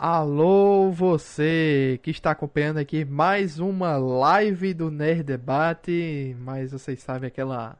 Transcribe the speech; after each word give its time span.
Alô, 0.00 0.92
você 0.92 1.98
que 2.04 2.12
está 2.12 2.30
acompanhando 2.30 2.78
aqui 2.78 3.04
mais 3.04 3.58
uma 3.58 3.96
live 3.96 4.72
do 4.72 4.92
Nerd 4.92 5.24
Debate, 5.24 6.36
mas 6.38 6.70
vocês 6.70 7.00
sabem 7.00 7.26
aquela 7.26 7.76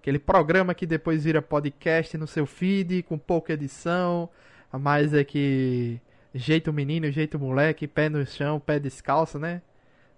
aquele 0.00 0.18
programa 0.18 0.74
que 0.74 0.84
depois 0.84 1.22
vira 1.22 1.40
podcast 1.40 2.18
no 2.18 2.26
seu 2.26 2.46
feed 2.46 3.04
com 3.04 3.16
pouca 3.16 3.52
edição, 3.52 4.28
mais 4.72 5.14
é 5.14 5.22
que 5.22 6.00
jeito 6.34 6.72
menino, 6.72 7.08
jeito 7.12 7.38
moleque, 7.38 7.86
pé 7.86 8.08
no 8.08 8.26
chão, 8.26 8.58
pé 8.58 8.80
descalço, 8.80 9.38
né? 9.38 9.62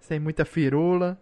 Sem 0.01 0.19
muita 0.19 0.47
firula. 0.47 1.19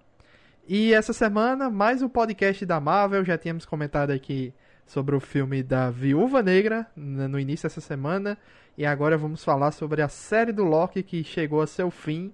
E 0.69 0.95
essa 0.95 1.13
semana 1.13 1.69
mais 1.69 2.01
um 2.01 2.09
podcast 2.09 2.65
da 2.65 2.79
Marvel, 2.79 3.25
já 3.25 3.37
tínhamos 3.37 3.67
comentado 3.67 4.13
aqui 4.13 4.55
sobre 4.87 5.15
o 5.15 5.21
filme 5.21 5.63
da 5.63 5.91
Viúva 5.91 6.43
Negra 6.43 6.87
no 6.97 7.39
início 7.39 7.69
dessa 7.69 7.81
semana. 7.81 8.37
E 8.77 8.87
agora 8.87 9.19
vamos 9.19 9.45
falar 9.45 9.73
sobre 9.73 10.03
a 10.03 10.09
série 10.09 10.53
do 10.53 10.65
Loki 10.65 11.03
que 11.03 11.23
chegou 11.23 11.61
a 11.61 11.67
seu 11.67 11.91
fim 11.91 12.33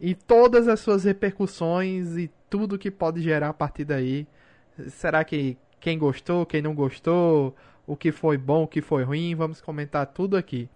e 0.00 0.14
todas 0.14 0.66
as 0.66 0.80
suas 0.80 1.04
repercussões 1.04 2.16
e 2.16 2.30
tudo 2.48 2.78
que 2.78 2.90
pode 2.90 3.20
gerar 3.20 3.50
a 3.50 3.54
partir 3.54 3.84
daí. 3.84 4.26
Será 4.88 5.22
que 5.22 5.58
quem 5.78 5.98
gostou, 5.98 6.46
quem 6.46 6.62
não 6.62 6.74
gostou, 6.74 7.54
o 7.86 7.96
que 7.96 8.10
foi 8.10 8.36
bom, 8.36 8.64
o 8.64 8.68
que 8.68 8.80
foi 8.80 9.02
ruim, 9.02 9.34
vamos 9.34 9.60
comentar 9.60 10.06
tudo 10.06 10.36
aqui. 10.36 10.68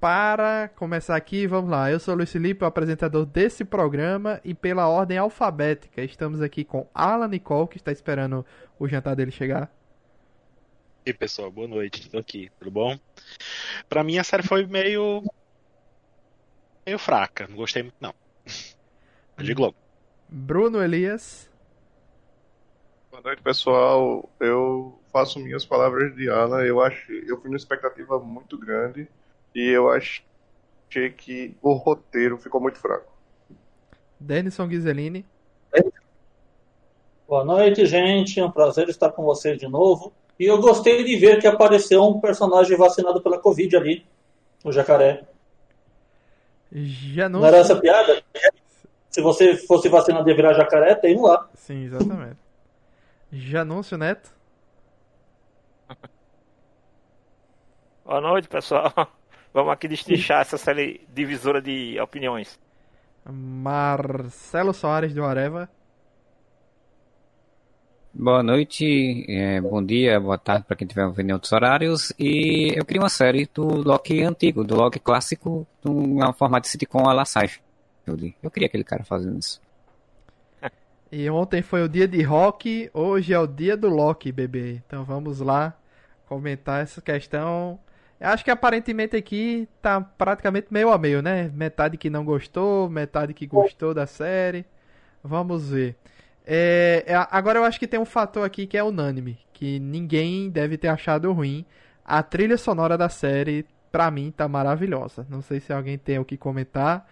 Para 0.00 0.68
começar 0.76 1.16
aqui, 1.16 1.46
vamos 1.46 1.70
lá. 1.70 1.90
Eu 1.90 1.98
sou 1.98 2.12
o 2.12 2.16
Luiz 2.18 2.30
Felipe, 2.30 2.62
o 2.62 2.66
apresentador 2.66 3.24
desse 3.24 3.64
programa 3.64 4.40
e 4.44 4.52
pela 4.52 4.86
ordem 4.86 5.16
alfabética. 5.16 6.02
Estamos 6.02 6.42
aqui 6.42 6.62
com 6.62 6.86
Alan 6.94 7.28
Nicole, 7.28 7.68
que 7.68 7.78
está 7.78 7.90
esperando 7.90 8.44
o 8.78 8.86
jantar 8.86 9.16
dele 9.16 9.30
chegar. 9.30 9.70
E 11.06 11.10
aí, 11.10 11.14
pessoal, 11.14 11.50
boa 11.50 11.68
noite, 11.68 12.08
tô 12.08 12.16
aqui, 12.16 12.50
tudo 12.58 12.70
bom? 12.70 12.98
Pra 13.90 14.02
mim 14.02 14.16
a 14.16 14.24
série 14.24 14.42
foi 14.42 14.64
meio. 14.64 15.22
meio 16.86 16.98
fraca, 16.98 17.46
não 17.46 17.56
gostei 17.56 17.82
muito 17.82 17.96
não. 18.00 18.14
De 19.36 19.52
Globo. 19.52 19.76
Bruno 20.26 20.82
Elias. 20.82 21.50
Boa 23.10 23.22
noite, 23.22 23.42
pessoal. 23.42 24.30
Eu 24.40 24.98
faço 25.12 25.38
minhas 25.38 25.66
palavras 25.66 26.16
de 26.16 26.26
Ana. 26.26 26.64
Eu 26.64 26.80
acho, 26.80 27.12
eu 27.12 27.38
fui 27.38 27.50
numa 27.50 27.58
expectativa 27.58 28.18
muito 28.18 28.56
grande 28.56 29.06
e 29.54 29.68
eu 29.68 29.90
achei 29.90 31.10
que 31.14 31.54
o 31.60 31.74
roteiro 31.74 32.38
ficou 32.38 32.62
muito 32.62 32.78
fraco. 32.78 33.12
Denison 34.18 34.66
Ghiseline. 34.66 35.26
Boa 37.28 37.44
noite, 37.44 37.84
gente. 37.84 38.40
É 38.40 38.44
um 38.46 38.50
prazer 38.50 38.88
estar 38.88 39.12
com 39.12 39.22
vocês 39.22 39.58
de 39.58 39.68
novo. 39.68 40.10
E 40.38 40.44
eu 40.44 40.60
gostei 40.60 41.04
de 41.04 41.16
ver 41.16 41.40
que 41.40 41.46
apareceu 41.46 42.02
um 42.02 42.20
personagem 42.20 42.76
vacinado 42.76 43.22
pela 43.22 43.38
Covid 43.38 43.76
ali, 43.76 44.04
o 44.64 44.72
jacaré. 44.72 45.22
Já 46.72 47.28
não, 47.28 47.40
não 47.40 47.46
era 47.46 47.58
essa 47.58 47.76
piada? 47.76 48.20
Se 49.08 49.20
você 49.20 49.56
fosse 49.56 49.88
vacinado 49.88 50.28
e 50.28 50.34
virar 50.34 50.54
jacaré, 50.54 50.96
tem 50.96 51.16
um 51.16 51.22
lá. 51.22 51.48
Sim, 51.54 51.84
exatamente. 51.84 52.36
Janúncio 53.32 53.96
Neto. 53.96 54.34
Boa 58.04 58.20
noite, 58.20 58.48
pessoal. 58.48 58.92
Vamos 59.54 59.72
aqui 59.72 59.86
destrinchar 59.86 60.40
essa 60.40 60.58
série 60.58 61.06
divisora 61.14 61.62
de 61.62 61.96
opiniões. 62.00 62.58
Marcelo 63.24 64.74
Soares 64.74 65.14
do 65.14 65.24
Areva. 65.24 65.70
Boa 68.16 68.44
noite, 68.44 69.26
é, 69.28 69.60
bom 69.60 69.84
dia, 69.84 70.20
boa 70.20 70.38
tarde 70.38 70.64
para 70.64 70.76
quem 70.76 70.86
estiver 70.86 71.04
ouvindo 71.04 71.30
em 71.30 71.32
outros 71.32 71.50
horários. 71.50 72.12
E 72.16 72.72
eu 72.76 72.84
queria 72.84 73.02
uma 73.02 73.08
série 73.08 73.50
do 73.52 73.64
Loki 73.64 74.22
antigo, 74.22 74.62
do 74.62 74.76
Loki 74.76 75.00
clássico, 75.00 75.66
num 75.84 76.32
formato 76.34 76.62
de 76.62 76.68
sitcom 76.68 77.08
a 77.08 77.12
la 77.12 77.24
Seinfeld. 77.24 78.36
Eu 78.40 78.52
queria 78.52 78.68
aquele 78.68 78.84
cara 78.84 79.02
fazendo 79.02 79.40
isso. 79.40 79.60
E 81.10 81.28
ontem 81.28 81.60
foi 81.60 81.82
o 81.82 81.88
dia 81.88 82.08
de 82.08 82.22
rock, 82.22 82.88
hoje 82.92 83.32
é 83.32 83.38
o 83.38 83.46
dia 83.48 83.76
do 83.76 83.88
Loki, 83.88 84.32
bebê. 84.32 84.80
Então 84.86 85.04
vamos 85.04 85.40
lá 85.40 85.76
comentar 86.26 86.82
essa 86.82 87.00
questão. 87.00 87.78
Eu 88.20 88.28
acho 88.28 88.44
que 88.44 88.50
aparentemente 88.50 89.16
aqui 89.16 89.68
tá 89.82 90.00
praticamente 90.00 90.68
meio 90.70 90.90
a 90.90 90.98
meio, 90.98 91.20
né? 91.20 91.50
Metade 91.52 91.96
que 91.96 92.10
não 92.10 92.24
gostou, 92.24 92.88
metade 92.88 93.34
que 93.34 93.46
gostou 93.46 93.92
da 93.92 94.06
série. 94.06 94.64
Vamos 95.22 95.70
ver. 95.70 95.96
É, 96.46 97.04
é, 97.06 97.26
agora 97.30 97.58
eu 97.58 97.64
acho 97.64 97.78
que 97.78 97.86
tem 97.86 97.98
um 97.98 98.04
fator 98.04 98.44
aqui 98.44 98.66
que 98.66 98.76
é 98.76 98.84
unânime, 98.84 99.38
que 99.52 99.78
ninguém 99.80 100.50
deve 100.50 100.76
ter 100.76 100.88
achado 100.88 101.32
ruim. 101.32 101.64
A 102.04 102.22
trilha 102.22 102.58
sonora 102.58 102.98
da 102.98 103.08
série, 103.08 103.66
pra 103.90 104.10
mim, 104.10 104.30
tá 104.30 104.46
maravilhosa. 104.46 105.26
Não 105.30 105.40
sei 105.40 105.60
se 105.60 105.72
alguém 105.72 105.96
tem 105.96 106.18
o 106.18 106.24
que 106.24 106.36
comentar, 106.36 107.08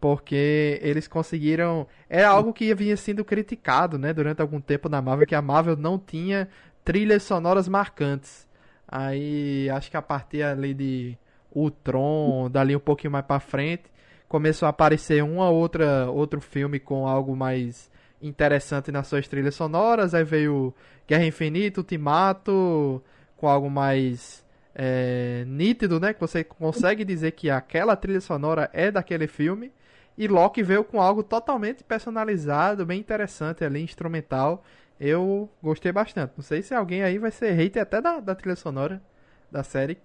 porque 0.00 0.78
eles 0.82 1.06
conseguiram. 1.06 1.86
Era 2.08 2.28
algo 2.30 2.52
que 2.52 2.74
vinha 2.74 2.96
sendo 2.96 3.24
criticado, 3.24 3.98
né, 3.98 4.12
durante 4.14 4.40
algum 4.40 4.60
tempo 4.60 4.88
na 4.88 5.02
Marvel, 5.02 5.26
que 5.26 5.34
a 5.34 5.42
Marvel 5.42 5.76
não 5.76 5.98
tinha 5.98 6.48
trilhas 6.84 7.22
sonoras 7.22 7.68
marcantes. 7.68 8.48
Aí 8.88 9.68
acho 9.70 9.90
que 9.90 9.96
a 9.96 10.02
partir 10.02 10.42
ali 10.42 10.74
de 10.74 11.18
Ultron, 11.54 12.48
dali 12.50 12.74
um 12.74 12.80
pouquinho 12.80 13.12
mais 13.12 13.24
pra 13.24 13.38
frente, 13.40 13.84
começou 14.28 14.66
a 14.66 14.70
aparecer 14.70 15.22
uma 15.22 15.50
outra 15.50 16.10
outro 16.10 16.40
filme 16.40 16.80
com 16.80 17.06
algo 17.06 17.36
mais 17.36 17.89
interessante 18.20 18.92
nas 18.92 19.06
suas 19.06 19.26
trilhas 19.26 19.54
sonoras. 19.54 20.14
Aí 20.14 20.24
veio 20.24 20.74
Guerra 21.06 21.24
Infinita, 21.24 21.80
Ultimato, 21.80 23.02
com 23.36 23.48
algo 23.48 23.70
mais 23.70 24.44
é, 24.74 25.44
nítido, 25.46 25.98
né? 25.98 26.14
Que 26.14 26.20
você 26.20 26.44
consegue 26.44 27.04
dizer 27.04 27.32
que 27.32 27.50
aquela 27.50 27.96
trilha 27.96 28.20
sonora 28.20 28.70
é 28.72 28.90
daquele 28.90 29.26
filme. 29.26 29.72
E 30.16 30.28
Loki 30.28 30.62
veio 30.62 30.84
com 30.84 31.00
algo 31.00 31.22
totalmente 31.22 31.82
personalizado, 31.82 32.84
bem 32.84 33.00
interessante 33.00 33.64
ali, 33.64 33.82
instrumental. 33.82 34.62
Eu 34.98 35.48
gostei 35.62 35.90
bastante. 35.92 36.34
Não 36.36 36.44
sei 36.44 36.62
se 36.62 36.74
alguém 36.74 37.02
aí 37.02 37.18
vai 37.18 37.30
ser 37.30 37.52
hater 37.52 37.82
até 37.82 38.02
da, 38.02 38.20
da 38.20 38.34
trilha 38.34 38.56
sonora 38.56 39.02
da 39.50 39.62
série. 39.62 39.98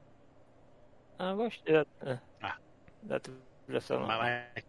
Ah, 1.20 1.34
gostei 1.34 1.74
da, 1.74 2.20
ah. 2.42 2.56
da 3.04 3.20
trilha 3.20 3.82
sonora. 3.82 4.18
Mas, 4.54 4.64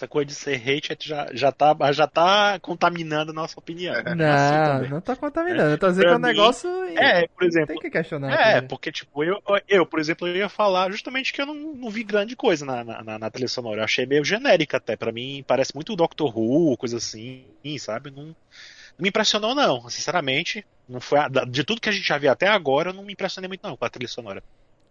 essa 0.00 0.08
coisa 0.08 0.26
de 0.26 0.34
ser 0.34 0.56
hate 0.56 0.96
já, 1.00 1.28
já, 1.32 1.52
tá, 1.52 1.76
já 1.92 2.06
tá 2.06 2.58
contaminando 2.60 3.32
a 3.32 3.34
nossa 3.34 3.58
opinião. 3.58 3.94
Não, 4.16 4.24
assim 4.24 4.88
não 4.88 5.00
tá 5.00 5.14
contaminando. 5.14 5.74
É. 5.74 5.76
Tá 5.76 5.88
dizendo 5.88 6.06
que 6.06 6.12
é 6.12 6.16
um 6.16 6.18
negócio. 6.18 6.70
É, 6.96 7.28
por 7.28 7.44
exemplo. 7.44 7.68
Tem 7.68 7.78
que 7.78 7.90
questionar. 7.90 8.32
É, 8.32 8.60
porque, 8.62 8.90
tipo, 8.90 9.22
eu, 9.22 9.42
eu, 9.68 9.84
por 9.84 10.00
exemplo, 10.00 10.26
eu 10.26 10.36
ia 10.36 10.48
falar 10.48 10.90
justamente 10.90 11.32
que 11.32 11.42
eu 11.42 11.46
não, 11.46 11.54
não 11.54 11.90
vi 11.90 12.02
grande 12.02 12.34
coisa 12.34 12.64
na, 12.64 12.82
na, 12.82 13.18
na 13.18 13.30
trilha 13.30 13.48
sonora. 13.48 13.80
Eu 13.80 13.84
achei 13.84 14.06
meio 14.06 14.24
genérica 14.24 14.78
até. 14.78 14.96
Pra 14.96 15.12
mim, 15.12 15.44
parece 15.46 15.74
muito 15.74 15.94
Doctor 15.94 16.36
Who, 16.36 16.76
coisa 16.76 16.96
assim, 16.96 17.44
sabe? 17.78 18.10
Não, 18.10 18.24
não 18.24 18.34
me 18.98 19.08
impressionou, 19.08 19.54
não. 19.54 19.88
Sinceramente, 19.90 20.64
não 20.88 21.00
foi 21.00 21.18
a, 21.18 21.28
de 21.28 21.62
tudo 21.62 21.80
que 21.80 21.88
a 21.88 21.92
gente 21.92 22.06
já 22.06 22.16
viu 22.16 22.30
até 22.30 22.48
agora, 22.48 22.90
eu 22.90 22.94
não 22.94 23.04
me 23.04 23.12
impressionei 23.12 23.48
muito, 23.48 23.62
não, 23.62 23.76
com 23.76 23.84
a 23.84 23.90
trilha 23.90 24.08
sonora 24.08 24.42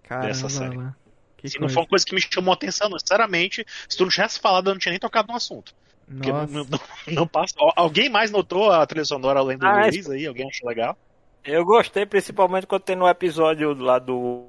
Caramba, 0.04 0.28
dessa 0.28 0.50
série. 0.50 0.78
Lá. 0.78 0.96
Que 1.42 1.50
se 1.50 1.58
coisa. 1.58 1.60
não 1.60 1.70
foi 1.70 1.84
uma 1.84 1.90
coisa 1.90 2.06
que 2.06 2.16
me 2.16 2.22
chamou 2.22 2.54
atenção, 2.54 2.90
não. 2.90 3.00
Sinceramente, 3.00 3.66
se 3.88 3.98
tu 3.98 4.04
não 4.04 4.10
tivesse 4.10 4.40
falado, 4.40 4.70
eu 4.70 4.74
não 4.74 4.80
tinha 4.80 4.92
nem 4.92 5.00
tocado 5.00 5.28
no 5.30 5.36
assunto. 5.36 5.74
Porque 6.08 6.32
não, 6.32 6.46
não, 6.48 6.66
não, 7.08 7.28
passa. 7.28 7.54
Alguém 7.76 8.10
mais 8.10 8.32
notou 8.32 8.72
a 8.72 8.86
trilha 8.86 9.06
sonora 9.06 9.40
além 9.40 9.58
do 9.58 9.66
ah, 9.66 9.84
Luiz 9.84 10.10
aí? 10.10 10.26
Alguém 10.26 10.48
achou 10.48 10.68
legal? 10.68 10.98
Eu 11.44 11.64
gostei, 11.64 12.06
principalmente 12.06 12.66
quando 12.66 12.82
tem 12.82 12.96
no 12.96 13.08
episódio 13.08 13.74
lá 13.76 14.00
do. 14.00 14.48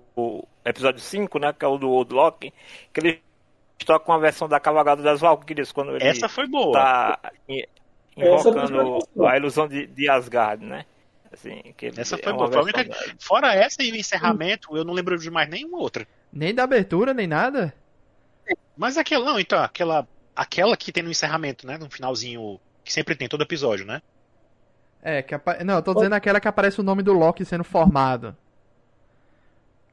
episódio 0.64 1.00
5, 1.00 1.38
né? 1.38 1.52
Que 1.52 1.64
é 1.64 1.68
o 1.68 1.76
do 1.76 1.90
Old 1.90 2.12
Lock, 2.12 2.52
que 2.92 3.00
ele 3.00 3.22
toca 3.84 4.10
uma 4.10 4.18
versão 4.18 4.48
da 4.48 4.58
Cavalgada 4.58 5.02
das 5.02 5.20
Valkyrias 5.20 5.70
quando 5.70 5.96
ele. 5.96 6.04
Essa 6.04 6.28
foi 6.28 6.46
boa. 6.46 6.72
Tá 6.72 7.32
invocando 8.16 8.98
a 9.26 9.36
ilusão 9.36 9.68
de, 9.68 9.86
de 9.86 10.08
Asgard, 10.08 10.64
né? 10.64 10.84
Assim, 11.32 11.62
essa 11.96 12.18
foi 12.18 12.32
é 12.32 12.36
boa. 12.36 12.50
Foi 12.50 12.62
única... 12.62 12.86
Fora 13.18 13.54
essa 13.54 13.82
e 13.82 13.92
o 13.92 13.96
encerramento, 13.96 14.76
eu 14.76 14.84
não 14.84 14.92
lembro 14.92 15.16
de 15.16 15.30
mais 15.30 15.48
nenhuma 15.48 15.78
outra. 15.78 16.06
Nem 16.32 16.54
da 16.54 16.64
abertura, 16.64 17.14
nem 17.14 17.26
nada? 17.26 17.72
Mas 18.76 18.96
aquela, 18.98 19.24
não, 19.24 19.38
então, 19.38 19.62
aquela, 19.62 20.08
aquela 20.34 20.76
que 20.76 20.90
tem 20.90 21.02
no 21.02 21.10
encerramento, 21.10 21.66
né? 21.66 21.78
No 21.78 21.88
finalzinho, 21.88 22.58
que 22.84 22.92
sempre 22.92 23.14
tem 23.14 23.28
todo 23.28 23.42
episódio, 23.42 23.86
né? 23.86 24.02
É, 25.02 25.22
que 25.22 25.34
apa... 25.34 25.62
não, 25.64 25.74
eu 25.74 25.82
tô 25.82 25.94
dizendo 25.94 26.14
aquela 26.14 26.40
que 26.40 26.48
aparece 26.48 26.80
o 26.80 26.84
nome 26.84 27.02
do 27.02 27.12
Loki 27.12 27.44
sendo 27.44 27.64
formado. 27.64 28.36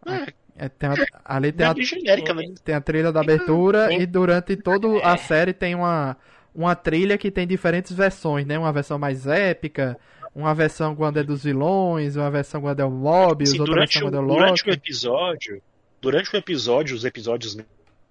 É. 0.06 0.33
É, 0.60 0.68
tem 0.68 0.90
a, 0.90 0.95
ali 1.24 1.51
tem 1.51 1.68
a, 1.68 1.74
genérica, 1.75 2.33
né? 2.33 2.44
tem 2.63 2.74
a 2.74 2.81
trilha 2.81 3.12
da 3.12 3.22
abertura 3.22 3.94
e 3.94 4.07
durante 4.07 4.56
toda 4.56 4.88
a 5.04 5.16
série 5.16 5.54
tem 5.54 5.75
uma, 5.75 6.18
uma 6.54 6.75
trilha 6.75 7.16
que 7.16 7.30
tem 7.30 7.45
diferentes 7.45 7.92
versões, 7.92 8.45
né? 8.45 8.57
Uma 8.57 8.74
versão 8.74 8.98
mais 8.98 9.28
épica, 9.28 9.95
uma 10.38 10.54
versão 10.54 10.95
quando 10.95 11.18
é 11.18 11.24
dos 11.24 11.44
vilões, 11.44 12.16
uma 12.16 12.30
versão 12.30 12.62
quando 12.62 12.80
é 12.80 12.86
o 12.86 12.92
Mobius, 12.92 13.50
Sim, 13.51 13.60
outra 13.60 13.75
versão 13.80 14.01
quando 14.04 14.16
é 14.16 14.19
o 14.19 14.22
Loki. 14.22 14.39
Durante 14.39 14.69
o 14.69 14.72
episódio, 14.72 15.62
durante 16.00 16.34
o 16.36 16.38
episódio, 16.38 16.95
os 16.95 17.04
episódios 17.04 17.57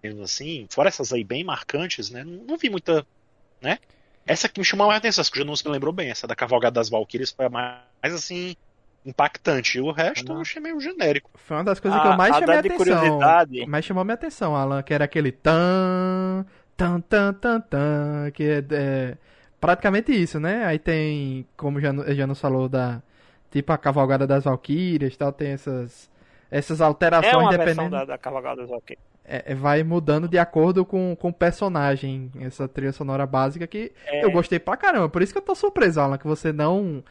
mesmo 0.02 0.23
assim, 0.23 0.67
fora 0.70 0.88
essas 0.88 1.12
aí 1.12 1.23
bem 1.25 1.44
marcantes, 1.44 2.11
né? 2.11 2.25
Não 2.25 2.56
vi 2.58 2.69
muita, 2.69 3.06
né? 3.62 3.78
Essa 4.26 4.49
que 4.49 4.58
me 4.58 4.64
chamou 4.64 4.88
mais 4.88 4.99
atenção, 4.99 5.25
que 5.25 5.38
o 5.38 5.43
Janus 5.43 5.62
me 5.62 5.70
lembrou 5.70 5.93
bem, 5.93 6.11
essa 6.11 6.26
da 6.26 6.34
Cavalgada 6.34 6.75
das 6.75 6.88
Valkyrias 6.88 7.31
foi 7.31 7.46
a 7.46 7.49
mais, 7.49 7.78
assim, 8.12 8.56
impactante. 9.05 9.79
E 9.79 9.81
o 9.81 9.93
resto 9.93 10.29
eu 10.31 10.34
Não. 10.34 10.43
achei 10.43 10.61
meio 10.61 10.81
genérico. 10.81 11.31
Foi 11.34 11.56
uma 11.56 11.62
das 11.64 11.79
coisas 11.79 11.99
A- 11.99 12.02
que 12.02 12.08
eu 12.08 12.17
mais 12.17 12.34
chamei 12.34 12.56
a 12.56 12.58
atenção. 12.58 12.76
curiosidade. 12.76 13.67
Mais 13.67 13.84
chamou 13.84 14.05
minha 14.05 14.14
atenção, 14.14 14.56
Alan, 14.56 14.82
que 14.82 14.93
era 14.93 15.05
aquele 15.05 15.31
tan, 15.31 16.44
tan, 16.76 17.00
tan, 17.00 17.32
tan, 17.34 17.61
tan, 17.61 18.31
que 18.34 18.43
é, 18.43 18.64
é 18.72 19.17
praticamente 19.67 20.13
isso, 20.13 20.39
né? 20.41 20.65
Aí 20.65 20.79
tem, 20.79 21.47
como 21.57 21.81
já, 21.81 21.93
já 22.15 22.27
nos 22.27 22.41
falou, 22.41 22.69
da 22.69 23.03
tipo 23.51 23.73
a 23.73 23.79
cavalgada 23.79 24.27
das 24.27 24.45
valquírias 24.45 25.15
e 25.15 25.19
tal, 25.19 25.33
tem 25.33 25.51
essas, 25.53 26.11
essas 26.51 26.81
alterações 26.81 27.33
É 27.35 27.37
uma 27.37 27.51
dependendo. 27.51 27.91
da, 27.91 28.05
da 28.05 28.19
Cavalgada 28.19 28.67
do 28.67 28.69
Rock. 28.73 28.97
é, 29.25 29.53
é, 29.53 29.55
vai 29.55 29.83
mudando 29.83 30.29
de 30.29 30.39
acordo 30.39 30.85
com, 30.85 31.17
com 31.19 31.29
o 31.29 31.33
personagem, 31.33 32.31
essa 32.41 32.69
trilha 32.69 32.93
sonora 32.93 33.27
básica 33.27 33.67
que 33.67 33.93
É. 34.07 34.25
eu 34.25 34.31
gostei 34.31 34.59
pra 34.59 34.77
caramba. 34.77 35.09
Por 35.09 35.23
isso 35.23 35.33
que 35.33 35.39
eu 35.39 35.43
tô 35.43 35.55
surpreso, 35.55 36.01
Alan, 36.01 36.19
que 36.19 36.27
você 36.27 36.53
não 36.53 37.03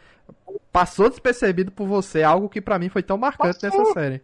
passou 0.71 1.09
despercebido 1.09 1.71
por 1.71 1.87
você, 1.87 2.23
algo 2.23 2.49
que 2.49 2.61
pra 2.61 2.77
mim 2.79 2.89
foi 2.89 3.01
tão 3.03 3.17
marcante 3.17 3.59
Passou. 3.59 3.79
nessa 3.79 3.93
série. 3.93 4.21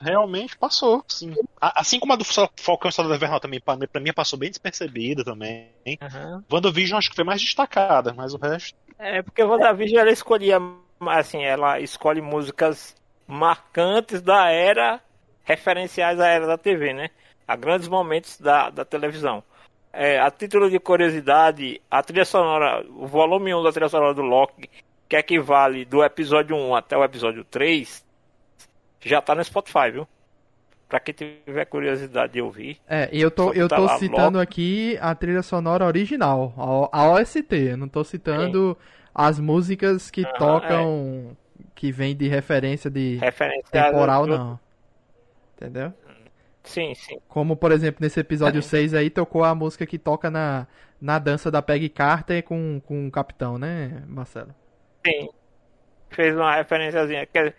Realmente 0.00 0.56
passou, 0.56 1.04
sim. 1.08 1.34
A- 1.60 1.80
Assim 1.80 1.98
como 1.98 2.12
a 2.12 2.16
do 2.16 2.24
Falcão 2.24 2.88
e 2.88 2.92
Soldado 2.92 3.14
Invernal 3.14 3.40
também, 3.40 3.60
pra 3.60 4.00
mim 4.00 4.12
passou 4.12 4.38
bem 4.38 4.50
despercebida 4.50 5.24
também. 5.24 5.68
WandaVision 6.50 6.98
acho 6.98 7.10
que 7.10 7.16
foi 7.16 7.24
mais 7.24 7.40
destacada, 7.40 8.12
mas 8.12 8.34
o 8.34 8.38
resto. 8.38 8.76
É, 8.98 9.22
porque 9.22 9.42
o 9.42 9.48
WandaVision 9.48 10.00
ela 10.00 10.10
escolhia, 10.10 10.58
assim, 11.08 11.42
ela 11.42 11.80
escolhe 11.80 12.20
músicas 12.20 12.94
marcantes 13.26 14.20
da 14.20 14.50
era, 14.50 15.00
referenciais 15.44 16.20
à 16.20 16.26
era 16.28 16.46
da 16.46 16.58
TV, 16.58 16.92
né? 16.92 17.10
A 17.46 17.56
grandes 17.56 17.88
momentos 17.88 18.38
da, 18.38 18.70
da 18.70 18.84
televisão. 18.84 19.42
É, 19.92 20.18
a 20.18 20.30
título 20.30 20.68
de 20.68 20.80
curiosidade, 20.80 21.80
a 21.90 22.02
trilha 22.02 22.24
sonora, 22.24 22.84
o 22.90 23.06
volume 23.06 23.54
1 23.54 23.62
da 23.62 23.70
trilha 23.72 23.88
sonora 23.88 24.12
do 24.12 24.22
Loki, 24.22 24.68
que 25.08 25.16
equivale 25.16 25.84
do 25.84 26.02
episódio 26.02 26.56
1 26.56 26.74
até 26.74 26.96
o 26.96 27.04
episódio 27.04 27.44
3, 27.44 28.03
já 29.08 29.20
tá 29.22 29.34
no 29.34 29.44
Spotify, 29.44 29.90
viu? 29.92 30.08
Pra 30.88 31.00
quem 31.00 31.14
tiver 31.14 31.66
curiosidade 31.66 32.32
de 32.34 32.42
ouvir. 32.42 32.80
É, 32.86 33.08
e 33.12 33.20
eu 33.20 33.30
tô, 33.30 33.52
eu 33.54 33.70
tô 33.70 33.80
lá, 33.82 33.98
citando 33.98 34.38
Loki. 34.38 34.38
aqui 34.38 34.98
a 35.00 35.14
trilha 35.14 35.42
sonora 35.42 35.86
original, 35.86 36.52
a, 36.92 37.08
OST. 37.12 37.76
Não 37.76 37.88
tô 37.88 38.04
citando 38.04 38.76
as 39.14 39.38
músicas 39.40 40.10
que 40.10 40.26
Aham, 40.26 40.36
tocam, 40.38 41.36
que 41.74 41.90
vem 41.90 42.14
de 42.14 42.28
referência 42.28 42.90
de 42.90 43.16
Referência 43.20 43.70
temporal, 43.70 44.26
do- 44.26 44.38
não. 44.38 44.60
Entendeu? 45.56 45.92
Sim, 46.64 46.94
sim. 46.94 47.20
Como, 47.28 47.56
por 47.56 47.72
exemplo, 47.72 47.98
nesse 48.02 48.20
episódio 48.20 48.58
É. 48.58 48.62
6 48.62 48.94
aí, 48.94 49.10
tocou 49.10 49.44
a 49.44 49.54
música 49.54 49.86
que 49.86 49.98
toca 49.98 50.30
na, 50.30 50.66
na 51.00 51.18
dança 51.18 51.50
da 51.50 51.60
Peggy 51.62 51.88
Carter 51.88 52.42
com, 52.44 52.80
com 52.86 53.06
o 53.08 53.10
Capitão, 53.10 53.58
né, 53.58 54.02
Marcelo? 54.06 54.54
Sim. 55.06 55.28
Fez 56.10 56.34
uma 56.36 56.56
referenciazinha. 56.56 57.26
Quer 57.26 57.56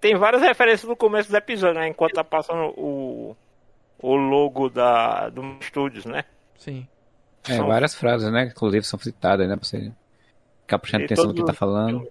Tem 0.00 0.14
várias 0.16 0.42
referências 0.42 0.88
no 0.88 0.96
começo 0.96 1.30
do 1.30 1.36
episódio, 1.36 1.80
né? 1.80 1.88
Enquanto 1.88 2.12
tá 2.14 2.22
passando 2.24 2.72
o, 2.78 3.36
o 4.00 4.14
logo 4.14 4.68
da, 4.68 5.28
do 5.28 5.42
Studios, 5.60 6.04
né? 6.04 6.24
Sim. 6.56 6.86
É, 7.48 7.56
São- 7.56 7.66
várias 7.66 7.94
frases, 7.94 8.30
né? 8.30 8.46
que 8.46 8.52
Inclusive 8.52 8.84
são 8.84 8.98
citadas, 8.98 9.48
né? 9.48 9.56
Pra 9.56 9.64
você 9.66 9.92
ficar 10.62 10.78
prestando 10.78 11.02
E 11.02 11.06
atenção 11.06 11.26
no 11.26 11.34
que 11.34 11.44
tá 11.44 11.52
falando. 11.52 12.06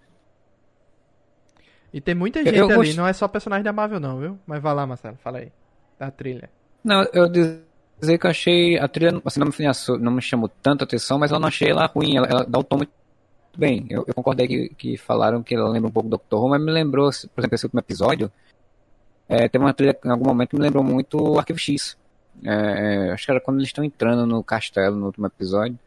E 1.93 2.01
tem 2.01 2.13
muita 2.15 2.39
Eu- 2.39 2.45
gente 2.45 2.57
eu 2.57 2.65
ali, 2.65 2.75
gost- 2.75 2.97
não 2.97 3.07
é 3.07 3.13
só 3.13 3.27
personagem 3.27 3.63
da 3.63 3.71
Marvel 3.73 3.99
não, 3.99 4.19
viu? 4.19 4.39
Mas 4.45 4.61
vai 4.61 4.73
lá, 4.73 4.85
Marcelo, 4.85 5.17
fala 5.23 5.39
aí. 5.39 5.51
Da 5.97 6.11
trilha. 6.11 6.49
Não, 6.83 7.03
eu 7.13 7.27
dizer 7.29 8.17
que 8.19 8.25
eu 8.25 8.29
achei 8.31 8.77
a 8.77 8.87
trilha, 8.87 9.21
assim, 9.25 9.39
não 9.39 9.47
me, 9.47 9.53
não 9.99 10.11
me 10.11 10.21
chamou 10.21 10.49
tanta 10.49 10.83
atenção, 10.83 11.17
mas 11.17 11.31
eu 11.31 11.39
não 11.39 11.47
achei 11.47 11.69
ela 11.69 11.85
ruim, 11.87 12.17
ela, 12.17 12.27
ela 12.27 12.45
dá 12.45 12.59
o 12.59 12.63
tom 12.63 12.77
muito 12.77 12.91
bem. 13.57 13.85
Eu, 13.89 14.03
eu 14.07 14.13
concordei 14.13 14.47
que, 14.47 14.69
que 14.69 14.97
falaram 14.97 15.43
que 15.43 15.55
ela 15.55 15.69
lembra 15.69 15.89
um 15.89 15.91
pouco 15.91 16.09
do 16.09 16.11
Doctor 16.11 16.43
Who, 16.43 16.49
mas 16.49 16.61
me 16.61 16.71
lembrou, 16.71 17.09
por 17.33 17.41
exemplo, 17.41 17.55
esse 17.55 17.65
último 17.65 17.79
episódio, 17.79 18.31
é, 19.27 19.47
teve 19.49 19.63
uma 19.63 19.73
trilha 19.73 19.93
que 19.93 20.07
em 20.07 20.11
algum 20.11 20.25
momento 20.25 20.55
me 20.55 20.61
lembrou 20.61 20.83
muito 20.83 21.17
o 21.19 21.39
Arquivo 21.39 21.59
X. 21.59 21.97
É, 22.43 23.09
é, 23.09 23.11
acho 23.11 23.25
que 23.25 23.31
era 23.31 23.41
quando 23.41 23.57
eles 23.57 23.69
estão 23.69 23.83
entrando 23.83 24.25
no 24.25 24.43
castelo 24.43 24.95
no 24.95 25.07
último 25.07 25.27
episódio. 25.27 25.77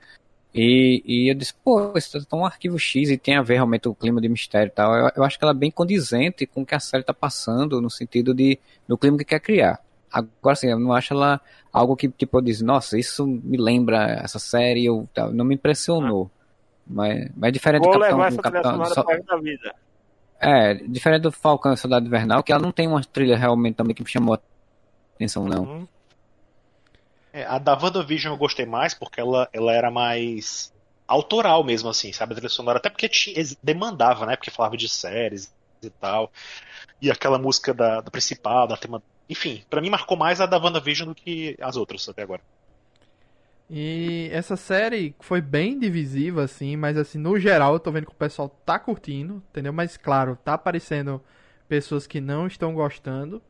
E, 0.53 1.03
e 1.07 1.31
eu 1.31 1.35
disse, 1.35 1.55
pô, 1.65 1.97
isso 1.97 2.19
é 2.19 2.37
um 2.37 2.45
arquivo 2.45 2.77
X 2.79 3.09
e 3.09 3.17
tem 3.17 3.37
a 3.37 3.43
ver 3.43 3.55
realmente 3.55 3.89
o 3.89 3.95
clima 3.95 4.21
de 4.21 4.29
mistério 4.29 4.69
e 4.69 4.71
tal. 4.71 4.95
Eu, 4.95 5.11
eu 5.17 5.25
acho 5.25 5.39
que 5.39 5.45
ela 5.45 5.53
é 5.53 5.57
bem 5.57 5.71
condizente 5.71 6.45
com 6.47 6.63
o 6.63 6.67
que 6.67 6.75
a 6.75 6.81
série 6.81 7.05
tá 7.05 7.15
passando, 7.15 7.81
no 7.81 7.89
sentido 7.89 8.35
de 8.35 8.59
do 8.87 8.99
clima 8.99 9.17
que 9.17 9.25
quer 9.25 9.41
criar. 9.41 9.81
Agora 10.13 10.57
sim, 10.57 10.67
eu 10.69 10.79
não 10.79 10.93
acho 10.93 11.15
ela 11.15 11.41
algo 11.73 11.97
que 11.97 12.09
tipo 12.09 12.39
eu 12.39 12.43
disse, 12.43 12.65
nossa, 12.65 12.99
isso 12.99 13.25
me 13.27 13.57
lembra 13.57 14.21
essa 14.25 14.41
série, 14.41 14.85
eu, 14.85 15.09
não 15.33 15.45
me 15.45 15.55
impressionou. 15.55 16.29
Mas, 16.91 17.31
mas 17.37 17.49
é 17.49 17.51
diferente 17.53 17.83
Vou 17.83 17.93
do 17.93 18.01
Capitão, 18.01 18.19
levar 18.19 18.29
essa 18.29 18.43
trilha 18.43 18.63
Capitão 18.63 18.73
sonora 18.73 18.95
só- 18.95 19.37
da 19.37 19.37
vida. 19.41 19.75
é, 20.41 20.75
diferente 20.75 21.23
do 21.23 21.31
Falcão 21.33 21.73
e 21.73 21.77
Soldado 21.77 22.07
Invernal, 22.07 22.43
que 22.43 22.51
ela 22.53 22.61
não 22.61 22.73
tem 22.73 22.89
uma 22.89 23.03
trilha 23.03 23.37
realmente 23.37 23.77
também 23.77 23.95
que 23.95 24.03
me 24.03 24.09
chamou 24.09 24.35
a 24.35 24.41
atenção, 25.15 25.45
não. 25.45 25.63
Uhum. 25.63 25.89
É, 27.33 27.45
a 27.45 27.59
da 27.59 27.75
WandaVision 27.75 28.35
eu 28.35 28.39
gostei 28.39 28.67
mais 28.67 28.93
porque 28.93 29.21
ela, 29.21 29.49
ela 29.53 29.73
era 29.73 29.89
mais 29.91 30.73
autoral 31.07 31.63
mesmo, 31.63 31.89
assim, 31.89 32.13
sabe? 32.13 32.33
A 32.33 32.37
trilha 32.37 32.49
sonora, 32.49 32.79
até 32.79 32.91
porque 32.91 33.09
demandava, 33.63 34.27
né? 34.27 34.35
Porque 34.35 34.51
falava 34.51 34.77
de 34.77 34.89
séries 34.89 35.53
e 35.83 35.91
tal. 35.91 36.33
E 37.01 37.11
aquela 37.11 37.39
música 37.39 37.73
da, 37.73 38.01
da 38.01 38.11
principal, 38.11 38.67
da 38.67 38.77
tema. 38.77 39.01
Enfim, 39.29 39.63
pra 39.71 39.81
mim 39.81 39.91
marcou 39.91 40.17
mais 40.17 40.41
a 40.41 40.47
da 40.47 40.59
WandaVision 40.59 41.09
do 41.09 41.15
que 41.15 41.57
as 41.61 41.77
outras 41.77 42.09
até 42.09 42.23
agora. 42.23 42.43
E 43.73 44.29
essa 44.33 44.57
série 44.57 45.15
foi 45.21 45.41
bem 45.41 45.79
divisiva, 45.79 46.43
assim, 46.43 46.77
mas 46.77 46.99
assim, 46.99 47.19
no 47.19 47.39
geral 47.39 47.75
eu 47.75 47.79
tô 47.79 47.93
vendo 47.93 48.07
que 48.07 48.13
o 48.13 48.17
pessoal 48.17 48.49
tá 48.67 48.81
curtindo, 48.81 49.41
entendeu? 49.51 49.73
Mas 49.73 49.97
claro, 49.97 50.37
tá 50.45 50.55
aparecendo 50.55 51.23
pessoas 51.69 52.05
que 52.05 52.21
não 52.21 52.49
estão 52.49 52.75
gostando. 52.75 53.41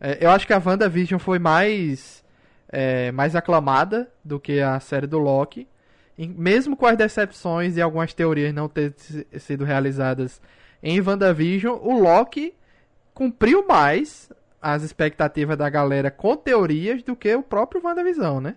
É, 0.00 0.18
eu 0.20 0.30
acho 0.30 0.44
que 0.44 0.52
a 0.52 0.60
WandaVision 0.64 1.20
foi 1.20 1.38
mais, 1.38 2.24
é, 2.68 3.12
mais 3.12 3.36
aclamada 3.36 4.10
do 4.24 4.40
que 4.40 4.60
a 4.60 4.80
série 4.80 5.06
do 5.06 5.18
Loki. 5.20 5.68
E 6.18 6.26
mesmo 6.26 6.76
com 6.76 6.86
as 6.86 6.96
decepções 6.96 7.76
e 7.76 7.80
algumas 7.80 8.12
teorias 8.12 8.52
não 8.52 8.68
ter 8.68 8.92
si- 8.96 9.26
sido 9.38 9.64
realizadas 9.64 10.42
em 10.82 11.00
WandaVision, 11.00 11.78
o 11.80 12.00
Loki 12.00 12.54
cumpriu 13.14 13.64
mais 13.68 14.32
as 14.60 14.82
expectativas 14.82 15.56
da 15.56 15.70
galera 15.70 16.10
com 16.10 16.36
teorias 16.36 17.04
do 17.04 17.14
que 17.14 17.32
o 17.36 17.42
próprio 17.42 17.80
WandaVision, 17.84 18.40
né? 18.40 18.56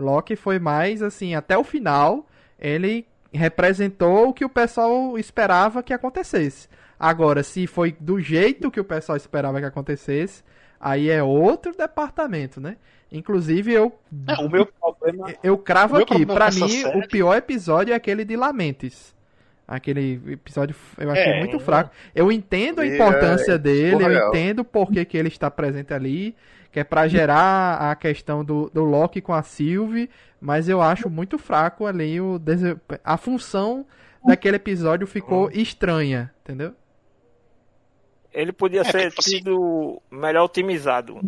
Loki 0.00 0.36
foi 0.36 0.58
mais 0.58 1.02
assim, 1.02 1.34
até 1.34 1.56
o 1.56 1.64
final, 1.64 2.26
ele 2.58 3.06
representou 3.32 4.28
o 4.28 4.32
que 4.34 4.44
o 4.44 4.48
pessoal 4.48 5.16
esperava 5.18 5.82
que 5.82 5.92
acontecesse. 5.92 6.68
Agora, 6.98 7.42
se 7.42 7.66
foi 7.66 7.96
do 7.98 8.20
jeito 8.20 8.70
que 8.70 8.80
o 8.80 8.84
pessoal 8.84 9.16
esperava 9.16 9.58
que 9.60 9.66
acontecesse, 9.66 10.42
aí 10.78 11.08
é 11.08 11.22
outro 11.22 11.72
departamento, 11.76 12.60
né? 12.60 12.76
Inclusive, 13.12 13.72
eu, 13.72 13.92
É, 14.28 14.34
o 14.44 14.48
meu 14.50 14.66
problema. 14.66 15.32
eu 15.42 15.56
cravo 15.58 15.96
aqui, 15.96 16.24
pra 16.26 16.50
mim, 16.50 16.68
série- 16.68 16.98
o 16.98 17.08
pior 17.08 17.36
episódio 17.36 17.92
é 17.92 17.96
aquele 17.96 18.24
de 18.24 18.36
Lamentes. 18.36 19.14
Aquele 19.66 20.20
episódio 20.32 20.74
eu 20.98 21.10
achei 21.10 21.32
É, 21.32 21.38
muito 21.38 21.58
fraco. 21.60 21.90
Eu 22.14 22.30
entendo 22.32 22.80
a 22.80 22.84
é 22.86 22.94
importância 22.94 23.56
dele, 23.56 24.04
eu 24.04 24.28
entendo 24.28 24.64
por 24.64 24.90
que, 24.90 25.04
que 25.04 25.16
ele 25.16 25.28
está 25.28 25.48
presente 25.50 25.94
ali, 25.94 26.34
que 26.72 26.80
é 26.80 26.84
pra 26.84 27.08
gerar 27.08 27.90
a 27.90 27.96
questão 27.96 28.44
do, 28.44 28.70
do 28.70 28.84
Loki 28.84 29.20
com 29.20 29.32
a 29.32 29.42
Sylvie, 29.42 30.08
mas 30.40 30.68
eu 30.68 30.80
acho 30.80 31.10
muito 31.10 31.38
fraco 31.38 31.86
ali 31.86 32.20
o 32.20 32.40
a 33.04 33.16
função 33.16 33.84
daquele 34.24 34.56
episódio 34.56 35.06
ficou 35.06 35.46
Hum. 35.48 35.50
estranha, 35.52 36.32
entendeu? 36.42 36.74
Ele 38.32 38.52
podia 38.52 38.82
É, 38.82 38.84
ser 38.84 39.08
tipo 39.10 39.20
assim- 39.20 39.38
sido 39.38 40.00
melhor 40.10 40.44
otimizado. 40.44 41.20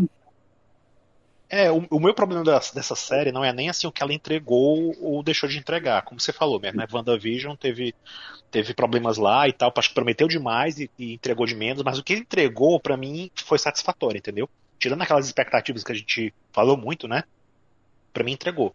É, 1.49 1.71
o, 1.71 1.87
o 1.91 2.01
meu 2.01 2.15
problema 2.15 2.43
das- 2.43 2.71
dessa 2.71 2.95
série 2.97 3.31
não 3.31 3.45
é 3.45 3.53
nem 3.53 3.69
assim 3.69 3.87
o 3.87 3.93
que 3.93 4.03
ela 4.03 4.13
entregou 4.15 4.95
ou 5.03 5.23
deixou 5.23 5.49
de 5.49 5.59
entregar, 5.59 6.03
como 6.03 6.19
você 6.19 6.33
falou 6.33 6.59
mesmo, 6.59 6.79
né? 6.79 6.87
WandaVision 6.91 7.55
teve, 7.57 7.95
teve 8.51 8.73
problemas 8.73 9.19
lá 9.19 9.47
e 9.49 9.53
tal, 9.53 9.71
acho 9.77 9.89
que 9.91 9.95
prometeu 9.95 10.27
demais 10.29 10.79
e, 10.79 10.91
e 10.99 11.13
entregou 11.15 11.45
de 11.45 11.55
menos, 11.55 11.83
mas 11.83 11.99
o 11.99 12.03
que 12.05 12.15
ele 12.15 12.23
entregou, 12.23 12.81
pra 12.81 12.97
mim, 12.97 13.31
foi 13.45 13.59
satisfatório, 13.59 14.17
entendeu? 14.19 14.49
Tirando 14.83 15.03
aquelas 15.03 15.27
expectativas 15.27 15.85
que 15.85 15.93
a 15.93 15.95
gente 15.95 16.35
falou 16.53 16.77
muito, 16.77 17.07
né? 17.07 17.23
Pra 18.13 18.25
mim, 18.25 18.33
entregou. 18.33 18.75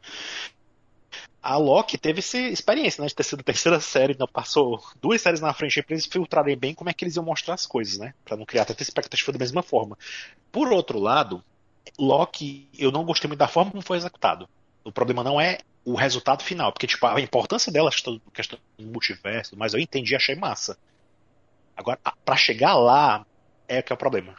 A 1.41 1.55
Loki 1.57 1.97
teve 1.97 2.19
essa 2.19 2.37
experiência, 2.37 3.01
né? 3.01 3.07
De 3.07 3.15
ter 3.15 3.23
sido 3.23 3.43
terceira 3.43 3.79
série, 3.79 4.15
não 4.17 4.27
passou 4.27 4.79
duas 5.01 5.21
séries 5.21 5.39
na 5.39 5.53
frente 5.53 5.81
pra 5.81 5.93
eles 5.93 6.05
filtrarem 6.05 6.57
bem 6.57 6.73
como 6.73 6.89
é 6.89 6.93
que 6.93 7.03
eles 7.05 7.15
iam 7.15 7.23
mostrar 7.25 7.53
as 7.53 7.65
coisas, 7.65 7.97
né? 7.97 8.13
Pra 8.25 8.35
não 8.35 8.45
criar 8.45 8.65
tanta 8.65 8.83
expectativa 8.83 9.31
da 9.31 9.39
mesma 9.39 9.63
forma. 9.63 9.97
Por 10.51 10.71
outro 10.71 10.99
lado, 10.99 11.43
Loki, 11.99 12.69
eu 12.77 12.91
não 12.91 13.05
gostei 13.05 13.27
muito 13.27 13.39
da 13.39 13.47
forma 13.47 13.71
como 13.71 13.83
foi 13.83 13.97
executado. 13.97 14.49
O 14.85 14.91
problema 14.91 15.23
não 15.23 15.39
é 15.41 15.59
o 15.85 15.95
resultado 15.95 16.43
final, 16.43 16.71
porque 16.73 16.87
tipo, 16.87 17.05
a 17.05 17.21
importância 17.21 17.71
dela, 17.71 17.91
questão, 18.33 18.59
do 18.77 18.87
multiverso, 18.87 19.57
mas 19.57 19.73
eu 19.73 19.79
entendi, 19.79 20.15
achei 20.15 20.35
massa. 20.35 20.77
Agora, 21.75 21.99
a- 22.03 22.13
pra 22.25 22.35
chegar 22.35 22.75
lá 22.75 23.25
é 23.67 23.81
que 23.81 23.93
é 23.93 23.95
o 23.95 23.97
problema. 23.97 24.35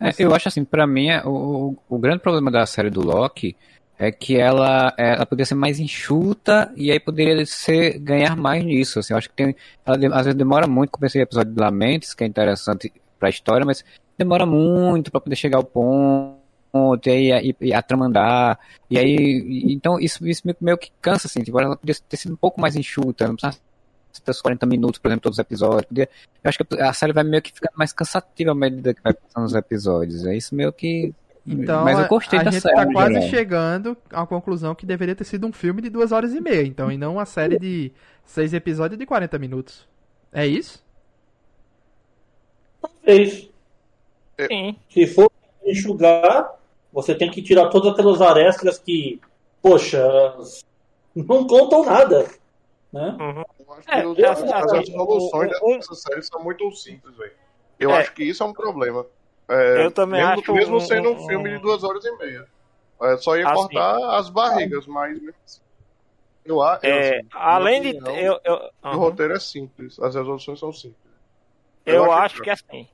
É, 0.00 0.10
eu 0.18 0.34
acho 0.34 0.48
assim, 0.48 0.64
pra 0.64 0.86
mim, 0.86 1.08
é, 1.08 1.22
o, 1.24 1.76
o, 1.88 1.96
o 1.96 1.98
grande 1.98 2.20
problema 2.20 2.50
da 2.50 2.66
série 2.66 2.90
do 2.90 3.00
Loki 3.00 3.56
é 3.98 4.10
que 4.10 4.36
ela, 4.36 4.92
ela 4.98 5.24
poderia 5.24 5.46
ser 5.46 5.54
mais 5.54 5.78
enxuta 5.78 6.72
e 6.76 6.90
aí 6.90 6.98
poderia 6.98 7.46
ser, 7.46 7.98
ganhar 8.00 8.36
mais 8.36 8.64
nisso. 8.64 8.98
Assim, 8.98 9.12
eu 9.14 9.18
acho 9.18 9.28
que 9.30 9.36
tem, 9.36 9.54
ela 9.86 9.96
às 10.16 10.24
vezes 10.26 10.34
demora 10.34 10.66
muito, 10.66 10.90
como 10.90 11.06
esse 11.06 11.18
episódio 11.20 11.52
de 11.52 11.60
Lamentes, 11.60 12.12
que 12.12 12.24
é 12.24 12.26
interessante 12.26 12.92
pra 13.18 13.28
história, 13.28 13.64
mas 13.64 13.84
demora 14.18 14.44
muito 14.44 15.10
pra 15.10 15.20
poder 15.20 15.36
chegar 15.36 15.58
ao 15.58 15.64
ponto 15.64 17.08
e 17.08 17.10
aí 17.32 17.50
e, 17.60 17.66
e 17.68 17.72
a 17.72 17.80
trama 17.80 18.06
andar. 18.06 18.58
E 18.90 18.98
aí, 18.98 19.66
então 19.72 19.98
isso, 20.00 20.26
isso 20.26 20.42
meio- 20.60 20.76
que 20.78 20.90
cansa, 21.00 21.28
assim, 21.28 21.42
tipo, 21.42 21.58
ela 21.60 21.76
podia 21.76 21.94
ter 22.08 22.16
sido 22.16 22.34
um 22.34 22.36
pouco 22.36 22.60
mais 22.60 22.74
enxuta, 22.76 23.28
não 23.28 23.36
os 24.26 24.40
40 24.42 24.66
minutos, 24.66 24.98
por 24.98 25.08
exemplo, 25.08 25.22
todos 25.22 25.38
os 25.38 25.42
episódios. 25.42 25.84
Podia- 25.86 26.08
eu 26.42 26.48
acho 26.48 26.58
que 26.58 26.80
a 26.80 26.92
série 26.92 27.12
vai 27.12 27.24
meio 27.24 27.42
que 27.42 27.52
ficando 27.52 27.72
mais 27.76 27.92
cansativa 27.92 28.52
à 28.52 28.54
medida 28.54 28.92
que 28.94 29.02
vai 29.02 29.12
passando 29.14 29.44
os 29.46 29.54
episódios. 29.54 30.24
É 30.26 30.36
isso 30.36 30.54
meio 30.54 30.72
que. 30.72 31.12
Então, 31.46 31.84
mas 31.84 31.98
eu 31.98 32.04
a- 32.04 32.08
gostei 32.08 32.38
a, 32.38 32.42
da 32.42 32.50
gente 32.50 32.62
série. 32.62 32.74
tá 32.74 32.90
quase 32.92 33.14
geral. 33.14 33.28
chegando 33.28 33.96
à 34.10 34.26
conclusão 34.26 34.74
que 34.74 34.86
deveria 34.86 35.14
ter 35.14 35.24
sido 35.24 35.46
um 35.46 35.52
filme 35.52 35.82
de 35.82 35.90
duas 35.90 36.10
horas 36.10 36.32
e 36.34 36.40
meia, 36.40 36.66
então, 36.66 36.90
e 36.90 36.96
não 36.96 37.14
uma 37.14 37.26
série 37.26 37.58
de 37.58 37.92
seis 38.24 38.54
episódios 38.54 38.98
de 38.98 39.04
40 39.04 39.38
minutos. 39.38 39.86
É 40.32 40.46
isso? 40.46 40.82
Fez. 43.04 43.48
Sim. 44.50 44.76
Se 44.90 45.06
for 45.06 45.30
enxugar, 45.64 46.50
você 46.92 47.14
tem 47.14 47.30
que 47.30 47.42
tirar 47.42 47.68
todas 47.68 47.92
aquelas 47.92 48.20
arestas 48.20 48.78
que, 48.78 49.20
poxa, 49.62 50.02
não 51.14 51.46
contam 51.46 51.84
nada. 51.84 52.26
Né? 52.92 53.16
Uhum. 53.20 53.44
Eu 53.66 53.72
acho 53.74 53.88
É, 53.88 54.02
que 54.14 54.22
é, 54.22 54.28
as, 54.28 54.42
assim, 54.42 54.52
as 54.52 54.72
resoluções 54.72 55.62
um- 55.62 55.76
dessa 55.78 55.94
série 55.94 56.22
são 56.22 56.42
muito 56.42 56.70
simples, 56.72 57.16
velho. 57.16 57.32
Eu 57.78 57.90
É. 57.90 58.00
acho 58.00 58.12
que 58.12 58.24
isso 58.24 58.42
é 58.42 58.46
um 58.46 58.52
problema. 58.52 59.06
É, 59.48 59.84
Eu 59.84 59.90
também 59.90 60.20
mesmo, 60.20 60.40
acho 60.40 60.54
Mesmo 60.54 60.80
sendo 60.80 61.10
um 61.10 61.12
um- 61.16 61.26
filme 61.26 61.50
de 61.50 61.58
duas 61.58 61.84
horas 61.84 62.04
e 62.04 62.16
meia. 62.16 62.46
É, 63.02 63.16
só 63.18 63.36
ia 63.36 63.48
Assim. 63.48 63.54
cortar 63.54 64.18
as 64.18 64.30
barrigas, 64.30 64.86
mas 64.86 65.16
assim, 65.44 65.60
eu, 66.44 66.56
eu, 66.56 66.62
É, 66.82 67.16
assim, 67.18 67.28
além 67.32 67.82
de. 67.82 67.88
opinião, 67.90 68.16
Eu, 68.16 68.40
eu, 68.44 68.70
O 68.84 68.88
uhum. 68.88 68.96
roteiro 68.96 69.34
é 69.34 69.40
simples, 69.40 69.98
as 69.98 70.14
resoluções 70.14 70.58
são 70.60 70.72
simples. 70.72 70.96
Eu, 71.84 71.96
Eu 71.96 72.12
acho 72.12 72.24
acho 72.24 72.42
que 72.42 72.50
assim. 72.50 72.88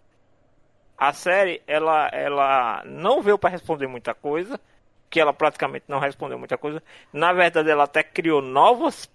A 0.97 1.13
série, 1.15 1.63
ela, 1.67 2.09
ela 2.09 2.83
não 2.85 3.23
veio 3.23 3.39
para 3.39 3.49
responder 3.51 3.87
muita 3.87 4.15
coisa, 4.15 4.61
que 5.09 5.19
ela 5.19 5.33
praticamente 5.33 5.87
não 5.89 5.99
respondeu 5.99 6.39
muita 6.39 6.59
coisa. 6.59 6.83
Na 7.13 7.33
verdade, 7.33 7.71
ela 7.71 7.85
até 7.85 8.03
criou 8.03 8.43
novas 8.43 9.09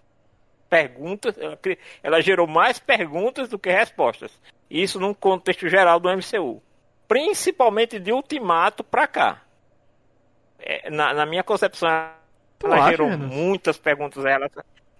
perguntas, 0.76 1.38
ela, 1.38 1.58
ela 2.04 2.22
gerou 2.22 2.48
mais 2.48 2.80
perguntas 2.80 3.48
do 3.50 3.58
que 3.60 3.70
respostas. 3.72 4.32
Isso 4.70 5.00
num 5.00 5.14
contexto 5.14 5.68
geral 5.70 6.00
do 6.00 6.10
MCU. 6.10 6.62
Principalmente 7.08 8.00
de 8.00 8.12
Ultimato 8.12 8.84
pra 8.84 9.08
cá. 9.08 9.42
É, 10.60 10.90
na, 10.90 11.14
na 11.14 11.26
minha 11.26 11.44
concepção, 11.44 11.90
Tu 12.60 12.66
ela 12.68 12.78
acha, 12.78 12.90
gerou 12.92 13.10
Renan? 13.10 13.28
muitas 13.28 13.78
perguntas 13.78 14.26
ela. 14.26 14.50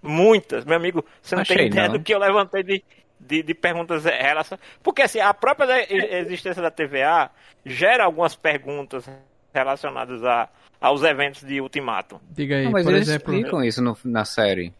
Muitas, 0.02 0.64
meu 0.64 0.76
amigo, 0.76 1.04
você 1.20 1.34
não 1.34 1.42
Achei 1.42 1.56
tem 1.56 1.66
ideia 1.66 1.88
não. 1.88 1.94
do 1.98 2.02
que 2.02 2.14
eu 2.14 2.18
levantei 2.18 2.62
de, 2.62 2.84
de, 3.18 3.42
de 3.42 3.54
perguntas 3.54 4.04
relacionadas. 4.04 4.60
Porque 4.82 5.02
assim, 5.02 5.18
a 5.18 5.34
própria 5.34 5.86
existência 6.20 6.62
da 6.62 6.70
TVA 6.70 7.30
gera 7.64 8.04
algumas 8.04 8.36
perguntas 8.36 9.08
relacionadas 9.52 10.22
a, 10.22 10.48
aos 10.80 11.02
eventos 11.02 11.42
de 11.42 11.60
Ultimato. 11.60 12.20
Diga 12.30 12.56
aí, 12.56 12.64
Não, 12.66 12.72
mas 12.72 12.84
por 12.84 12.94
eles 12.94 13.08
exemplo. 13.08 13.34
explicam 13.34 13.64
isso 13.64 13.82
no- 13.82 13.98
na 14.04 14.24
série. 14.24 14.72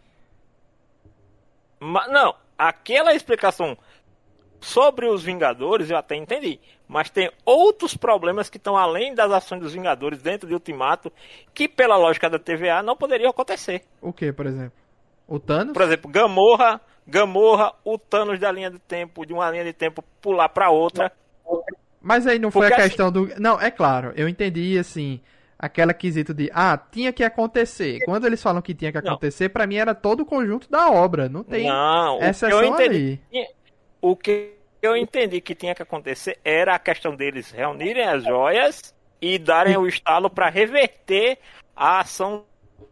Ma- 1.80 2.08
não, 2.08 2.34
aquela 2.58 3.14
explicação 3.14 3.76
sobre 4.60 5.06
os 5.06 5.22
Vingadores 5.22 5.90
eu 5.90 5.96
até 5.96 6.16
entendi. 6.16 6.58
Mas 6.88 7.10
tem 7.10 7.30
outros 7.44 7.96
problemas 7.96 8.48
que 8.48 8.56
estão 8.58 8.76
além 8.76 9.14
das 9.14 9.30
ações 9.32 9.60
dos 9.60 9.72
Vingadores 9.74 10.22
dentro 10.22 10.46
de 10.48 10.54
Ultimato 10.54 11.12
que, 11.52 11.68
pela 11.68 11.96
lógica 11.96 12.30
da 12.30 12.38
TVA, 12.38 12.82
não 12.82 12.96
poderiam 12.96 13.30
acontecer. 13.30 13.82
O 14.00 14.12
que, 14.12 14.32
por 14.32 14.46
exemplo? 14.46 14.72
O 15.26 15.38
Thanos? 15.40 15.72
Por 15.72 15.82
exemplo, 15.82 16.08
Gamorra, 16.10 16.80
Gamorra, 17.06 17.72
o 17.84 17.98
Thanos 17.98 18.38
da 18.38 18.52
linha 18.52 18.70
de 18.70 18.78
tempo, 18.78 19.26
de 19.26 19.32
uma 19.32 19.50
linha 19.50 19.64
de 19.64 19.72
tempo 19.72 20.02
pular 20.22 20.48
pra 20.48 20.70
outra. 20.70 21.10
Mas 22.00 22.24
aí 22.26 22.38
não 22.38 22.52
foi 22.52 22.62
Porque 22.68 22.74
a 22.74 22.76
assim- 22.78 22.88
questão 22.88 23.10
do. 23.10 23.28
Não, 23.40 23.60
é 23.60 23.70
claro, 23.70 24.12
eu 24.16 24.28
entendi 24.28 24.78
assim. 24.78 25.20
Aquela 25.58 25.94
quesito 25.94 26.34
de, 26.34 26.50
ah, 26.52 26.76
tinha 26.76 27.12
que 27.12 27.24
acontecer. 27.24 28.00
Quando 28.04 28.26
eles 28.26 28.42
falam 28.42 28.60
que 28.60 28.74
tinha 28.74 28.92
que 28.92 28.98
acontecer, 28.98 29.48
pra 29.48 29.66
mim 29.66 29.76
era 29.76 29.94
todo 29.94 30.20
o 30.20 30.26
conjunto 30.26 30.70
da 30.70 30.90
obra. 30.90 31.28
Não 31.28 31.42
tem 31.42 31.66
não, 31.66 32.16
o 32.16 32.18
que 32.18 32.24
eu 32.24 32.30
exceção 32.30 32.64
entendi, 32.64 33.20
ali. 33.32 33.48
o 34.02 34.14
que 34.14 34.52
eu 34.82 34.96
entendi 34.96 35.40
que 35.40 35.54
tinha 35.54 35.74
que 35.74 35.82
acontecer 35.82 36.38
era 36.44 36.74
a 36.74 36.78
questão 36.78 37.16
deles 37.16 37.50
reunirem 37.50 38.04
as 38.04 38.24
joias 38.24 38.94
e 39.20 39.38
darem 39.38 39.76
o 39.76 39.86
estalo 39.86 40.28
pra 40.28 40.50
reverter 40.50 41.38
a 41.74 42.00
ação 42.00 42.44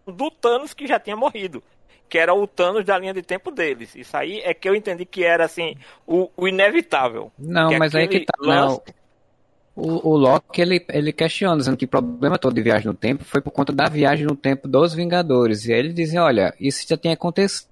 do 0.06 0.30
Thanos 0.30 0.74
que 0.74 0.86
já 0.86 0.98
tinha 0.98 1.16
morrido. 1.16 1.62
Que 2.08 2.18
era 2.18 2.34
o 2.34 2.46
Thanos 2.46 2.84
da 2.84 2.98
linha 2.98 3.14
de 3.14 3.22
tempo 3.22 3.50
deles. 3.50 3.94
Isso 3.94 4.16
aí 4.16 4.40
é 4.40 4.52
que 4.54 4.68
eu 4.68 4.74
entendi 4.74 5.04
que 5.04 5.24
era 5.24 5.44
assim, 5.44 5.76
o, 6.06 6.30
o 6.36 6.46
inevitável. 6.46 7.32
Não, 7.38 7.70
mas 7.78 7.94
aí 7.94 8.06
que 8.06 8.20
tá. 8.20 8.32
Não. 8.40 8.82
O, 9.76 10.10
o 10.10 10.16
Loki, 10.16 10.60
ele, 10.62 10.84
ele 10.88 11.12
questiona, 11.12 11.56
dizendo 11.56 11.76
que 11.76 11.84
o 11.84 11.88
problema 11.88 12.38
todo 12.38 12.54
de 12.54 12.62
viagem 12.62 12.86
no 12.86 12.94
tempo 12.94 13.24
foi 13.24 13.40
por 13.40 13.50
conta 13.50 13.72
da 13.72 13.88
viagem 13.88 14.24
no 14.24 14.36
tempo 14.36 14.68
dos 14.68 14.94
Vingadores. 14.94 15.66
E 15.66 15.72
aí 15.72 15.80
ele 15.80 15.92
dizem, 15.92 16.20
olha, 16.20 16.54
isso 16.60 16.86
já 16.88 16.96
tinha 16.96 17.14
que 17.16 17.20
acontecer. 17.20 17.66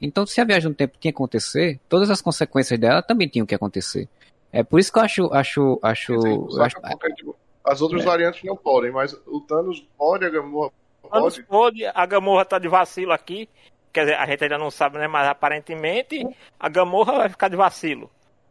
Então, 0.00 0.26
se 0.26 0.40
a 0.40 0.44
viagem 0.44 0.68
no 0.68 0.74
tempo 0.74 0.94
tinha 0.98 1.12
que 1.12 1.16
acontecer, 1.16 1.78
todas 1.88 2.10
as 2.10 2.20
consequências 2.20 2.78
dela 2.78 3.02
também 3.02 3.28
tinham 3.28 3.46
que 3.46 3.54
acontecer. 3.54 4.08
É 4.52 4.64
por 4.64 4.80
isso 4.80 4.92
que 4.92 4.98
eu 4.98 5.02
acho, 5.02 5.32
acho, 5.32 5.78
acho, 5.82 6.20
Sim, 6.20 6.46
acho 6.60 6.76
tipo, 7.14 7.36
as 7.64 7.80
outras 7.80 8.02
É. 8.02 8.04
variantes 8.06 8.42
não 8.42 8.56
podem, 8.56 8.90
mas 8.90 9.12
o 9.26 9.40
Thanos 9.40 9.86
pode, 9.96 10.24
a 10.24 10.30
Gamorra 10.30 10.72
Thanos 11.08 11.34
pode. 11.36 11.46
pode, 11.46 11.86
a 11.86 12.06
Gamorra 12.06 12.44
tá 12.44 12.58
de 12.58 12.66
vacilo 12.68 13.12
aqui. 13.12 13.48
Quer 13.92 14.00
dizer, 14.02 14.14
a 14.16 14.26
gente 14.26 14.42
ainda 14.44 14.58
não 14.58 14.70
sabe, 14.70 14.98
né? 14.98 15.06
Mas 15.08 15.28
aparentemente 15.28 16.24
a 16.58 16.68
Gamorra 16.68 17.18
vai 17.18 17.28
ficar 17.28 17.48
de 17.48 17.56
vacilo. 17.56 18.10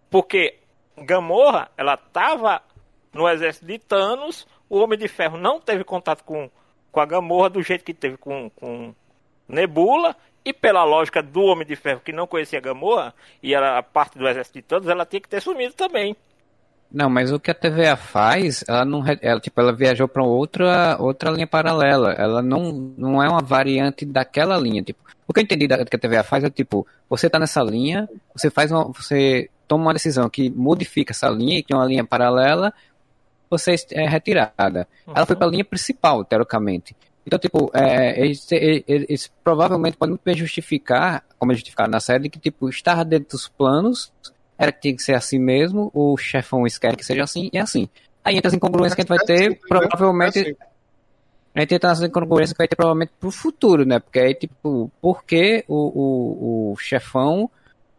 Porque 0.10 0.58
Gamorra, 0.98 1.70
ela 1.78 1.96
tava 1.96 2.62
no 3.14 3.28
exército 3.28 3.66
de 3.66 3.80
Thanos, 3.80 4.48
o 4.70 4.80
Homem 4.80 4.98
de 4.98 5.08
Ferro 5.08 5.38
não 5.38 5.60
teve 5.60 5.84
contato 5.84 6.24
com, 6.24 6.50
com 6.92 7.00
a 7.00 7.06
Gamorra 7.06 7.50
do 7.50 7.62
jeito 7.62 7.84
que 7.84 7.94
teve 7.94 8.18
com, 8.18 8.50
com 8.52 8.94
Nebula. 9.48 10.16
E 10.46 10.54
pela 10.54 10.84
lógica 10.86 11.22
do 11.22 11.42
Homem 11.42 11.68
de 11.68 11.76
Ferro 11.76 12.02
que 12.04 12.14
não 12.14 12.26
conhecia 12.26 12.60
a 12.60 12.62
Gamorra, 12.62 13.14
e 13.44 13.54
era 13.54 13.84
parte 13.84 14.18
do 14.18 14.28
exército 14.28 14.58
de 14.58 14.64
Thanos, 14.64 14.88
ela 14.88 15.06
tinha 15.06 15.20
que 15.20 15.28
ter 15.28 15.42
sumido 15.42 15.74
também. 15.74 16.16
Não, 16.92 17.08
mas 17.08 17.32
o 17.32 17.40
que 17.40 17.52
a 17.52 17.54
TVA 17.54 17.96
faz, 17.96 18.64
ela 18.68 18.84
não, 18.84 19.04
ela, 19.22 19.40
tipo, 19.40 19.62
ela 19.62 19.72
viajou 19.72 20.08
para 20.08 20.24
outra, 20.24 20.98
outra 21.00 21.30
linha 21.30 21.46
paralela. 21.46 22.14
Ela 22.14 22.42
não, 22.42 22.72
não 22.98 23.22
é 23.22 23.30
uma 23.30 23.42
variante 23.42 24.06
daquela 24.06 24.58
linha, 24.58 24.82
tipo. 24.82 25.00
O 25.28 25.34
que 25.34 25.40
eu 25.40 25.44
entendi 25.44 25.68
da, 25.68 25.86
que 25.86 25.96
a 25.96 26.00
TVA 26.00 26.24
faz 26.24 26.44
é 26.44 26.50
tipo, 26.50 26.88
você 27.08 27.30
tá 27.30 27.38
nessa 27.38 27.62
linha, 27.62 28.10
você 28.34 28.50
faz 28.50 28.72
uma, 28.72 28.86
você 28.86 29.48
toma 29.68 29.84
uma 29.84 29.94
decisão 29.94 30.28
que 30.28 30.50
modifica 30.50 31.12
essa 31.12 31.30
linha 31.30 31.60
e 31.60 31.64
tem 31.64 31.78
uma 31.78 31.86
linha 31.86 32.04
paralela, 32.04 32.74
você 33.50 33.76
é 33.92 34.08
retirada. 34.08 34.88
Ela 35.08 35.26
foi 35.26 35.36
para 35.36 35.48
a 35.48 35.52
linha 35.52 35.66
principal, 35.66 36.24
teoricamente. 36.24 36.96
Então, 37.26 37.38
tipo, 37.38 37.70
é, 37.74 38.20
eles, 38.22 38.52
eles- 38.52 38.84
eles 38.88 39.32
provavelmente 39.44 39.98
podem 39.98 40.12
muito 40.12 40.24
bem 40.24 40.36
justificar, 40.36 41.24
como 41.38 41.52
eles 41.52 41.60
justificaram 41.60 41.92
na 41.92 42.00
série, 42.00 42.30
que 42.30 42.40
tipo, 42.40 42.70
estar 42.70 43.04
dentro 43.04 43.30
dos 43.38 43.48
planos 43.48 44.12
era 44.58 44.72
que 44.72 44.82
tinha 44.82 44.96
que 44.96 45.02
ser 45.04 45.14
assim 45.16 45.40
mesmo, 45.40 45.90
o 45.94 46.18
chefão 46.18 46.64
quer 46.82 46.96
que 46.96 47.06
seja 47.06 47.24
assim, 47.24 47.50
e 47.54 47.58
é 47.58 47.62
assim. 47.62 47.88
Aí 48.24 48.36
entra 48.36 48.48
as 48.50 48.54
incongruências 48.54 48.96
que 48.96 49.02
a 49.02 49.04
gente 49.04 49.10
vai 49.10 49.20
É 49.20 49.26
ter, 49.26 49.50
né? 49.52 49.58
provavelmente. 49.68 50.40
É. 50.40 50.56
A 51.56 51.62
gente 51.62 51.76
entra 51.76 51.90
nas 51.90 52.02
incongruências 52.02 52.54
que 52.54 52.58
vai 52.58 52.68
ter 52.68 52.76
provavelmente 52.76 53.12
pro 53.20 53.32
futuro, 53.32 53.86
né? 53.86 54.00
Porque 54.00 54.20
aí, 54.20 54.34
tipo, 54.34 54.92
por 55.02 55.24
que 55.24 55.64
o, 55.68 55.76
o, 55.76 56.72
o 56.74 56.78
chefão 56.78 57.50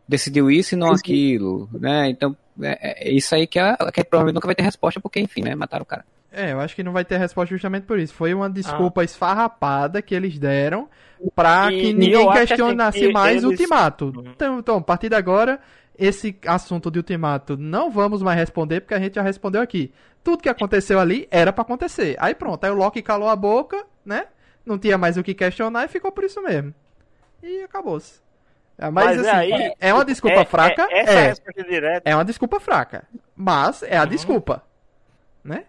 decidiu 0.09 0.51
isso 0.51 0.75
e 0.75 0.79
não 0.79 0.91
aquilo, 0.93 1.69
né? 1.73 2.09
Então, 2.11 2.37
é, 2.63 2.79
é 3.09 3.13
isso 3.13 3.35
aí 3.35 3.47
que, 3.47 3.59
a, 3.59 3.77
que 3.93 4.05
provavelmente 4.05 4.35
nunca 4.35 4.47
vai 4.49 4.55
ter 4.55 4.63
resposta, 4.63 5.01
porque, 5.01 5.21
enfim, 5.21 5.43
né? 5.43 5.55
Mataram 5.55 5.83
o 5.83 5.87
cara. 5.87 6.05
É, 6.33 6.53
eu 6.53 6.61
acho 6.61 6.77
que 6.77 6.83
não 6.83 6.93
vai 6.93 7.05
ter 7.05 7.17
resposta 7.19 7.53
justamente 7.55 7.85
por 7.87 7.99
isso. 7.99 8.15
Foi 8.15 8.33
uma 8.33 8.47
Ah. 8.47 8.49
desculpa 8.49 9.03
esfarrapada 9.03 10.01
que 10.01 10.15
eles 10.15 10.39
deram 10.39 10.89
pra 11.35 11.73
E- 11.73 11.81
que 11.81 11.93
ninguém 11.93 12.15
acho, 12.29 12.31
assim, 12.31 12.47
questionasse 12.47 12.99
que 13.01 13.13
mais 13.13 13.43
o 13.45 13.49
eles- 13.49 13.59
ultimato. 13.61 14.13
Uhum. 14.17 14.31
Então, 14.31 14.59
então, 14.61 14.77
a 14.77 14.81
partir 14.81 15.09
de 15.09 15.17
agora, 15.17 15.59
esse 15.99 16.37
assunto 16.47 16.91
de 16.91 16.99
ultimato 17.01 17.57
não 17.57 17.91
vamos 17.91 18.23
mais 18.23 18.39
responder 18.39 18.81
porque 18.81 18.95
a 18.95 19.01
gente 19.01 19.15
já 19.17 19.23
respondeu 19.23 19.61
aqui. 19.61 19.93
Tudo 20.23 20.43
que 20.43 20.49
aconteceu 20.49 21.01
ali 21.01 21.27
era 21.31 21.53
pra 21.53 21.63
acontecer. 21.63 22.15
Aí 22.21 22.35
pronto, 22.35 22.63
aí 22.65 22.71
o 22.71 22.75
Loki 22.75 23.03
calou 23.03 23.29
a 23.29 23.35
boca, 23.35 23.85
né? 24.05 24.27
Não 24.65 24.79
tinha 24.79 24.97
mais 24.97 25.17
o 25.17 25.23
que 25.25 25.35
questionar 25.35 25.85
e 25.85 25.89
ficou 25.89 26.13
por 26.13 26.23
isso 26.25 26.41
mesmo. 26.43 26.73
E 27.43 27.63
acabou-se. 27.65 28.21
É, 28.83 28.89
Mas, 28.91 29.17
Mas 29.19 29.27
assim, 29.27 29.37
aí- 29.53 29.75
é 29.79 29.93
uma 29.93 30.05
desculpa 30.05 30.41
É- 30.41 30.45
fraca? 30.47 30.89
é- 30.91 31.01
essa 31.01 31.13
É. 31.13 31.27
resposta 31.29 31.63
direta 31.65 32.09
É 32.11 32.15
uma 32.15 32.25
desculpa 32.25 32.59
fraca. 32.59 33.05
Mas 33.37 33.83
é 33.83 33.99
a 33.99 34.05
desculpa. 34.07 34.63
Né? 35.45 35.65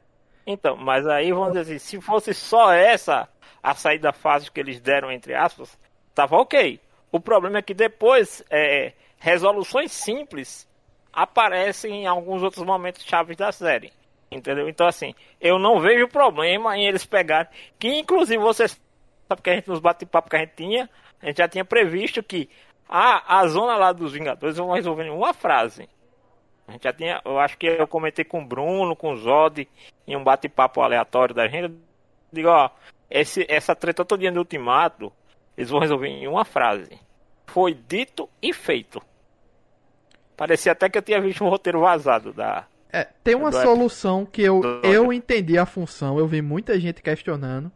Então, 0.47 0.77
mas 0.77 1.05
aí 1.05 1.31
vamos 1.31 1.49
dizer 1.53 1.75
assim, 1.75 1.79
se 1.79 2.01
fosse 2.01 2.33
só 2.33 2.71
essa 2.73 3.27
a 3.61 3.75
saída 3.75 4.11
fácil 4.13 4.51
que 4.51 4.59
eles 4.59 4.79
deram, 4.79 5.11
entre 5.11 5.33
aspas, 5.35 5.77
tava 6.15 6.37
ok. 6.37 6.79
O 7.11 7.19
problema 7.19 7.57
é 7.59 7.61
que 7.61 7.73
depois 7.73 8.43
é, 8.49 8.93
resoluções 9.19 9.91
simples 9.91 10.67
aparecem 11.11 12.03
em 12.03 12.07
alguns 12.07 12.41
outros 12.41 12.63
momentos 12.65 13.03
chaves 13.05 13.35
da 13.35 13.51
série. 13.51 13.91
Entendeu? 14.31 14.69
Então, 14.69 14.87
assim, 14.87 15.13
eu 15.41 15.59
não 15.59 15.81
vejo 15.81 16.07
problema 16.07 16.77
em 16.77 16.85
eles 16.87 17.05
pegarem. 17.05 17.51
Que 17.77 17.89
inclusive 17.99 18.41
você 18.41 18.67
sabe 18.69 19.41
que 19.43 19.49
a 19.49 19.55
gente 19.55 19.67
nos 19.67 19.79
bate-papo 19.79 20.29
que 20.29 20.35
a 20.37 20.39
gente 20.39 20.53
tinha, 20.55 20.89
a 21.21 21.25
gente 21.25 21.37
já 21.37 21.47
tinha 21.49 21.65
previsto 21.65 22.23
que 22.23 22.49
a, 22.91 23.39
a 23.39 23.47
zona 23.47 23.77
lá 23.77 23.93
dos 23.93 24.11
Vingadores 24.11 24.57
vão 24.57 24.73
resolver 24.73 25.05
em 25.05 25.09
uma 25.09 25.33
frase. 25.33 25.87
A 26.67 26.73
gente 26.73 26.83
já 26.83 26.91
tinha, 26.91 27.21
eu 27.23 27.39
acho 27.39 27.57
que 27.57 27.65
eu 27.65 27.87
comentei 27.87 28.25
com 28.25 28.41
o 28.41 28.45
Bruno, 28.45 28.95
com 28.95 29.13
o 29.13 29.17
Zod, 29.17 29.65
em 30.05 30.15
um 30.17 30.23
bate-papo 30.23 30.81
aleatório 30.81 31.33
da 31.33 31.47
gente. 31.47 31.73
Digo, 32.31 32.49
ó, 32.49 32.69
esse, 33.09 33.45
essa 33.49 33.73
treta 33.73 34.03
todinha 34.03 34.31
do 34.31 34.39
ultimato, 34.39 35.11
eles 35.57 35.69
vão 35.69 35.79
resolver 35.79 36.07
em 36.07 36.27
uma 36.27 36.43
frase. 36.43 36.99
Foi 37.47 37.73
dito 37.73 38.29
e 38.41 38.53
feito. 38.53 39.01
Parecia 40.35 40.73
até 40.73 40.89
que 40.89 40.97
eu 40.97 41.01
tinha 41.01 41.21
visto 41.21 41.43
um 41.43 41.49
roteiro 41.49 41.79
vazado 41.79 42.33
da. 42.33 42.65
É, 42.91 43.07
tem 43.23 43.35
uma 43.35 43.53
solução 43.53 44.25
que 44.25 44.41
eu, 44.41 44.61
eu 44.83 45.13
entendi 45.13 45.57
a 45.57 45.65
função, 45.65 46.19
eu 46.19 46.27
vi 46.27 46.41
muita 46.41 46.77
gente 46.77 47.01
questionando, 47.01 47.71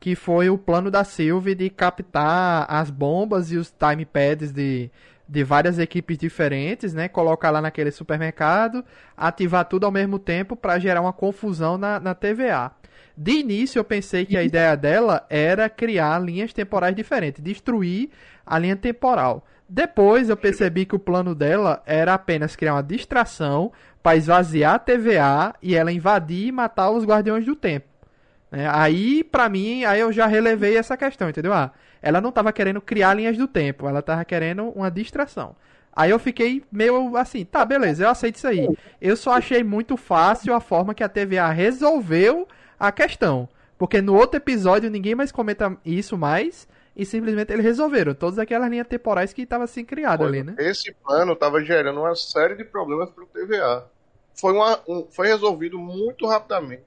que 0.00 0.14
foi 0.14 0.48
o 0.48 0.56
plano 0.56 0.90
da 0.90 1.04
Sylvie 1.04 1.54
de 1.54 1.68
captar 1.68 2.64
as 2.68 2.88
bombas 2.90 3.52
e 3.52 3.58
os 3.58 3.70
time 3.70 4.06
pads 4.06 4.50
de, 4.50 4.90
de 5.28 5.44
várias 5.44 5.78
equipes 5.78 6.16
diferentes, 6.16 6.94
né? 6.94 7.06
Colocar 7.06 7.50
lá 7.50 7.60
naquele 7.60 7.90
supermercado, 7.90 8.82
ativar 9.14 9.66
tudo 9.66 9.84
ao 9.84 9.92
mesmo 9.92 10.18
tempo 10.18 10.56
para 10.56 10.78
gerar 10.78 11.02
uma 11.02 11.12
confusão 11.12 11.76
na, 11.76 12.00
na 12.00 12.14
TVA. 12.14 12.72
De 13.14 13.32
início 13.32 13.78
eu 13.78 13.84
pensei 13.84 14.24
que 14.24 14.38
a 14.38 14.42
ideia 14.42 14.74
dela 14.74 15.26
era 15.28 15.68
criar 15.68 16.18
linhas 16.18 16.54
temporais 16.54 16.96
diferentes, 16.96 17.44
destruir 17.44 18.08
a 18.46 18.58
linha 18.58 18.76
temporal. 18.76 19.44
Depois 19.68 20.30
eu 20.30 20.36
percebi 20.36 20.86
que 20.86 20.96
o 20.96 20.98
plano 20.98 21.34
dela 21.34 21.82
era 21.84 22.14
apenas 22.14 22.56
criar 22.56 22.74
uma 22.74 22.82
distração 22.82 23.70
para 24.02 24.16
esvaziar 24.16 24.76
a 24.76 24.78
TVA 24.78 25.54
e 25.62 25.76
ela 25.76 25.92
invadir 25.92 26.46
e 26.46 26.52
matar 26.52 26.90
os 26.90 27.04
Guardiões 27.04 27.44
do 27.44 27.54
Tempo. 27.54 27.89
Né? 28.50 28.68
Aí, 28.72 29.22
pra 29.24 29.48
mim, 29.48 29.84
aí 29.84 30.00
eu 30.00 30.12
já 30.12 30.26
relevei 30.26 30.76
essa 30.76 30.96
questão, 30.96 31.28
entendeu? 31.28 31.52
Ah, 31.52 31.72
ela 32.02 32.20
não 32.20 32.32
tava 32.32 32.52
querendo 32.52 32.80
criar 32.80 33.14
linhas 33.14 33.36
do 33.36 33.46
tempo, 33.46 33.88
ela 33.88 34.02
tava 34.02 34.24
querendo 34.24 34.68
uma 34.70 34.90
distração. 34.90 35.54
Aí 35.92 36.10
eu 36.10 36.18
fiquei 36.18 36.62
meio 36.70 37.16
assim, 37.16 37.44
tá, 37.44 37.64
beleza, 37.64 38.04
eu 38.04 38.08
aceito 38.08 38.36
isso 38.36 38.46
aí. 38.46 38.70
Eu 39.00 39.16
só 39.16 39.32
achei 39.32 39.62
muito 39.64 39.96
fácil 39.96 40.54
a 40.54 40.60
forma 40.60 40.94
que 40.94 41.02
a 41.02 41.08
TVA 41.08 41.50
resolveu 41.50 42.46
a 42.78 42.92
questão. 42.92 43.48
Porque 43.76 44.00
no 44.00 44.14
outro 44.14 44.36
episódio 44.36 44.90
ninguém 44.90 45.14
mais 45.14 45.32
comenta 45.32 45.76
isso 45.84 46.16
mais. 46.16 46.68
E 46.94 47.04
simplesmente 47.06 47.52
eles 47.52 47.64
resolveram 47.64 48.14
todas 48.14 48.38
aquelas 48.38 48.68
linhas 48.68 48.86
temporais 48.86 49.32
que 49.32 49.42
estavam 49.42 49.64
assim 49.64 49.84
criadas 49.84 50.26
ali, 50.26 50.42
né? 50.42 50.54
Esse 50.58 50.92
plano 50.92 51.32
estava 51.32 51.62
gerando 51.62 52.00
uma 52.00 52.14
série 52.14 52.56
de 52.56 52.64
problemas 52.64 53.10
para 53.10 53.24
o 53.24 53.26
TVA. 53.26 53.86
Foi, 54.34 54.52
uma, 54.52 54.78
um- 54.88 55.06
foi 55.10 55.28
resolvido 55.28 55.78
muito 55.78 56.26
rapidamente. 56.26 56.82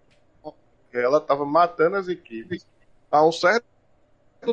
Ela 0.93 1.17
estava 1.17 1.45
matando 1.45 1.95
as 1.97 2.07
equipes 2.07 2.65
há 3.11 3.25
um 3.25 3.31
certo 3.31 3.65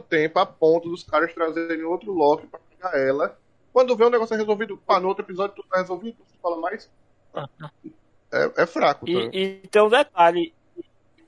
tempo, 0.08 0.38
a 0.38 0.46
ponto 0.46 0.88
dos 0.88 1.02
caras 1.04 1.32
trazerem 1.34 1.84
outro 1.84 2.12
Loki 2.12 2.46
para 2.46 2.60
pegar 2.60 2.98
ela. 2.98 3.38
Quando 3.72 3.96
vê 3.96 4.04
o 4.04 4.10
negócio 4.10 4.34
é 4.34 4.38
resolvido, 4.38 4.76
pá, 4.78 4.98
no 4.98 5.08
outro 5.08 5.24
episódio 5.24 5.56
tudo 5.56 5.68
tá 5.68 5.78
resolvido, 5.78 6.16
você 6.24 6.36
fala 6.42 6.56
mais. 6.58 6.90
É, 8.32 8.62
é 8.62 8.66
fraco. 8.66 9.06
tá? 9.06 9.12
E, 9.12 9.62
e 9.64 9.68
tem 9.68 9.82
um 9.82 9.88
detalhe. 9.88 10.54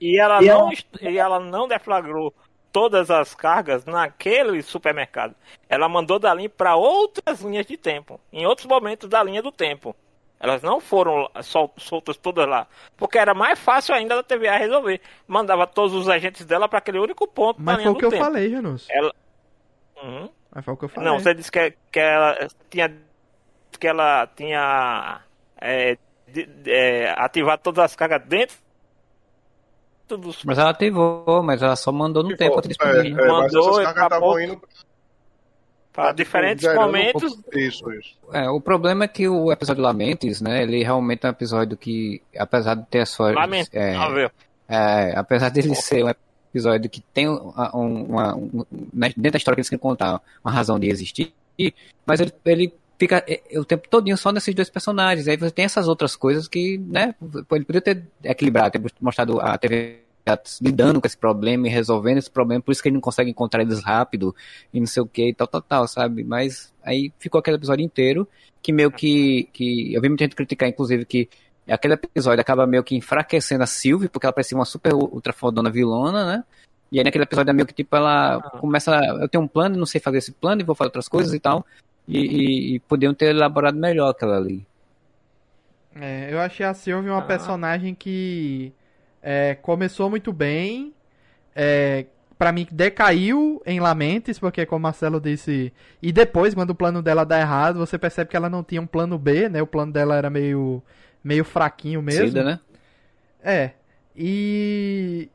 E 0.00 0.18
ela, 0.20 0.42
E 0.42 0.46
não, 0.48 0.68
ela- 0.68 0.72
e 1.02 1.18
ela 1.18 1.40
não 1.40 1.68
deflagrou 1.68 2.34
todas 2.72 3.10
as 3.10 3.34
cargas 3.34 3.84
naquele 3.84 4.62
supermercado. 4.62 5.34
Ela 5.68 5.88
mandou 5.88 6.18
da 6.18 6.32
linha 6.34 6.48
para 6.48 6.74
outras 6.74 7.40
linhas 7.42 7.66
de 7.66 7.76
tempo, 7.76 8.18
em 8.32 8.46
outros 8.46 8.66
momentos 8.66 9.08
da 9.08 9.22
linha 9.22 9.42
do 9.42 9.52
tempo. 9.52 9.94
Elas 10.42 10.60
não 10.60 10.80
foram 10.80 11.30
sol- 11.40 11.72
soltas 11.78 12.16
todas 12.16 12.48
lá, 12.48 12.66
porque 12.96 13.16
era 13.16 13.32
mais 13.32 13.60
fácil 13.60 13.94
ainda 13.94 14.16
da 14.16 14.22
TVA 14.24 14.56
resolver. 14.56 15.00
Mandava 15.28 15.68
todos 15.68 15.94
os 15.94 16.08
agentes 16.08 16.44
dela 16.44 16.68
para 16.68 16.78
aquele 16.80 16.98
único 16.98 17.28
ponto 17.28 17.62
Mas 17.62 17.80
foi 17.80 17.92
o 17.92 17.94
que 17.94 18.04
eu 18.06 18.10
tempo. 18.10 18.24
falei, 18.24 18.50
Janus. 18.50 18.88
Ela... 18.90 19.14
Uhum. 20.02 20.28
Mas 20.52 20.64
foi 20.64 20.74
o 20.74 20.76
que 20.76 20.84
eu 20.86 20.88
falei. 20.88 21.08
Não, 21.08 21.20
você 21.20 21.32
disse 21.32 21.50
que, 21.52 21.72
que 21.92 22.00
ela 22.00 22.48
tinha 22.68 22.92
que 23.78 23.86
ela 23.86 24.26
tinha 24.36 25.20
é, 25.60 25.96
de- 26.26 26.48
é, 26.66 27.14
ativado 27.16 27.62
todas 27.62 27.84
as 27.84 27.94
cargas 27.96 28.22
dentro 28.26 28.56
dos 30.08 30.44
Mas 30.44 30.58
ela 30.58 30.70
ativou, 30.70 31.42
mas 31.42 31.62
ela 31.62 31.74
só 31.76 31.90
mandou 31.92 32.22
no 32.22 32.36
tempo 32.36 32.60
é, 32.60 33.06
é, 33.06 33.10
mas 33.10 33.26
Mandou 33.26 33.70
essas 33.70 33.78
e 33.80 33.84
cargas 33.84 34.02
estavam 34.02 34.06
acabou. 34.06 34.40
indo 34.40 34.60
para 35.92 36.04
pra, 36.04 36.12
diferentes 36.12 36.62
gerando- 36.62 36.80
momentos. 36.86 37.38
Isso, 37.54 37.92
isso. 37.92 38.14
É, 38.32 38.48
o 38.48 38.60
problema 38.60 39.04
é 39.04 39.08
que 39.08 39.28
o 39.28 39.52
episódio 39.52 39.82
Lamentes, 39.82 40.40
né, 40.40 40.62
ele 40.62 40.82
realmente 40.82 41.24
é 41.24 41.28
um 41.28 41.32
episódio 41.32 41.76
que, 41.76 42.22
apesar 42.38 42.74
de 42.74 42.86
ter 42.86 43.00
a 43.00 43.06
sua... 43.06 43.30
É, 43.30 43.34
Lamentável. 43.34 44.30
é, 44.68 45.12
apesar 45.16 45.50
dele 45.50 45.74
ser 45.74 46.04
um 46.04 46.08
episódio 46.50 46.88
que 46.90 47.00
tem 47.12 47.28
uma, 47.28 47.74
uma, 47.76 48.34
um- 48.36 48.64
né, 48.92 49.12
dentro 49.16 49.32
da 49.32 49.36
história 49.38 49.56
que 49.56 49.60
eles 49.60 49.68
querem 49.68 49.80
contar 49.82 50.20
uma 50.44 50.52
razão 50.52 50.78
de 50.80 50.88
existir, 50.88 51.32
mas 52.06 52.20
ele, 52.20 52.32
ele 52.44 52.74
fica 52.98 53.22
é, 53.26 53.40
o 53.58 53.64
tempo 53.64 53.88
todinho 53.88 54.16
só 54.16 54.32
nesses 54.32 54.54
dois 54.54 54.70
personagens. 54.70 55.26
Aí 55.28 55.36
você 55.36 55.50
tem 55.50 55.64
essas 55.64 55.88
outras 55.88 56.14
coisas 56.16 56.48
que, 56.48 56.78
né, 56.78 57.14
ele 57.22 57.64
poderia 57.64 57.80
ter 57.82 58.02
equilibrado, 58.24 58.70
ter 58.70 58.82
mostrado 59.00 59.40
a 59.40 59.58
TV 59.58 59.98
lidando 60.60 61.00
com 61.00 61.06
esse 61.06 61.16
problema 61.16 61.66
e 61.66 61.70
resolvendo 61.70 62.18
esse 62.18 62.30
problema, 62.30 62.62
por 62.62 62.72
isso 62.72 62.82
que 62.82 62.88
ele 62.88 62.94
não 62.94 63.00
consegue 63.00 63.30
encontrar 63.30 63.62
eles 63.62 63.82
rápido 63.82 64.34
e 64.72 64.78
não 64.78 64.86
sei 64.86 65.02
o 65.02 65.06
que 65.06 65.28
e 65.28 65.34
tal, 65.34 65.46
tal, 65.46 65.62
tal, 65.62 65.88
sabe? 65.88 66.22
Mas 66.22 66.72
aí 66.82 67.12
ficou 67.18 67.38
aquele 67.38 67.56
episódio 67.56 67.84
inteiro 67.84 68.28
que 68.62 68.72
meio 68.72 68.90
que, 68.90 69.48
que 69.52 69.92
eu 69.92 70.00
vi 70.00 70.08
muita 70.08 70.24
gente 70.24 70.36
criticar, 70.36 70.68
inclusive, 70.68 71.04
que 71.04 71.28
aquele 71.68 71.94
episódio 71.94 72.40
acaba 72.40 72.66
meio 72.66 72.84
que 72.84 72.94
enfraquecendo 72.94 73.64
a 73.64 73.66
Sylvie, 73.66 74.08
porque 74.08 74.26
ela 74.26 74.32
parecia 74.32 74.56
uma 74.56 74.64
super 74.64 74.94
ultra 74.94 75.32
fodona 75.32 75.70
vilona, 75.70 76.24
né? 76.24 76.44
E 76.90 76.98
aí 76.98 77.04
naquele 77.04 77.24
episódio 77.24 77.50
é 77.50 77.54
meio 77.54 77.66
que 77.66 77.74
tipo, 77.74 77.96
ela 77.96 78.40
começa, 78.60 78.94
eu 79.20 79.28
tenho 79.28 79.42
um 79.42 79.48
plano, 79.48 79.76
não 79.76 79.86
sei 79.86 80.00
fazer 80.00 80.18
esse 80.18 80.30
plano 80.32 80.60
e 80.60 80.64
vou 80.64 80.74
fazer 80.74 80.88
outras 80.88 81.08
coisas 81.08 81.32
e 81.32 81.40
tal. 81.40 81.64
E, 82.06 82.18
e, 82.18 82.74
e 82.74 82.80
podiam 82.80 83.14
ter 83.14 83.34
elaborado 83.34 83.78
melhor 83.78 84.10
aquela 84.10 84.36
ali. 84.36 84.66
É, 85.94 86.32
eu 86.32 86.38
achei 86.40 86.64
a 86.64 86.74
Sylvie 86.74 87.10
uma 87.10 87.18
Ah. 87.18 87.22
personagem 87.22 87.94
que 87.94 88.72
é, 89.22 89.54
começou 89.54 90.10
muito 90.10 90.32
bem. 90.32 90.92
É, 91.54 92.06
para 92.36 92.50
mim, 92.50 92.66
decaiu 92.72 93.62
em 93.64 93.78
Lamentes, 93.78 94.38
porque, 94.38 94.66
como 94.66 94.78
o 94.78 94.82
Marcelo 94.82 95.20
disse. 95.20 95.72
E 96.02 96.10
depois, 96.10 96.54
quando 96.54 96.70
o 96.70 96.74
plano 96.74 97.00
dela 97.00 97.24
dá 97.24 97.38
errado, 97.38 97.78
você 97.78 97.96
percebe 97.96 98.30
que 98.30 98.36
ela 98.36 98.50
não 98.50 98.64
tinha 98.64 98.82
um 98.82 98.86
plano 98.86 99.16
B, 99.16 99.48
né? 99.48 99.62
O 99.62 99.66
plano 99.66 99.92
dela 99.92 100.16
era 100.16 100.28
meio, 100.28 100.82
meio 101.22 101.44
fraquinho 101.44 102.02
mesmo. 102.02 102.26
Cida, 102.26 102.42
né? 102.42 102.60
É. 103.42 103.70
E. 104.16 105.30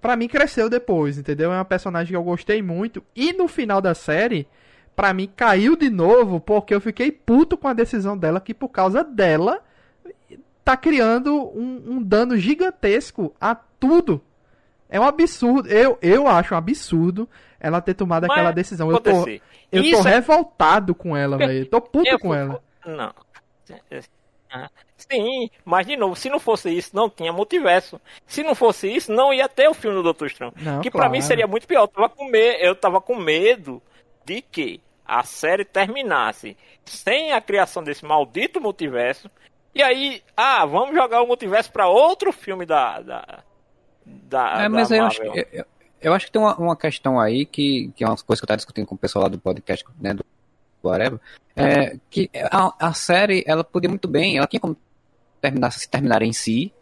Pra 0.00 0.14
mim 0.14 0.28
cresceu 0.28 0.70
depois, 0.70 1.18
entendeu? 1.18 1.52
É 1.52 1.56
uma 1.56 1.64
personagem 1.64 2.10
que 2.10 2.16
eu 2.16 2.22
gostei 2.22 2.62
muito. 2.62 3.02
E 3.16 3.32
no 3.32 3.48
final 3.48 3.80
da 3.80 3.92
série, 3.92 4.46
pra 4.94 5.12
mim 5.12 5.28
caiu 5.34 5.74
de 5.74 5.90
novo, 5.90 6.38
porque 6.38 6.72
eu 6.72 6.80
fiquei 6.80 7.10
puto 7.10 7.56
com 7.56 7.66
a 7.66 7.72
decisão 7.72 8.16
dela, 8.16 8.40
que 8.40 8.54
por 8.54 8.68
causa 8.68 9.02
dela 9.02 9.64
tá 10.66 10.76
criando 10.76 11.32
um, 11.56 11.92
um 11.92 12.02
dano 12.02 12.36
gigantesco 12.36 13.32
a 13.40 13.54
tudo. 13.54 14.20
É 14.90 14.98
um 14.98 15.04
absurdo. 15.04 15.68
Eu, 15.68 15.96
eu 16.02 16.26
acho 16.26 16.54
um 16.54 16.58
absurdo 16.58 17.28
ela 17.60 17.80
ter 17.80 17.94
tomado 17.94 18.26
Mas 18.26 18.36
aquela 18.36 18.50
decisão. 18.50 18.90
Eu 18.90 18.98
tô, 18.98 19.28
eu 19.70 19.90
tô 19.92 20.08
é- 20.08 20.10
revoltado 20.10 20.92
com 20.92 21.16
ela, 21.16 21.38
velho. 21.38 21.66
Tô 21.66 21.80
puto 21.80 22.08
Eu 22.08 22.18
com 22.18 22.28
fui- 22.30 22.38
ela. 22.38 22.60
Não. 22.84 23.14
Sim, 24.96 25.50
mas 25.64 25.86
de 25.86 25.96
novo, 25.96 26.16
se 26.16 26.28
não 26.28 26.40
fosse 26.40 26.70
isso, 26.70 26.90
não 26.94 27.08
tinha 27.08 27.32
multiverso. 27.32 28.00
Se 28.26 28.42
não 28.42 28.54
fosse 28.54 28.88
isso, 28.88 29.12
não 29.12 29.32
ia 29.32 29.48
ter 29.48 29.68
o 29.68 29.74
filme 29.74 29.96
do 29.96 30.02
Doutor 30.02 30.26
Estranho. 30.26 30.52
Não, 30.60 30.80
que 30.80 30.90
pra 30.90 31.00
claro. 31.00 31.12
mim 31.12 31.20
seria 31.20 31.46
muito 31.46 31.66
pior. 31.66 31.82
Eu 31.82 31.88
tava, 31.88 32.08
com 32.08 32.24
me... 32.28 32.56
eu 32.60 32.74
tava 32.74 33.00
com 33.00 33.14
medo 33.14 33.80
de 34.24 34.42
que 34.42 34.80
a 35.04 35.22
série 35.22 35.64
terminasse 35.64 36.56
sem 36.84 37.32
a 37.32 37.40
criação 37.40 37.84
desse 37.84 38.04
maldito 38.04 38.60
multiverso. 38.60 39.30
E 39.76 39.82
aí, 39.82 40.22
ah, 40.34 40.64
vamos 40.64 40.94
jogar 40.94 41.20
o 41.20 41.26
multiverso 41.26 41.70
pra 41.70 41.86
outro 41.86 42.32
filme 42.32 42.64
da. 42.64 42.98
da, 43.02 43.44
da 44.06 44.62
É, 44.64 44.68
mas 44.70 44.88
da 44.88 44.96
eu 44.96 45.04
acho, 45.04 45.22
Marvel. 45.22 45.46
eu, 45.52 45.64
eu- 46.00 46.12
acho 46.14 46.24
que 46.26 46.32
tem 46.32 46.40
uma, 46.40 46.56
uma 46.56 46.74
questão 46.76 47.20
aí 47.20 47.44
que, 47.44 47.92
que 47.94 48.02
é 48.02 48.06
uma 48.08 48.16
coisa 48.16 48.40
que 48.40 48.44
eu 48.44 48.48
tava 48.48 48.56
discutindo 48.56 48.86
com 48.86 48.94
o 48.94 48.98
pessoal 48.98 49.24
lá 49.24 49.28
do 49.28 49.38
podcast, 49.38 49.84
né, 50.00 50.14
do 50.14 50.24
whatever, 50.82 51.20
é, 51.54 51.98
que 52.08 52.30
a, 52.50 52.88
a 52.88 52.92
série, 52.94 53.44
ela 53.46 53.62
podia 53.62 53.90
muito 53.90 54.08
bem, 54.08 54.38
ela 54.38 54.46
tinha 54.46 54.60
como 54.60 54.76
terminar, 55.42 55.70
se 55.72 55.86
terminar 55.90 56.22
em 56.22 56.32
si, 56.32 56.72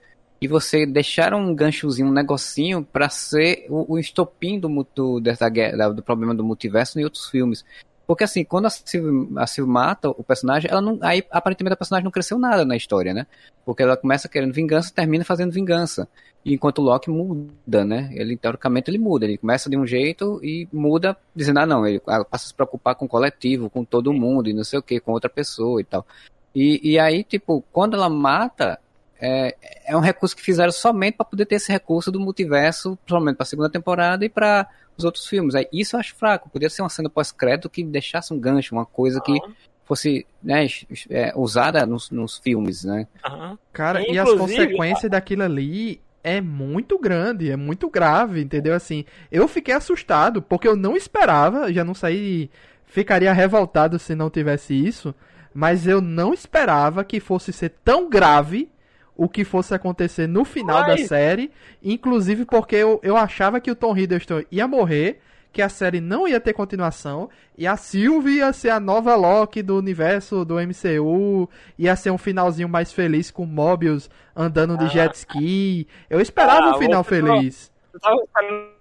e 0.41 0.47
você 0.47 0.87
deixar 0.87 1.35
um 1.35 1.53
ganchozinho, 1.53 2.09
um 2.09 2.13
negocinho 2.13 2.85
pra 2.85 3.09
ser 3.09 3.67
o, 3.69 3.95
o 3.95 3.99
estopim 3.99 4.61
do, 4.61 4.87
do, 4.95 5.21
dessa, 5.21 5.49
guerra- 5.49 5.89
do 5.89 6.03
problema 6.03 6.33
do 6.33 6.45
multiverso 6.45 7.01
em 7.01 7.05
outros 7.05 7.29
filmes. 7.29 7.65
Porque 8.07 8.25
assim, 8.25 8.45
quando 8.45 8.67
a 8.67 8.71
Sylvie, 8.71 9.31
a 9.37 9.47
Sylvie 9.47 9.73
mata 9.73 10.11
o 10.11 10.23
personagem, 10.23 10.71
ela 10.71 10.81
não. 10.81 10.99
Aí 11.01 11.25
aparentemente 11.31 11.75
a 11.75 11.77
personagem 11.77 12.05
não 12.05 12.11
cresceu 12.11 12.39
nada 12.39 12.65
na 12.65 12.77
história, 12.77 13.15
né? 13.15 13.27
Porque 13.65 13.83
ela 13.83 13.97
começa 13.97 14.29
querendo 14.29 14.53
vingança 14.53 14.93
termina 14.95 15.25
fazendo 15.25 15.53
vingança. 15.53 16.09
Enquanto 16.45 16.81
o 16.81 16.83
Loki 16.83 17.09
muda, 17.11 17.85
né? 17.85 18.11
Ele, 18.13 18.37
teoricamente, 18.37 18.91
ele 18.91 18.99
muda. 18.99 19.25
Ele 19.25 19.39
começa 19.39 19.71
de 19.71 19.79
um 19.79 19.87
jeito 19.87 20.39
e 20.45 20.69
muda, 20.71 21.17
dizendo, 21.35 21.61
ah, 21.61 21.67
não, 21.67 21.87
ele 21.87 22.01
passa 22.01 22.27
a 22.33 22.39
se 22.39 22.55
preocupar 22.55 22.95
com 22.95 23.07
o 23.07 23.09
coletivo, 23.09 23.71
com 23.71 23.83
todo 23.83 24.13
mundo, 24.13 24.51
e 24.51 24.53
não 24.53 24.63
sei 24.63 24.79
o 24.79 24.83
que, 24.83 25.01
com 25.01 25.13
outra 25.13 25.31
pessoa 25.31 25.81
e 25.81 25.85
tal. 25.85 26.07
E, 26.55 26.93
e 26.93 26.99
aí, 26.99 27.25
tipo, 27.25 27.65
quando 27.73 27.97
ela 27.97 28.11
mata 28.11 28.79
é, 29.21 29.57
é 29.87 29.97
um 29.97 30.01
recurso 30.01 30.37
que 30.37 30.43
fizeram 30.43 30.73
somente 30.73 31.17
para 31.17 31.25
poder 31.25 31.47
ter 31.47 31.57
esse 31.57 31.71
recurso 31.71 32.11
do 32.11 32.21
multiverso, 32.21 32.99
somente 33.09 33.37
para 33.37 33.45
a 33.45 33.47
segunda 33.47 33.71
temporada 33.71 34.25
e 34.25 34.29
para 34.29 34.69
os 34.97 35.05
outros 35.05 35.27
filmes. 35.27 35.55
Aí, 35.55 35.67
isso 35.73 35.97
eu 35.97 36.01
acho 36.01 36.15
fraco. 36.15 36.49
Poderia 36.51 36.71
ser 36.71 36.83
uma 36.83 36.89
cena 36.89 37.09
pós-crédito 37.09 37.71
que 37.71 37.83
deixasse 37.83 38.33
um 38.33 38.39
gancho, 38.39 38.75
uma 38.75 38.87
coisa 38.87 39.21
que 39.21 39.39
fosse 39.85 40.27
né, 40.43 40.67
é, 41.11 41.33
usada 41.37 41.85
nos, 41.87 42.11
nos 42.11 42.39
filmes, 42.39 42.85
né? 42.85 43.07
Aham. 43.25 43.59
Cara, 43.73 44.03
e 44.11 44.19
as 44.19 44.33
consequências 44.33 45.11
daquilo 45.11 45.43
ali 45.43 46.01
é 46.23 46.41
muito 46.41 46.99
grande, 46.99 47.51
é 47.51 47.57
muito 47.57 47.89
grave, 47.91 48.41
entendeu? 48.41 48.75
Assim, 48.75 49.05
eu 49.31 49.47
fiquei 49.47 49.75
assustado, 49.75 50.41
porque 50.41 50.67
eu 50.67 50.75
não 50.75 50.97
esperava, 50.97 51.71
já 51.71 51.85
não 51.85 51.95
saí, 51.95 52.51
ficaria 52.87 53.33
revoltado 53.33 53.99
se 53.99 54.15
não 54.15 54.31
tivesse 54.31 54.75
isso, 54.75 55.15
mas 55.53 55.87
eu 55.87 56.01
não 56.01 56.33
esperava 56.33 57.05
que 57.05 57.21
fosse 57.21 57.53
ser 57.53 57.75
tão 57.85 58.09
grave 58.09 58.71
o 59.17 59.29
que 59.29 59.45
fosse 59.45 59.75
acontecer 59.75 60.27
no 60.27 60.45
final 60.45 60.85
da 60.87 60.97
série, 60.99 61.51
inclusive 61.83 62.45
porque 62.45 62.77
eu, 62.77 63.01
eu 63.03 63.17
achava 63.17 63.61
que 63.61 63.71
o 63.71 63.75
Tom 63.77 63.97
Hiddleston 63.97 64.43
ia 64.51 64.67
morrer, 64.67 65.21
que 65.53 65.63
a 65.63 65.69
série 65.69 66.01
não 66.01 66.27
ia 66.27 66.41
ter 66.41 66.53
continuação, 66.53 67.31
e 67.57 67.65
a 67.65 67.77
Sylvie 67.77 68.39
ia 68.39 68.53
ser 68.53 68.71
a 68.71 68.81
nova 68.81 69.15
Loki 69.15 69.63
do 69.63 69.79
universo 69.79 70.45
do 70.45 70.57
MCU, 70.57 71.49
ia 71.79 71.95
ser 71.95 72.11
um 72.11 72.19
finalzinho 72.19 72.69
mais 72.69 72.93
feliz 72.93 73.31
com 73.31 73.47
Mobius 73.47 74.11
andando 74.35 74.77
de 74.77 74.89
jet 74.89 75.15
ski. 75.15 75.87
Eu 76.11 76.21
esperava 76.21 76.71
Ah, 76.71 76.77
um 76.77 76.79
final 76.79 77.05
feliz. 77.05 77.71
Eu 77.93 78.01
tava 78.01 78.17
esperando 78.17 78.74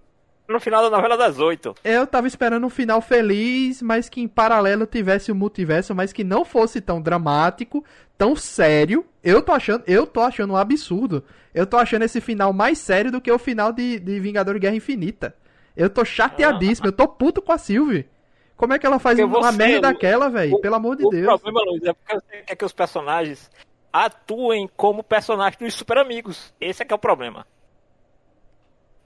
no 0.54 0.60
final 0.60 0.82
da 0.82 0.90
novela 0.96 1.18
das 1.18 1.40
oito. 1.40 1.76
Eu 1.84 2.08
tava 2.08 2.28
esperando 2.28 2.66
um 2.66 2.70
final 2.70 3.02
feliz, 3.02 3.82
mas 3.82 4.08
que 4.08 4.22
em 4.22 4.28
paralelo 4.28 4.86
tivesse 4.86 5.32
o 5.32 5.36
multiverso, 5.36 5.94
mas 5.94 6.14
que 6.14 6.24
não 6.24 6.46
fosse 6.46 6.80
tão 6.80 7.02
dramático, 7.02 7.84
tão 8.18 8.36
sério. 8.36 9.06
Eu 9.24 9.42
tô 9.42 9.52
achando, 9.52 9.84
eu 9.88 10.08
tô 10.08 10.22
achando 10.22 10.54
um 10.54 10.58
absurdo. 10.58 11.24
Eu 11.54 11.66
tô 11.68 11.78
achando 11.78 12.04
esse 12.04 12.22
final 12.22 12.54
mais 12.54 12.78
sério 12.78 13.12
do 13.12 13.20
que 13.22 13.32
o 13.32 13.38
final 13.38 13.72
de, 13.72 14.00
de 14.00 14.20
Vingador 14.20 14.58
Guerra 14.58 14.76
Infinita. 14.76 15.36
Eu 15.76 15.90
tô 15.90 16.06
chateadíssimo, 16.06 16.88
eu 16.88 16.92
tô 16.94 17.08
puto 17.08 17.42
com 17.42 17.52
a 17.52 17.58
Sylvie. 17.58 18.08
Como 18.56 18.74
é 18.74 18.80
que 18.80 18.86
ela 18.86 19.00
faz 19.00 19.20
Porque 19.20 19.36
uma 19.38 19.52
você- 19.52 19.58
merda 19.58 19.82
daquela, 19.92 20.30
velho? 20.30 20.56
o- 20.56 20.62
Pelo 20.62 20.76
amor 20.76 20.96
de 20.96 21.06
o 21.06 21.10
Deus. 21.10 21.26
problema, 21.26 21.60
Luiz, 21.70 21.84
é 21.84 21.94
porque 21.94 22.14
você 22.16 22.38
quer 22.46 22.56
que 22.56 22.64
os 22.66 22.72
personagens 22.74 23.50
atuem 23.92 24.70
como 24.76 25.04
personagens 25.04 25.58
dos 25.58 25.74
super 25.74 25.98
amigos. 25.98 26.54
Esse 26.60 26.82
é 26.82 26.86
que 26.86 26.94
é 26.94 26.96
o 26.96 27.00
problema. 27.00 27.46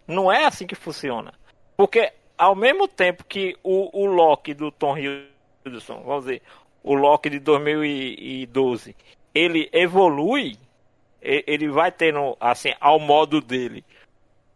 Não 0.08 0.32
é 0.32 0.46
assim 0.46 0.66
que 0.66 0.76
funciona. 0.76 1.34
Porque 1.76 2.12
ao 2.38 2.56
mesmo 2.56 2.88
tempo 2.88 3.24
que 3.24 3.56
o, 3.64 4.04
o 4.04 4.06
Loki 4.06 4.54
do 4.54 4.72
Tom 4.72 4.96
Hiddleston, 4.98 6.02
vamos 6.04 6.26
dizer, 6.26 6.42
o 6.84 6.94
Loki 6.94 7.30
de 7.30 7.40
2012, 7.40 8.96
ele 9.34 9.70
evolui, 9.74 10.58
ele 11.22 11.70
vai 11.70 11.92
tendo, 11.92 12.38
assim, 12.40 12.74
ao 12.80 13.00
modo 13.00 13.42
dele, 13.42 13.84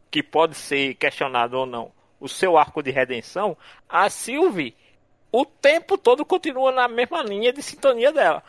que 0.09 0.23
pode 0.23 0.55
ser 0.55 0.95
questionado 0.95 1.57
ou 1.57 1.65
não, 1.65 1.91
o 2.19 2.29
seu 2.29 2.57
arco 2.57 2.81
de 2.81 2.91
redenção, 2.91 3.57
a 3.89 4.09
Sylvie 4.09 4.75
o 5.31 5.45
tempo 5.45 5.97
todo 5.97 6.25
continua 6.25 6.71
na 6.71 6.87
mesma 6.87 7.23
linha 7.23 7.53
de 7.53 7.63
sintonia 7.63 8.11
dela. 8.11 8.43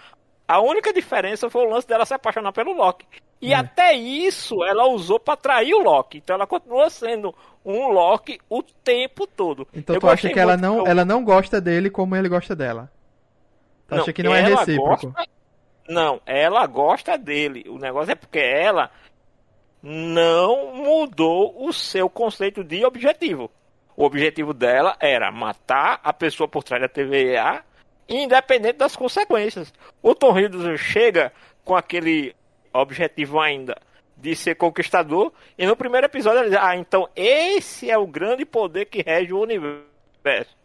A 0.49 0.61
única 0.61 0.93
diferença 0.93 1.49
foi 1.49 1.65
o 1.65 1.71
lance 1.71 1.87
dela 1.87 2.05
se 2.05 2.13
apaixonar 2.13 2.53
pelo 2.53 2.73
Loki. 2.73 3.07
E 3.43 3.53
É. 3.53 3.57
até 3.57 3.93
isso 3.93 4.65
ela 4.65 4.87
usou 4.87 5.19
pra 5.19 5.35
atrair 5.35 5.75
o 5.75 5.81
Loki. 5.83 6.19
Então 6.19 6.35
ela 6.37 6.47
continua 6.47 6.89
sendo 6.89 7.35
um 7.65 7.89
Loki 7.89 8.39
o 8.49 8.63
tempo 8.63 9.27
todo. 9.27 9.67
Então 9.75 9.97
Eu 9.97 10.01
tu 10.01 10.09
acha 10.09 10.31
que 10.31 10.39
ela 10.39 10.57
não, 10.57 10.77
que 10.77 10.83
o- 10.83 10.87
ela 10.89 11.05
não 11.05 11.25
gosta 11.25 11.61
dele 11.61 11.91
como 11.91 12.15
ele 12.15 12.29
gosta 12.29 12.55
dela? 12.55 12.89
Tu 13.89 13.95
acha 13.97 14.13
que 14.13 14.23
não 14.23 14.33
é 14.35 14.41
recíproco? 14.43 15.09
gosta- 15.09 15.25
Não, 15.89 16.21
ela 16.25 16.65
gosta 16.67 17.19
dele. 17.19 17.65
O 17.69 17.77
negócio 17.79 18.13
é 18.13 18.15
porque 18.15 18.39
ela 18.39 18.91
não 19.83 20.75
mudou 20.77 21.67
o 21.67 21.73
seu 21.73 22.09
conceito 22.09 22.63
de 22.63 22.85
objetivo. 22.85 23.51
O 23.97 24.05
objetivo 24.05 24.55
dela 24.55 24.97
era 25.01 25.31
matar 25.33 26.01
a 26.03 26.13
pessoa 26.13 26.49
por 26.49 26.63
trás 26.63 26.81
da 26.81 26.89
TVA, 26.89 27.63
independente 28.09 28.79
das 28.79 28.95
consequências. 28.97 29.73
O 30.01 30.15
Tom 30.15 30.39
Hiddleston 30.39 30.77
chega 30.77 31.33
com 31.65 31.75
aquele 31.75 32.35
objetivo 32.73 33.41
ainda 33.41 33.77
de 34.17 34.37
ser 34.37 34.55
conquistador, 34.55 35.33
e 35.59 35.67
no 35.67 35.75
primeiro 35.77 36.07
episódio 36.07 36.41
ele 36.41 36.51
diz, 36.51 36.59
ah, 36.61 36.77
então 36.77 37.09
esse 37.17 37.91
é 37.91 37.99
o 37.99 38.07
grande 38.07 38.45
poder 38.45 38.85
que 38.87 39.03
rege 39.03 39.33
o 39.33 39.41
universo. 39.41 40.57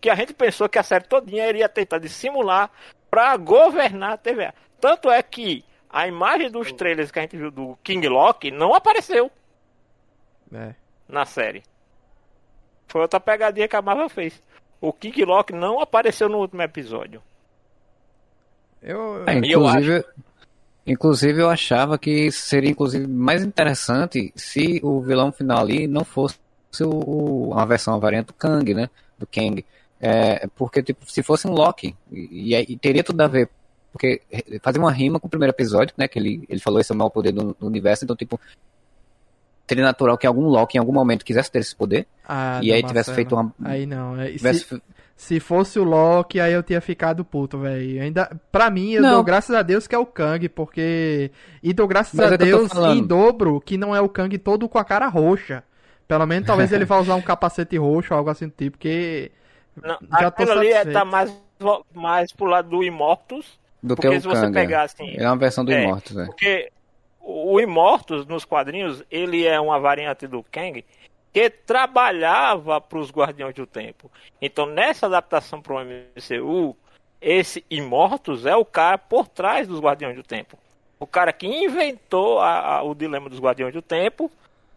Que 0.00 0.10
a 0.10 0.14
gente 0.16 0.34
pensou 0.34 0.68
que 0.68 0.78
a 0.78 0.82
série 0.82 1.04
todinha 1.04 1.48
iria 1.48 1.68
tentar 1.68 1.98
dissimular 1.98 2.70
para 3.10 3.36
governar 3.36 4.12
a 4.14 4.16
TVA. 4.16 4.52
Tanto 4.80 5.10
é 5.10 5.22
que 5.22 5.64
a 5.88 6.08
imagem 6.08 6.50
dos 6.50 6.72
trailers 6.72 7.12
que 7.12 7.18
a 7.20 7.22
gente 7.22 7.36
viu 7.36 7.50
do 7.52 7.78
King 7.84 8.08
Loki 8.08 8.50
não 8.50 8.74
apareceu 8.74 9.30
É. 10.52 10.74
na 11.08 11.24
série. 11.24 11.62
Foi 12.88 13.00
outra 13.00 13.20
pegadinha 13.20 13.68
que 13.68 13.76
a 13.76 13.82
Marvel 13.82 14.08
fez. 14.08 14.42
O 14.80 14.92
King 14.92 15.24
Loki 15.24 15.52
não 15.52 15.80
apareceu 15.80 16.28
no 16.28 16.38
último 16.38 16.62
episódio. 16.62 17.22
Eu, 18.82 19.24
É, 19.26 19.34
E 19.38 19.52
eu 19.52 19.60
inclusive, 19.60 20.04
inclusive 20.86 21.40
eu 21.40 21.48
achava 21.50 21.96
que 21.98 22.30
seria 22.32 22.70
inclusive 22.70 23.06
mais 23.06 23.42
interessante 23.44 24.32
se 24.36 24.80
o 24.82 25.00
vilão 25.00 25.32
final 25.32 25.58
ali 25.58 25.86
não 25.86 26.04
fosse 26.04 26.36
o, 26.80 26.88
o- 26.88 27.50
uma 27.52 27.64
versão, 27.66 27.94
uma 27.94 28.00
variante 28.00 28.26
do 28.26 28.34
Kang, 28.34 28.74
né? 28.74 28.88
Do 29.18 29.26
Kang. 29.26 29.64
É, 30.00 30.46
porque 30.56 30.82
tipo, 30.82 31.10
se 31.10 31.22
fosse 31.22 31.46
um 31.46 31.52
Loki, 31.52 31.94
e, 32.12 32.54
e 32.54 32.76
teria 32.76 33.02
tudo 33.04 33.20
a 33.22 33.26
ver. 33.26 33.48
Porque 33.92 34.20
fazia 34.60 34.80
uma 34.82 34.90
rima 34.90 35.20
com 35.20 35.28
o 35.28 35.30
primeiro 35.30 35.52
episódio, 35.54 35.94
né? 35.96 36.08
Que 36.08 36.18
ele, 36.18 36.44
ele 36.48 36.58
falou 36.60 36.80
esse 36.80 36.90
é 36.90 36.94
o 36.94 36.98
maior 36.98 37.10
poder 37.10 37.30
do, 37.32 37.56
do 37.58 37.66
universo, 37.66 38.04
então 38.04 38.16
tipo. 38.16 38.38
Seria 39.66 39.84
natural 39.84 40.18
que 40.18 40.26
algum 40.26 40.42
Loki 40.46 40.76
em 40.76 40.80
algum 40.80 40.92
momento 40.92 41.24
quisesse 41.24 41.50
ter 41.50 41.60
esse 41.60 41.74
poder. 41.74 42.06
Ah, 42.28 42.60
e 42.62 42.70
aí 42.70 42.82
tivesse 42.82 43.08
Marcelo. 43.10 43.14
feito 43.14 43.34
uma. 43.34 43.54
Aí 43.64 43.86
não. 43.86 44.20
é- 44.20 44.32
tivesse 44.32 44.66
Se, 45.16 45.34
se 45.34 45.40
fosse 45.40 45.78
o 45.78 45.84
Loki, 45.84 46.40
aí 46.40 46.52
eu 46.52 46.62
tinha 46.62 46.80
ficado 46.80 47.24
puto, 47.24 47.58
velho. 47.58 48.02
Ainda, 48.02 48.30
pra 48.50 48.70
mim, 48.70 48.92
eu 48.92 49.02
Não. 49.02 49.10
dou 49.12 49.24
graças 49.24 49.54
a 49.54 49.62
Deus 49.62 49.86
que 49.86 49.94
é 49.94 49.98
o 49.98 50.06
Kang, 50.06 50.48
porque. 50.48 51.30
E 51.62 51.72
dou 51.72 51.86
graças 51.86 52.14
Mas 52.14 52.32
a 52.32 52.34
é 52.34 52.38
Deus 52.38 52.70
em 52.74 53.02
dobro 53.06 53.60
que 53.60 53.76
não 53.78 53.94
é 53.94 54.00
o 54.00 54.08
Kang 54.08 54.36
todo 54.38 54.68
com 54.68 54.78
a 54.78 54.84
cara 54.84 55.06
roxa. 55.08 55.62
Pelo 56.06 56.26
menos 56.26 56.46
talvez 56.46 56.70
ele 56.72 56.84
vá 56.84 56.98
usar 56.98 57.14
um 57.14 57.22
capacete 57.22 57.76
roxo 57.78 58.12
ou 58.12 58.18
algo 58.18 58.30
assim 58.30 58.46
do 58.48 58.52
tipo, 58.54 58.72
porque. 58.76 59.30
Não, 59.82 59.98
Já 60.20 60.30
tô 60.30 60.42
aquilo 60.42 60.58
ali 60.58 60.68
é, 60.72 60.84
tá 60.84 61.04
mais, 61.04 61.32
mais 61.94 62.32
pro 62.32 62.46
lado 62.46 62.68
do 62.68 62.84
Imortus. 62.84 63.58
do 63.82 63.96
que 63.96 64.02
Porque 64.02 64.16
o 64.16 64.20
se 64.20 64.26
você 64.26 64.42
Kang. 64.42 64.52
pegar 64.52 64.82
é. 64.82 64.84
assim. 64.84 65.08
Ele 65.08 65.22
é 65.24 65.28
uma 65.28 65.36
versão 65.36 65.64
do 65.64 65.72
É, 65.72 65.82
Imortus, 65.82 66.16
é. 66.16 66.26
Porque 66.26 66.70
o 67.20 67.58
Imortus 67.60 68.26
nos 68.26 68.44
quadrinhos, 68.44 69.02
ele 69.10 69.46
é 69.46 69.58
uma 69.58 69.78
variante 69.80 70.26
do 70.26 70.44
Kang 70.50 70.84
que 71.34 71.50
trabalhava 71.50 72.80
para 72.80 72.98
os 72.98 73.10
Guardiões 73.10 73.54
do 73.56 73.66
Tempo. 73.66 74.08
Então, 74.40 74.66
nessa 74.66 75.06
adaptação 75.06 75.60
para 75.60 75.74
o 75.74 75.80
MCU, 75.80 76.76
esse 77.20 77.64
Imortus 77.68 78.46
é 78.46 78.54
o 78.54 78.64
cara 78.64 78.96
por 78.96 79.26
trás 79.26 79.66
dos 79.66 79.80
Guardiões 79.80 80.14
do 80.14 80.22
Tempo. 80.22 80.56
O 81.00 81.06
cara 81.08 81.32
que 81.32 81.46
inventou 81.46 82.38
a- 82.38 82.76
a- 82.76 82.82
o 82.84 82.94
dilema 82.94 83.28
dos 83.28 83.40
Guardiões 83.40 83.74
do 83.74 83.82
Tempo 83.82 84.30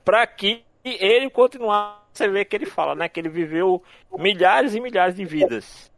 para 0.04 0.26
que 0.26 0.64
ele 0.84 1.30
continuasse. 1.30 2.02
Você 2.12 2.28
vê 2.28 2.44
que 2.44 2.56
ele 2.56 2.66
fala, 2.66 2.96
né? 2.96 3.08
Que 3.08 3.20
ele 3.20 3.30
viveu 3.30 3.84
milhares 4.18 4.74
e 4.74 4.80
milhares 4.82 5.16
de 5.16 5.24
vidas. 5.24 5.92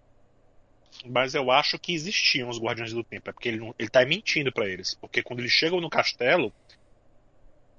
Mas 1.06 1.34
eu 1.34 1.50
acho 1.50 1.80
que 1.80 1.93
existiam 1.93 2.50
os 2.50 2.60
Guardiões 2.60 2.91
do 2.91 3.02
Tempo. 3.04 3.30
É 3.30 3.34
porque 3.34 3.48
ele, 3.48 3.60
não, 3.60 3.74
ele 3.80 3.88
tá 3.88 4.06
mentindo 4.06 4.52
pra 4.52 4.67
eles. 4.67 4.93
Porque 4.95 5.24
quando 5.24 5.39
eles 5.39 5.54
chegam 5.54 5.80
no 5.80 5.89
castelo, 5.89 6.52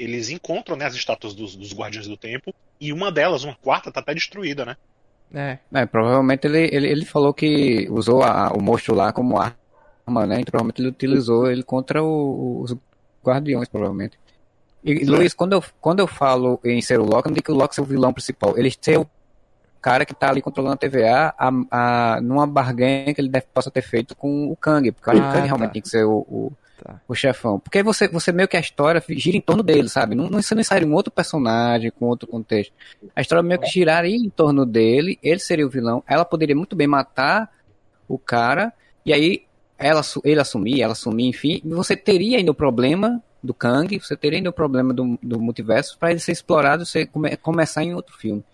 eles 0.02 0.30
encontram 0.30 0.76
né, 0.76 0.86
as 0.86 0.94
estátuas 0.94 1.34
dos, 1.34 1.54
dos 1.54 1.72
Guardiões 1.74 2.08
do 2.08 2.16
Tempo. 2.16 2.54
E 2.80 2.92
uma 2.92 3.12
delas, 3.12 3.44
uma 3.44 3.54
quarta, 3.54 3.92
tá 3.92 4.00
até 4.00 4.14
destruída, 4.14 4.64
né? 4.64 4.76
É. 5.32 5.58
É, 5.72 5.86
provavelmente 5.86 6.46
ele, 6.46 6.68
ele, 6.74 6.88
ele 6.88 7.04
falou 7.04 7.32
que 7.32 7.86
usou 7.90 8.22
a- 8.22 8.52
o 8.52 8.60
monstro 8.60 8.94
lá 8.94 9.12
como 9.12 9.38
arma, 9.38 10.26
né? 10.26 10.40
Então 10.40 10.50
provavelmente 10.50 10.80
ele 10.80 10.88
utilizou 10.88 11.50
ele 11.50 11.62
contra 11.62 12.02
o- 12.02 12.62
os 12.62 12.74
guardiões, 13.24 13.68
provavelmente. 13.68 14.18
E, 14.82 14.92
e, 14.92 15.04
Luiz, 15.04 15.34
quando 15.34 15.52
eu, 15.52 15.62
quando 15.80 16.00
eu 16.00 16.06
falo 16.06 16.58
em 16.64 16.80
ser 16.80 16.98
o 16.98 17.04
Loki, 17.04 17.28
eu 17.28 17.30
não 17.30 17.34
digo 17.34 17.44
que 17.44 17.52
o 17.52 17.54
Loki 17.54 17.78
é 17.78 17.82
o 17.82 17.86
vilão 17.86 18.12
principal. 18.12 18.58
Ele 18.58 18.72
ser 18.80 18.98
o 18.98 19.06
cara 19.80 20.04
que 20.04 20.14
tá 20.14 20.30
ali 20.30 20.42
controlando 20.42 20.74
a 20.74 20.78
TVA 20.78 21.34
a, 21.38 21.50
a, 22.16 22.20
numa 22.20 22.46
barganha 22.46 23.14
que 23.14 23.20
ele 23.20 23.28
deve, 23.28 23.46
possa 23.52 23.70
ter 23.70 23.82
feito 23.82 24.16
com 24.16 24.48
o 24.50 24.56
Kang, 24.56 24.90
porque 24.90 25.08
eu 25.08 25.12
acho 25.12 25.22
que 25.22 25.26
Ah, 25.26 25.30
o 25.30 25.32
Kang 25.34 25.46
realmente 25.46 25.68
tá. 25.68 25.72
tem 25.74 25.82
que 25.82 25.88
ser 25.88 26.04
o, 26.04 26.18
o, 26.28 26.52
Tá. 26.83 27.01
o 27.07 27.14
chefão. 27.14 27.59
Porque 27.59 27.83
você, 27.83 28.09
você 28.09 28.33
meio 28.33 28.49
que 28.49 28.57
a 28.57 28.61
história 28.61 29.03
gira 29.11 29.37
em 29.37 29.40
torno 29.40 29.62
dele, 29.62 29.88
sabe? 29.88 30.14
Não, 30.14 30.31
não, 30.31 30.40
você 30.40 30.55
não 30.55 30.64
sai 30.64 30.83
um 30.85 30.95
outro 30.95 31.12
personagem 31.12 31.90
com 31.90 32.07
outro 32.07 32.27
contexto. 32.27 32.73
A 33.14 33.21
história 33.21 33.43
meio 33.43 33.61
que 33.61 33.66
giraria 33.69 34.16
em 34.16 34.31
torno 34.31 34.64
dele, 34.64 35.19
ele 35.23 35.40
seria 35.40 35.66
o 35.66 35.71
vilão, 35.71 36.03
ela 36.07 36.25
poderia 36.25 36.57
muito 36.57 36.75
bem 36.75 36.87
matar 36.87 37.51
o 38.09 38.19
cara, 38.19 38.73
e 39.05 39.12
aí 39.12 39.43
ela, 39.79 40.01
ele 40.25 40.40
assumir, 40.40 40.83
ela 40.83 40.93
assumir, 40.93 41.27
enfim, 41.29 41.61
você 41.64 41.97
teria 41.97 42.38
ainda 42.38 42.51
o 42.51 42.55
problema 42.55 43.23
do 43.43 43.55
Kang, 43.55 43.99
você 43.99 44.16
teria 44.16 44.38
ainda 44.38 44.51
o 44.51 44.53
problema 44.53 44.93
do, 44.93 45.19
do 45.23 45.40
multiverso 45.40 45.99
para 45.99 46.11
ele 46.11 46.21
ser 46.21 46.33
explorado 46.33 46.85
e 46.95 47.07
come- 47.07 47.37
começar 47.37 47.83
em 47.83 47.95
outro 47.95 48.16
filme. 48.16 48.45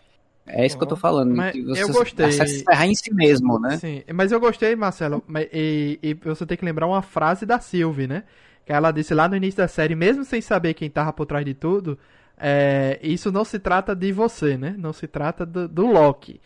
É 0.46 0.64
isso 0.64 0.76
que 0.78 0.84
eu 0.84 0.88
tô 0.88 0.96
falando. 0.96 1.34
Mas 1.34 1.52
que 1.52 1.62
você 1.62 1.82
eu 1.82 1.88
gostei. 1.88 2.30
se 2.32 2.42
encerrar 2.42 2.86
em 2.86 2.94
si 2.94 3.12
mesmo, 3.12 3.58
né? 3.58 3.76
Sim, 3.78 4.02
mas 4.14 4.30
eu 4.32 4.38
gostei, 4.40 4.74
Marcelo. 4.76 5.22
mas- 5.26 5.48
E, 5.52 5.98
e 6.02 6.14
você 6.14 6.46
tem 6.46 6.56
que 6.56 6.64
lembrar 6.64 6.86
uma 6.86 7.02
frase 7.02 7.44
da 7.44 7.58
Sylvie, 7.60 8.06
né? 8.06 8.24
Que 8.64 8.72
ela 8.72 8.90
disse 8.90 9.14
lá 9.14 9.28
no 9.28 9.36
início 9.36 9.58
da 9.58 9.68
série, 9.68 9.94
mesmo 9.94 10.24
sem 10.24 10.40
saber 10.40 10.74
quem 10.74 10.90
tava 10.90 11.12
por 11.12 11.26
trás 11.26 11.44
de 11.44 11.54
tudo, 11.54 11.98
é, 12.38 12.98
isso 13.02 13.30
não 13.32 13.44
se 13.44 13.58
trata 13.58 13.94
de 13.94 14.12
você, 14.12 14.56
né? 14.56 14.74
Não 14.78 14.92
se 14.92 15.06
trata 15.06 15.44
do, 15.46 15.68
do 15.68 15.86
Loki. 15.86 16.40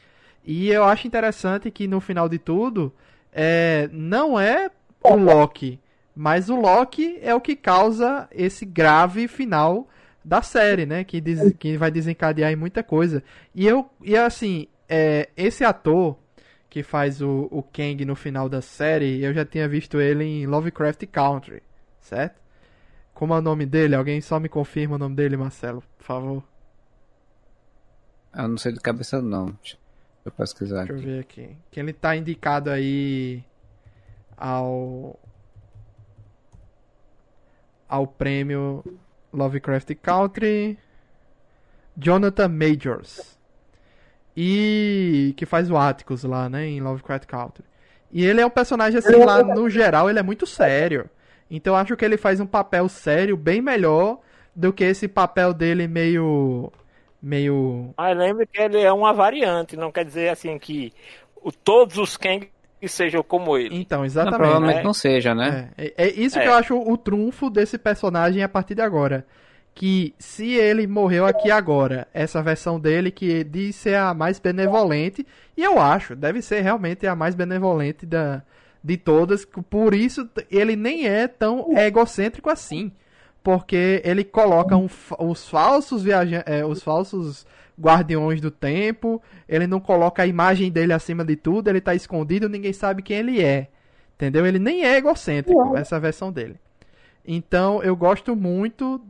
E 0.44 0.70
eu 0.70 0.84
acho 0.84 1.06
interessante 1.06 1.70
que 1.70 1.86
no 1.86 2.00
final 2.00 2.28
de 2.28 2.38
tudo, 2.38 2.92
é, 3.32 3.88
não 3.92 4.38
é 4.40 4.70
o 5.02 5.14
Loki, 5.14 5.78
mas 6.14 6.48
o 6.50 6.56
Loki 6.56 7.18
é 7.22 7.34
o 7.34 7.40
que 7.40 7.54
causa 7.56 8.28
esse 8.32 8.64
grave 8.64 9.28
final 9.28 9.88
da 10.24 10.42
série, 10.42 10.86
né? 10.86 11.04
Que, 11.04 11.20
diz, 11.20 11.54
que 11.58 11.76
vai 11.76 11.90
desencadear 11.90 12.52
em 12.52 12.56
muita 12.56 12.82
coisa. 12.82 13.22
E 13.54 13.66
eu, 13.66 13.88
e 14.02 14.16
assim, 14.16 14.66
é, 14.88 15.28
esse 15.36 15.64
ator 15.64 16.18
que 16.68 16.82
faz 16.82 17.20
o, 17.20 17.48
o 17.50 17.62
Kang 17.62 18.04
no 18.04 18.14
final 18.14 18.48
da 18.48 18.60
série, 18.62 19.22
eu 19.22 19.34
já 19.34 19.44
tinha 19.44 19.68
visto 19.68 20.00
ele 20.00 20.24
em 20.24 20.46
Lovecraft 20.46 21.04
Country, 21.06 21.62
certo? 22.00 22.40
Como 23.12 23.34
é 23.34 23.38
o 23.38 23.42
nome 23.42 23.66
dele? 23.66 23.94
Alguém 23.96 24.20
só 24.20 24.38
me 24.38 24.48
confirma 24.48 24.94
o 24.94 24.98
nome 24.98 25.16
dele, 25.16 25.36
Marcelo, 25.36 25.82
por 25.98 26.04
favor. 26.04 26.44
Eu 28.34 28.48
não 28.48 28.56
sei 28.56 28.72
de 28.72 28.80
cabeça 28.80 29.20
não. 29.20 29.46
Deixa 29.62 29.76
eu 30.24 30.30
pesquisar 30.32 30.84
Deixa 30.86 30.92
eu 30.92 30.96
aqui. 30.98 31.06
ver 31.06 31.20
aqui. 31.20 31.56
Que 31.70 31.80
ele 31.80 31.92
tá 31.92 32.16
indicado 32.16 32.70
aí 32.70 33.42
ao 34.36 35.18
ao 37.88 38.06
prêmio 38.06 38.84
Lovecraft 39.32 39.94
Country 40.02 40.78
Jonathan 41.96 42.48
Majors 42.48 43.38
e 44.36 45.34
que 45.36 45.44
faz 45.44 45.70
o 45.70 45.76
Atticus 45.76 46.24
lá, 46.24 46.48
né, 46.48 46.66
em 46.66 46.80
Lovecraft 46.80 47.26
Country. 47.26 47.64
E 48.12 48.24
ele 48.24 48.40
é 48.40 48.46
um 48.46 48.50
personagem 48.50 48.98
assim 48.98 49.16
lá 49.24 49.42
no 49.42 49.68
geral, 49.68 50.08
ele 50.08 50.18
é 50.18 50.22
muito 50.22 50.46
sério. 50.46 51.08
Então 51.50 51.76
acho 51.76 51.96
que 51.96 52.04
ele 52.04 52.16
faz 52.16 52.40
um 52.40 52.46
papel 52.46 52.88
sério 52.88 53.36
bem 53.36 53.60
melhor 53.60 54.18
do 54.54 54.72
que 54.72 54.84
esse 54.84 55.08
papel 55.08 55.52
dele 55.52 55.86
meio 55.86 56.72
meio 57.22 57.92
Mas 57.96 58.16
lembre 58.16 58.46
que 58.46 58.60
ele 58.60 58.78
é 58.80 58.92
uma 58.92 59.12
variante, 59.12 59.76
não 59.76 59.92
quer 59.92 60.04
dizer 60.04 60.30
assim 60.30 60.58
que 60.58 60.92
o- 61.36 61.52
todos 61.52 61.98
os 61.98 62.16
Kang 62.16 62.48
sejam 62.88 63.22
como 63.22 63.56
ele. 63.56 63.76
então 63.76 63.98
Não, 64.00 64.04
exatamente. 64.04 64.38
provavelmente 64.38 64.76
né? 64.76 64.82
não 64.82 64.94
seja, 64.94 65.34
né? 65.34 65.70
É, 65.76 65.86
é, 65.86 65.92
é 66.06 66.10
isso 66.10 66.38
É. 66.38 66.42
que 66.42 66.48
eu 66.48 66.54
acho 66.54 66.76
o 66.78 66.96
trunfo 66.96 67.50
desse 67.50 67.76
personagem 67.78 68.42
a 68.42 68.48
partir 68.48 68.74
de 68.74 68.82
agora. 68.82 69.26
Que 69.74 70.14
se 70.18 70.54
ele 70.54 70.86
morreu 70.86 71.24
aqui 71.26 71.50
agora, 71.50 72.08
essa 72.12 72.42
versão 72.42 72.78
dele 72.78 73.10
que 73.10 73.44
diz 73.44 73.76
ser 73.76 73.94
a 73.94 74.12
mais 74.12 74.38
benevolente, 74.38 75.26
e 75.56 75.62
eu 75.62 75.80
acho, 75.80 76.16
deve 76.16 76.42
ser 76.42 76.60
realmente 76.60 77.06
a 77.06 77.14
mais 77.14 77.34
benevolente 77.34 78.04
da, 78.04 78.42
de 78.82 78.96
todas, 78.96 79.44
por 79.44 79.94
isso 79.94 80.28
ele 80.50 80.74
nem 80.74 81.06
é 81.06 81.28
tão 81.28 81.78
egocêntrico 81.78 82.50
assim. 82.50 82.92
Porque 83.42 84.02
ele 84.04 84.22
coloca 84.24 84.76
um 84.76 84.88
os 85.18 85.48
falsos 85.48 86.02
viaja 86.02 86.42
é, 86.46 86.64
os 86.64 86.82
falsos 86.82 87.46
guardiões 87.80 88.40
do 88.40 88.50
tempo, 88.50 89.22
ele 89.48 89.66
não 89.66 89.80
coloca 89.80 90.22
a 90.22 90.26
imagem 90.26 90.70
dele 90.70 90.92
acima 90.92 91.24
de 91.24 91.36
tudo, 91.36 91.68
ele 91.68 91.80
tá 91.80 91.94
escondido, 91.94 92.48
ninguém 92.48 92.72
sabe 92.72 93.02
quem 93.02 93.18
ele 93.18 93.42
é. 93.42 93.68
Entendeu? 94.14 94.46
Ele 94.46 94.58
nem 94.58 94.84
é 94.84 94.98
egocêntrico, 94.98 95.76
essa 95.76 95.98
versão 95.98 96.30
dele. 96.30 96.56
Então, 97.24 97.82
eu 97.82 97.96
gosto 97.96 98.36
muito 98.36 99.00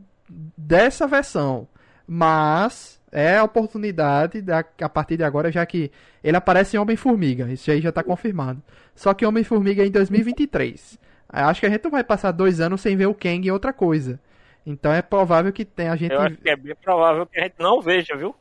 dessa 0.57 1.05
versão. 1.05 1.67
Mas 2.07 2.99
é 3.11 3.37
a 3.37 3.43
oportunidade 3.43 4.41
da, 4.41 4.63
a 4.81 4.89
partir 4.89 5.17
de 5.17 5.23
agora, 5.23 5.51
já 5.51 5.65
que 5.65 5.91
ele 6.23 6.37
aparece 6.37 6.77
em 6.77 6.79
Homem-Formiga. 6.79 7.51
Isso 7.51 7.69
aí 7.69 7.81
já 7.81 7.91
tá 7.91 8.03
confirmado. 8.03 8.61
Só 8.95 9.13
que 9.13 9.25
Homem-Formiga 9.25 9.83
é 9.83 9.87
em 9.87 9.91
2023. 9.91 10.97
Eu 11.33 11.45
Acho 11.45 11.59
que 11.59 11.65
a 11.65 11.69
gente 11.69 11.83
não 11.83 11.91
vai 11.91 12.03
passar 12.03 12.31
dois 12.31 12.59
anos 12.59 12.81
sem 12.81 12.95
ver 12.95 13.07
o 13.07 13.13
Kang 13.13 13.47
em 13.47 13.51
outra 13.51 13.73
coisa. 13.73 14.19
Então 14.65 14.91
é 14.91 15.01
provável 15.01 15.51
que 15.51 15.65
tenha 15.65 15.91
a 15.91 15.95
gente. 15.95 16.13
Eu 16.13 16.21
acho 16.21 16.37
que 16.37 16.49
é 16.49 16.55
bem 16.55 16.75
provável 16.75 17.25
que 17.25 17.39
a 17.39 17.43
gente 17.43 17.55
não 17.59 17.81
veja, 17.81 18.15
viu? 18.15 18.35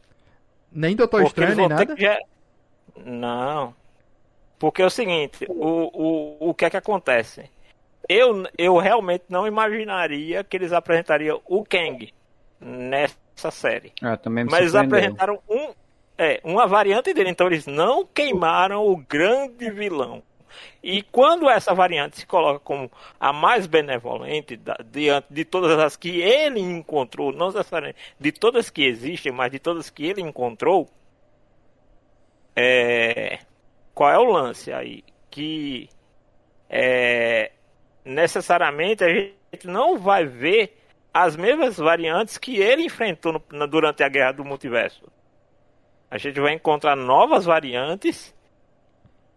Nem 0.72 0.94
Doutor 0.96 1.22
Porque 1.22 1.40
Estranho, 1.40 1.56
nem 1.56 1.68
nada. 1.68 1.96
já- 1.96 2.18
Não. 3.04 3.74
Porque 4.58 4.82
é 4.82 4.86
o 4.86 4.90
seguinte, 4.90 5.46
o, 5.48 5.90
o, 6.46 6.50
o 6.50 6.54
que 6.54 6.64
é 6.66 6.70
que 6.70 6.76
acontece? 6.76 7.50
Eu, 8.08 8.44
eu 8.58 8.76
realmente 8.76 9.24
não 9.28 9.46
imaginaria 9.46 10.44
que 10.44 10.56
eles 10.56 10.72
apresentariam 10.72 11.40
o 11.46 11.64
Kang 11.64 12.12
nessa 12.60 13.50
série. 13.50 13.92
Ah, 14.02 14.16
também 14.16 14.44
me 14.44 14.50
Mas 14.50 14.60
eles 14.60 14.74
apresentaram 14.74 15.38
um, 15.48 15.72
é, 16.18 16.40
uma 16.44 16.66
variante 16.66 17.14
dele, 17.14 17.30
então 17.30 17.46
eles 17.46 17.66
não 17.66 18.04
queimaram 18.04 18.86
o 18.86 18.96
grande 18.96 19.70
vilão. 19.70 20.22
E 20.82 21.02
quando 21.02 21.48
essa 21.48 21.74
variante 21.74 22.18
se 22.18 22.26
coloca 22.26 22.58
como 22.60 22.90
a 23.18 23.32
mais 23.32 23.66
benevolente 23.66 24.56
da- 24.56 24.78
diante 24.84 25.26
de 25.30 25.44
todas 25.44 25.78
as 25.78 25.96
que 25.96 26.20
ele 26.20 26.60
encontrou, 26.60 27.32
não 27.32 27.48
necessariamente 27.48 27.98
de 28.18 28.32
todas 28.32 28.70
que 28.70 28.84
existem, 28.84 29.32
mas 29.32 29.50
de 29.50 29.58
todas 29.58 29.90
que 29.90 30.06
ele 30.06 30.20
encontrou, 30.22 30.88
é, 32.56 33.38
qual 33.94 34.10
é 34.10 34.18
o 34.18 34.24
lance 34.24 34.72
aí? 34.72 35.04
Que 35.30 35.88
é, 36.68 37.52
necessariamente 38.04 39.04
a 39.04 39.08
gente 39.08 39.66
não 39.66 39.98
vai 39.98 40.24
ver 40.24 40.76
as 41.12 41.36
mesmas 41.36 41.76
variantes 41.76 42.38
que 42.38 42.56
ele 42.58 42.84
enfrentou 42.84 43.32
no- 43.32 43.42
na- 43.52 43.66
durante 43.66 44.02
a 44.02 44.08
guerra 44.08 44.32
do 44.32 44.44
multiverso. 44.44 45.02
A 46.10 46.18
gente 46.18 46.40
vai 46.40 46.54
encontrar 46.54 46.96
novas 46.96 47.44
variantes 47.44 48.34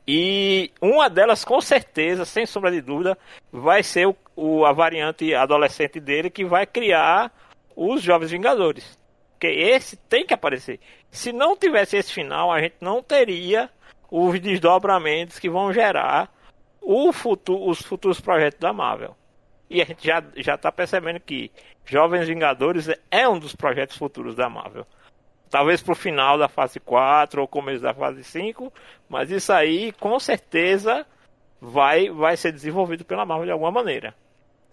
e 0.07 0.71
uma 0.81 1.09
delas, 1.09 1.45
com 1.45 1.59
certeza, 1.61 2.25
sem 2.25 2.45
sombra 2.45 2.71
de 2.71 2.81
dúvida, 2.81 3.17
vai 3.51 3.81
ser 3.83 4.07
o, 4.07 4.15
o- 4.35 4.65
a 4.65 4.71
variante 4.73 5.33
adolescente 5.33 5.99
dele 5.99 6.29
que 6.29 6.43
vai 6.43 6.65
criar 6.65 7.31
os 7.75 8.01
Jovens 8.01 8.31
Vingadores. 8.31 8.97
Porque 9.33 9.47
esse 9.47 9.95
tem 9.97 10.25
que 10.25 10.33
aparecer. 10.33 10.79
Se 11.11 11.31
não 11.31 11.55
tivesse 11.55 11.97
esse 11.97 12.13
final, 12.13 12.51
a 12.51 12.59
gente 12.61 12.75
não 12.81 13.01
teria 13.01 13.69
os 14.11 14.39
desdobramentos 14.39 15.39
que 15.39 15.49
vão 15.49 15.73
gerar 15.73 16.31
futuro, 17.13 17.67
os 17.67 17.81
futuros 17.81 18.19
projetos 18.19 18.59
da 18.59 18.71
Marvel. 18.73 19.15
E 19.69 19.81
a 19.81 19.85
gente 19.85 20.05
já, 20.05 20.23
já 20.35 20.57
tá 20.57 20.71
percebendo 20.71 21.19
que 21.19 21.49
Jovens 21.85 22.27
Vingadores 22.27 22.89
é 23.09 23.27
um 23.27 23.39
dos 23.39 23.55
projetos 23.55 23.97
futuros 23.97 24.35
da 24.35 24.49
Marvel. 24.49 24.85
Talvez 25.53 25.83
pro 25.83 25.93
final 25.93 26.35
da 26.35 26.49
fase 26.49 26.79
4 26.79 27.39
ou 27.39 27.47
começo 27.47 27.83
da 27.83 27.93
fase 27.93 28.23
5, 28.23 28.73
mas 29.07 29.29
isso 29.29 29.53
aí 29.53 29.91
com 29.99 30.19
certeza 30.19 31.05
vai, 31.61 32.09
vai 32.09 32.35
ser 32.35 32.51
desenvolvido 32.51 33.05
pela 33.05 33.23
Marvel 33.23 33.45
de 33.45 33.51
alguma 33.51 33.69
maneira. 33.71 34.15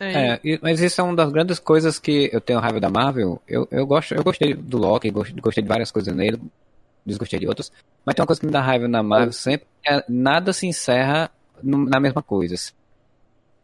É, 0.01 0.41
e- 0.43 0.59
mas 0.63 0.81
isso 0.81 0.99
é 0.99 1.05
uma 1.05 1.15
das 1.15 1.31
grandes 1.31 1.59
coisas 1.59 1.99
que 1.99 2.31
eu 2.33 2.41
tenho 2.41 2.59
raiva 2.61 2.81
da 2.81 2.89
Marvel. 2.89 3.43
Eu, 3.47 3.69
eu, 3.71 3.87
gosto, 3.87 4.15
eu 4.15 4.25
gostei 4.25 4.55
do 4.55 4.79
Loki, 4.79 5.11
gost- 5.11 5.39
gostei 5.39 5.63
de 5.63 5.69
várias 5.69 5.91
coisas 5.91 6.17
nele, 6.17 6.41
desgostei 7.05 7.39
de 7.39 7.47
outras. 7.47 7.71
Mas 8.03 8.15
tem 8.15 8.23
uma 8.23 8.27
coisa 8.27 8.41
que 8.41 8.47
me 8.47 8.53
dá 8.53 8.63
raiva 8.63 8.89
na 8.89 9.03
Marvel 9.03 9.33
sempre, 9.33 9.67
é 9.87 10.03
nada 10.09 10.51
se 10.55 10.67
encerra 10.67 11.31
no- 11.63 11.85
na 11.85 12.01
mesma 12.01 12.23
coisa. 12.23 12.55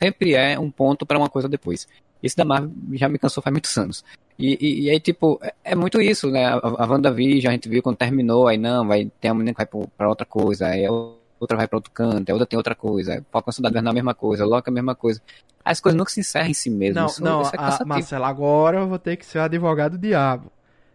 Sempre 0.02 0.34
é 0.34 0.58
um 0.58 0.70
ponto 0.70 1.06
para 1.06 1.16
uma 1.16 1.30
coisa 1.30 1.48
depois. 1.48 1.88
Isso 2.22 2.36
da 2.36 2.44
Marvel 2.44 2.70
já 2.92 3.08
me 3.08 3.18
cansou 3.18 3.42
faz 3.42 3.52
muitos 3.52 3.76
anos. 3.76 4.04
E, 4.38 4.58
e, 4.60 4.84
e 4.84 4.90
aí, 4.90 5.00
tipo, 5.00 5.38
é, 5.42 5.54
é 5.64 5.74
muito 5.74 6.00
isso, 6.00 6.30
né? 6.30 6.46
A, 6.46 6.58
a 6.58 6.86
WandaVision, 6.86 7.50
a 7.50 7.52
gente 7.52 7.68
viu 7.68 7.82
quando 7.82 7.96
terminou, 7.96 8.48
aí 8.48 8.58
não, 8.58 8.86
vai 8.86 9.10
ter 9.20 9.28
uma 9.28 9.36
menina 9.36 9.54
que 9.54 9.58
vai 9.58 9.88
pra 9.96 10.08
outra 10.08 10.26
coisa, 10.26 10.66
aí 10.66 10.86
outra 10.88 11.56
vai 11.56 11.66
pra 11.66 11.76
outro 11.76 11.90
canto, 11.92 12.28
a 12.30 12.32
outra 12.32 12.46
tem 12.46 12.56
outra 12.56 12.74
coisa, 12.74 13.14
aí 13.14 13.22
Falcão 13.30 13.52
Soldado 13.52 13.74
Invernal 13.74 13.90
a 13.92 13.94
mesma 13.94 14.14
coisa, 14.14 14.44
Loki 14.44 14.68
a 14.68 14.72
mesma 14.72 14.94
coisa. 14.94 15.20
As 15.64 15.80
coisas 15.80 15.96
nunca 15.96 16.10
se 16.10 16.20
encerram 16.20 16.48
em 16.48 16.54
si 16.54 16.70
mesmo. 16.70 17.00
Não, 17.00 17.06
isso, 17.06 17.24
não, 17.24 17.42
isso 17.42 17.54
é 17.54 17.58
a-. 17.58 17.84
Marcelo, 17.84 18.24
agora 18.24 18.78
eu 18.78 18.88
vou 18.88 18.98
ter 18.98 19.16
que 19.16 19.26
ser 19.26 19.38
o 19.38 19.42
advogado 19.42 19.92
do 19.92 19.98
diabo. 19.98 20.50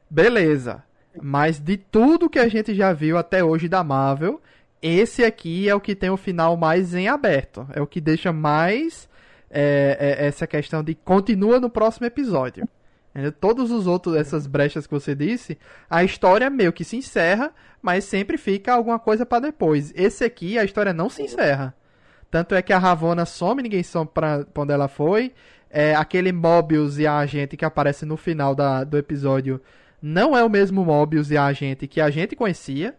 Beleza. 0.09 0.83
Mas 1.21 1.59
de 1.59 1.75
tudo 1.75 2.29
que 2.29 2.39
a 2.39 2.47
gente 2.47 2.73
já 2.73 2.93
viu 2.93 3.17
até 3.17 3.43
hoje 3.43 3.67
da 3.67 3.83
Marvel, 3.83 4.41
esse 4.81 5.25
aqui 5.25 5.67
é 5.67 5.75
o 5.75 5.81
que 5.81 5.93
tem 5.93 6.09
o 6.09 6.15
final 6.15 6.55
mais 6.55 6.93
em 6.95 7.07
aberto. 7.07 7.67
É 7.73 7.81
o 7.81 7.87
que 7.87 7.99
deixa 7.99 8.31
mais 8.31 9.09
é, 9.51 9.97
é, 9.99 10.25
essa 10.25 10.47
questão 10.47 10.83
de 10.83 10.95
continua 10.95 11.59
no 11.59 11.69
próximo 11.69 12.07
episódio. 12.07 12.67
Todos 13.41 13.71
os 13.71 13.87
outros, 13.87 14.15
essas 14.15 14.47
brechas 14.47 14.87
que 14.87 14.93
você 14.93 15.13
disse, 15.13 15.57
a 15.89 16.01
história 16.01 16.49
meio 16.49 16.71
que 16.71 16.85
se 16.85 16.95
encerra, 16.95 17.53
mas 17.81 18.05
sempre 18.05 18.37
fica 18.37 18.73
alguma 18.73 18.97
coisa 18.97 19.25
pra 19.25 19.39
depois. 19.39 19.91
Esse 19.95 20.23
aqui, 20.23 20.57
a 20.57 20.63
história 20.63 20.93
não 20.93 21.09
se 21.09 21.21
encerra. 21.21 21.75
Tanto 22.29 22.55
é 22.55 22.61
que 22.61 22.71
a 22.71 22.77
Ravonna 22.77 23.25
some, 23.25 23.61
ninguém 23.61 23.83
some 23.83 24.09
pra, 24.11 24.45
pra 24.45 24.63
onde 24.63 24.71
ela 24.71 24.87
foi. 24.87 25.33
É, 25.69 25.93
aquele 25.93 26.31
Mobius 26.31 26.97
e 26.97 27.05
a 27.05 27.17
agente 27.17 27.57
que 27.57 27.65
aparece 27.65 28.05
no 28.05 28.15
final 28.15 28.55
da, 28.55 28.85
do 28.85 28.97
episódio 28.97 29.61
não 30.01 30.35
é 30.35 30.43
o 30.43 30.49
mesmo 30.49 30.83
Mobius 30.85 31.29
e 31.31 31.37
a 31.37 31.45
agente 31.45 31.87
que 31.87 31.99
a 31.99 32.09
gente 32.09 32.35
conhecia. 32.35 32.95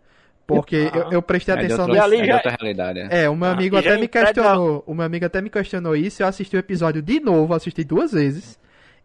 Porque 0.47 0.91
Ah. 0.93 0.97
eu, 0.99 1.13
eu 1.13 1.23
prestei 1.23 1.55
É 1.55 1.59
atenção 1.59 1.89
E 1.89 1.97
no 1.97 2.03
ali 2.03 2.29
é 2.29 2.35
outra 2.35 2.57
realidade. 2.61 2.99
é. 2.99 3.25
é, 3.25 3.31
o 3.31 3.37
meu 3.37 3.49
Ah, 3.49 3.53
amigo 3.53 3.77
até 3.77 3.97
me 3.97 4.05
entrega- 4.05 4.27
questionou. 4.33 4.83
O 4.87 4.95
meu 4.95 5.05
amigo 5.07 5.25
até 5.25 5.41
me 5.41 5.49
questionou 5.51 5.95
isso. 5.97 6.23
Eu 6.23 6.27
assisti 6.27 6.57
o 6.57 6.59
episódio 6.59 7.01
de 7.01 7.21
novo, 7.21 7.55
assisti 7.55 7.85
duas 7.85 8.13
vezes. 8.13 8.59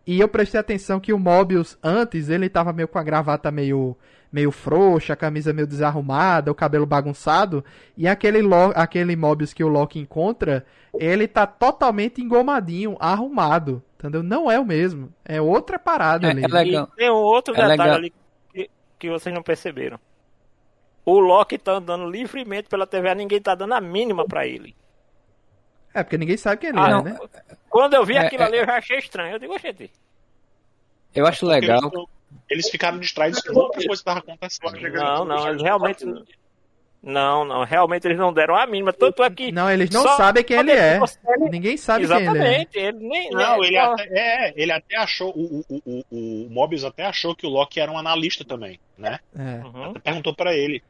E 0.05 0.19
eu 0.19 0.27
prestei 0.27 0.59
atenção 0.59 0.99
que 0.99 1.11
o 1.13 1.19
Mobius, 1.19 1.77
antes, 1.83 2.29
ele 2.29 2.49
tava 2.49 2.71
meio 2.73 2.87
com 2.87 2.97
a 2.97 3.03
gravata 3.03 3.51
meio, 3.51 3.95
meio 4.31 4.51
frouxa, 4.51 5.13
a 5.13 5.15
camisa 5.17 5.51
meio 5.53 5.67
desarrumada, 5.67 6.49
o 6.51 6.55
cabelo 6.55 6.85
bagunçado. 6.85 7.63
E 7.97 8.07
aquele, 8.07 8.41
Lo- 8.41 8.71
aquele 8.73 9.15
Mobius 9.15 9.53
que 9.53 9.63
o 9.63 9.67
Loki 9.67 9.99
encontra, 9.99 10.65
ele 10.97 11.27
tá 11.27 11.45
totalmente 11.45 12.21
engomadinho, 12.21 12.95
arrumado. 12.99 13.83
Entendeu? 13.99 14.23
Não 14.23 14.49
é 14.49 14.59
o 14.59 14.65
mesmo. 14.65 15.11
É 15.25 15.41
outra 15.41 15.77
parada 15.77 16.27
É, 16.27 16.31
ali. 16.31 16.43
é 16.43 16.47
legal. 16.47 16.89
E 16.93 16.97
tem 16.97 17.11
um 17.11 17.15
outro 17.15 17.53
É 17.53 17.57
detalhe 17.57 17.71
legal. 17.81 17.95
ali 17.95 18.13
que, 18.53 18.69
que 18.99 19.09
vocês 19.09 19.33
não 19.35 19.43
perceberam. 19.43 19.99
O 21.09 21.19
Loki 21.19 21.57
tá 21.57 21.71
andando 21.71 22.09
livremente 22.09 22.67
pela 22.67 22.85
TVA, 22.85 23.15
ninguém 23.15 23.39
tá 23.41 23.55
dando 23.55 23.73
a 23.73 23.79
mínima 23.79 24.25
pra 24.27 24.45
ele. 24.45 24.75
É, 25.93 26.03
porque 26.03 26.17
ninguém 26.17 26.35
sabe 26.35 26.57
quem 26.59 26.69
ele 26.71 26.79
Ah, 26.79 26.87
é, 26.87 26.91
não. 26.91 27.01
né? 27.03 27.17
Quando 27.69 27.93
eu 27.93 28.05
vi 28.05 28.15
É, 28.17 28.25
aquilo 28.25 28.43
é. 28.43 28.45
ali, 28.45 28.57
eu 28.57 28.65
já 28.65 28.77
achei 28.77 28.97
estranho. 28.97 29.35
Eu 29.35 29.39
digo, 29.39 29.57
gente, 29.57 29.89
Eu 31.15 31.25
acho 31.25 31.45
legal. 31.45 31.79
Eles, 31.93 32.05
eles 32.49 32.69
ficaram 32.69 32.99
distraídos 32.99 33.39
com 33.41 33.53
outra 33.57 33.75
coisa 33.77 33.87
que 33.87 33.93
estava 33.93 34.19
acontecendo. 34.19 34.91
não, 34.91 35.23
não, 35.23 35.47
eles 35.47 35.61
realmente. 35.63 36.05
Não, 37.01 37.45
não, 37.45 37.63
realmente 37.63 38.05
eles 38.05 38.17
não 38.17 38.33
deram 38.33 38.55
a 38.57 38.67
mínima. 38.67 38.91
Tanto 38.91 39.23
é 39.23 39.29
que. 39.29 39.49
Não, 39.49 39.71
eles 39.71 39.89
não 39.91 40.03
sabem 40.17 40.43
quem 40.43 40.57
quando 40.57 40.69
ele 40.69 40.77
é. 40.79 40.99
consegue- 40.99 41.49
Ninguém 41.49 41.77
sabe 41.77 42.05
quem 42.05 42.15
ele 42.17 42.23
é. 42.25 42.25
Exatamente. 42.25 42.77
Ele 42.77 42.97
nem, 43.07 43.29
Não, 43.29 43.59
nem- 43.59 43.67
ele 43.67 43.77
até, 43.77 44.03
é, 44.47 44.53
ele 44.61 44.71
até 44.73 44.97
achou, 44.97 45.29
o, 45.33 45.63
o, 45.69 45.81
o, 45.85 46.03
o 46.11 46.49
Mobius 46.49 46.83
até 46.83 47.05
achou 47.05 47.33
que 47.33 47.45
o 47.47 47.49
Loki 47.49 47.79
era 47.79 47.89
um 47.91 47.97
analista 47.97 48.43
também, 48.43 48.77
né? 48.97 49.19
É. 49.37 49.65
Uhum. 49.65 49.83
Até 49.91 49.99
perguntou 49.99 50.35
pra 50.35 50.53
ele. 50.53 50.83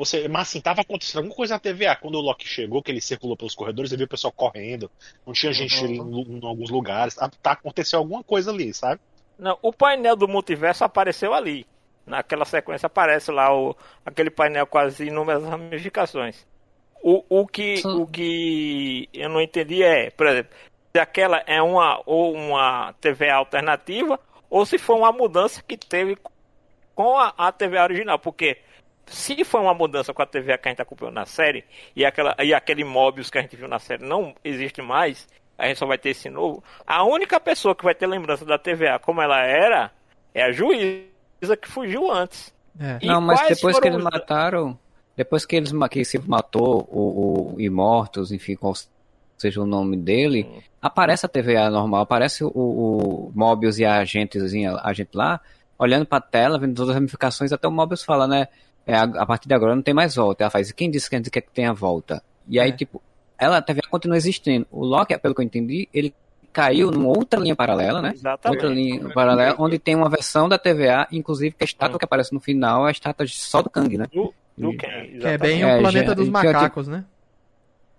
Você, 0.00 0.28
mas 0.28 0.48
assim, 0.48 0.62
tava 0.62 0.80
acontecendo 0.80 1.18
alguma 1.18 1.34
coisa 1.34 1.52
na 1.52 1.60
TVA. 1.60 1.94
Quando 1.94 2.14
o 2.14 2.22
Loki 2.22 2.48
chegou, 2.48 2.82
que 2.82 2.90
ele 2.90 3.02
circulou 3.02 3.36
pelos 3.36 3.54
corredores, 3.54 3.92
ele 3.92 3.98
viu 3.98 4.06
o 4.06 4.08
pessoal 4.08 4.32
correndo, 4.32 4.90
não 5.26 5.34
tinha 5.34 5.52
gente 5.52 5.84
em, 5.84 5.98
em 5.98 6.40
alguns 6.42 6.70
lugares. 6.70 7.18
Ah, 7.18 7.30
Tá, 7.42 7.52
aconteceu 7.52 7.98
alguma 7.98 8.24
coisa 8.24 8.50
ali, 8.50 8.72
sabe? 8.72 8.98
Não, 9.38 9.58
o 9.60 9.70
painel 9.70 10.16
do 10.16 10.26
multiverso 10.26 10.84
apareceu 10.84 11.34
ali. 11.34 11.66
Naquela 12.06 12.46
sequência 12.46 12.86
aparece 12.86 13.30
lá 13.30 13.54
o, 13.54 13.76
aquele 14.04 14.30
painel 14.30 14.66
com 14.66 14.78
as 14.78 14.98
inúmeras 15.00 15.44
ramificações. 15.44 16.46
O, 17.02 17.22
o, 17.28 17.46
que, 17.46 17.82
o 17.86 18.06
que 18.06 19.06
eu 19.12 19.28
não 19.28 19.40
entendi 19.40 19.82
é, 19.82 20.10
por 20.10 20.26
exemplo, 20.28 20.56
se 20.92 20.98
aquela 20.98 21.44
é 21.46 21.60
uma 21.60 22.00
ou 22.06 22.34
uma 22.34 22.94
TVA 23.02 23.34
alternativa 23.34 24.18
ou 24.48 24.64
se 24.64 24.78
foi 24.78 24.96
uma 24.96 25.12
mudança 25.12 25.62
que 25.62 25.76
teve 25.76 26.16
com 26.94 27.18
a, 27.18 27.34
a 27.36 27.52
TVA 27.52 27.82
original. 27.82 28.18
Porque 28.18 28.58
se 29.10 29.44
foi 29.44 29.60
uma 29.60 29.74
mudança 29.74 30.14
com 30.14 30.22
a 30.22 30.26
TVA 30.26 30.56
que 30.56 30.68
a 30.68 30.70
gente 30.70 30.82
acompanhou 30.82 31.12
na 31.12 31.26
série 31.26 31.64
e, 31.94 32.04
aquela, 32.04 32.34
e 32.42 32.54
aquele 32.54 32.84
Mobius 32.84 33.28
que 33.30 33.38
a 33.38 33.42
gente 33.42 33.56
viu 33.56 33.68
na 33.68 33.78
série 33.78 34.04
não 34.04 34.34
existe 34.44 34.80
mais, 34.80 35.26
a 35.58 35.66
gente 35.66 35.78
só 35.78 35.86
vai 35.86 35.98
ter 35.98 36.10
esse 36.10 36.30
novo. 36.30 36.62
A 36.86 37.04
única 37.04 37.38
pessoa 37.40 37.74
que 37.74 37.84
vai 37.84 37.94
ter 37.94 38.06
lembrança 38.06 38.44
da 38.44 38.58
TVA 38.58 38.98
como 39.00 39.20
ela 39.20 39.40
era 39.44 39.90
é 40.34 40.42
a 40.44 40.52
juíza 40.52 41.56
que 41.60 41.68
fugiu 41.68 42.10
antes. 42.10 42.52
É. 42.78 42.98
Não, 43.04 43.20
mas 43.20 43.46
depois 43.48 43.78
que 43.78 43.88
eles 43.88 43.98
os- 43.98 44.04
mataram. 44.04 44.78
Depois 45.16 45.44
que 45.44 45.56
eles 45.56 45.72
que 45.90 46.04
se 46.04 46.18
matou 46.18 46.88
o, 46.90 47.54
o 47.56 47.60
Imortus, 47.60 48.32
enfim, 48.32 48.56
qual 48.56 48.72
seja 49.36 49.60
o 49.60 49.66
nome 49.66 49.96
dele, 49.96 50.48
aparece 50.80 51.26
a 51.26 51.28
TVA 51.28 51.68
normal, 51.68 52.02
aparece 52.02 52.42
o, 52.44 52.48
o 52.54 53.32
Mobius 53.34 53.78
e 53.78 53.84
a 53.84 53.98
agentezinha, 53.98 54.78
a 54.82 54.92
gente 54.94 55.10
lá, 55.14 55.40
olhando 55.78 56.06
pra 56.06 56.20
tela, 56.20 56.58
vendo 56.58 56.74
todas 56.74 56.90
as 56.90 56.94
ramificações, 56.94 57.52
até 57.52 57.66
o 57.68 57.70
Mobius 57.72 58.02
fala, 58.04 58.26
né? 58.26 58.48
É, 58.90 58.96
a, 58.96 59.02
a 59.02 59.26
partir 59.26 59.48
de 59.48 59.54
agora 59.54 59.74
não 59.74 59.82
tem 59.82 59.94
mais 59.94 60.14
volta. 60.14 60.44
Ela 60.44 60.50
faz, 60.50 60.72
quem 60.72 60.90
disse 60.90 61.08
que 61.08 61.14
a 61.16 61.18
gente 61.18 61.30
quer 61.30 61.40
que 61.40 61.50
tenha 61.50 61.72
volta? 61.72 62.22
E 62.48 62.58
aí, 62.58 62.70
É. 62.70 62.72
tipo, 62.72 63.02
ela, 63.38 63.58
a 63.58 63.62
TVA 63.62 63.88
continua 63.90 64.16
existindo. 64.16 64.66
O 64.70 64.84
Loki, 64.84 65.16
pelo 65.18 65.34
que 65.34 65.40
eu 65.40 65.44
entendi, 65.44 65.88
ele 65.94 66.14
caiu 66.52 66.90
numa 66.90 67.08
outra 67.08 67.38
linha 67.40 67.54
paralela, 67.54 68.02
né? 68.02 68.10
Exatamente. 68.14 68.58
Outra 68.64 68.74
linha 68.74 69.08
paralela, 69.10 69.54
onde 69.58 69.78
tem 69.78 69.94
uma 69.94 70.08
versão 70.10 70.48
da 70.48 70.58
TVA, 70.58 71.06
inclusive 71.12 71.54
que 71.54 71.62
a 71.62 71.64
estátua 71.64 71.94
Hum. 71.94 71.98
que 71.98 72.04
aparece 72.04 72.32
no 72.34 72.40
final 72.40 72.84
é 72.86 72.88
a 72.88 72.92
estátua 72.92 73.24
só 73.28 73.62
do 73.62 73.70
Kang, 73.70 73.96
né? 73.96 74.06
Do, 74.12 74.34
do 74.58 74.72
E- 74.72 74.76
Kang, 74.76 75.18
Que 75.20 75.26
é 75.26 75.38
bem. 75.38 75.62
É, 75.62 75.76
o 75.76 75.80
planeta 75.80 76.08
já- 76.08 76.14
dos 76.14 76.24
que 76.24 76.28
eu 76.28 76.32
macacos, 76.32 76.88
né? 76.88 77.04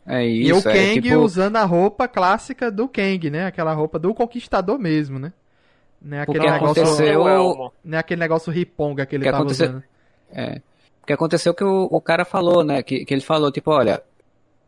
É 0.06 0.26
E 0.26 0.50
isso, 0.50 0.68
o 0.68 0.72
é 0.72 0.74
Kang 0.74 1.02
tipo, 1.02 1.16
usando 1.20 1.56
a 1.58 1.64
roupa 1.64 2.08
clássica 2.08 2.72
do 2.72 2.88
Kang, 2.88 3.30
né? 3.30 3.46
Aquela 3.46 3.74
roupa 3.74 3.98
do 4.00 4.14
conquistador 4.14 4.78
mesmo, 4.80 5.18
né? 5.20 5.32
Não 6.02 6.18
é 6.18 6.22
aquele 6.22 6.40
Porque 6.40 6.52
negócio, 6.52 6.84
aconteceu- 6.84 7.22
O 7.22 7.30
Elmo. 7.30 7.72
não 7.86 7.98
é 7.98 8.00
aquele 8.02 8.20
negócio 8.20 8.52
riponga 8.52 9.06
que 9.06 9.16
ele 9.16 9.24
Que 9.26 9.32
tava 9.32 9.44
aconteceu- 9.44 9.68
usando. 9.70 9.84
É. 10.34 10.62
Porque 11.02 11.14
aconteceu 11.14 11.54
que 11.54 11.64
o, 11.64 11.84
o 11.92 12.00
cara 12.02 12.24
falou, 12.26 12.64
né? 12.64 12.82
Que, 12.84 13.06
que 13.06 13.14
ele 13.14 13.22
falou, 13.22 13.52
tipo, 13.52 13.72
olha, 13.72 14.04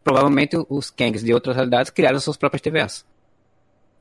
provavelmente 0.03 0.57
os 0.69 0.89
Kangs 0.89 1.23
de 1.23 1.33
outras 1.33 1.55
realidades 1.55 1.91
criaram 1.91 2.19
suas 2.19 2.37
próprias 2.37 2.61
TVs. 2.61 3.05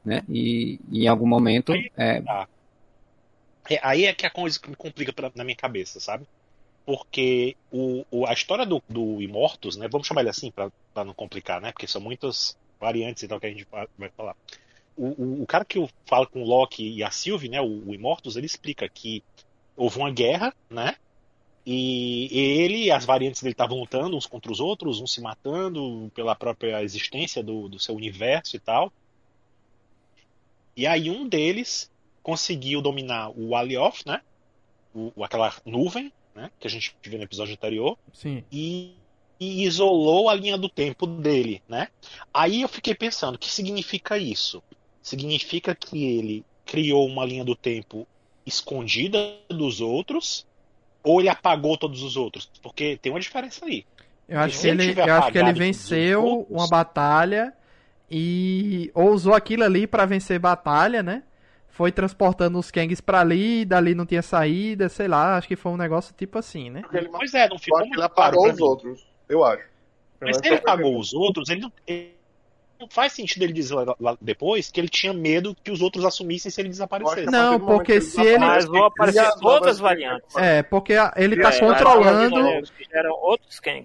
Né? 0.05 0.23
E, 0.29 0.81
e 0.91 1.05
em 1.05 1.09
algum 1.09 1.27
momento. 1.27 1.73
É, 1.97 2.23
É, 3.71 3.79
aí 3.83 4.05
é 4.07 4.13
que 4.13 4.27
a 4.27 4.31
coisa 4.31 4.59
que 4.59 4.69
me 4.69 4.77
complica 4.77 5.13
pra- 5.13 5.31
na 5.35 5.45
minha 5.45 5.57
cabeça, 5.57 6.01
sabe? 6.01 6.27
Porque 6.85 7.57
o, 7.71 8.05
o- 8.11 8.27
a 8.27 8.33
história 8.33 8.67
do, 8.67 8.83
do 8.89 9.23
Imortus, 9.23 9.77
né? 9.77 9.87
Vamos 9.89 10.07
chamar 10.07 10.23
ele 10.23 10.31
assim 10.31 10.51
pra, 10.51 10.71
pra 10.93 11.05
não 11.05 11.15
complicar, 11.15 11.61
né? 11.61 11.71
Porque 11.71 11.87
são 11.87 12.01
muitas 12.01 12.57
variantes 12.81 13.23
então 13.23 13.39
que 13.39 13.47
a 13.47 13.51
gente 13.51 13.67
va- 13.71 13.87
vai 13.97 14.11
falar. 14.17 14.35
O, 14.97 15.07
o, 15.07 15.43
o 15.43 15.47
cara 15.47 15.65
que 15.65 15.79
fala 16.07 16.27
com 16.27 16.43
o 16.43 16.47
Loki 16.47 16.93
e 16.97 17.05
a 17.05 17.11
Sylvie, 17.11 17.49
né? 17.49 17.61
O, 17.61 17.91
o 17.91 17.95
Imortus, 17.95 18.35
ele 18.37 18.47
explica 18.47 18.89
que 18.89 19.23
houve 19.77 19.99
uma 19.99 20.11
guerra, 20.11 20.53
né? 20.69 20.97
E 21.65 22.29
ele 22.33 22.85
e 22.87 22.91
as 22.91 23.05
variantes 23.05 23.41
dele 23.41 23.53
estavam 23.53 23.79
lutando 23.79 24.17
uns 24.17 24.27
contra 24.27 24.51
os 24.51 24.59
outros, 24.59 25.01
uns 25.01 25.13
se 25.13 25.21
matando 25.21 26.11
pela 26.15 26.35
própria 26.35 26.83
existência 26.83 27.43
do, 27.43 27.69
do 27.69 27.79
seu 27.79 27.95
universo 27.95 28.57
e 28.57 28.59
tal. 28.59 28.93
E 30.77 30.87
aí 30.87 31.09
um 31.11 31.29
deles 31.29 31.91
conseguiu 32.23 32.81
dominar 32.81 33.31
o 33.37 33.55
Alioth, 33.55 34.05
né? 34.07 34.23
O- 34.95 35.13
aquela 35.23 35.55
nuvem, 35.65 36.13
né? 36.35 36.51
Que 36.59 36.67
a 36.67 36.71
gente 36.71 36.95
viu 37.03 37.19
no 37.19 37.25
episódio 37.25 37.55
anterior. 37.55 37.97
Sim. 38.13 38.43
E, 38.51 38.95
e 39.39 39.65
isolou 39.65 40.29
a 40.29 40.35
linha 40.35 40.59
do 40.59 40.69
tempo 40.69 41.07
dele, 41.07 41.63
né? 41.69 41.89
Aí 42.33 42.63
eu 42.63 42.69
fiquei 42.69 42.95
pensando, 42.95 43.37
o 43.37 43.39
que 43.39 43.51
significa 43.51 44.19
isso? 44.19 44.63
Significa 45.01 45.75
que 45.75 46.03
ele 46.05 46.45
criou 46.65 47.07
uma 47.07 47.25
linha 47.25 47.45
do 47.45 47.55
tempo 47.55 48.07
escondida 48.47 49.37
dos 49.49 49.81
outros 49.81 50.47
ou 51.03 51.21
ele 51.21 51.29
apagou 51.29 51.77
todos 51.77 52.03
os 52.03 52.17
outros? 52.17 52.51
Porque 52.63 52.99
tem 53.01 53.13
uma 53.13 53.21
diferença 53.21 53.65
aí. 53.67 53.85
Eu 54.29 54.39
acho 54.41 54.61
que 54.61 54.69
ele 54.69 55.01
eu 55.01 55.15
acho 55.15 55.33
que 55.33 55.39
ele 55.39 55.53
venceu 55.53 56.25
outros- 56.25 56.57
uma 56.57 56.69
batalha 56.69 57.53
e 58.11 58.91
ou 58.95 59.11
usou 59.11 59.35
aquilo 59.35 59.65
ali 59.65 59.87
pra 59.87 60.07
vencer 60.07 60.39
batalha, 60.39 61.03
né? 61.03 61.23
Foi 61.69 61.91
transportando 61.91 62.59
os 62.59 62.71
Kangs 62.71 63.01
pra 63.01 63.21
ali, 63.21 63.65
dali 63.65 63.95
não 63.95 64.05
tinha 64.05 64.21
saída, 64.23 64.89
sei 64.89 65.09
lá, 65.09 65.37
acho 65.39 65.49
que 65.49 65.57
foi 65.57 65.73
um 65.73 65.77
negócio 65.77 66.15
tipo 66.17 66.39
assim, 66.39 66.69
né? 66.71 66.83
Ele 66.93 67.09
Pois 67.09 67.33
é, 67.33 67.49
não 67.49 67.59
ficou 67.59 67.81
ele 67.81 68.03
apagou 68.03 68.51
os 68.51 68.61
outros, 68.61 69.07
eu 69.29 69.43
acho. 69.45 69.65
Mas 70.21 70.37
se 70.37 70.47
ele 70.47 70.57
apagou 70.57 70.99
os 70.99 71.13
outros, 71.15 71.49
ele 71.49 71.63
não, 71.63 71.73
ele 71.87 72.09
não 72.09 72.22
faz 72.91 73.13
sentido 73.13 73.43
ele 73.43 73.53
dizer 73.53 73.75
lá, 73.75 73.95
lá 74.01 74.19
depois 74.21 74.71
que 74.71 74.81
ele 74.81 74.89
tinha 74.89 75.13
medo 75.13 75.57
que 75.63 75.71
os 75.71 75.81
outros 75.81 76.05
assumissem 76.05 76.51
se 76.51 76.61
ele 76.61 76.69
desaparecesse. 76.69 77.27
Não, 77.31 77.59
porque 77.59 77.95
que 77.95 78.01
se 78.01 78.21
ele- 78.21 78.39
Mas 78.39 78.65
vão 78.65 78.85
aparecer 78.85 79.29
outras 79.43 79.79
variantes. 79.79 80.35
É, 80.37 80.63
porque 80.63 80.95
ele 81.17 81.37
tá 81.41 81.51
É, 81.51 81.61
controlando. 81.61 82.37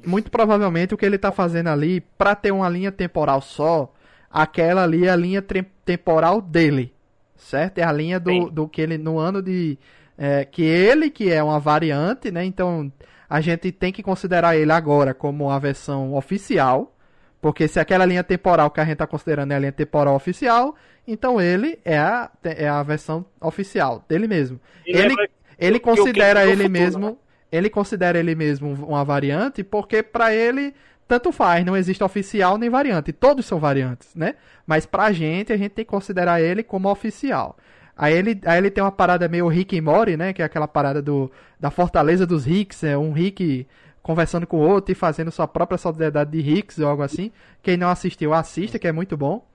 Muito 0.05 0.31
provavelmente 0.31 0.93
o 0.93 0.97
que 0.97 1.05
ele 1.05 1.17
tá 1.17 1.31
fazendo 1.31 1.67
ali, 1.69 2.01
pra 2.17 2.35
ter 2.35 2.51
uma 2.51 2.69
linha 2.69 2.91
temporal 2.91 3.41
só, 3.41 3.91
aquela 4.29 4.83
ali 4.83 5.05
é 5.05 5.09
a 5.09 5.15
linha 5.15 5.43
temporal 5.85 6.41
dele. 6.41 6.93
Certo? 7.35 7.77
É 7.77 7.83
a 7.83 7.91
linha 7.91 8.19
do, 8.19 8.31
Sim. 8.31 8.49
do 8.51 8.67
que 8.67 8.81
ele, 8.81 8.97
no 8.97 9.19
ano 9.19 9.41
de. 9.41 9.77
é, 10.17 10.43
que 10.43 10.63
ele, 10.63 11.11
que 11.11 11.31
é 11.31 11.43
uma 11.43 11.59
variante, 11.59 12.31
né? 12.31 12.43
Então 12.43 12.91
a 13.29 13.39
gente 13.41 13.71
tem 13.71 13.91
que 13.93 14.01
considerar 14.01 14.57
ele 14.57 14.71
agora 14.71 15.13
como 15.13 15.51
a 15.51 15.59
versão 15.59 16.15
oficial. 16.15 16.95
Porque 17.41 17.67
se 17.67 17.79
aquela 17.79 18.05
linha 18.05 18.23
temporal 18.23 18.69
que 18.71 18.79
a 18.79 18.85
gente 18.85 18.97
tá 18.97 19.07
considerando 19.07 19.51
é 19.51 19.55
a 19.55 19.59
linha 19.59 19.71
temporal 19.71 20.15
oficial, 20.15 20.75
então 21.07 21.39
ele 21.39 21.79
é 21.85 21.97
a, 21.97 22.29
é 22.43 22.67
a 22.67 22.81
versão 22.83 23.25
oficial 23.39 24.03
dele 24.09 24.27
mesmo. 24.27 24.59
Ele- 24.85 25.15
Ele 25.59 25.79
que 25.79 25.89
o 25.89 25.95
considera 25.95 26.43
ele 26.45 26.63
futuro, 26.63 26.69
mesmo, 26.71 27.09
né? 27.09 27.15
ele 27.51 27.69
considera 27.69 28.19
ele 28.19 28.35
mesmo 28.35 28.73
uma 28.73 29.03
variante 29.03 29.63
porque 29.63 30.03
pra 30.03 30.33
ele 30.33 30.73
tanto 31.07 31.31
faz, 31.31 31.65
não 31.65 31.75
existe 31.77 32.03
oficial 32.03 32.57
nem 32.57 32.69
variante, 32.69 33.13
todos 33.13 33.45
são 33.45 33.59
variantes, 33.59 34.13
né? 34.13 34.35
Mas 34.65 34.85
pra 34.85 35.11
gente 35.13 35.53
a 35.53 35.57
gente 35.57 35.69
tem 35.69 35.85
que 35.85 35.89
considerar 35.89 36.41
ele 36.41 36.61
como 36.63 36.89
oficial. 36.91 37.55
Aí 37.95 38.13
ele, 38.13 38.39
aí 38.45 38.57
ele 38.59 38.69
tem 38.69 38.83
uma 38.83 38.91
parada 38.91 39.27
meio 39.27 39.47
Rick 39.47 39.75
e 39.75 39.81
Morty, 39.81 40.17
né? 40.17 40.33
Que 40.33 40.41
é 40.41 40.45
aquela 40.45 40.67
parada 40.67 41.01
do, 41.01 41.31
da 41.59 41.71
fortaleza 41.71 42.27
dos 42.27 42.45
Ricks, 42.45 42.83
é 42.83 42.95
um 42.97 43.11
Rick 43.13 43.65
conversando 44.07 44.47
com 44.47 44.57
o 44.57 44.61
outro 44.69 44.91
e 44.93 44.95
fazendo 44.95 45.31
sua 45.31 45.47
própria 45.47 45.77
sociedade 45.77 46.31
de 46.31 46.41
Ricks 46.41 46.79
ou 46.79 46.87
algo 46.89 47.03
assim. 47.03 47.31
Quem 47.61 47.77
não 47.77 47.89
assistiu, 47.89 48.33
assista, 48.33 48.79
que 48.79 48.87
é 48.87 48.93
muito 48.93 49.17
bom. 49.17 49.45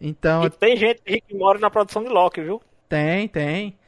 Então, 0.00 0.44
E 0.44 0.48
tem 0.50 0.76
gente 0.76 1.02
que 1.02 1.34
mora 1.34 1.58
na 1.58 1.68
produção 1.70 2.04
de 2.04 2.08
Loki, 2.08 2.40
viu? 2.40 2.62
tem, 2.88 3.28
tem. 3.28 3.78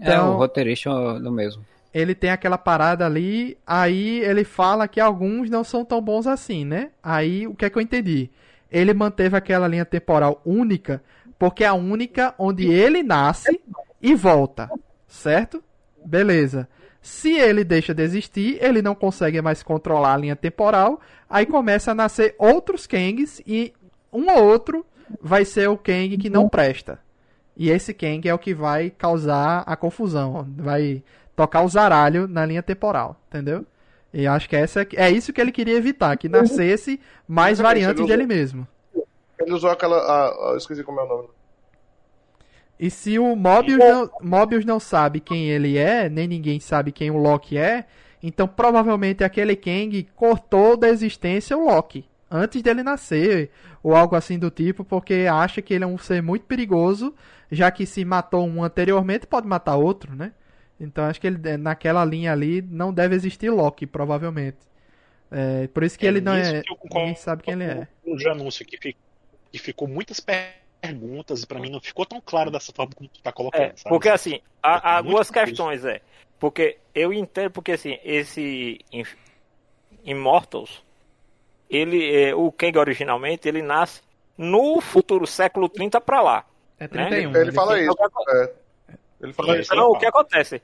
é 0.00 0.20
o 0.20 0.32
Então, 0.32 0.34
roteirista 0.34 0.90
do 1.20 1.30
mesmo. 1.32 1.64
ele 1.92 2.14
tem 2.14 2.30
aquela 2.30 2.58
parada 2.58 3.06
ali, 3.06 3.58
aí 3.66 4.20
ele 4.20 4.44
fala 4.44 4.86
que 4.86 5.00
alguns 5.00 5.48
não 5.50 5.64
são 5.64 5.84
tão 5.84 6.00
bons 6.00 6.26
assim, 6.26 6.64
né? 6.64 6.90
Aí 7.02 7.46
o 7.46 7.54
que 7.54 7.64
é 7.64 7.70
que 7.70 7.78
eu 7.78 7.82
entendi? 7.82 8.30
Ele 8.70 8.92
manteve 8.92 9.36
aquela 9.36 9.66
linha 9.66 9.84
temporal 9.84 10.40
única, 10.44 11.02
porque 11.38 11.64
é 11.64 11.66
a 11.68 11.74
única 11.74 12.34
onde 12.38 12.66
ele 12.70 13.02
nasce 13.02 13.60
e 14.02 14.14
volta, 14.14 14.72
certo? 15.06 15.62
Beleza. 16.04 16.68
Se 17.00 17.32
ele 17.36 17.64
deixa 17.64 17.94
de 17.94 18.02
existir, 18.02 18.58
ele 18.62 18.82
não 18.82 18.94
consegue 18.94 19.40
mais 19.40 19.62
controlar 19.62 20.14
a 20.14 20.16
linha 20.16 20.36
temporal, 20.36 21.00
aí 21.28 21.46
começa 21.46 21.92
a 21.92 21.94
nascer 21.94 22.34
outros 22.38 22.86
Kangs 22.86 23.40
e 23.46 23.72
um 24.12 24.30
ou 24.30 24.44
outro 24.44 24.84
vai 25.20 25.44
ser 25.44 25.68
o 25.68 25.76
Kang 25.76 26.16
que 26.16 26.28
não 26.28 26.48
presta. 26.48 26.98
E 27.56 27.70
esse 27.70 27.92
Kang 27.94 28.28
é 28.28 28.34
o 28.34 28.38
que 28.38 28.54
vai 28.54 28.90
causar 28.90 29.64
a 29.66 29.76
confusão, 29.76 30.46
vai 30.56 31.02
tocar 31.34 31.62
o 31.62 31.68
zaralho 31.68 32.28
na 32.28 32.44
linha 32.44 32.62
temporal, 32.62 33.16
entendeu? 33.28 33.64
E 34.12 34.26
acho 34.26 34.48
que 34.48 34.56
essa 34.56 34.82
é, 34.82 34.86
é 34.96 35.10
isso 35.10 35.32
que 35.32 35.40
ele 35.40 35.52
queria 35.52 35.76
evitar, 35.76 36.16
que 36.16 36.28
nascesse 36.28 37.00
mais 37.26 37.58
variantes 37.58 38.06
dele 38.06 38.26
mesmo. 38.26 38.66
Ele 39.38 39.52
usou 39.52 39.70
aquela. 39.70 39.96
Ah, 39.96 40.56
esqueci 40.56 40.82
como 40.82 41.00
é 41.00 41.04
o 41.04 41.08
nome. 41.08 41.28
E 42.78 42.90
se 42.90 43.18
o 43.18 43.34
Mobius 43.34 43.78
não, 43.78 44.10
Mobius 44.20 44.64
não 44.64 44.78
sabe 44.78 45.20
quem 45.20 45.50
ele 45.50 45.76
é, 45.76 46.08
nem 46.08 46.28
ninguém 46.28 46.60
sabe 46.60 46.92
quem 46.92 47.10
o 47.10 47.16
Loki 47.16 47.58
é, 47.58 47.86
então 48.22 48.46
provavelmente 48.46 49.24
aquele 49.24 49.56
Kang 49.56 50.06
cortou 50.14 50.76
da 50.76 50.88
existência 50.88 51.56
o 51.56 51.64
Loki 51.64 52.04
antes 52.30 52.62
dele 52.62 52.82
nascer, 52.82 53.50
ou 53.82 53.94
algo 53.94 54.14
assim 54.14 54.38
do 54.38 54.50
tipo, 54.50 54.84
porque 54.84 55.26
acha 55.30 55.62
que 55.62 55.74
ele 55.74 55.84
é 55.84 55.86
um 55.86 55.98
ser 55.98 56.22
muito 56.22 56.44
perigoso, 56.44 57.14
já 57.50 57.70
que 57.70 57.86
se 57.86 58.04
matou 58.04 58.46
um 58.46 58.62
anteriormente, 58.62 59.26
pode 59.26 59.46
matar 59.46 59.76
outro, 59.76 60.14
né? 60.14 60.32
Então 60.78 61.04
acho 61.04 61.20
que 61.20 61.26
ele 61.26 61.56
naquela 61.56 62.04
linha 62.04 62.32
ali 62.32 62.62
não 62.62 62.92
deve 62.92 63.14
existir 63.14 63.50
Loki, 63.50 63.86
provavelmente. 63.86 64.58
É, 65.30 65.66
por 65.68 65.82
isso 65.82 65.98
que 65.98 66.06
é 66.06 66.08
ele 66.08 66.20
não 66.20 66.34
é. 66.34 66.62
Que 66.62 66.74
ninguém 66.84 67.14
sabe 67.14 67.42
quem 67.42 67.54
ele 67.54 67.64
é. 67.64 67.88
Um 68.04 68.30
anúncio 68.30 68.64
que, 68.64 68.76
fico, 68.76 68.98
que 69.50 69.58
ficou 69.58 69.88
muitas 69.88 70.20
perguntas 70.20 70.67
e 70.82 71.46
para 71.46 71.58
mim 71.58 71.70
não 71.70 71.80
ficou 71.80 72.06
tão 72.06 72.20
claro 72.20 72.50
dessa 72.50 72.72
forma 72.72 72.92
como 72.94 73.08
tu 73.08 73.20
tá 73.20 73.32
colocando. 73.32 73.62
É, 73.62 73.74
porque 73.88 74.08
assim, 74.08 74.40
há, 74.62 74.98
há 74.98 75.02
duas 75.02 75.30
questões, 75.30 75.84
é. 75.84 76.00
Porque 76.38 76.78
eu 76.94 77.12
entendo, 77.12 77.50
porque 77.50 77.72
assim, 77.72 77.98
esse 78.04 78.78
Immortals, 80.04 80.84
ele, 81.68 82.14
é, 82.14 82.34
o 82.34 82.50
Kang 82.52 82.78
originalmente, 82.78 83.48
ele 83.48 83.60
nasce 83.60 84.02
no 84.36 84.80
futuro 84.80 85.26
século 85.26 85.68
30 85.68 86.00
para 86.00 86.22
lá. 86.22 86.44
É 86.78 86.86
31. 86.86 87.10
Né? 87.10 87.18
Ele, 87.18 87.48
ele 87.48 87.52
fala 87.52 87.80
isso. 87.80 87.96
É. 88.30 88.52
Ele 89.20 89.32
fala 89.32 89.58
isso. 89.58 89.72
Então, 89.72 89.90
o 89.90 89.98
que 89.98 90.06
acontece? 90.06 90.62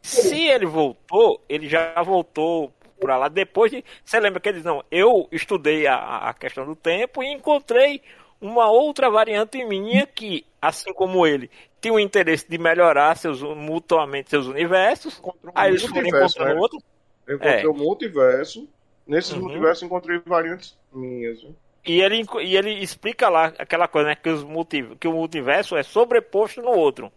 Se 0.00 0.48
ele 0.48 0.66
voltou, 0.66 1.42
ele 1.48 1.68
já 1.68 2.00
voltou 2.02 2.72
para 3.00 3.16
lá 3.16 3.28
depois 3.28 3.72
de. 3.72 3.84
Você 4.04 4.20
lembra 4.20 4.38
que 4.38 4.48
ele 4.48 4.58
diz, 4.58 4.64
não, 4.64 4.84
eu 4.90 5.28
estudei 5.32 5.86
a, 5.86 6.28
a 6.28 6.34
questão 6.34 6.64
do 6.64 6.76
tempo 6.76 7.22
e 7.22 7.32
encontrei 7.32 8.00
uma 8.44 8.70
outra 8.70 9.08
variante 9.08 9.64
minha 9.64 10.06
que, 10.06 10.44
assim 10.60 10.92
como 10.92 11.26
ele, 11.26 11.50
tinha 11.80 11.94
o 11.94 11.98
interesse 11.98 12.46
de 12.46 12.58
melhorar 12.58 13.16
seus, 13.16 13.40
mutuamente 13.40 14.28
seus 14.28 14.46
universos. 14.46 15.18
Um 15.24 15.32
aí 15.54 15.70
eles 15.70 15.82
foram 15.86 16.06
encontrando 16.06 16.54
né? 16.54 16.60
outro. 16.60 16.78
Eu 17.26 17.36
encontrei 17.36 17.64
é. 17.64 17.68
o 17.68 17.74
multiverso. 17.74 18.68
Nesses 19.06 19.32
uhum. 19.32 19.40
multiversos 19.40 19.82
encontrei 19.82 20.20
variantes 20.26 20.76
minhas. 20.92 21.40
Viu? 21.40 21.56
E 21.86 22.02
ele, 22.02 22.22
e 22.42 22.56
ele 22.56 22.70
explica 22.82 23.30
lá 23.30 23.46
aquela 23.58 23.88
coisa, 23.88 24.10
né? 24.10 24.14
Que, 24.14 24.28
os 24.28 24.44
multi, 24.44 24.82
que 25.00 25.08
o 25.08 25.12
multiverso 25.12 25.74
é 25.74 25.82
sobreposto 25.82 26.60
no 26.60 26.70
outro. 26.70 27.10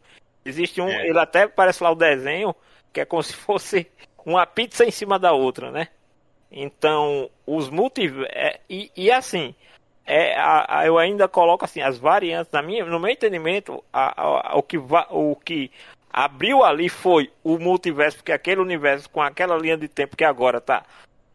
Existe 0.46 0.80
um. 0.80 0.88
É. 0.88 1.10
Ele 1.10 1.20
até 1.20 1.46
parece 1.46 1.84
lá 1.84 1.92
o 1.92 1.96
desenho, 1.96 2.56
que 2.94 3.02
é 3.02 3.06
como 3.06 3.22
se 3.22 3.34
fosse 3.34 3.86
uma 4.26 4.46
pizza 4.46 4.86
em 4.86 4.92
cima 4.92 5.20
da 5.20 5.34
outra, 5.34 5.72
né? 5.72 5.90
Então, 6.50 7.30
os 7.46 7.70
multiversos. 7.70 8.30
É, 8.34 8.62
e, 8.70 8.90
e 8.96 9.12
assim, 9.12 9.54
é, 10.08 10.40
a, 10.40 10.80
a, 10.80 10.86
eu 10.88 10.98
ainda 10.98 11.28
coloco 11.28 11.66
assim, 11.66 11.82
as 11.82 11.98
variantes, 11.98 12.52
na 12.54 12.62
minha, 12.62 12.86
no 12.86 12.98
meu 12.98 13.12
entendimento, 13.12 13.84
a, 13.92 14.56
o, 14.58 14.64
que 14.64 14.78
va, 14.78 15.06
o 15.10 15.36
que 15.36 15.70
abriu 16.10 16.64
ali 16.64 16.88
foi 16.88 17.30
o 17.44 17.60
multiverso, 17.60 18.18
porque 18.18 18.32
aquele 18.32 18.62
universo 18.62 19.10
com 19.10 19.22
aquela 19.22 19.58
linha 19.58 19.76
de 19.78 19.90
tempo 19.90 20.16
que 20.16 20.24
agora 20.24 20.60
está 20.60 20.86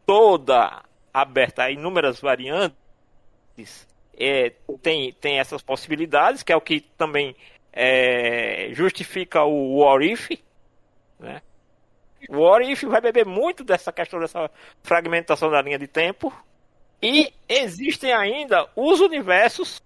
toda 0.07 0.83
aberta 1.13 1.65
a 1.65 1.71
inúmeras 1.71 2.19
variantes 2.19 3.87
é, 4.19 4.55
tem, 4.81 5.13
tem 5.13 5.39
essas 5.39 5.61
possibilidades, 5.63 6.43
que 6.43 6.53
é 6.53 6.57
o 6.57 6.61
que 6.61 6.81
também 6.97 7.37
é, 7.73 8.71
justifica 8.73 9.43
o 9.45 9.81
What 9.81 10.11
If, 10.11 10.31
né? 11.21 11.43
O 12.31 12.39
What 12.39 12.73
If 12.73 12.85
vai 12.85 13.03
beber 13.03 13.27
muito 13.27 13.65
dessa 13.65 13.93
questão 13.93 14.19
dessa 14.19 14.51
fragmentação 14.83 15.51
da 15.51 15.61
linha 15.61 15.79
de 15.79 15.87
tempo. 15.87 16.33
E 17.03 17.33
existem 17.49 18.13
ainda 18.13 18.69
os 18.77 19.01
universos 19.01 19.83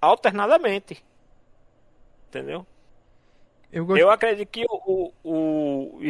alternadamente. 0.00 1.04
Entendeu? 2.28 2.66
Eu, 3.70 3.86
gost... 3.86 4.00
eu 4.00 4.10
acredito 4.10 4.48
que 4.48 4.64
o, 4.68 5.12
o, 5.24 5.98
o, 5.98 6.00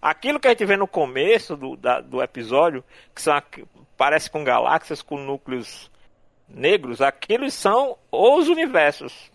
aquilo 0.00 0.38
que 0.38 0.48
a 0.48 0.50
gente 0.50 0.64
vê 0.64 0.76
no 0.76 0.86
começo 0.86 1.56
do, 1.56 1.76
da, 1.76 2.00
do 2.00 2.22
episódio, 2.22 2.84
que 3.14 3.20
são 3.20 3.40
parece 3.96 4.30
com 4.30 4.42
galáxias 4.42 5.02
com 5.02 5.16
núcleos 5.16 5.90
negros, 6.48 7.00
aqueles 7.00 7.54
são 7.54 7.96
os 8.10 8.48
universos. 8.48 9.30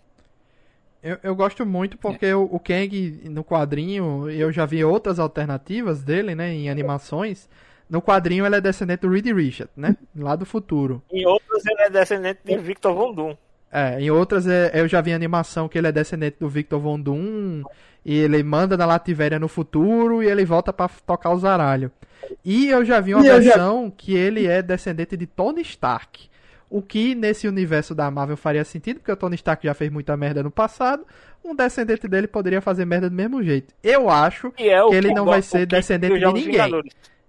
Eu, 1.02 1.18
eu 1.22 1.34
gosto 1.34 1.64
muito 1.64 1.96
porque 1.96 2.26
é. 2.26 2.36
o, 2.36 2.42
o 2.44 2.60
Kang 2.60 3.22
no 3.30 3.42
quadrinho, 3.42 4.28
eu 4.30 4.52
já 4.52 4.66
vi 4.66 4.84
outras 4.84 5.18
alternativas 5.18 6.02
dele, 6.02 6.34
né, 6.34 6.52
em 6.52 6.68
animações. 6.68 7.48
No 7.90 8.00
quadrinho 8.00 8.46
ele 8.46 8.54
é 8.54 8.60
descendente 8.60 9.00
do 9.00 9.10
Reed 9.10 9.26
Richard, 9.26 9.70
né, 9.76 9.96
lá 10.16 10.36
do 10.36 10.46
futuro. 10.46 11.02
Em 11.10 11.26
outras 11.26 11.66
ele 11.66 11.82
é 11.82 11.90
descendente 11.90 12.38
de 12.44 12.56
Victor 12.56 12.94
Von 12.94 13.12
Doom. 13.12 13.36
É, 13.72 14.00
em 14.00 14.10
outras 14.10 14.46
é, 14.46 14.70
eu 14.74 14.86
já 14.86 15.00
vi 15.00 15.12
animação 15.12 15.68
que 15.68 15.76
ele 15.76 15.88
é 15.88 15.92
descendente 15.92 16.36
do 16.38 16.48
Victor 16.48 16.80
Von 16.80 17.00
Doom 17.00 17.64
e 18.04 18.16
ele 18.16 18.42
manda 18.42 18.76
na 18.76 18.86
Lativéria 18.86 19.38
no 19.38 19.48
futuro 19.48 20.22
e 20.22 20.26
ele 20.26 20.44
volta 20.44 20.72
para 20.72 20.88
tocar 21.04 21.30
o 21.30 21.38
zaralho. 21.38 21.90
E 22.44 22.68
eu 22.68 22.84
já 22.84 23.00
vi 23.00 23.14
uma 23.14 23.26
e 23.26 23.40
versão 23.40 23.86
já... 23.86 23.92
que 23.96 24.14
ele 24.14 24.46
é 24.46 24.62
descendente 24.62 25.16
de 25.16 25.26
Tony 25.26 25.62
Stark. 25.62 26.30
O 26.68 26.80
que 26.80 27.16
nesse 27.16 27.48
universo 27.48 27.92
da 27.92 28.08
Marvel 28.08 28.36
faria 28.36 28.64
sentido, 28.64 28.98
porque 28.98 29.10
o 29.10 29.16
Tony 29.16 29.34
Stark 29.34 29.66
já 29.66 29.74
fez 29.74 29.90
muita 29.90 30.16
merda 30.16 30.42
no 30.42 30.50
passado. 30.50 31.04
Um 31.44 31.54
descendente 31.54 32.06
dele 32.06 32.28
poderia 32.28 32.60
fazer 32.60 32.84
merda 32.84 33.10
do 33.10 33.16
mesmo 33.16 33.42
jeito. 33.42 33.74
Eu 33.82 34.08
acho 34.08 34.48
é 34.56 34.80
que 34.88 34.94
ele 34.94 35.12
não 35.12 35.24
vai 35.24 35.42
ser 35.42 35.66
descendente 35.66 36.18
de 36.20 36.32
ninguém. 36.32 36.82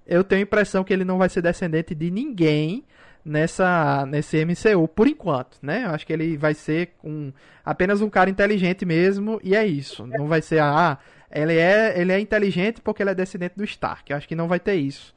Eu 0.06 0.24
tenho 0.24 0.42
a 0.42 0.44
impressão 0.44 0.84
que 0.84 0.94
ele 0.94 1.06
não 1.06 1.18
vai 1.18 1.30
ser 1.30 1.42
descendente 1.42 1.94
de 1.96 2.10
ninguém 2.10 2.84
nessa 3.24 4.06
nesse 4.06 4.44
MCU 4.44 4.88
por 4.88 5.08
enquanto, 5.08 5.58
né? 5.62 5.86
Eu 5.86 5.92
acho 5.92 6.06
que 6.06 6.14
ele 6.14 6.38
vai 6.38 6.54
ser 6.54 6.94
um 7.04 7.32
apenas 7.64 8.02
um 8.02 8.10
cara 8.10 8.30
inteligente 8.30 8.86
mesmo 8.86 9.40
e 9.44 9.56
é 9.56 9.66
isso. 9.66 10.06
Não 10.08 10.28
vai 10.28 10.42
ser 10.42 10.60
ah, 10.60 10.98
ele 11.32 11.58
é 11.58 12.00
ele 12.00 12.12
é 12.12 12.20
inteligente 12.20 12.82
porque 12.82 13.04
ele 13.04 13.12
é 13.12 13.16
descendente 13.16 13.56
do 13.56 13.64
Stark. 13.64 14.12
Eu 14.12 14.18
acho 14.18 14.28
que 14.28 14.36
não 14.36 14.48
vai 14.48 14.60
ter 14.60 14.76
isso. 14.76 15.14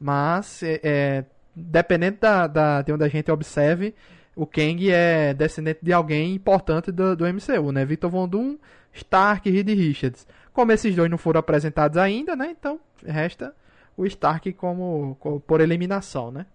Mas 0.00 0.62
é, 0.62 0.80
é 0.82 1.24
dependendo 1.54 2.18
da, 2.20 2.46
da 2.46 2.82
de 2.82 2.92
onde 2.92 3.04
a 3.04 3.08
gente 3.08 3.30
observe, 3.30 3.94
o 4.36 4.46
Kang 4.46 4.90
é 4.90 5.34
descendente 5.34 5.80
de 5.82 5.92
alguém 5.92 6.34
importante 6.34 6.92
do, 6.92 7.16
do 7.16 7.24
MCU, 7.26 7.72
né? 7.72 7.84
Victor 7.84 8.10
Von 8.10 8.28
Doom, 8.28 8.56
Stark 8.92 9.48
e 9.48 9.52
Reed 9.52 9.68
Richards. 9.70 10.26
Como 10.52 10.70
esses 10.72 10.94
dois 10.94 11.10
não 11.10 11.18
foram 11.18 11.40
apresentados 11.40 11.98
ainda, 11.98 12.36
né? 12.36 12.54
Então 12.56 12.78
resta 13.04 13.52
o 13.98 14.06
Stark 14.06 14.52
como, 14.52 15.16
como 15.18 15.40
por 15.40 15.60
eliminação, 15.60 16.30
né? 16.30 16.46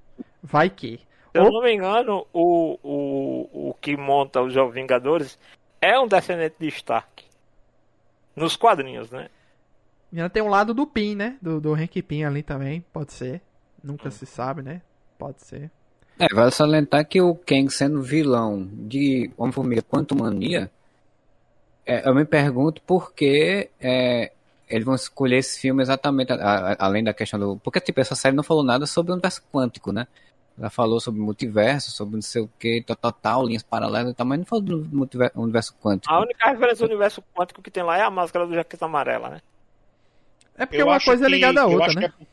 Vai 0.42 0.70
que. 0.70 0.98
Se 1.32 1.40
eu 1.40 1.52
não 1.52 1.62
me 1.62 1.74
engano, 1.74 2.26
o, 2.32 2.80
o, 2.82 3.70
o 3.70 3.74
que 3.82 3.98
monta 3.98 4.42
os 4.42 4.54
Jovens 4.54 4.76
Vingadores 4.76 5.38
é 5.82 6.00
um 6.00 6.08
descendente 6.08 6.56
de 6.60 6.68
Stark. 6.68 7.26
Nos 8.36 8.56
quadrinhos, 8.56 9.12
né? 9.12 9.30
E 10.12 10.18
ainda 10.18 10.30
tem 10.30 10.42
um 10.42 10.50
lado 10.50 10.74
do 10.74 10.88
Pin, 10.88 11.16
né? 11.16 11.38
Do, 11.42 11.60
do 11.60 11.74
Hank 11.74 12.02
Pin 12.04 12.24
ali 12.24 12.42
também, 12.42 12.86
pode 12.94 13.12
ser. 13.12 13.42
Nunca 13.84 14.08
hum. 14.08 14.12
se 14.12 14.26
sabe, 14.26 14.62
né? 14.62 14.82
Pode 15.18 15.42
ser. 15.42 15.70
É, 16.20 16.28
vale 16.34 16.52
salientar 16.52 17.06
que 17.08 17.20
o 17.20 17.36
Kang 17.36 17.70
sendo 17.70 18.02
vilão 18.02 18.70
de 18.72 19.32
Homem-Formiga 19.36 19.82
Quanto 19.82 20.16
Mania, 20.16 20.70
é, 21.86 22.08
eu 22.08 22.14
me 22.14 22.24
pergunto 22.24 22.82
por 22.84 23.14
que 23.14 23.70
é, 23.80 24.32
eles 24.68 24.86
vão 24.86 24.96
escolher 24.96 25.38
esse 25.38 25.60
filme 25.60 25.82
exatamente, 25.82 26.32
a, 26.32 26.36
a, 26.36 26.76
além 26.80 27.04
da 27.04 27.14
questão 27.14 27.40
do... 27.40 27.58
Porque, 27.58 27.80
tipo, 27.80 28.00
essa 28.00 28.16
série 28.16 28.36
não 28.36 28.44
falou 28.44 28.64
nada 28.64 28.86
sobre 28.86 29.12
o 29.12 29.14
universo 29.14 29.42
quântico, 29.52 29.92
né? 29.92 30.08
Ela 30.58 30.70
falou 30.70 31.00
sobre 31.00 31.20
multiverso, 31.20 31.92
sobre 31.92 32.16
não 32.16 32.22
sei 32.22 32.44
o 32.44 32.50
que, 32.60 32.84
total, 32.84 33.46
linhas 33.46 33.64
paralelas 33.64 34.12
e 34.12 34.14
tal, 34.14 34.26
mas 34.26 34.40
não 34.40 34.46
falou 34.46 34.64
do 34.64 34.86
multiverso, 34.92 35.40
universo 35.40 35.76
quântico. 35.82 36.14
A 36.14 36.22
única 36.22 36.50
referência 36.50 36.86
do 36.86 36.92
universo 36.92 37.24
quântico 37.36 37.62
que 37.62 37.72
tem 37.72 37.84
lá 37.84 37.98
é 37.98 38.02
a 38.02 38.12
máscara 38.12 38.46
do 38.46 38.54
jaqueta 38.54 38.86
amarela, 38.86 39.30
né? 39.30 39.42
É 40.56 40.66
porque 40.66 40.82
eu 40.82 40.88
uma 40.88 41.00
coisa 41.00 41.26
é 41.26 41.30
ligada 41.30 41.62
à 41.62 41.66
outra, 41.66 41.94
né? 41.94 42.14
É, 42.20 42.26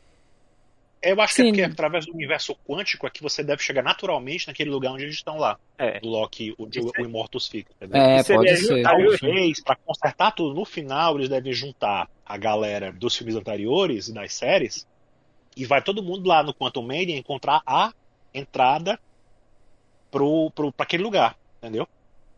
eu 1.01 1.19
acho 1.21 1.35
Sim. 1.35 1.43
que 1.43 1.61
é 1.61 1.67
porque 1.67 1.73
através 1.73 2.05
do 2.05 2.13
universo 2.13 2.55
quântico 2.67 3.07
é 3.07 3.09
que 3.09 3.23
você 3.23 3.43
deve 3.43 3.61
chegar 3.63 3.81
naturalmente 3.81 4.47
naquele 4.47 4.69
lugar 4.69 4.91
onde 4.91 5.03
eles 5.03 5.15
estão 5.15 5.37
lá. 5.37 5.57
É. 5.77 5.99
Do 5.99 6.09
Loki, 6.09 6.53
onde 6.59 6.79
o, 6.79 6.91
o 6.97 7.01
Immortus 7.01 7.47
fica. 7.47 7.71
Entendeu? 7.75 8.01
É, 8.01 8.23
pode 8.23 8.57
ser. 8.57 8.83
Talvez, 8.83 9.63
pra 9.63 9.75
consertar 9.75 10.31
tudo 10.31 10.53
no 10.53 10.65
final, 10.65 11.17
eles 11.17 11.29
devem 11.29 11.53
juntar 11.53 12.09
a 12.25 12.37
galera 12.37 12.91
dos 12.91 13.15
filmes 13.15 13.35
anteriores 13.35 14.07
e 14.07 14.13
das 14.13 14.33
séries 14.33 14.87
e 15.55 15.65
vai 15.65 15.81
todo 15.81 16.03
mundo 16.03 16.27
lá 16.27 16.43
no 16.43 16.53
Quantum 16.53 16.81
Mania 16.81 17.17
encontrar 17.17 17.61
a 17.65 17.91
entrada 18.33 18.99
pro, 20.09 20.51
pro, 20.51 20.71
pra 20.71 20.83
aquele 20.83 21.03
lugar, 21.03 21.35
entendeu? 21.57 21.87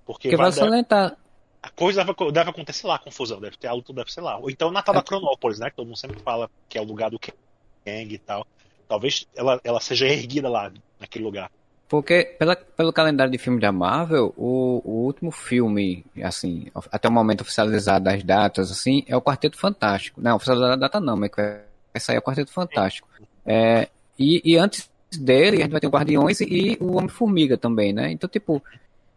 Porque 0.06 0.30
que 0.30 0.36
vai, 0.36 0.52
salientar. 0.52 1.16
A 1.62 1.70
coisa 1.70 2.04
deve, 2.04 2.32
deve, 2.32 2.50
acontecer 2.50 2.88
lá, 2.88 2.96
a 2.96 3.00
confusão, 3.00 3.40
deve 3.40 3.58
ter 3.58 3.68
algo 3.68 3.94
deve 3.94 4.12
ser 4.12 4.22
lá. 4.22 4.38
Ou 4.38 4.50
então 4.50 4.72
na 4.72 4.82
tal 4.82 4.96
é. 4.96 4.98
da 4.98 5.04
Cronópolis, 5.04 5.60
né? 5.60 5.70
Que 5.70 5.76
todo 5.76 5.86
mundo 5.86 5.98
sempre 5.98 6.20
fala 6.20 6.50
que 6.68 6.78
é 6.78 6.82
o 6.82 6.86
lugar 6.86 7.10
do 7.10 7.20
Kang 7.20 7.34
e 7.86 8.18
tal. 8.18 8.46
Talvez 8.88 9.28
ela, 9.36 9.60
ela 9.64 9.80
seja 9.80 10.08
erguida 10.08 10.50
lá, 10.50 10.72
naquele 11.00 11.26
lugar. 11.26 11.50
Porque 11.88 12.36
pela, 12.40 12.56
pelo 12.56 12.92
calendário 12.92 13.32
de 13.32 13.38
filmes 13.38 13.62
da 13.62 13.72
Marvel, 13.72 14.34
o, 14.36 14.82
o 14.84 15.06
último 15.06 15.32
filme, 15.32 16.04
assim, 16.24 16.66
até 16.92 17.08
o 17.08 17.12
momento 17.12 17.42
oficializado 17.42 18.06
das 18.06 18.24
datas, 18.24 18.72
assim, 18.72 19.04
é 19.08 19.16
o 19.16 19.22
Quarteto 19.22 19.58
Fantástico. 19.58 20.20
Não, 20.20 20.36
oficializado 20.36 20.74
a 20.74 20.76
data 20.76 21.00
não, 21.00 21.16
mas 21.16 21.30
que 21.30 21.36
vai, 21.36 21.62
sair 22.00 22.16
é 22.16 22.20
o 22.20 22.22
Quarteto 22.24 22.52
Fantástico. 22.52 23.08
É, 23.46 23.88
e, 24.18 24.42
e 24.44 24.58
antes 24.58 24.90
dele, 25.12 25.58
a 25.58 25.62
gente 25.62 25.72
vai 25.72 25.82
ter 25.82 25.88
o 25.88 25.92
Guardiões 25.92 26.42
e 26.42 26.78
o 26.80 26.98
Homem-Formiga 26.98 27.58
também, 27.58 27.94
né? 27.94 28.12
Então, 28.12 28.28
tipo, 28.28 28.60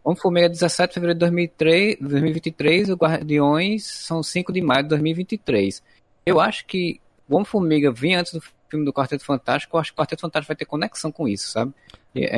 Homem-Formiga 0.04 0.48
17 0.48 0.90
de 0.90 0.94
fevereiro 0.94 1.18
de 1.18 1.20
2003, 1.20 1.96
2023, 1.98 2.90
o 2.90 2.94
Guardiões 2.94 3.84
são 3.86 4.22
5 4.22 4.52
de 4.52 4.60
maio 4.60 4.82
de 4.82 4.90
2023. 4.90 5.82
Eu 6.26 6.40
acho 6.40 6.66
que 6.66 7.00
o 7.28 7.36
Homem-Formiga 7.36 7.90
vinha 7.90 8.20
antes 8.20 8.32
do 8.32 8.42
filme 8.68 8.84
do 8.84 8.92
Quarteto 8.92 9.24
Fantástico, 9.24 9.76
eu 9.76 9.80
acho 9.80 9.92
que 9.92 9.98
o 9.98 10.02
Quarteto 10.02 10.20
Fantástico 10.22 10.48
vai 10.48 10.56
ter 10.56 10.64
conexão 10.64 11.10
com 11.12 11.26
isso, 11.28 11.50
sabe? 11.50 11.72
E, 12.14 12.24
é, 12.24 12.28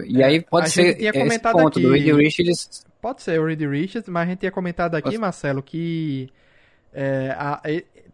é 0.00 0.04
e 0.06 0.22
aí 0.22 0.40
pode 0.40 0.70
ser 0.70 0.96
esse 1.00 1.38
ponto 1.40 1.66
aqui- 1.78 1.82
do 1.82 1.92
Reed 1.92 2.14
Richards. 2.16 2.86
Pode 3.00 3.22
ser 3.22 3.38
o 3.40 3.46
Reed 3.46 3.60
Richards, 3.62 4.08
mas 4.08 4.22
a 4.26 4.30
gente 4.30 4.40
tinha 4.40 4.50
comentado 4.52 4.94
aqui, 4.94 5.10
Posso- 5.10 5.20
Marcelo, 5.20 5.62
que 5.62 6.28
é, 6.92 7.34
a- 7.38 7.60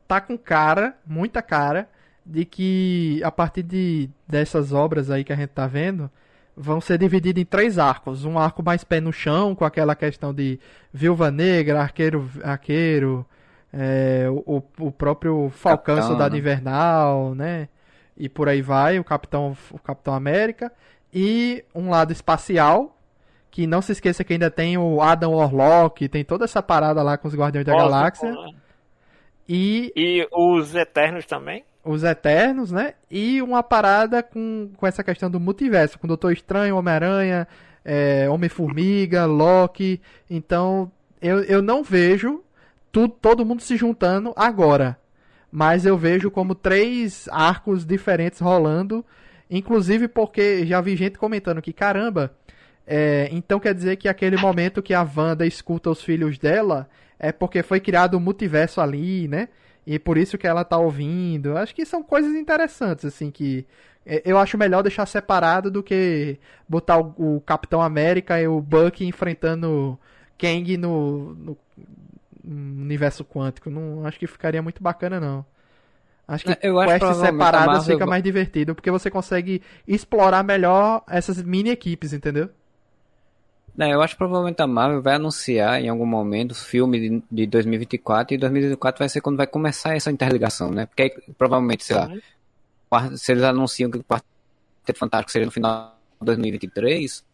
tá 0.07 0.20
com 0.20 0.36
cara, 0.36 0.94
muita 1.07 1.40
cara, 1.40 1.88
de 2.26 2.44
que 2.44 3.20
a 3.24 3.30
partir 3.30 3.62
de, 3.62 4.09
dessas 4.26 4.72
obras 4.72 5.11
aí 5.11 5.24
que 5.24 5.32
a 5.32 5.36
gente 5.36 5.50
tá 5.50 5.66
vendo, 5.66 6.11
vão 6.57 6.80
ser 6.80 6.98
divididas 6.98 7.40
em 7.42 7.44
três 7.44 7.78
arcos. 7.78 8.24
Um 8.24 8.38
arco 8.38 8.62
mais 8.62 8.84
pé 8.84 9.00
no 9.00 9.12
chão, 9.12 9.55
com 9.55 9.64
aquela 9.64 9.94
questão 9.94 10.32
de 10.32 10.59
Viúva 10.92 11.30
Negra, 11.30 11.80
Arqueiro, 11.80 12.30
arqueiro 12.42 13.26
é, 13.76 14.26
o, 14.30 14.62
o 14.78 14.92
próprio 14.92 15.50
Falcão, 15.50 15.96
Capitão, 15.96 16.08
Soldado 16.08 16.34
né? 16.34 16.38
Invernal, 16.38 17.34
né? 17.34 17.68
E 18.16 18.28
por 18.28 18.48
aí 18.48 18.62
vai, 18.62 18.98
o 19.00 19.04
Capitão, 19.04 19.56
o 19.72 19.78
Capitão 19.80 20.14
América. 20.14 20.70
E 21.12 21.64
um 21.74 21.90
lado 21.90 22.12
espacial, 22.12 22.96
que 23.50 23.66
não 23.66 23.82
se 23.82 23.90
esqueça 23.92 24.22
que 24.22 24.32
ainda 24.32 24.50
tem 24.50 24.78
o 24.78 25.00
Adam 25.02 25.32
Warlock, 25.34 26.08
tem 26.08 26.24
toda 26.24 26.44
essa 26.44 26.62
parada 26.62 27.02
lá 27.02 27.18
com 27.18 27.26
os 27.26 27.34
Guardiões 27.34 27.66
da 27.66 27.72
Cósmico, 27.72 27.90
Galáxia. 27.92 28.30
né? 28.30 28.50
E 29.48 29.92
E 29.96 30.28
os 30.32 30.74
Eternos 30.74 31.26
também. 31.26 31.64
os 31.84 32.04
Eternos, 32.04 32.70
né? 32.70 32.94
E 33.10 33.42
uma 33.42 33.62
parada 33.62 34.22
com, 34.22 34.70
com 34.76 34.86
essa 34.86 35.02
questão 35.02 35.28
do 35.28 35.40
multiverso, 35.40 35.98
com 35.98 36.06
o 36.06 36.08
Doutor 36.08 36.32
Estranho, 36.32 36.76
Homem-Aranha, 36.76 37.48
é, 37.84 38.28
Homem-Formiga, 38.30 39.26
Loki. 39.26 40.00
Então, 40.30 40.90
eu, 41.20 41.42
eu 41.42 41.60
não 41.60 41.82
vejo 41.82 42.43
tu, 42.95 43.09
todo 43.09 43.45
mundo 43.45 43.61
se 43.61 43.76
juntando 43.76 44.32
agora. 44.36 44.97
Mas 45.51 45.84
eu 45.84 45.99
vejo 45.99 46.30
como 46.30 46.55
três 46.55 47.28
arcos 47.30 47.84
diferentes 47.84 48.40
rolando. 48.40 49.05
Inclusive 49.51 50.09
porque 50.09 50.64
já 50.64 50.80
vi 50.80 50.97
gente 50.97 51.18
comentando 51.18 51.61
que, 51.61 51.72
caramba, 51.72 52.32
é, 52.86 53.28
então 53.32 53.59
quer 53.61 53.74
dizer 53.74 53.97
que 53.97 54.09
aquele 54.09 54.36
momento 54.36 54.82
que 54.82 54.95
a 54.95 55.03
Wanda 55.16 55.45
escuta 55.45 55.90
os 55.90 56.03
filhos 56.03 56.38
dela 56.38 56.88
é 57.18 57.30
porque 57.32 57.62
foi 57.62 57.80
criado 57.80 58.16
um 58.16 58.20
multiverso 58.20 58.80
ali, 58.80 59.28
né? 59.28 59.49
E 59.86 59.99
por 59.99 60.16
isso 60.16 60.38
que 60.38 60.47
ela 60.47 60.64
tá 60.64 60.78
ouvindo. 60.78 61.57
Acho 61.59 61.74
que 61.74 61.84
são 61.84 62.03
coisas 62.03 62.34
interessantes, 62.34 63.05
assim, 63.05 63.30
que 63.30 63.66
é, 64.07 64.22
eu 64.24 64.38
acho 64.38 64.57
melhor 64.57 64.82
deixar 64.82 65.07
separado 65.07 65.70
do 65.70 65.82
que 65.82 66.38
botar 66.68 66.99
o, 66.99 67.36
o 67.36 67.40
Capitão 67.42 67.82
América 67.82 68.40
e 68.40 68.47
o 68.49 68.61
Bucky 68.61 69.05
enfrentando 69.07 69.99
Kang 70.38 70.76
no, 70.76 71.34
no- 71.34 71.59
universo 72.47 73.24
quântico. 73.24 73.70
Não 73.70 74.07
acho 74.07 74.18
que 74.18 74.26
ficaria 74.26 74.62
muito 74.62 74.82
bacana, 74.82 75.18
não. 75.18 75.45
Acho 76.26 76.45
que 76.45 76.53
É, 76.53 76.59
Eu 76.62 76.78
acho 76.80 76.86
que 76.86 76.99
quests 76.99 76.99
provavelmente 77.01 77.42
a 77.42 77.47
separadas 77.47 77.66
Marvel 77.66 77.95
fica 77.95 78.07
mais 78.07 78.22
divertido, 78.22 78.74
porque 78.74 78.90
você 78.90 79.11
consegue 79.11 79.62
explorar 79.86 80.42
melhor 80.42 81.03
essas 81.09 81.42
mini 81.42 81.70
equipes, 81.70 82.12
entendeu? 82.12 82.49
Não, 83.76 83.88
eu 83.88 84.01
acho 84.01 84.14
que 84.14 84.18
provavelmente 84.18 84.62
a 84.62 84.66
Marvel 84.66 85.03
vai 85.03 85.16
anunciar 85.16 85.82
em 85.82 85.88
algum 85.88 86.07
momento 86.07 86.53
o 86.53 86.55
filme 86.55 87.01
de, 87.01 87.22
de 87.30 87.47
2024 87.47 88.34
e 88.34 88.38
2024 88.38 89.01
vai 89.01 89.09
ser 89.09 89.20
quando 89.20 89.36
vai 89.36 89.49
começar 89.49 89.97
essa 89.97 90.12
interligação, 90.12 90.70
né? 90.70 90.86
Porque 90.86 91.03
aí, 91.03 91.11
provavelmente, 91.36 91.84
sei 91.84 91.97
lá, 91.97 92.09
se 93.16 93.32
eles 93.32 93.42
anunciam 93.42 93.90
que 93.90 93.99
o 93.99 94.05
Quarteto 94.05 94.99
Fantástico 94.99 95.32
seria 95.32 95.47
no 95.47 95.53
final 95.53 95.99
de 96.20 96.26
2023, 96.26 97.24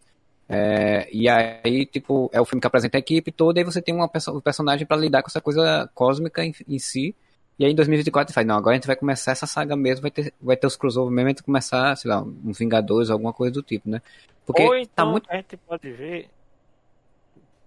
é, 0.53 1.09
e 1.13 1.29
aí, 1.29 1.87
tipo, 1.87 2.29
é 2.33 2.41
o 2.41 2.45
filme 2.45 2.61
que 2.61 2.67
apresenta 2.67 2.99
a 2.99 3.01
equipe 3.01 3.31
toda, 3.31 3.59
e 3.59 3.63
aí 3.63 3.65
você 3.65 3.81
tem 3.81 3.95
uma 3.95 4.09
perso- 4.09 4.37
um 4.37 4.41
personagem 4.41 4.85
pra 4.85 4.97
lidar 4.97 5.23
com 5.23 5.29
essa 5.29 5.41
coisa 5.41 5.89
cósmica 5.95 6.45
em, 6.45 6.53
em 6.69 6.79
si. 6.79 7.15
E 7.57 7.65
aí 7.65 7.71
em 7.71 7.75
2024 7.75 8.35
faz, 8.35 8.45
não, 8.45 8.57
agora 8.57 8.73
a 8.73 8.75
gente 8.77 8.87
vai 8.87 8.97
começar 8.97 9.31
essa 9.31 9.47
saga 9.47 9.77
mesmo, 9.77 10.03
vai 10.03 10.11
ter, 10.11 10.35
vai 10.41 10.57
ter 10.57 10.67
os 10.67 10.75
crossover 10.77 11.13
mesmo, 11.13 11.29
a 11.29 11.31
gente 11.31 11.39
vai 11.39 11.45
começar, 11.47 11.95
sei 11.97 12.11
lá, 12.11 12.21
uns 12.23 12.59
Vingadores, 12.59 13.11
alguma 13.11 13.33
coisa 13.33 13.53
do 13.55 13.63
tipo, 13.63 13.89
né? 13.89 14.03
Porque 14.45 14.63
Ou 14.63 14.71
tá 14.71 14.81
então 14.81 15.11
muito 15.13 15.31
a 15.31 15.37
gente 15.37 15.57
pode 15.57 15.93
ver. 15.93 16.29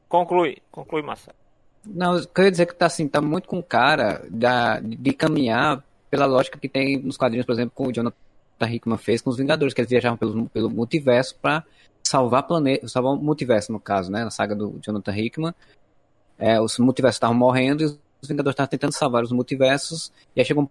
Conclui, 0.10 0.58
conclui, 0.70 1.02
Marcelo. 1.02 1.38
Não, 1.86 2.18
eu 2.18 2.28
queria 2.28 2.52
dizer 2.52 2.66
que 2.66 2.76
tá 2.76 2.88
assim, 2.88 3.08
tá 3.08 3.22
muito 3.22 3.48
com 3.48 3.64
cara 3.64 4.26
da, 4.30 4.80
de 4.82 5.14
caminhar 5.14 5.82
pela 6.10 6.26
lógica 6.26 6.60
que 6.60 6.68
tem 6.68 6.98
nos 6.98 7.16
quadrinhos, 7.16 7.46
por 7.46 7.54
exemplo, 7.54 7.72
com 7.74 7.88
o 7.88 7.94
Jonathan 7.94 8.16
Hickman 8.70 8.98
fez 8.98 9.22
com 9.22 9.30
os 9.30 9.38
Vingadores, 9.38 9.74
que 9.74 9.80
eles 9.82 9.90
viajavam 9.90 10.18
pelo, 10.18 10.50
pelo 10.50 10.70
multiverso 10.70 11.38
pra 11.42 11.64
salvar 12.14 12.43
planeta, 12.43 12.88
salvar 12.88 13.14
o 13.14 13.18
multiverso 13.18 13.72
no 13.72 13.80
caso, 13.80 14.11
né, 14.11 14.24
na 14.24 14.30
saga 14.30 14.55
do 14.55 14.80
Jonathan 14.86 15.18
Hickman. 15.18 15.53
É, 16.38 16.61
os 16.61 16.78
multiversos 16.78 17.16
estavam 17.16 17.36
morrendo 17.36 17.82
e 17.82 17.86
os 17.88 17.97
Vingadores 18.28 18.53
estavam 18.53 18.70
tentando 18.70 18.91
salvar 18.93 19.24
os 19.24 19.32
multiversos, 19.32 20.11
e 20.36 20.39
aí 20.39 20.45
chegou 20.45 20.64
um 20.64 20.68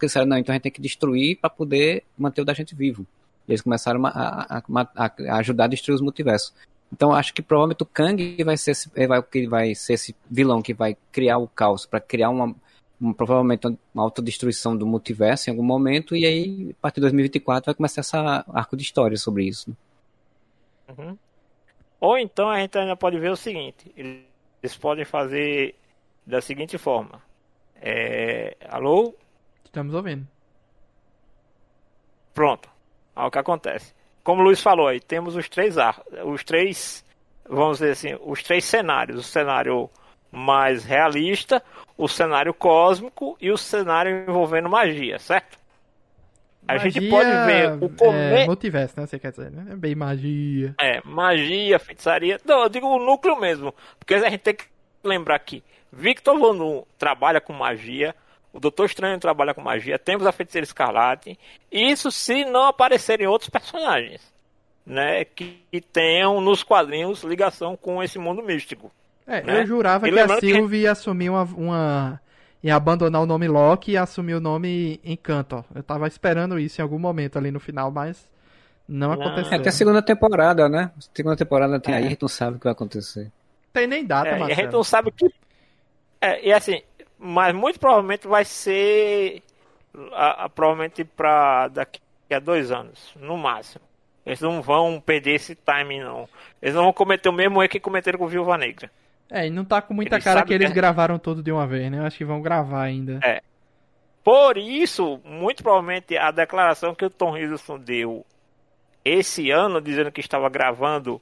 que 0.00 0.06
disseram, 0.06 0.26
não, 0.26 0.38
então 0.38 0.52
a 0.52 0.54
gente 0.54 0.62
tem 0.62 0.72
que 0.72 0.80
destruir 0.80 1.36
pra 1.40 1.50
poder 1.50 2.04
manter 2.16 2.40
o 2.40 2.44
da 2.44 2.54
gente 2.54 2.74
vivo. 2.74 3.04
E 3.46 3.50
eles 3.52 3.60
começaram 3.60 4.04
a, 4.06 4.10
a- 4.10 4.62
a- 4.96 5.12
a 5.28 5.36
ajudar 5.38 5.64
a 5.64 5.68
destruir 5.68 5.94
os 5.96 6.00
multiversos. 6.00 6.52
Então 6.92 7.12
acho 7.12 7.34
que 7.34 7.42
provavelmente 7.42 7.82
o 7.82 7.86
Kang 7.86 8.42
vai 8.44 8.56
ser 8.56 8.70
esse, 8.70 8.88
vai, 9.06 9.22
que 9.22 9.46
vai 9.46 9.74
ser 9.74 9.92
esse 9.94 10.16
vilão 10.30 10.62
que 10.62 10.72
vai 10.72 10.96
criar 11.12 11.36
o 11.38 11.46
caos 11.48 11.84
para 11.84 12.00
criar 12.00 12.30
uma, 12.30 12.54
uma- 13.00 13.12
provavelmente 13.14 13.66
uma 13.94 14.02
autodestruição 14.04 14.74
do 14.76 14.86
multiverso 14.86 15.50
em 15.50 15.52
algum 15.52 15.64
momento 15.64 16.16
e 16.16 16.24
aí 16.24 16.70
a 16.78 16.80
partir 16.80 16.96
de 16.96 17.02
2024 17.02 17.66
vai 17.66 17.74
começar 17.74 18.00
essa 18.00 18.44
arco 18.54 18.74
de 18.76 18.82
história 18.84 19.16
sobre 19.18 19.44
isso. 19.44 19.68
né? 19.70 19.76
Uhum. 20.96 21.18
Ou 22.00 22.18
então 22.18 22.48
a 22.48 22.58
gente 22.60 22.78
ainda 22.78 22.96
pode 22.96 23.18
ver 23.18 23.30
o 23.30 23.36
seguinte: 23.36 23.92
eles 23.96 24.76
podem 24.76 25.04
fazer 25.04 25.74
da 26.26 26.40
seguinte 26.40 26.78
forma. 26.78 27.22
É... 27.76 28.56
Alô? 28.68 29.14
Estamos 29.64 29.94
ouvindo. 29.94 30.26
Pronto. 32.34 32.68
Olha 33.14 33.26
o 33.26 33.30
que 33.30 33.38
acontece. 33.38 33.94
Como 34.22 34.42
o 34.42 34.44
Luiz 34.44 34.60
falou 34.60 34.86
aí, 34.86 35.00
temos 35.00 35.34
os 35.36 35.48
três 35.48 35.78
ar... 35.78 36.02
os 36.24 36.44
três, 36.44 37.04
vamos 37.48 37.78
dizer 37.78 37.92
assim, 37.92 38.18
os 38.20 38.42
três 38.42 38.64
cenários. 38.64 39.18
O 39.18 39.22
cenário 39.22 39.90
mais 40.30 40.84
realista, 40.84 41.62
o 41.96 42.06
cenário 42.06 42.52
cósmico 42.52 43.36
e 43.40 43.50
o 43.50 43.56
cenário 43.56 44.24
envolvendo 44.28 44.68
magia, 44.68 45.18
certo? 45.18 45.58
A 46.68 46.76
gente 46.78 47.00
Magia, 47.00 47.10
pode 47.10 47.30
ver 47.46 47.82
o 47.82 47.86
É, 47.86 47.88
começo. 47.98 48.46
multiverso, 48.46 49.00
né? 49.00 49.06
Você 49.06 49.18
quer 49.18 49.30
dizer, 49.30 49.50
né? 49.50 49.68
É 49.72 49.76
bem 49.76 49.94
magia. 49.94 50.74
É, 50.78 51.00
magia, 51.04 51.78
feitiçaria. 51.78 52.38
Não, 52.44 52.62
eu 52.64 52.68
digo 52.68 52.86
o 52.86 52.98
núcleo 53.04 53.40
mesmo. 53.40 53.74
Porque 53.98 54.14
a 54.14 54.28
gente 54.30 54.40
tem 54.40 54.54
que 54.54 54.64
lembrar 55.02 55.38
que 55.38 55.64
Victor 55.90 56.38
Von 56.38 56.56
Doom 56.56 56.82
trabalha 56.98 57.40
com 57.40 57.54
magia. 57.54 58.14
O 58.52 58.60
Doutor 58.60 58.84
Estranho 58.86 59.18
trabalha 59.18 59.54
com 59.54 59.60
magia. 59.62 59.98
Temos 59.98 60.26
a 60.26 60.32
Feiticeira 60.32 60.64
Escarlate. 60.64 61.38
Isso 61.72 62.10
se 62.12 62.44
não 62.44 62.66
aparecerem 62.66 63.26
outros 63.26 63.48
personagens. 63.50 64.20
Né, 64.86 65.26
que, 65.26 65.60
que 65.70 65.82
tenham 65.82 66.40
nos 66.40 66.62
quadrinhos 66.62 67.22
ligação 67.22 67.76
com 67.76 68.02
esse 68.02 68.18
mundo 68.18 68.42
místico. 68.42 68.90
É, 69.26 69.42
Né? 69.42 69.60
eu 69.60 69.66
jurava 69.66 70.08
E 70.08 70.10
que 70.10 70.18
a 70.18 70.22
lembrando 70.22 70.40
que- 70.70 70.76
ia 70.76 70.92
assumir 70.92 71.28
uma, 71.28 71.42
uma. 71.42 72.20
Ia 72.62 72.74
abandonar 72.76 73.22
o 73.22 73.26
nome 73.26 73.46
Loki 73.48 73.92
e 73.92 73.96
assumir 73.96 74.34
o 74.34 74.40
nome 74.40 75.00
Encanto. 75.04 75.64
Eu 75.74 75.82
tava 75.82 76.06
esperando 76.08 76.58
isso 76.58 76.80
em 76.80 76.82
algum 76.82 76.98
momento 76.98 77.38
ali 77.38 77.50
no 77.50 77.60
final, 77.60 77.90
mas 77.90 78.28
não, 78.88 79.14
Não. 79.14 79.22
aconteceu. 79.22 79.52
É, 79.54 79.58
tem 79.58 79.68
a 79.68 79.72
segunda 79.72 80.02
temporada, 80.02 80.68
né? 80.68 80.90
Segunda 81.14 81.36
temporada 81.36 81.78
tem 81.80 81.94
É. 81.94 81.98
aí, 81.98 82.06
a 82.06 82.08
gente 82.10 82.22
não 82.22 82.28
sabe 82.28 82.56
o 82.56 82.58
que 82.58 82.64
vai 82.64 82.72
acontecer. 82.72 83.30
Tem 83.72 83.86
nem 83.86 84.04
data, 84.04 84.28
É, 84.28 84.32
e 84.32 84.34
a 84.34 84.38
Marcelo. 84.38 84.60
gente 84.62 84.72
não 84.72 84.82
sabe 84.84 85.08
o 85.10 85.12
que. 85.12 85.30
É, 86.20 86.48
e 86.48 86.52
assim, 86.52 86.82
mas 87.18 87.54
muito 87.54 87.78
provavelmente 87.78 88.26
vai 88.26 88.44
ser. 88.44 89.42
a- 90.12 90.44
a- 90.44 90.48
provavelmente 90.48 91.02
para 91.02 91.68
daqui 91.68 92.00
a 92.30 92.38
dois 92.38 92.70
anos, 92.70 93.12
no 93.18 93.36
máximo. 93.36 93.82
Eles 94.24 94.40
não 94.40 94.60
vão 94.62 95.00
perder 95.00 95.32
esse 95.36 95.54
timing, 95.56 96.00
não. 96.00 96.28
Eles 96.62 96.74
não 96.74 96.84
vão 96.84 96.92
cometer 96.92 97.28
o 97.28 97.32
mesmo 97.32 97.60
erro 97.62 97.70
que 97.70 97.80
cometeram 97.80 98.18
com 98.18 98.26
Viúva 98.28 98.56
Negra. 98.58 98.90
É, 99.30 99.46
e 99.46 99.50
não 99.50 99.64
tá 99.64 99.82
com 99.82 99.92
muita 99.94 100.16
Eles 100.16 100.24
cara 100.24 100.44
que 100.44 100.54
eles 100.54 100.68
que- 100.68 100.74
gravaram 100.74 101.18
tudo 101.18 101.42
de 101.42 101.52
uma 101.52 101.66
vez, 101.66 101.90
né? 101.90 101.98
Eu 101.98 102.04
acho 102.04 102.16
que 102.16 102.24
vão 102.24 102.40
gravar 102.40 102.82
ainda. 102.82 103.20
É. 103.22 103.42
Por 104.24 104.56
isso, 104.58 105.20
muito 105.24 105.62
provavelmente 105.62 106.16
a 106.16 106.30
declaração 106.30 106.94
que 106.94 107.04
o 107.04 107.10
Tom 107.10 107.36
Hiddleston 107.36 107.78
deu 107.78 108.26
esse 109.04 109.50
ano, 109.50 109.80
dizendo 109.80 110.12
que 110.12 110.20
estava 110.20 110.48
gravando 110.48 111.20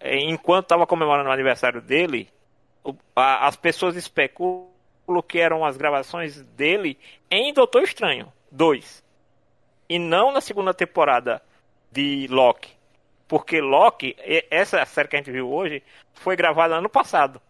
eh, 0.00 0.18
enquanto 0.20 0.64
estava 0.66 0.86
comemorando 0.86 1.28
o 1.28 1.32
aniversário 1.32 1.80
dele, 1.82 2.28
as 3.14 3.56
pessoas 3.56 3.96
especulam 3.96 4.68
que 5.26 5.38
eram 5.38 5.64
as 5.64 5.76
gravações 5.76 6.40
dele 6.56 6.98
em 7.30 7.52
Doutor 7.52 7.82
Estranho 7.82 8.32
2 8.52 9.02
e 9.88 9.98
não 9.98 10.30
na 10.32 10.40
segunda 10.40 10.72
temporada 10.74 11.42
de 11.90 12.26
Loki. 12.30 12.77
Porque 13.28 13.60
Loki, 13.60 14.16
e- 14.26 14.46
essa 14.50 14.82
série 14.86 15.06
que 15.06 15.14
a 15.16 15.18
gente 15.18 15.30
viu 15.30 15.48
hoje, 15.52 15.82
foi 16.14 16.34
gravada 16.34 16.74
ano 16.74 16.88
passado. 16.88 17.40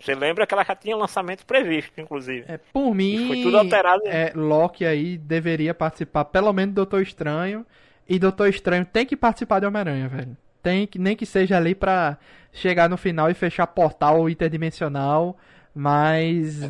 Você 0.00 0.14
lembra 0.14 0.46
que 0.46 0.54
ela 0.54 0.64
já 0.64 0.74
tinha 0.74 0.96
lançamento 0.96 1.44
previsto, 1.44 2.00
inclusive. 2.00 2.44
É, 2.48 2.58
por 2.58 2.94
mim, 2.94 3.26
foi 3.28 3.42
tudo 3.42 3.58
alterado. 3.58 4.02
é, 4.06 4.32
Loki 4.34 4.84
aí 4.84 5.18
deveria 5.18 5.74
participar 5.74 6.24
pelo 6.24 6.52
menos 6.52 6.74
do 6.74 6.76
Doutor 6.76 7.02
Estranho. 7.02 7.64
E 8.08 8.18
Doutor 8.18 8.48
Estranho 8.48 8.84
tem 8.84 9.06
que 9.06 9.14
participar 9.16 9.60
de 9.60 9.66
Homem-Aranha, 9.66 10.08
velho. 10.08 10.36
Tem 10.62 10.86
que, 10.86 10.98
nem 10.98 11.14
que 11.14 11.24
seja 11.24 11.56
ali 11.56 11.74
pra 11.74 12.18
chegar 12.52 12.88
no 12.88 12.96
final 12.96 13.30
e 13.30 13.34
fechar 13.34 13.66
portal 13.68 14.28
interdimensional. 14.28 15.36
Mas 15.74 16.60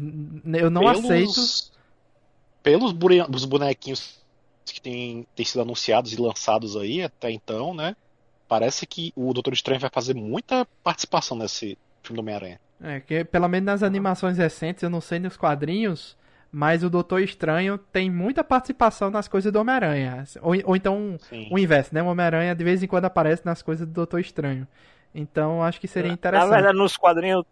eu 0.52 0.68
não 0.68 0.82
aceito. 0.86 1.70
Pelos 2.62 2.92
bure- 2.92 3.24
os 4.70 4.72
bonequinhos 4.72 4.72
que 4.72 4.80
têm 4.80 5.26
têm 5.34 5.46
sido 5.46 5.62
anunciados 5.62 6.12
e 6.12 6.20
lançados 6.20 6.76
aí 6.76 7.02
até 7.02 7.30
então, 7.30 7.74
né? 7.74 7.96
Parece 8.48 8.86
que 8.86 9.12
o 9.14 9.32
Doutor 9.32 9.52
Estranho 9.52 9.80
vai 9.80 9.90
fazer 9.90 10.14
muita 10.14 10.66
participação 10.82 11.36
nesse 11.36 11.78
filme 12.02 12.16
do 12.16 12.20
Homem-Aranha. 12.20 12.60
É, 12.82 13.00
que 13.00 13.24
pelo 13.24 13.48
menos 13.48 13.66
nas 13.66 13.82
animações 13.82 14.38
recentes, 14.38 14.82
eu 14.82 14.90
não 14.90 15.00
sei 15.00 15.18
nos 15.18 15.36
quadrinhos, 15.36 16.16
mas 16.50 16.82
o 16.82 16.90
Doutor 16.90 17.20
Estranho 17.20 17.78
tem 17.78 18.10
muita 18.10 18.42
participação 18.42 19.10
nas 19.10 19.28
coisas 19.28 19.52
do 19.52 19.60
Homem-Aranha. 19.60 20.24
Ou, 20.42 20.54
ou 20.64 20.76
então 20.76 21.16
Sim. 21.28 21.48
o 21.50 21.58
inverso, 21.58 21.94
né? 21.94 22.02
O 22.02 22.06
Homem-Aranha 22.06 22.54
de 22.54 22.64
vez 22.64 22.82
em 22.82 22.88
quando 22.88 23.04
aparece 23.04 23.44
nas 23.44 23.62
coisas 23.62 23.86
do 23.86 23.92
Doutor 23.92 24.18
Estranho. 24.18 24.66
Então 25.14 25.62
acho 25.62 25.80
que 25.80 25.86
seria 25.86 26.08
Na 26.08 26.14
interessante. 26.14 26.50
verdade, 26.50 26.78
nos 26.78 26.96
quadrinhos. 26.96 27.44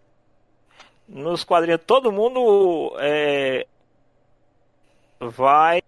Nos 1.08 1.44
quadrinhos, 1.44 1.80
todo 1.86 2.12
mundo 2.12 2.94
é, 2.98 3.66
vai. 5.20 5.82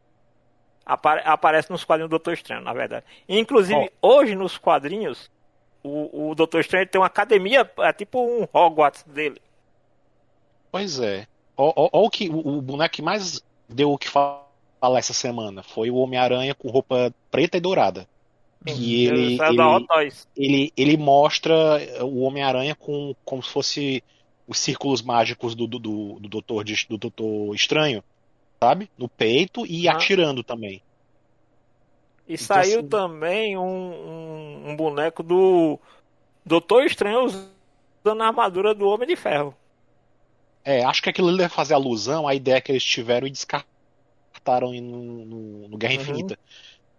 Apare- 0.93 1.23
aparece 1.25 1.71
nos 1.71 1.85
quadrinhos 1.85 2.09
do 2.09 2.19
Doutor 2.19 2.35
Estranho, 2.35 2.63
na 2.63 2.73
verdade. 2.73 3.05
Inclusive, 3.29 3.91
hoje 4.03 4.35
nos 4.35 4.59
quadrinhos, 4.59 5.31
o, 5.83 6.31
o 6.31 6.35
Doutor 6.35 6.61
Estranho 6.61 6.87
tem 6.87 7.01
uma 7.01 7.07
academia, 7.07 7.71
é 7.79 7.93
tipo 7.93 8.21
um 8.21 8.47
Hogwarts 8.53 9.03
dele. 9.05 9.41
Pois 10.71 11.01
é. 11.01 11.27
Ó 11.57 12.05
o 12.05 12.11
que 12.11 12.29
o, 12.29 12.59
o 12.59 12.63
boneco 12.63 12.95
que 12.95 13.03
mais 13.03 13.43
deu 13.69 13.93
o 13.93 13.99
que 13.99 14.09
fa- 14.09 14.43
falar 14.81 14.99
essa 14.99 15.13
semana 15.13 15.63
foi 15.63 15.91
o 15.91 15.97
Homem-Aranha 15.97 16.55
com 16.55 16.71
roupa 16.71 17.13
preta 17.31 17.57
e 17.57 17.61
dourada. 17.61 18.09
E 18.67 19.07
ele, 19.07 19.37
da 19.39 19.49
ele, 19.97 20.13
ele, 20.37 20.73
ele 20.77 20.97
mostra 20.97 21.55
o 22.03 22.21
Homem-Aranha 22.21 22.75
com 22.75 23.15
como 23.25 23.43
se 23.43 23.51
fosse 23.51 24.05
os 24.47 24.59
círculos 24.59 25.01
mágicos 25.01 25.55
do, 25.55 25.67
do, 25.67 25.79
do, 25.79 26.19
do 26.21 26.29
Doutor, 26.29 26.65
do 26.89 26.99
Doutor 26.99 27.55
Estranho, 27.55 28.03
sabe? 28.63 28.91
No 28.99 29.09
peito 29.09 29.65
e 29.67 29.89
Ah. 29.89 29.93
atirando 29.93 30.45
também. 30.45 30.83
E 32.29 32.35
Então, 32.35 32.47
saiu 32.47 32.81
assim- 32.81 32.89
também 32.89 33.57
um, 33.57 33.63
um, 33.63 34.71
um 34.71 34.77
boneco 34.77 35.23
do 35.23 35.79
Doutor 36.45 36.85
Estranho 36.85 37.25
usando 37.25 38.21
a 38.23 38.27
armadura 38.27 38.75
do 38.75 38.87
Homem 38.87 39.09
de 39.09 39.17
Ferro. 39.17 39.55
É, 40.65 40.85
acho 40.85 41.03
que 41.03 41.09
aquilo 41.09 41.29
ali 41.29 41.39
deve 41.39 41.53
fazer 41.55 41.73
alusão 41.75 42.29
à 42.29 42.35
ideia 42.35 42.61
que 42.61 42.71
eles 42.71 42.85
tiveram 42.85 43.27
e 43.27 43.31
descartaram 43.31 44.75
em- 44.75 44.81
no, 44.83 45.25
no, 45.25 45.69
no 45.69 45.79
Guerra 45.79 45.95
Uhum. 45.95 46.01
Infinita. 46.03 46.39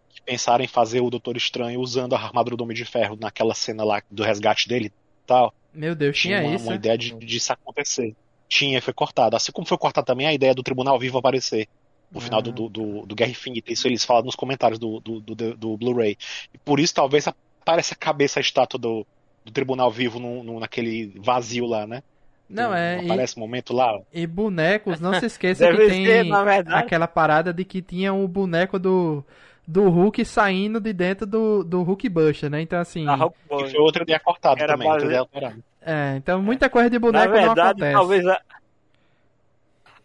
Que 0.09 0.21
pensaram 0.23 0.63
em 0.63 0.67
fazer 0.67 0.99
o 0.99 1.09
Doutor 1.11 1.37
Estranho 1.37 1.79
usando 1.79 2.13
a 2.13 2.19
armadura 2.19 2.57
do 2.57 2.63
Homem 2.63 2.75
de 2.75 2.83
Ferro 2.85 3.15
naquela 3.21 3.53
cena 3.53 3.83
lá 3.83 4.01
do 4.09 4.23
resgate 4.23 4.67
dele 4.67 4.87
e 4.87 4.91
tal. 5.27 5.53
Meu 5.73 5.93
Deus, 5.95 6.17
Tinha 6.17 6.39
tinha 6.39 6.49
uma, 6.49 6.55
isso. 6.55 6.65
uma 6.65 6.75
ideia 6.75 6.97
de, 6.97 7.13
disso 7.13 7.53
acontecer. 7.53 8.15
Tinha, 8.51 8.81
foi 8.81 8.93
cortado. 8.93 9.35
Assim 9.37 9.49
como 9.51 9.65
foi 9.65 9.77
cortada 9.77 10.05
também 10.05 10.27
a 10.27 10.33
ideia 10.33 10.53
do 10.53 10.61
Tribunal 10.61 10.99
Vivo 10.99 11.17
aparecer 11.17 11.69
no 12.11 12.19
Ah. 12.19 12.21
final 12.21 12.41
do, 12.41 12.51
do, 12.51 12.67
do, 12.67 13.05
do 13.05 13.15
Guerra 13.15 13.31
Infinita. 13.31 13.71
Isso 13.71 13.87
eles 13.87 14.03
falam 14.03 14.23
nos 14.23 14.35
comentários 14.35 14.77
do, 14.77 14.99
do, 14.99 15.21
do, 15.21 15.55
do 15.55 15.77
Blu-ray. 15.77 16.17
E 16.53 16.57
por 16.57 16.77
isso 16.79 16.93
talvez 16.93 17.25
apareça 17.61 17.93
a 17.93 17.97
cabeça, 17.97 18.39
a 18.39 18.41
estátua 18.41 18.77
do, 18.77 19.07
do 19.45 19.51
Tribunal 19.53 19.89
Vivo 19.89 20.19
no, 20.19 20.43
no- 20.43 20.59
naquele 20.59 21.13
vazio 21.15 21.65
lá, 21.65 21.87
né? 21.87 22.03
Não, 22.49 22.73
é. 22.75 23.01
E, 23.01 23.05
Aparece 23.05 23.37
um 23.37 23.39
momento 23.39 23.71
lá. 23.73 23.97
e 24.13 24.27
bonecos, 24.27 24.99
não 24.99 25.17
se 25.17 25.25
esqueça 25.27 25.71
que 25.71 25.87
tem 25.87 26.05
ser, 26.05 26.25
aquela 26.67 27.07
parada 27.07 27.53
de 27.53 27.63
que 27.63 27.81
tinha 27.81 28.13
o 28.13 28.27
boneco 28.27 28.77
do, 28.77 29.23
do 29.65 29.89
Hulk 29.89 30.25
saindo 30.25 30.81
de 30.81 30.91
dentro 30.91 31.25
do, 31.25 31.63
do 31.63 31.81
Hulk 31.83 32.09
Buster, 32.09 32.49
né? 32.49 32.61
Então 32.61 32.77
assim. 32.77 33.07
A 33.07 33.15
Hulk 33.15 33.37
E 33.45 33.47
Boy. 33.49 33.69
foi 33.69 33.79
outra 33.79 34.03
ideia 34.03 34.19
cortada 34.19 34.61
Era 34.61 34.73
também. 34.73 34.85
Outra 34.89 34.99
base- 34.99 35.05
ideia 35.07 35.19
alterada. 35.21 35.70
É, 35.81 36.15
então 36.17 36.41
muita 36.41 36.69
coisa 36.69 36.89
de 36.89 36.97
Na 36.97 36.99
boneco 36.99 37.33
não 37.33 37.41
verdade, 37.41 37.69
acontece. 37.69 37.93
talvez 37.93 38.27
a- 38.27 38.41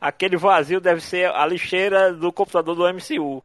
aquele 0.00 0.36
vazio 0.36 0.80
deve 0.80 1.00
ser 1.00 1.30
a 1.30 1.46
lixeira 1.46 2.12
do 2.12 2.32
computador 2.32 2.74
do 2.74 2.86
MCU. 2.88 3.42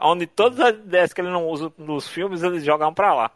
Onde 0.00 0.26
todas 0.26 0.58
as 0.60 0.74
ideias 0.74 1.12
que 1.12 1.20
ele 1.20 1.30
não 1.30 1.46
usa 1.48 1.72
nos 1.78 2.08
filmes, 2.08 2.42
eles 2.42 2.64
jogam 2.64 2.92
pra 2.92 3.14
lá. 3.14 3.30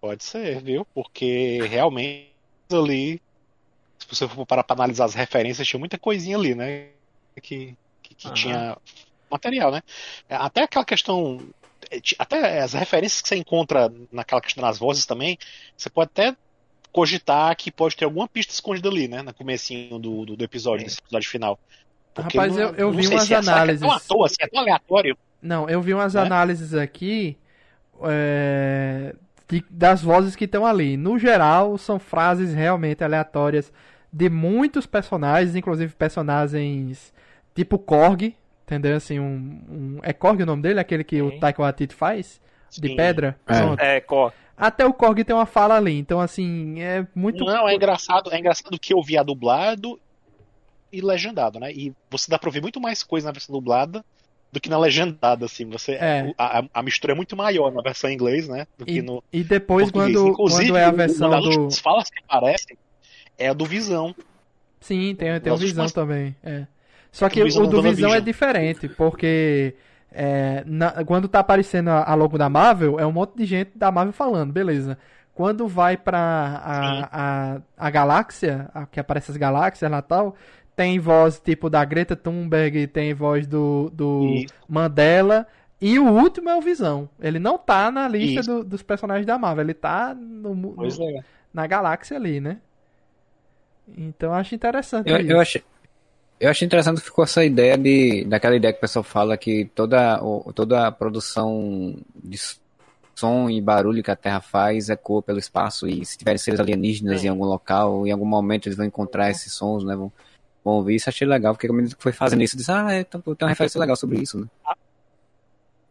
Pode 0.00 0.24
ser, 0.24 0.62
viu? 0.62 0.86
Porque 0.94 1.60
realmente 1.66 2.30
ali, 2.72 3.20
se 3.98 4.06
você 4.08 4.26
for 4.28 4.46
parar 4.46 4.64
pra 4.64 4.74
analisar 4.76 5.04
as 5.06 5.14
referências, 5.14 5.66
tinha 5.66 5.78
muita 5.80 5.98
coisinha 5.98 6.36
ali, 6.36 6.54
né? 6.54 6.88
Que, 7.42 7.74
que, 8.02 8.14
que 8.14 8.32
tinha 8.32 8.76
material, 9.30 9.70
né? 9.72 9.82
Até 10.28 10.62
aquela 10.62 10.84
questão. 10.84 11.40
Até 12.18 12.60
as 12.60 12.72
referências 12.72 13.20
que 13.20 13.28
você 13.28 13.36
encontra 13.36 13.92
naquela 14.10 14.40
questão 14.40 14.62
das 14.62 14.78
vozes 14.78 15.04
também, 15.06 15.38
você 15.76 15.90
pode 15.90 16.10
até 16.12 16.34
cogitar 16.94 17.56
que 17.56 17.72
pode 17.72 17.96
ter 17.96 18.04
alguma 18.04 18.28
pista 18.28 18.52
escondida 18.52 18.88
ali, 18.88 19.08
né? 19.08 19.20
No 19.20 19.34
comecinho 19.34 19.98
do, 19.98 20.24
do, 20.24 20.36
do 20.36 20.44
episódio, 20.44 20.84
desse 20.86 21.00
episódio 21.00 21.28
final. 21.28 21.58
Porque 22.14 22.38
Rapaz, 22.38 22.54
não- 22.54 22.62
eu- 22.62 22.74
eu 22.76 22.92
não 22.92 22.98
vi 23.00 23.08
umas 23.08 23.24
se 23.24 23.34
é- 23.34 23.36
análises. 23.38 23.82
É 23.82 23.86
tão 23.86 23.96
à 23.96 23.98
toa, 24.00 24.26
assim, 24.26 24.36
é 24.40 24.46
tão 24.46 24.60
aleatório. 24.60 25.18
Não, 25.42 25.68
eu 25.68 25.82
vi 25.82 25.92
umas 25.92 26.14
Né? 26.14 26.20
análises 26.22 26.72
aqui 26.72 27.36
é, 28.02 29.14
de- 29.48 29.64
das 29.70 30.02
vozes 30.02 30.36
que 30.36 30.44
estão 30.44 30.64
ali. 30.64 30.96
No 30.96 31.18
geral, 31.18 31.76
são 31.78 31.98
frases 31.98 32.54
realmente 32.54 33.02
aleatórias 33.04 33.72
de 34.12 34.28
muitos 34.30 34.86
personagens, 34.86 35.56
inclusive 35.56 35.92
personagens 35.94 37.12
tipo 37.54 37.78
Korg, 37.78 38.34
entendeu? 38.64 38.96
Assim, 38.96 39.18
um, 39.20 39.24
um- 39.68 39.98
é 40.02 40.12
Korg 40.12 40.42
o 40.42 40.46
nome 40.46 40.62
dele, 40.62 40.80
aquele 40.80 41.04
que 41.04 41.20
o 41.22 41.30
Sim. 41.30 41.38
Taika 41.40 41.62
Waititi 41.62 41.94
faz 41.94 42.40
de 42.70 42.88
Sim. 42.88 42.96
pedra. 42.96 43.36
É. 43.46 43.58
Pronto. 43.60 43.80
É, 43.80 44.00
co- 44.00 44.32
Até 44.56 44.86
o 44.86 44.92
Korg 44.92 45.24
tem 45.24 45.34
uma 45.34 45.46
fala 45.46 45.74
ali, 45.76 45.98
então 45.98 46.20
assim 46.20 46.80
é 46.80 47.06
muito. 47.14 47.44
Não, 47.44 47.68
é 47.68 47.74
engraçado, 47.74 48.32
é 48.32 48.38
engraçado 48.38 48.78
que 48.78 48.94
eu 48.94 49.02
via 49.02 49.22
dublado 49.24 49.98
e 50.92 51.00
legendado, 51.00 51.58
né? 51.58 51.72
E 51.72 51.92
você 52.10 52.30
dá 52.30 52.38
pra 52.38 52.48
ouvir 52.48 52.62
muito 52.62 52.80
mais 52.80 53.02
coisa 53.02 53.26
na 53.26 53.32
versão 53.32 53.52
dublada 53.52 54.04
do 54.52 54.60
que 54.60 54.68
na 54.68 54.78
legendada, 54.78 55.46
assim. 55.46 55.68
Você, 55.70 55.92
É. 55.94 56.32
a, 56.38 56.62
a- 56.72 56.82
mistura 56.84 57.12
é 57.12 57.16
muito 57.16 57.36
maior 57.36 57.72
na 57.72 57.82
versão 57.82 58.08
em 58.08 58.14
inglês, 58.14 58.46
né? 58.48 58.66
Do 58.78 58.84
que 58.86 58.98
E, 58.98 59.02
no 59.02 59.22
e 59.32 59.42
depois 59.42 59.90
português. 59.90 60.16
quando, 60.16 60.28
Inclusive, 60.30 60.68
quando 60.70 60.76
é 60.78 60.84
a 60.84 60.90
versão 60.92 61.28
uma 61.30 61.40
do. 61.40 61.70
falas 61.72 62.08
que 62.08 62.22
aparecem 62.22 62.78
é 63.36 63.48
a 63.48 63.52
do 63.52 63.64
Visão. 63.66 64.14
Sim, 64.80 65.16
tem, 65.16 65.40
tem 65.40 65.52
o 65.52 65.56
Visão 65.56 65.84
últimas- 65.84 65.92
também. 65.92 66.36
É. 66.44 66.64
Só 67.10 67.28
que 67.28 67.42
que 67.42 67.58
o 67.58 67.62
o 67.64 67.66
do 67.66 67.82
Visão 67.82 68.14
é 68.14 68.20
diferente, 68.20 68.88
porque 68.88 69.74
é, 70.14 70.62
na- 70.66 71.04
quando 71.04 71.28
tá 71.28 71.40
aparecendo 71.40 71.88
a, 71.88 72.04
a 72.04 72.14
logo 72.14 72.38
da 72.38 72.48
Marvel, 72.48 72.98
é 73.00 73.04
um 73.06 73.12
monte 73.12 73.36
de 73.36 73.44
gente 73.44 73.72
da 73.76 73.90
Marvel 73.90 74.12
falando, 74.12 74.52
beleza. 74.52 74.96
Quando 75.34 75.66
vai 75.66 75.96
pra 75.96 76.18
a, 76.64 77.08
a, 77.56 77.60
a 77.76 77.90
galáxia, 77.90 78.70
a- 78.72 78.86
que 78.86 79.00
aparece 79.00 79.32
as 79.32 79.36
galáxias 79.36 79.90
lá 79.90 79.98
e 79.98 80.02
tal, 80.02 80.36
tem 80.76 80.98
voz 80.98 81.40
tipo 81.40 81.68
da 81.68 81.84
Greta 81.84 82.14
Thunberg, 82.16 82.86
tem 82.86 83.12
voz 83.12 83.46
do, 83.46 83.90
do 83.92 84.24
Isso. 84.26 84.54
Mandela, 84.68 85.46
e 85.80 85.98
o 85.98 86.08
último 86.08 86.48
é 86.48 86.56
o 86.56 86.60
Visão. 86.62 87.08
Ele 87.20 87.38
não 87.40 87.58
tá 87.58 87.90
na 87.90 88.06
lista 88.08 88.42
do- 88.42 88.64
dos 88.64 88.82
personagens 88.82 89.26
da 89.26 89.36
Marvel, 89.36 89.64
ele 89.64 89.74
tá 89.74 90.14
no, 90.14 90.54
no- 90.54 90.76
é. 90.86 91.20
na 91.52 91.66
galáxia 91.66 92.16
ali, 92.16 92.40
né? 92.40 92.58
Então 93.96 94.30
eu 94.30 94.34
acho 94.34 94.54
interessante 94.54 95.10
Eu, 95.10 95.18
isso. 95.18 95.30
eu 95.32 95.40
achei, 95.40 95.62
eu 96.40 96.50
achei 96.50 96.66
interessante 96.66 97.00
que 97.00 97.06
ficou 97.06 97.24
essa 97.24 97.44
ideia 97.44 97.76
de, 97.76 98.24
daquela 98.24 98.56
ideia 98.56 98.72
que 98.72 98.78
o 98.78 98.80
pessoal 98.80 99.02
fala 99.02 99.36
que 99.36 99.66
toda, 99.74 100.20
toda 100.54 100.86
a 100.86 100.92
produção 100.92 101.96
de 102.14 102.38
som 103.14 103.48
e 103.48 103.60
barulho 103.60 104.02
que 104.02 104.10
a 104.10 104.16
Terra 104.16 104.40
faz 104.40 104.88
ecoa 104.88 105.22
pelo 105.22 105.38
espaço 105.38 105.86
e 105.86 106.04
se 106.04 106.18
tiverem 106.18 106.38
seres 106.38 106.60
alienígenas 106.60 107.20
Sim. 107.20 107.28
em 107.28 107.30
algum 107.30 107.44
local, 107.44 108.06
em 108.06 108.10
algum 108.10 108.26
momento 108.26 108.66
eles 108.66 108.76
vão 108.76 108.86
encontrar 108.86 109.30
esses 109.30 109.52
sons, 109.52 109.84
né? 109.84 109.94
Vão, 109.94 110.12
vão 110.64 110.74
ouvir 110.74 110.96
isso, 110.96 111.08
achei 111.08 111.26
legal, 111.26 111.54
porque 111.54 111.68
quando 111.68 111.94
foi 111.98 112.12
fazendo 112.12 112.42
isso, 112.42 112.56
eu 112.56 112.58
disse, 112.58 112.72
ah, 112.72 112.92
é, 112.92 113.04
tem 113.04 113.22
uma 113.40 113.48
referência 113.48 113.80
legal 113.80 113.96
sobre 113.96 114.20
isso, 114.20 114.40
né? 114.40 114.46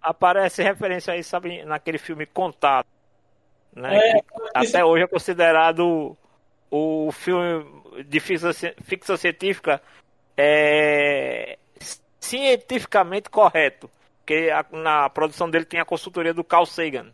aparece 0.04 0.62
referência 0.62 1.14
aí, 1.14 1.24
sabe, 1.24 1.64
naquele 1.64 1.98
filme 1.98 2.26
Contato. 2.26 2.88
Né? 3.74 3.98
É, 3.98 4.22
que 4.22 4.68
até 4.68 4.86
hoje 4.86 5.06
é 5.06 5.08
considerado 5.08 6.16
o 6.70 7.12
filme 7.12 7.66
de 8.06 8.20
ficção 8.20 9.18
científica 9.18 9.82
é, 10.38 11.58
cientificamente 12.20 13.30
correto. 13.30 13.90
Porque 14.20 14.50
a- 14.52 14.66
na 14.72 15.10
produção 15.10 15.50
dele 15.50 15.66
tem 15.66 15.80
a 15.80 15.86
consultoria 15.86 16.34
do 16.34 16.44
Carl 16.44 16.66
Sagan. 16.66 17.12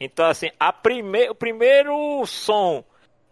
Então, 0.00 0.26
assim, 0.26 0.50
a 0.58 0.72
prime 0.72 1.30
o 1.30 1.34
primeiro 1.34 2.24
som 2.26 2.84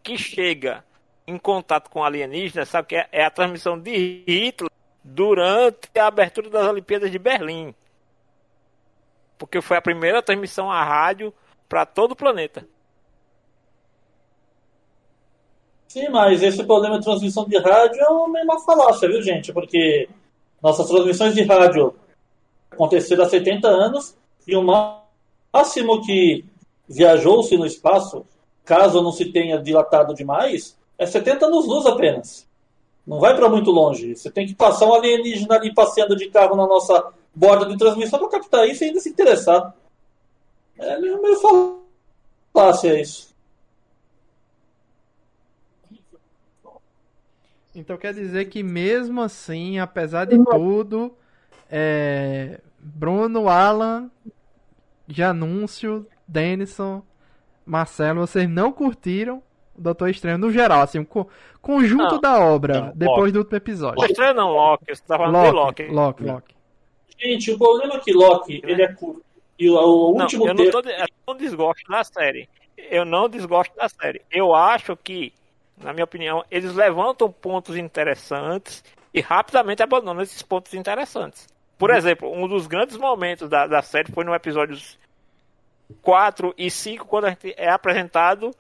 que 0.03 0.17
chega 0.17 0.85
em 1.27 1.37
contato 1.39 1.91
com 1.91 2.05
alienígenas, 2.05 2.69
sabe 2.69 2.89
que 2.89 2.97
é, 2.97 3.09
é 3.13 3.25
a 3.25 3.31
transmissão 3.31 3.79
de 3.79 4.25
Hitler 4.27 4.71
durante 5.03 5.89
a 5.99 6.07
abertura 6.07 6.49
das 6.49 6.67
Olimpíadas 6.67 7.11
de 7.11 7.19
Berlim 7.19 7.75
porque 9.43 9.61
foi 9.61 9.77
a 9.77 9.83
primeira 9.83 10.23
transmissão 10.23 10.71
à 10.71 10.85
rádio 10.85 11.35
para 11.69 11.85
todo 11.85 12.13
o 12.13 12.17
planeta. 12.17 12.65
Sim, 15.93 16.09
mas 16.09 16.43
esse 16.43 16.65
problema 16.65 16.99
de 16.99 17.05
transmissão 17.05 17.45
de 17.45 17.59
rádio 17.59 18.01
é 18.01 18.09
uma 18.09 18.59
falácia, 18.61 19.07
viu, 19.07 19.21
gente? 19.21 19.53
Porque 19.53 20.09
nossas 20.63 20.89
transmissões 20.89 21.35
de 21.35 21.43
rádio 21.43 21.95
aconteceram 22.71 23.25
há 23.25 23.29
70 23.29 23.69
anos 23.69 24.17
e 24.49 24.57
o 24.57 24.63
máximo 24.63 26.01
que 26.01 26.47
viajou-se 26.89 27.55
no 27.59 27.67
espaço, 27.67 28.25
caso 28.65 29.03
não 29.03 29.13
se 29.13 29.27
tenha 29.27 29.59
dilatado 29.59 30.15
demais, 30.15 30.79
é 30.97 31.05
70 31.05 31.45
anos-luz 31.45 31.85
apenas. 31.85 32.49
Não 33.07 33.21
vai 33.21 33.37
para 33.37 33.51
muito 33.51 33.71
longe. 33.71 34.17
Você 34.17 34.31
tem 34.31 34.47
que 34.47 34.55
passar 34.55 34.87
um 34.87 34.95
alienígena 34.95 35.57
ali 35.57 35.75
passeando 35.75 36.17
de 36.17 36.31
carro 36.31 36.57
na 36.57 36.67
nossa 36.67 37.13
borda 37.35 37.67
de 37.67 37.77
transmissão 37.77 38.19
para 38.19 38.31
captar 38.31 38.67
isso 38.67 38.83
e 38.83 38.87
ainda 38.87 38.99
se 38.99 39.11
interessar. 39.11 39.75
É 40.79 40.99
meio 40.99 41.21
falácia 42.55 42.99
isso. 42.99 43.32
Então 47.75 47.97
quer 47.97 48.13
dizer 48.13 48.47
que 48.47 48.63
mesmo 48.63 49.21
assim, 49.21 49.79
apesar 49.79 50.27
de 50.27 50.43
tudo, 50.45 51.17
é... 51.71 52.61
Bruno, 52.79 53.49
Alan, 53.49 54.11
Janúncio, 55.09 56.07
Denison, 56.27 57.03
Marcelo, 57.65 58.21
vocês 58.27 58.49
não 58.49 58.73
curtiram 58.73 59.43
o 59.77 59.81
Doutor 59.81 60.11
Estranho 60.11 60.37
no 60.39 60.51
geral, 60.51 60.83
assim, 60.83 60.99
o 60.99 61.07
co 61.07 61.29
conjunto 61.61 62.15
Não. 62.15 62.21
da 62.21 62.41
obra, 62.41 62.81
Não, 62.81 62.93
depois 62.95 63.19
Loki. 63.21 63.33
do 63.33 63.39
último 63.39 63.57
episódio. 63.57 63.95
Doutor 63.97 64.11
Estranho 64.11 64.35
não, 64.35 64.51
Loki. 64.51 64.85
Você 64.89 65.03
tá 65.07 65.17
falando 65.17 65.45
de 65.47 65.51
Loki, 65.53 65.83
Loki. 65.85 65.95
Loki, 65.95 66.25
Loki. 66.25 66.55
Gente, 67.19 67.53
o 67.53 67.59
problema 67.59 67.95
é 67.95 67.99
que 68.01 68.13
Loki, 68.13 68.61
ele 68.65 68.83
é 68.83 68.93
curto. 68.93 69.23
E 69.59 69.71
o, 69.71 69.75
o 69.75 70.15
Não, 70.15 70.23
último 70.23 70.49
eu 70.49 70.55
não, 70.55 70.71
tô, 70.71 70.81
eu 70.81 71.07
não 71.29 71.37
desgosto 71.37 71.89
da 71.89 72.03
série. 72.03 72.49
Eu 72.91 73.05
não 73.05 73.29
desgosto 73.29 73.77
da 73.77 73.89
série. 73.89 74.21
Eu 74.31 74.53
acho 74.55 74.97
que, 74.97 75.33
na 75.83 75.93
minha 75.93 76.05
opinião, 76.05 76.45
eles 76.51 76.75
levantam 76.75 77.31
pontos 77.31 77.77
interessantes 77.77 78.83
e 79.13 79.21
rapidamente 79.21 79.83
abandonam 79.83 80.23
esses 80.23 80.43
pontos 80.43 80.73
interessantes. 80.75 81.47
Por 81.79 81.91
exemplo, 81.91 82.33
um 82.33 82.47
dos 82.47 82.67
grandes 82.67 82.97
momentos 82.97 83.49
da, 83.49 83.67
da 83.67 83.83
série 83.83 84.13
foi 84.13 84.25
no 84.25 84.35
episódios 84.35 84.99
4 86.01 86.55
e 86.57 86.71
5, 86.71 87.07
quando 87.07 87.27
a 87.27 87.31
gente 87.31 87.55
é 87.57 87.69
apresentado 87.71 88.55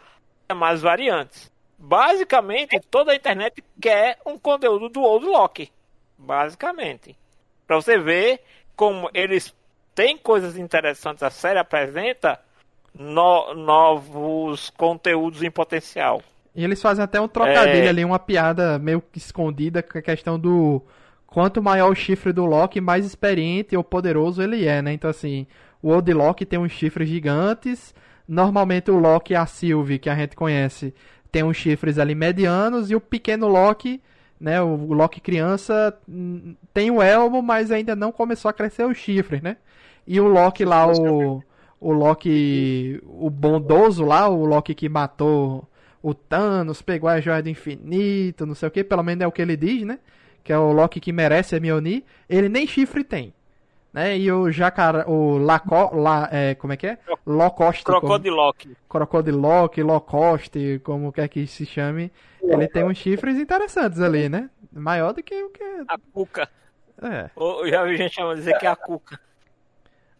mais 0.55 0.83
variantes. 0.83 1.51
Basicamente, 1.79 2.79
toda 2.91 3.13
a 3.13 3.17
internet 3.17 3.65
quer 3.81 4.19
um 4.27 4.39
conteúdo 4.39 4.89
do 4.89 5.03
Old 5.03 5.27
Loki. 5.27 5.73
Basicamente. 6.19 7.17
Pra 7.67 7.77
você 7.77 7.99
ver 7.99 8.41
como 8.77 9.11
eles 9.15 9.55
têm 9.95 10.17
coisas 10.17 10.57
interessantes, 10.59 11.23
a 11.23 11.31
série 11.31 11.59
apresenta 11.59 12.39
no- 12.95 13.55
novos 13.55 14.71
conteúdos 14.71 15.43
em 15.43 15.51
potencial. 15.51 16.23
E 16.55 16.63
eles 16.65 16.83
fazem 16.83 17.03
até 17.03 17.21
um 17.21 17.29
trocadilho 17.29 17.87
É. 17.87 17.89
ali, 17.89 18.05
uma 18.05 18.19
piada 18.19 18.79
meio 18.79 19.01
que 19.01 19.19
escondida 19.19 19.83
com 19.83 19.99
a 19.99 20.03
questão 20.03 20.39
do 20.39 20.83
quanto 21.27 21.63
maior 21.63 21.91
o 21.91 21.95
chifre 21.95 22.33
do 22.33 22.45
Loki, 22.45 22.81
mais 22.81 23.07
experiente 23.07 23.77
ou 23.77 23.83
poderoso 23.83 24.43
ele 24.43 24.67
é, 24.67 24.83
né? 24.83 24.93
Então 24.93 25.09
assim, 25.09 25.47
o 25.83 25.89
Old 25.91 26.13
Loki 26.13 26.45
tem 26.45 26.59
uns 26.59 26.73
chifres 26.73 27.09
gigantes, 27.09 27.95
normalmente 28.29 28.91
o 28.91 28.99
Loki 28.99 29.33
e 29.33 29.37
a 29.37 29.47
Sylvie, 29.47 29.99
que 29.99 30.11
a 30.11 30.15
gente 30.15 30.37
conhece, 30.37 30.95
tem 31.31 31.43
uns 31.43 31.57
chifres 31.57 31.99
ali 31.99 32.15
medianos 32.15 32.91
e 32.91 32.95
o 32.95 33.01
pequeno 33.01 33.49
Loki, 33.49 34.03
né, 34.39 34.61
o 34.61 34.93
Loki 34.93 35.21
criança 35.21 35.97
hum, 36.09 36.55
tem 36.75 36.91
o 36.91 37.01
elmo, 37.01 37.41
mas 37.41 37.71
ainda 37.71 37.97
não 37.97 38.13
começou 38.13 38.49
a 38.49 38.53
crescer 38.53 38.85
os 38.85 38.99
chifres, 38.99 39.41
né? 39.41 39.57
E 40.07 40.21
o 40.21 40.27
Loki 40.29 40.65
lá, 40.65 40.87
o 40.87 41.43
o 41.81 41.93
Loki, 41.93 43.01
o 43.05 43.29
bondoso 43.29 44.05
lá, 44.05 44.29
o 44.29 44.45
Loki 44.47 44.73
que 44.75 44.89
matou 44.89 45.69
o 46.03 46.13
Thanos, 46.15 46.83
pegou 46.83 47.09
a 47.09 47.21
joia 47.21 47.43
do 47.43 47.49
infinito, 47.49 48.45
não 48.47 48.55
sei 48.55 48.69
o 48.69 48.71
que, 48.71 48.83
pelo 48.83 49.03
menos 49.03 49.23
é 49.23 49.27
o 49.27 49.33
que 49.33 49.41
ele 49.43 49.57
diz, 49.57 49.83
né? 49.85 49.99
Que 50.43 50.53
é 50.53 50.59
o 50.59 50.73
Loki 50.73 50.99
que 51.01 51.13
merece 51.13 51.55
a 51.57 51.61
Mjolnir, 51.61 52.03
ele 52.29 52.49
nem 52.49 52.67
chifre 52.67 53.05
tem. 53.05 53.33
Né? 53.93 54.17
E 54.19 54.33
o 54.33 54.51
jacaré, 54.51 55.05
o 55.07 55.37
Laco, 55.37 55.95
la, 55.95 56.27
é, 56.33 56.55
como 56.55 56.73
é 56.73 56.77
que 56.79 56.87
é? 56.87 56.99
Locoste, 57.27 57.85
como- 57.85 58.01
Crocodiloque. 58.01 58.75
Crocodiloque, 58.89 59.83
Locoste, 59.83 60.81
como 60.83 61.13
quer 61.13 61.29
que 61.29 61.47
se 61.47 61.67
chame, 61.67 62.11
ele 62.43 62.67
tem 62.69 62.83
uns 62.85 62.97
chifres 62.97 63.37
interessantes 63.39 64.01
ali, 64.01 64.29
né? 64.31 64.49
Maior 64.73 65.13
do 65.13 65.23
que 65.23 65.35
o 65.43 65.51
que... 65.51 65.63
A 65.87 65.99
Cuca. 66.13 66.49
É, 67.03 67.31
Eu 67.37 67.69
já 67.69 67.85
vi 67.85 67.97
gente 67.99 68.15
chamando 68.15 68.37
dizer 68.39 68.57
que 68.59 68.67
é 68.67 68.71
a 68.71 68.77
Cuca. 68.77 69.21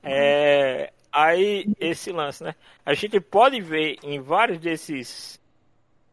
É, 0.03 0.93
aí, 1.11 1.67
esse 1.81 2.11
lance, 2.13 2.43
né? 2.45 2.55
A 2.85 2.93
gente 2.95 3.19
pode 3.21 3.61
ver 3.61 3.97
em 4.03 4.21
vários 4.21 4.59
desses 4.59 5.41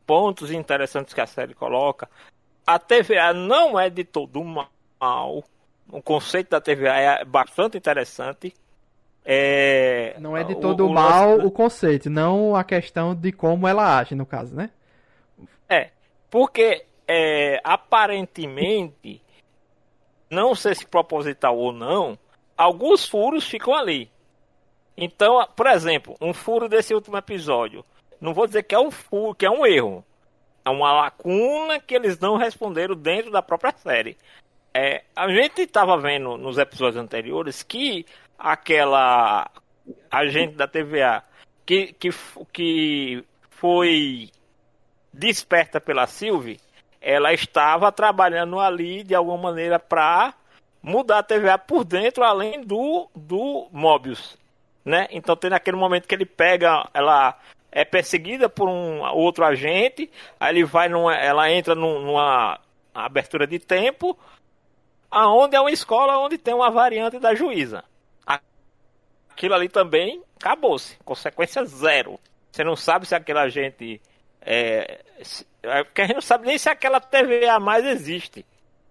pontos 0.09 0.49
interessantes 0.49 1.13
que 1.13 1.21
a 1.21 1.27
série 1.27 1.53
coloca, 1.53 2.09
a 2.65 2.79
TVA 2.79 3.31
não 3.31 3.79
é 3.79 3.91
de 3.91 4.03
todo 4.03 4.43
mal. 4.43 5.43
O 5.91 6.01
conceito 6.01 6.49
da 6.49 6.59
TVA 6.59 6.97
é 6.97 7.23
bastante 7.25 7.77
interessante. 7.77 8.51
É, 9.23 10.15
não 10.19 10.35
é 10.35 10.43
de 10.43 10.53
o- 10.53 10.59
todo 10.59 10.87
o 10.87 10.89
mal 10.91 11.33
lance- 11.35 11.45
o 11.45 11.51
conceito, 11.51 12.09
não 12.09 12.55
a 12.55 12.63
questão 12.63 13.13
de 13.13 13.31
como 13.31 13.67
ela 13.67 13.99
age, 13.99 14.15
no 14.15 14.25
caso, 14.25 14.55
né? 14.55 14.71
É, 15.69 15.91
porque 16.31 16.85
é, 17.07 17.61
aparentemente, 17.63 19.21
não 20.27 20.55
sei 20.55 20.73
se 20.73 20.87
proposital 20.87 21.55
ou 21.55 21.71
não, 21.71 22.17
alguns 22.57 23.07
furos 23.07 23.47
ficam 23.47 23.75
ali. 23.75 24.09
Então, 24.97 25.47
por 25.55 25.67
exemplo, 25.67 26.15
um 26.19 26.33
furo 26.33 26.67
desse 26.67 26.95
último 26.95 27.17
episódio, 27.17 27.85
não 28.19 28.33
vou 28.33 28.47
dizer 28.47 28.63
que 28.63 28.75
é 28.75 28.79
um 28.79 28.91
furo, 28.91 29.35
que 29.35 29.45
é 29.45 29.49
um 29.49 29.65
erro, 29.65 30.03
é 30.65 30.69
uma 30.69 30.91
lacuna 30.93 31.79
que 31.79 31.95
eles 31.95 32.19
não 32.19 32.37
responderam 32.37 32.95
dentro 32.95 33.31
da 33.31 33.41
própria 33.41 33.71
série. 33.71 34.17
É, 34.73 35.03
a 35.15 35.27
gente 35.29 35.61
estava 35.61 35.97
vendo 35.97 36.37
nos 36.37 36.57
episódios 36.57 37.01
anteriores 37.01 37.63
que 37.63 38.05
aquela 38.37 39.49
agente 40.11 40.55
da 40.55 40.67
TVA 40.67 41.23
que, 41.65 41.93
que, 41.93 42.09
que 42.51 43.23
foi 43.51 44.31
desperta 45.13 45.79
pela 45.79 46.07
Sylvie, 46.07 46.59
ela 47.01 47.33
estava 47.33 47.91
trabalhando 47.91 48.59
ali 48.59 49.03
de 49.03 49.13
alguma 49.13 49.37
maneira 49.37 49.79
para 49.79 50.33
mudar 50.81 51.19
a 51.19 51.23
TVA 51.23 51.57
por 51.57 51.83
dentro, 51.83 52.23
além 52.23 52.61
do, 52.61 53.09
do 53.15 53.67
Mobius, 53.71 54.37
né? 54.83 55.07
Então 55.11 55.35
tem 55.35 55.49
naquele 55.49 55.77
momento 55.77 56.07
que 56.07 56.15
ele 56.15 56.25
pega, 56.25 56.87
ela 56.93 57.37
é 57.71 57.85
perseguida 57.85 58.49
por 58.49 58.67
um 58.67 59.01
outro 59.13 59.45
agente, 59.45 60.09
aí 60.39 60.53
ele 60.55 60.63
vai 60.65 60.89
numa, 60.89 61.15
ela 61.15 61.51
entra 61.51 61.75
num- 61.75 62.01
numa 62.01 62.59
abertura 62.93 63.45
de 63.45 63.59
tempo, 63.59 64.17
aonde 65.11 65.55
é 65.55 65.59
uma 65.61 65.71
escola 65.71 66.17
onde 66.19 66.37
tem 66.37 66.53
uma 66.53 66.69
variante 66.71 67.19
da 67.19 67.33
juíza. 67.35 67.83
Aquilo 69.29 69.53
ali 69.55 69.69
também 69.69 70.21
acabou-se, 70.35 70.97
consequência 71.05 71.63
zero. 71.65 72.19
Você 72.51 72.63
não 72.63 72.75
sabe 72.75 73.05
se 73.07 73.15
aquele 73.15 73.39
agente 73.39 74.01
é, 74.41 74.99
é, 75.63 75.83
porque 75.83 76.01
a 76.01 76.05
gente 76.05 76.15
não 76.15 76.21
sabe 76.21 76.47
nem 76.47 76.57
se 76.57 76.69
aquela 76.69 76.99
TVA 76.99 77.59
mais 77.59 77.85
existe 77.85 78.45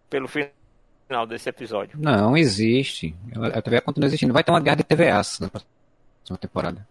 pelo 0.08 0.26
final 0.28 1.26
desse 1.26 1.48
episódio. 1.50 1.98
Não, 2.00 2.36
existe. 2.36 3.14
A 3.54 3.60
TVA 3.60 3.80
continua 3.82 4.06
existindo. 4.06 4.32
Vai 4.32 4.42
ter 4.44 4.52
uma 4.52 4.60
guerra 4.60 4.76
de 4.76 4.84
TVAs 4.84 5.38
na 5.40 5.48
próxima 5.50 6.38
temporada. 6.40 6.86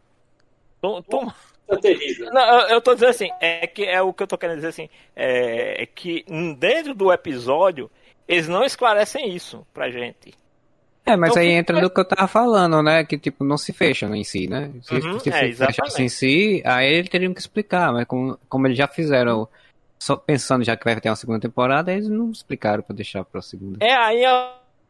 Tu- 0.82 1.34
É 1.68 1.76
terrível. 1.78 2.32
Não, 2.32 2.62
eu, 2.62 2.68
eu 2.70 2.82
tô 2.82 2.94
dizendo 2.94 3.10
assim, 3.10 3.30
é 3.40 3.68
que 3.68 3.84
é 3.84 4.02
o 4.02 4.14
que 4.14 4.24
eu 4.24 4.28
tô 4.28 4.38
querendo 4.38 4.58
dizer 4.58 4.70
assim, 4.70 4.90
é, 5.16 5.84
é 5.84 5.86
que 5.86 6.26
dentro 6.58 6.94
do 6.94 7.12
episódio 7.12 7.90
eles 8.28 8.48
não 8.48 8.64
esclarecem 8.64 9.34
isso 9.34 9.66
pra 9.74 9.90
gente. 9.90 10.34
É, 11.06 11.16
mas 11.16 11.32
Então, 11.32 11.42
aí 11.42 11.52
entra 11.52 11.80
no 11.80 11.90
que 11.90 12.00
eu 12.00 12.06
tava 12.06 12.28
falando, 12.28 12.84
né? 12.84 13.06
Que 13.06 13.18
tipo, 13.18 13.46
não 13.46 13.58
se 13.58 13.72
fecha 13.72 14.06
em 14.08 14.24
si, 14.26 14.50
né? 14.50 14.72
Se, 14.82 14.94
Uhum, 14.96 15.20
se 15.20 15.30
é, 15.30 15.54
fechasse 15.54 16.04
em 16.04 16.10
si, 16.10 16.62
aí 16.66 16.94
eles 16.94 17.10
teriam 17.10 17.34
que 17.34 17.40
explicar, 17.40 17.94
mas 17.94 18.06
como, 18.06 18.38
como 18.50 18.68
eles 18.68 18.78
já 18.78 18.90
fizeram, 18.90 19.48
só 19.98 20.18
pensando 20.18 20.66
já 20.66 20.76
que 20.76 20.84
vai 20.84 21.00
ter 21.00 21.10
uma 21.10 21.16
segunda 21.16 21.40
temporada, 21.40 21.94
eles 21.94 22.10
não 22.10 22.30
explicaram 22.30 22.84
pra 22.84 22.94
deixar 22.94 23.24
pra 23.24 23.42
segunda. 23.42 23.78
É 23.80 23.94
aí 23.94 24.24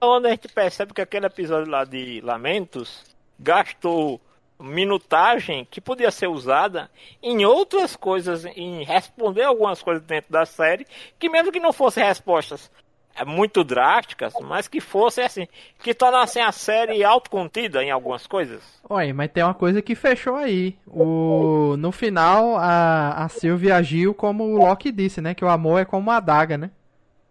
onde 0.01 0.28
a 0.28 0.32
gente 0.32 0.47
percebe 0.47 0.91
que 0.91 1.01
aquele 1.01 1.28
episódio 1.28 1.71
lá 1.71 1.86
de 1.86 2.19
Lamentos 2.21 3.03
gastou 3.39 4.19
minutagem 4.60 5.68
que 5.70 5.80
podia 5.80 6.12
ser 6.12 6.28
usada 6.28 6.89
em 7.22 7.45
outras 7.45 7.95
coisas, 7.95 8.45
em 8.45 8.84
responder 8.84 9.43
algumas 9.43 9.82
coisas 9.82 10.03
dentro 10.03 10.32
da 10.32 10.45
série, 10.45 10.86
que 11.20 11.30
mesmo 11.30 11.51
que 11.51 11.60
não 11.60 11.72
fossem 11.72 12.03
respostas 12.03 12.72
é, 13.18 13.26
muito 13.26 13.64
drásticas, 13.64 14.34
mas 14.41 14.68
que 14.68 14.80
fossem 14.80 15.24
assim, 15.24 15.47
que 15.80 15.93
tornassem 15.93 16.41
a 16.41 16.51
série 16.51 17.03
autocontida 17.03 17.84
em 17.84 17.89
algumas 17.89 18.28
coisas. 18.28 18.62
Olha, 18.88 19.14
mas 19.14 19.32
tem 19.32 19.43
uma 19.43 19.55
coisa 19.55 19.82
que 19.82 19.95
fechou 19.95 20.36
aí. 20.36 20.78
O... 20.86 21.76
No 21.78 21.91
final, 21.91 22.58
a, 22.58 23.26
a 23.26 23.30
Sylvie 23.30 23.72
agiu 23.72 24.14
como 24.14 24.43
o 24.43 24.58
Loki 24.58 24.91
disse, 24.91 25.20
né? 25.20 25.34
Que 25.34 25.43
o 25.43 25.49
amor 25.49 25.82
é 25.82 25.86
como 25.86 26.03
uma 26.03 26.18
adaga, 26.18 26.58
né? 26.58 26.70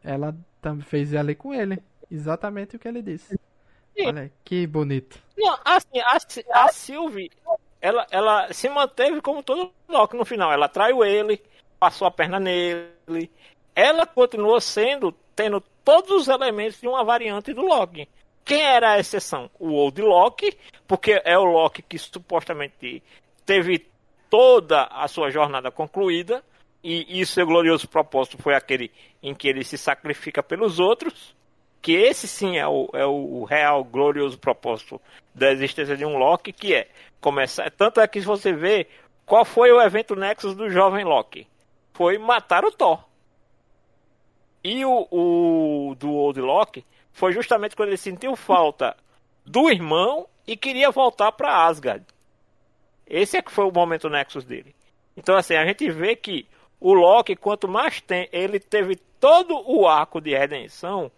Ela 0.03 0.35
também 0.61 0.83
fez 0.83 1.15
ali 1.15 1.35
com 1.35 1.55
ele. 1.55 1.79
Exatamente 2.11 2.77
o 2.77 2.79
que 2.79 2.89
ele 2.89 3.03
disse. 3.03 3.36
Sim. 3.97 4.07
Olha, 4.09 4.31
que 4.45 4.67
bonito. 4.67 5.19
Não, 5.37 5.59
assim, 5.65 5.99
a, 6.01 6.19
a 6.65 6.69
Sylvie, 6.69 7.31
ela, 7.81 8.07
ela 8.11 8.53
se 8.53 8.69
manteve 8.69 9.21
como 9.21 9.43
todo 9.43 9.73
Loki 9.89 10.17
no 10.17 10.25
final. 10.25 10.53
Ela 10.53 10.69
traiu 10.69 11.05
ele, 11.05 11.41
passou 11.79 12.07
a 12.07 12.11
perna 12.11 12.39
nele. 12.39 13.31
Ela 13.75 14.07
continuou 14.07 14.61
sendo, 14.61 15.13
tendo 15.35 15.63
todos 15.85 16.11
os 16.11 16.29
elementos 16.29 16.81
de 16.81 16.89
uma 16.89 17.05
variante 17.05 17.55
do 17.55 17.63
Loki. 17.63 18.09
Quem 18.45 18.63
era 18.63 18.93
a 18.93 18.99
exceção? 18.99 19.51
O 19.59 19.73
Old 19.73 20.01
Loki, 20.01 20.57
porque 20.87 21.21
é 21.25 21.37
o 21.39 21.45
Loki 21.45 21.83
que 21.83 21.99
supostamente 21.99 23.03
teve 23.45 23.87
toda 24.31 24.85
a 24.85 25.07
sua 25.09 25.31
jornada 25.31 25.71
concluída, 25.71 26.43
e, 26.83 27.21
e 27.21 27.27
seu 27.27 27.47
glorioso 27.47 27.89
propósito 27.89 28.39
foi 28.39 28.55
aquele 28.55 28.93
em 29.23 29.35
que 29.35 29.49
ele 29.49 29.65
se 29.65 29.77
sacrifica 29.77 30.43
pelos 30.43 30.79
outros, 30.79 31.36
que 31.87 31.93
esse 31.93 32.27
sim 32.27 32.59
é 32.59 32.67
o, 32.67 32.91
é 32.93 33.07
o 33.07 33.45
real 33.45 33.85
glorioso 33.85 34.37
propósito 34.37 35.01
da 35.33 35.53
existência 35.53 35.97
de 35.97 36.05
um 36.05 36.19
Loki, 36.19 36.53
que 36.53 36.75
é 36.75 36.89
começar. 37.21 37.71
Tanto 37.71 38.01
é 38.01 38.09
que 38.09 38.19
se 38.19 38.27
você 38.27 38.53
vê 38.53 38.89
qual 39.25 39.45
foi 39.45 39.71
o 39.71 39.81
evento 39.81 40.17
Nexus 40.17 40.57
do 40.57 40.69
jovem 40.69 41.05
Loki, 41.05 41.47
foi 41.95 42.19
matar 42.19 42.65
o 42.65 42.73
Thor. 42.73 43.05
E 44.65 44.85
o, 44.85 45.07
o 45.13 45.95
do 45.95 46.11
Old 46.13 46.41
Loki 46.41 46.85
foi 47.13 47.31
justamente 47.31 47.77
quando 47.77 47.91
ele 47.91 47.97
sentiu 47.97 48.35
falta 48.35 48.97
do 49.45 49.71
irmão 49.71 50.27
e 50.45 50.57
queria 50.57 50.91
voltar 50.91 51.31
para 51.31 51.69
Asgard. 51.69 52.05
Esse 53.07 53.37
é 53.37 53.43
que 53.43 53.53
foi 53.53 53.65
o 53.65 53.73
momento 53.73 54.11
Nexus 54.11 54.45
dele. 54.45 54.75
Então 55.17 55.37
assim, 55.37 55.55
a 55.55 55.65
gente 55.65 55.89
vê 55.89 56.17
que 56.17 56.49
o 56.81 56.93
Loki, 56.93 57.37
quanto 57.37 57.69
mais 57.69 58.01
tem, 58.01 58.29
ele 58.33 58.59
teve 58.59 58.97
todo 59.21 59.63
o 59.71 59.87
arco 59.87 60.21
de 60.21 60.37
redenção 60.37 61.13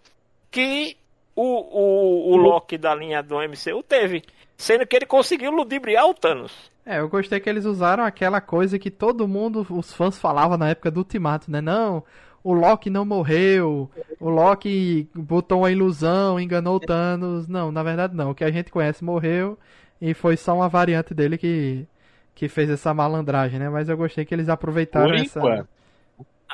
que 0.50 0.96
o, 1.34 1.42
o, 1.42 2.32
o 2.32 2.36
Loki 2.36 2.76
da 2.76 2.94
linha 2.94 3.22
do 3.22 3.36
MCU 3.36 3.82
teve. 3.82 4.22
Sendo 4.56 4.84
que 4.86 4.96
ele 4.96 5.06
conseguiu 5.06 5.52
ludibriar 5.52 6.06
o 6.06 6.14
Thanos. 6.14 6.52
É, 6.84 6.98
eu 6.98 7.08
gostei 7.08 7.38
que 7.38 7.48
eles 7.48 7.64
usaram 7.64 8.02
aquela 8.02 8.40
coisa 8.40 8.78
que 8.78 8.90
todo 8.90 9.28
mundo, 9.28 9.64
os 9.70 9.92
fãs 9.92 10.18
falavam 10.18 10.56
na 10.58 10.70
época 10.70 10.90
do 10.90 10.98
Ultimato, 10.98 11.48
né? 11.50 11.60
Não, 11.60 12.02
o 12.42 12.52
Loki 12.52 12.90
não 12.90 13.04
morreu, 13.04 13.90
o 14.18 14.28
Loki 14.30 15.08
botou 15.14 15.60
uma 15.60 15.70
ilusão, 15.70 16.40
enganou 16.40 16.76
o 16.76 16.80
Thanos. 16.80 17.46
Não, 17.46 17.70
na 17.70 17.82
verdade 17.82 18.16
não. 18.16 18.30
O 18.30 18.34
que 18.34 18.42
a 18.42 18.50
gente 18.50 18.72
conhece 18.72 19.04
morreu 19.04 19.58
e 20.00 20.14
foi 20.14 20.36
só 20.36 20.54
uma 20.54 20.68
variante 20.68 21.12
dele 21.14 21.36
que, 21.36 21.86
que 22.34 22.48
fez 22.48 22.70
essa 22.70 22.94
malandragem, 22.94 23.58
né? 23.58 23.68
Mas 23.68 23.88
eu 23.88 23.96
gostei 23.96 24.24
que 24.24 24.34
eles 24.34 24.48
aproveitaram 24.48 25.10
Por 25.10 25.14
essa. 25.16 25.38
enquanto. 25.38 25.68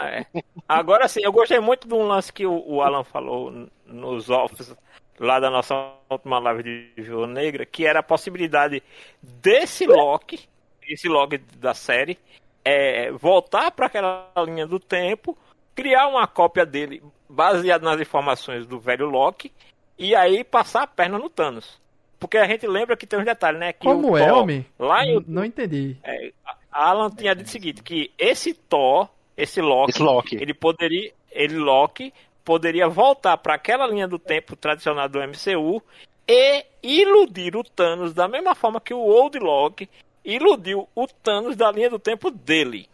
É. 0.01 0.27
Agora 0.69 1.07
sim, 1.09 1.21
eu 1.23 1.33
gostei 1.33 1.61
muito 1.61 1.87
de 1.87 1.95
um 1.95 2.07
lance 2.07 2.33
que 2.33 2.45
o, 2.47 2.65
o 2.67 2.83
Alan 2.83 3.05
falou 3.05 3.69
nos 3.87 4.29
offs 4.29 4.75
lá 5.19 5.39
da 5.39 5.51
nossa 5.51 5.93
última 6.11 6.39
live 6.39 6.63
de 6.63 7.03
Viúva 7.03 7.27
Negra, 7.27 7.65
que 7.65 7.87
era 7.87 8.01
a 8.01 8.03
possibilidade 8.03 8.83
desse 9.23 9.87
Loki, 9.87 10.49
esse 10.83 11.09
Loki 11.09 11.39
da 11.39 11.75
série, 11.75 12.19
é, 12.65 13.13
voltar 13.13 13.71
para 13.71 13.87
aquela 13.87 14.33
linha 14.39 14.67
do 14.67 14.81
tempo, 14.81 15.37
criar 15.75 16.09
uma 16.09 16.27
cópia 16.27 16.67
dele 16.67 17.03
baseada 17.29 17.85
nas 17.85 18.01
informações 18.01 18.67
do 18.67 18.79
velho 18.81 19.07
Loki 19.07 19.53
e 19.99 20.15
aí 20.15 20.43
passar 20.43 20.83
a 20.83 20.87
perna 20.87 21.19
no 21.19 21.31
Thanos. 21.31 21.81
Porque 22.19 22.39
a 22.39 22.47
gente 22.47 22.67
lembra 22.67 22.97
que 22.97 23.07
tem 23.07 23.19
uns 23.19 23.25
detalhes, 23.25 23.61
né? 23.61 23.73
Que 23.73 23.87
Como 23.87 24.13
o 24.13 24.17
é, 24.17 24.27
Thor, 24.27 24.39
homem? 24.39 24.67
Lá 24.79 25.05
em 25.05 25.23
Não 25.27 25.45
entendi. 25.45 25.97
é, 26.03 26.33
Alan 26.73 27.11
tinha 27.11 27.35
dito 27.35 27.47
o 27.47 27.51
seguinte, 27.51 27.83
que 27.83 28.11
esse 28.19 28.55
Thor, 28.55 29.09
esse 29.37 29.61
Loki, 29.61 29.91
Esse 29.91 30.03
Loki. 30.03 30.37
ele 30.37 30.55
poderia, 30.55 31.13
ele 31.31 31.57
Loki 31.57 32.13
poderia 32.45 32.89
voltar 32.89 33.37
para 33.39 33.55
aquela 33.55 33.87
linha 33.87 34.07
do 34.07 34.19
tempo 34.19 34.55
tradicional 34.57 35.09
do 35.09 35.19
MCU 35.21 35.83
e 36.29 36.65
iludir 36.83 37.57
o 37.57 37.65
Thanos 37.65 38.13
da 38.15 38.29
mesma 38.29 38.55
forma 38.55 38.81
que 38.81 38.93
o 38.95 38.99
Old 39.01 39.39
Loki 39.39 39.89
iludiu 40.25 40.89
o 40.95 41.07
Thanos 41.07 41.57
da 41.57 41.71
linha 41.71 41.91
do 41.91 41.99
tempo 41.99 42.31
dele. 42.31 42.89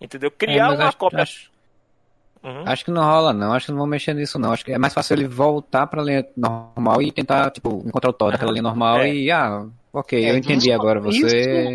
Entendeu? 0.00 0.28
É, 0.28 0.30
Criar 0.30 0.68
mas 0.70 0.78
uma 0.78 0.88
acho, 0.88 0.96
cópia. 0.96 1.22
acho, 1.22 1.50
Uhum. 2.44 2.62
acho 2.66 2.84
que 2.84 2.90
não 2.92 3.02
rola, 3.02 3.32
não. 3.32 3.52
Acho 3.52 3.66
que 3.66 3.72
não 3.72 3.78
vão 3.78 3.86
mexer 3.88 4.14
nisso, 4.14 4.38
não. 4.38 4.52
Acho 4.52 4.64
que 4.64 4.72
é 4.72 4.78
mais 4.78 4.94
fácil 4.94 5.14
ele 5.14 5.26
voltar 5.26 5.86
pra 5.88 6.02
linha 6.02 6.24
normal 6.36 7.02
e 7.02 7.10
tentar, 7.10 7.50
tipo, 7.50 7.82
encontrar 7.84 8.10
o 8.10 8.12
Thor 8.12 8.30
daquela 8.30 8.52
linha 8.52 8.62
normal 8.62 9.00
É. 9.00 9.12
e, 9.12 9.30
ah, 9.32 9.66
ok, 9.92 10.24
É, 10.24 10.30
eu 10.30 10.36
entendi 10.36 10.68
isso- 10.68 10.78
agora 10.78 11.00
você. 11.00 11.18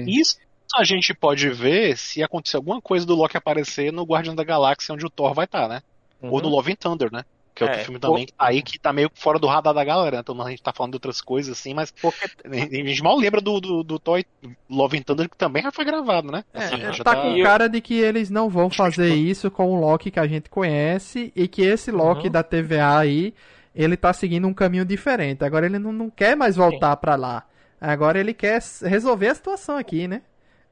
Isso, 0.07 0.09
isso 0.09 0.39
a 0.76 0.84
gente 0.84 1.13
pode 1.13 1.49
ver 1.49 1.97
se 1.97 2.22
acontecer 2.24 2.57
alguma 2.57 2.82
coisa 2.82 3.05
do 3.05 3.15
Loki 3.15 3.38
aparecer 3.38 3.91
no 3.91 4.03
Guardião 4.03 4.36
da 4.36 4.43
Galáxia, 4.43 4.93
onde 4.93 5.05
o 5.05 5.09
Thor 5.09 5.34
vai 5.34 5.45
estar, 5.45 5.67
né? 5.67 5.82
Ou 6.22 6.41
no 6.41 6.49
Love 6.49 6.72
and 6.72 6.76
Thunder, 6.76 7.11
né? 7.11 7.24
Que 7.53 7.63
é 7.63 7.65
outro 7.65 7.82
É. 7.82 7.84
filme 7.84 7.99
também 7.99 8.26
que 8.28 8.32
tá 8.34 8.45
aí, 8.45 8.61
que 8.61 8.80
tá 8.80 8.93
meio 8.93 9.11
fora 9.13 9.38
do 9.38 9.47
radar 9.47 9.74
da 9.74 9.84
galera. 9.84 10.19
Então 10.19 10.39
a 10.41 10.49
gente 10.49 10.61
tá 10.63 10.72
falando 10.72 10.91
de 10.93 10.95
outras 10.97 11.19
coisas 11.19 11.57
assim, 11.57 11.74
mas 11.74 11.91
Porque 11.91 12.30
a 12.45 12.55
gente 12.55 13.03
mal 13.03 13.17
lembra 13.17 13.41
do, 13.41 13.59
do, 13.59 13.84
do 13.84 13.99
Thor 13.99 14.24
Love 14.69 14.97
and 14.97 15.01
Thunder, 15.01 15.30
que 15.30 15.36
também 15.36 15.61
já 15.63 15.72
foi 15.72 15.84
gravado, 15.84 16.32
né? 16.32 16.43
É, 16.53 16.59
Assim, 16.63 16.76
é, 16.82 16.93
já 16.93 17.03
tá 17.03 17.15
com 17.15 17.43
cara 17.43 17.67
de 17.67 17.82
que 17.82 17.95
eles 17.95 18.30
não 18.30 18.49
vão 18.49 18.69
fazer 18.69 19.13
isso 19.13 19.51
com 19.51 19.67
o 19.76 19.80
Loki 19.80 20.11
que 20.11 20.19
a 20.19 20.28
gente 20.28 20.49
conhece 20.49 21.34
e 21.36 21.47
que 21.47 21.61
esse 21.63 21.91
Loki 21.91 22.28
Uhum. 22.28 22.32
da 22.32 22.43
TVA 22.43 22.99
aí, 22.99 23.34
ele 23.76 23.97
tá 23.97 24.13
seguindo 24.13 24.47
um 24.47 24.53
caminho 24.53 24.86
diferente. 24.86 25.43
Agora 25.43 25.65
ele 25.65 25.80
não, 25.80 25.91
não 25.91 26.09
quer 26.09 26.36
mais 26.38 26.55
voltar 26.55 26.95
pra 26.97 27.15
lá. 27.15 27.43
Agora 27.82 28.19
ele 28.19 28.34
quer 28.34 28.61
resolver 28.84 29.28
a 29.28 29.36
situação 29.36 29.76
aqui, 29.76 30.07
né? 30.07 30.22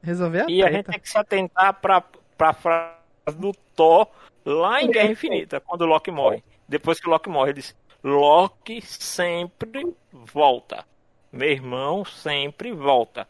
Resolver 0.02 0.42
a 0.42 0.46
E 0.48 0.64
a 0.64 0.72
gente 0.72 0.86
treta. 0.86 0.92
tem 0.92 1.00
que 1.00 1.10
se 1.10 1.18
atentar 1.18 1.74
pra, 1.82 2.02
pra 2.38 2.54
frase 2.54 2.98
do 3.38 3.54
Thor 3.76 4.08
lá 4.46 4.82
em 4.82 4.92
Guerra 4.92 5.12
Infinita, 5.12 5.60
quando 5.62 5.82
o 5.82 5.86
Loki 5.86 6.12
morre. 6.12 6.44
Depois 6.68 7.00
que 7.00 7.08
o 7.08 7.12
Loki 7.12 7.30
morre, 7.30 7.52
ele 7.52 7.62
diz: 7.62 7.76
Loki 8.04 8.82
sempre 8.82 9.86
volta. 10.12 10.86
Meu 11.32 11.50
irmão 11.50 12.04
sempre 12.06 12.72
volta. 12.72 13.28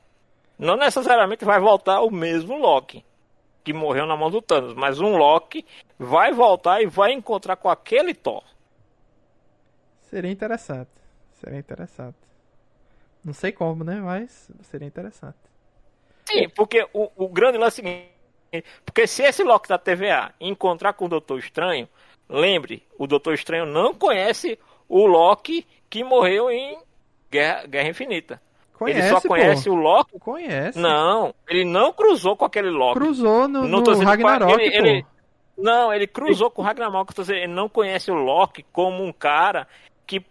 Não 0.57 0.78
necessariamente 0.78 1.45
vai 1.45 1.59
voltar 1.59 2.01
o 2.01 2.11
mesmo 2.11 2.57
Loki 2.57 3.05
que 3.63 3.74
morreu 3.74 4.05
na 4.05 4.15
mão 4.17 4.32
do 4.32 4.41
Thanos, 4.41 4.74
mas 4.74 4.99
um 4.99 5.17
Loki 5.17 5.65
vai 5.97 6.32
voltar 6.34 6.82
e 6.82 6.88
vai 6.88 7.11
encontrar 7.13 7.55
com 7.57 7.70
aquele 7.70 8.13
Thor. 8.13 8.43
Seria 10.01 10.32
interessante. 10.32 10.91
Seria 11.34 11.59
interessante. 11.59 12.17
Não 13.24 13.34
sei 13.34 13.51
como, 13.51 13.84
né? 13.84 14.01
Mas 14.01 14.49
seria 14.63 14.88
interessante. 14.88 15.38
Sim, 16.32 16.49
porque 16.49 16.86
o, 16.93 17.09
o 17.15 17.27
grande 17.27 17.57
lance 17.57 17.82
é 17.82 17.84
o 17.84 17.86
seguinte, 17.86 18.65
porque 18.86 19.05
se 19.07 19.23
esse 19.23 19.43
Loki 19.43 19.67
da 19.69 19.77
TVA 19.77 20.34
encontrar 20.39 20.93
com 20.93 21.05
o 21.05 21.09
Doutor 21.09 21.39
Estranho, 21.39 21.88
lembre, 22.27 22.84
o 22.97 23.05
Doutor 23.07 23.34
Estranho 23.34 23.65
não 23.65 23.93
conhece 23.93 24.57
o 24.88 25.05
Loki 25.05 25.65
que 25.89 26.03
morreu 26.03 26.49
em 26.49 26.77
Guerra, 27.32 27.65
Guerra 27.67 27.89
Infinita. 27.89 28.41
Conhece, 28.73 28.99
ele 29.01 29.09
só 29.09 29.27
conhece 29.27 29.69
pô. 29.69 29.75
o 29.75 29.80
Loki. 29.80 30.19
Conhece. 30.19 30.80
Não, 30.80 31.36
ele 31.49 31.65
não 31.65 31.91
cruzou 31.91 32.38
com 32.38 32.45
aquele 32.45 32.69
Loki. 32.69 32.99
Cruzou 32.99 33.47
no, 33.47 33.67
Não 33.67 33.82
no 33.82 33.99
Ragnarok, 33.99 34.53
ele- 34.61 34.75
ele- 34.75 35.05
Não, 35.57 35.93
ele 35.93 36.07
cruzou 36.07 36.49
com 36.49 36.61
o 36.61 36.65
Ragnarok. 36.65 37.13
dizendo, 37.13 37.38
Ele 37.39 37.47
não 37.53 37.67
conhece 37.67 38.09
o 38.09 38.15
Loki 38.15 38.63
como 38.71 39.03
um 39.03 39.11
cara 39.11 39.67
que 40.07 40.25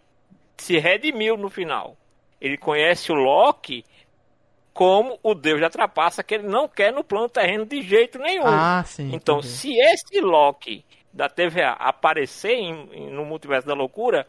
se 0.57 0.79
redimiu 0.79 1.37
no 1.37 1.47
final. 1.49 1.95
Ele 2.41 2.57
conhece 2.57 3.11
o 3.11 3.15
Loki 3.15 3.85
como 4.79 5.19
o 5.21 5.35
deus 5.35 5.59
da 5.59 5.69
trapaça 5.69 6.23
que 6.23 6.35
ele 6.35 6.47
não 6.47 6.65
quer 6.65 6.93
no 6.93 7.03
plano 7.03 7.27
terreno 7.27 7.65
de 7.65 7.81
jeito 7.81 8.17
nenhum. 8.17 8.45
Ah, 8.45 8.81
sim. 8.85 9.11
então, 9.13 9.39
entendi. 9.39 9.53
se 9.53 9.73
esse 9.77 10.21
Loki 10.21 10.85
da 11.11 11.27
TVA 11.27 11.71
aparecer 11.73 12.53
em- 12.53 12.89
em- 12.93 13.09
no 13.11 13.25
multiverso 13.25 13.67
da 13.67 13.73
loucura, 13.73 14.25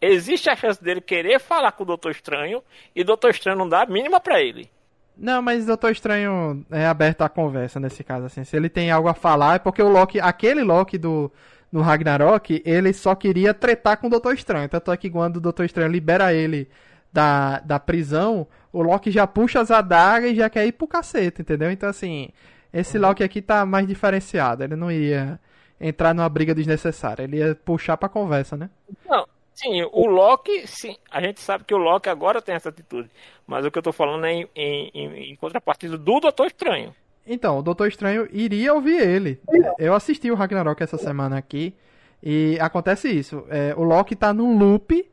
existe 0.00 0.48
a 0.48 0.54
chance 0.54 0.80
dele 0.80 1.00
querer 1.00 1.40
falar 1.40 1.72
com 1.72 1.82
o 1.82 1.86
Doutor 1.86 2.12
Estranho 2.12 2.62
e 2.94 3.02
o 3.02 3.04
Doutor 3.04 3.30
Estranho 3.30 3.58
não 3.58 3.68
dá 3.68 3.82
a 3.82 3.86
mínima 3.86 4.20
pra 4.20 4.40
ele. 4.40 4.70
Não, 5.16 5.42
mas 5.42 5.66
Doutor 5.66 5.90
Estranho 5.90 6.64
é 6.70 6.86
aberto 6.86 7.22
à 7.22 7.28
conversa 7.28 7.80
nesse 7.80 8.04
caso, 8.04 8.26
assim. 8.26 8.44
Se 8.44 8.56
ele 8.56 8.68
tem 8.68 8.92
algo 8.92 9.08
a 9.08 9.14
falar, 9.14 9.56
é 9.56 9.58
porque 9.58 9.82
o 9.82 9.88
Loki, 9.88 10.20
aquele 10.20 10.62
Loki 10.62 10.96
do, 10.96 11.28
do 11.72 11.80
Ragnarok, 11.80 12.62
ele 12.64 12.92
só 12.92 13.16
queria 13.16 13.52
tretar 13.52 13.96
com 13.96 14.06
o 14.06 14.10
Doutor 14.10 14.34
Estranho. 14.34 14.68
Tanto 14.68 14.92
é 14.92 14.96
que 14.96 15.10
quando 15.10 15.38
o 15.38 15.40
Doutor 15.40 15.64
Estranho 15.66 15.90
libera 15.90 16.32
ele 16.32 16.68
da, 17.12 17.58
da 17.60 17.80
prisão, 17.80 18.46
o 18.72 18.82
Loki 18.82 19.10
já 19.10 19.26
puxa 19.26 19.60
as 19.60 19.70
adagas 19.70 20.30
e 20.32 20.36
já 20.36 20.48
quer 20.50 20.66
ir 20.66 20.72
pro 20.72 20.86
cacete, 20.86 21.42
entendeu? 21.42 21.70
Então, 21.70 21.88
assim, 21.88 22.30
esse 22.72 22.98
Loki 22.98 23.22
aqui 23.22 23.42
tá 23.42 23.66
mais 23.66 23.86
diferenciado. 23.86 24.64
Ele 24.64 24.76
não 24.76 24.90
ia 24.90 25.38
entrar 25.80 26.14
numa 26.14 26.28
briga 26.28 26.54
desnecessária. 26.54 27.24
Ele 27.24 27.38
ia 27.38 27.54
puxar 27.54 27.96
pra 27.96 28.08
conversa, 28.08 28.56
né? 28.56 28.70
Não, 29.08 29.26
sim, 29.54 29.82
o 29.92 30.06
Loki, 30.06 30.66
sim, 30.66 30.96
a 31.10 31.20
gente 31.20 31.40
sabe 31.40 31.64
que 31.64 31.74
o 31.74 31.78
Loki 31.78 32.08
agora 32.08 32.40
tem 32.40 32.54
essa 32.54 32.68
atitude. 32.70 33.10
Mas 33.46 33.64
o 33.66 33.70
que 33.70 33.78
eu 33.78 33.82
tô 33.82 33.92
falando 33.92 34.24
é 34.24 34.32
em, 34.32 34.48
em, 34.56 34.90
em- 34.94 35.32
em 35.32 35.36
contrapartida 35.36 35.98
do 35.98 36.20
Doutor 36.20 36.46
Estranho. 36.46 36.94
Então, 37.26 37.58
o 37.58 37.62
Doutor 37.62 37.86
Estranho 37.88 38.26
iria 38.32 38.74
ouvir 38.74 39.00
ele. 39.00 39.40
Eu 39.78 39.94
assisti 39.94 40.30
o 40.30 40.34
Ragnarok 40.34 40.82
essa 40.82 40.96
semana 40.98 41.36
aqui 41.38 41.74
e 42.22 42.56
acontece 42.60 43.08
isso. 43.08 43.44
É, 43.48 43.74
o 43.76 43.82
Loki 43.82 44.16
tá 44.16 44.32
num 44.32 44.56
loop 44.58 45.08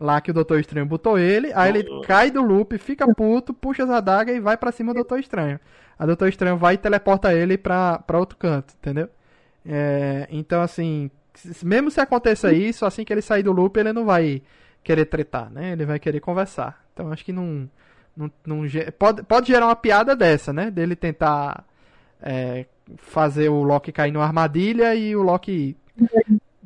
lá 0.00 0.20
que 0.20 0.30
o 0.30 0.34
Doutor 0.34 0.58
Estranho 0.58 0.86
botou 0.86 1.18
ele, 1.18 1.52
aí 1.54 1.68
ele 1.68 1.84
cai 2.06 2.30
do 2.30 2.40
loop, 2.42 2.76
fica 2.78 3.06
puto, 3.14 3.52
puxa 3.52 3.84
as 3.84 3.90
adagas 3.90 4.34
e 4.34 4.40
vai 4.40 4.56
pra 4.56 4.72
cima 4.72 4.92
do 4.92 4.96
Doutor 4.96 5.20
Estranho. 5.20 5.60
A 5.98 6.06
Doutor 6.06 6.28
Estranho 6.28 6.56
vai 6.56 6.74
e 6.74 6.78
teleporta 6.78 7.34
ele 7.34 7.58
pra, 7.58 7.98
pra 7.98 8.18
outro 8.18 8.38
canto, 8.38 8.74
entendeu? 8.78 9.08
É, 9.64 10.26
então, 10.30 10.62
assim, 10.62 11.10
mesmo 11.62 11.90
se 11.90 12.00
aconteça 12.00 12.50
isso, 12.50 12.86
assim 12.86 13.04
que 13.04 13.12
ele 13.12 13.20
sair 13.20 13.42
do 13.42 13.52
loop, 13.52 13.78
ele 13.78 13.92
não 13.92 14.06
vai 14.06 14.42
querer 14.82 15.04
tretar, 15.04 15.50
né? 15.50 15.72
Ele 15.72 15.84
vai 15.84 15.98
querer 15.98 16.20
conversar. 16.20 16.82
Então, 16.94 17.12
acho 17.12 17.24
que 17.24 17.32
não, 17.32 17.68
Não, 18.16 18.30
não 18.46 18.62
pode, 18.98 19.22
pode 19.24 19.48
gerar 19.48 19.66
uma 19.66 19.76
piada 19.76 20.16
dessa, 20.16 20.52
né? 20.52 20.70
Dele 20.70 20.96
tentar 20.96 21.64
é, 22.22 22.64
fazer 22.96 23.50
o 23.50 23.62
Loki 23.62 23.92
cair 23.92 24.12
numa 24.12 24.24
armadilha 24.24 24.94
e 24.94 25.14
o 25.14 25.22
Loki 25.22 25.76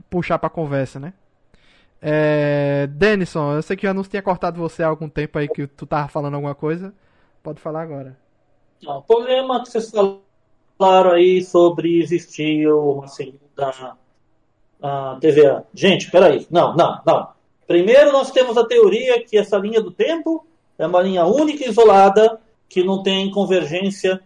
puxar 0.08 0.38
pra 0.38 0.48
conversa, 0.48 1.00
né? 1.00 1.12
É, 2.06 2.86
Denison, 2.88 3.54
eu 3.54 3.62
sei 3.62 3.78
que 3.78 3.86
o 3.86 3.90
anúncio 3.90 4.10
tinha 4.10 4.20
cortado 4.20 4.60
você 4.60 4.82
há 4.82 4.88
algum 4.88 5.08
tempo 5.08 5.38
aí 5.38 5.48
que 5.48 5.66
tu 5.66 5.86
tava 5.86 6.06
falando 6.06 6.34
alguma 6.34 6.54
coisa. 6.54 6.92
Pode 7.42 7.62
falar 7.62 7.80
agora. 7.80 8.14
Não, 8.82 8.98
o 8.98 9.02
problema 9.02 9.62
que 9.62 9.70
vocês 9.70 9.90
falaram 9.90 11.12
aí 11.12 11.42
sobre 11.42 12.02
existir 12.02 12.68
uma 12.68 13.08
segunda 13.08 13.96
a 14.82 15.16
TVA. 15.18 15.64
Gente, 15.72 16.10
peraí. 16.10 16.46
Não, 16.50 16.76
não, 16.76 17.00
não. 17.06 17.28
Primeiro 17.66 18.12
nós 18.12 18.30
temos 18.30 18.58
a 18.58 18.66
teoria 18.66 19.24
que 19.24 19.38
essa 19.38 19.56
linha 19.56 19.80
do 19.80 19.90
tempo 19.90 20.46
é 20.78 20.86
uma 20.86 21.00
linha 21.00 21.24
única 21.24 21.64
e 21.64 21.70
isolada, 21.70 22.38
que 22.68 22.84
não 22.84 23.02
tem 23.02 23.30
convergência 23.30 24.20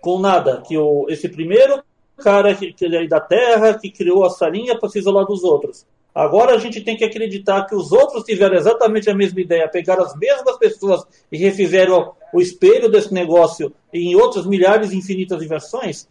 com 0.00 0.20
nada. 0.20 0.62
Que 0.64 0.78
o, 0.78 1.06
esse 1.08 1.28
primeiro 1.28 1.82
cara 2.16 2.54
que, 2.54 2.72
que 2.72 2.84
ele 2.84 2.96
é 2.96 3.08
da 3.08 3.18
Terra, 3.18 3.76
que 3.76 3.90
criou 3.90 4.24
essa 4.24 4.48
linha 4.48 4.78
para 4.78 4.88
se 4.88 5.00
isolar 5.00 5.26
dos 5.26 5.42
outros. 5.42 5.84
Agora 6.14 6.54
a 6.54 6.58
gente 6.58 6.80
tem 6.80 6.96
que 6.96 7.04
acreditar 7.04 7.64
que 7.66 7.74
os 7.74 7.92
outros 7.92 8.24
tiveram 8.24 8.56
exatamente 8.56 9.08
a 9.08 9.14
mesma 9.14 9.40
ideia, 9.40 9.68
pegaram 9.68 10.02
as 10.02 10.16
mesmas 10.16 10.56
pessoas 10.58 11.04
e 11.30 11.38
refizeram 11.38 12.12
o 12.32 12.40
espelho 12.40 12.90
desse 12.90 13.12
negócio 13.14 13.72
em 13.92 14.16
outras 14.16 14.44
milhares 14.46 14.90
e 14.90 14.96
infinitas 14.96 15.38
de 15.38 15.46
versões. 15.46 16.08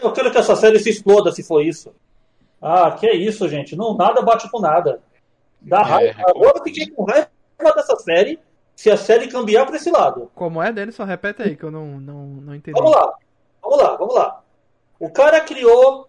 Eu 0.00 0.12
quero 0.12 0.30
que 0.30 0.38
essa 0.38 0.54
série 0.54 0.78
se 0.78 0.90
exploda 0.90 1.32
se 1.32 1.42
for 1.42 1.60
isso. 1.62 1.92
Ah, 2.62 2.92
que 2.92 3.06
é 3.06 3.16
isso, 3.16 3.48
gente. 3.48 3.74
Não, 3.76 3.96
nada 3.96 4.22
bate 4.22 4.48
com 4.50 4.60
nada. 4.60 5.00
Dá 5.60 5.80
É, 5.80 5.82
raiva. 5.82 6.22
Agora 6.28 6.58
eu 6.58 6.64
fiquei 6.64 6.86
com 6.90 7.04
raiva 7.04 7.28
dessa 7.74 7.96
série 7.96 8.38
se 8.76 8.90
a 8.90 8.96
série 8.96 9.26
cambiar 9.26 9.66
para 9.66 9.76
esse 9.76 9.90
lado. 9.90 10.30
Como 10.36 10.62
é, 10.62 10.72
Denison? 10.72 11.04
Repete 11.04 11.42
aí 11.42 11.56
que 11.56 11.64
eu 11.64 11.70
não, 11.70 12.00
não, 12.00 12.26
não 12.26 12.54
entendi. 12.54 12.78
Vamos 12.78 12.94
lá, 12.94 13.12
vamos 13.60 13.78
lá, 13.78 13.96
vamos 13.96 14.14
lá. 14.14 14.40
O 15.00 15.10
cara 15.10 15.40
criou 15.40 16.08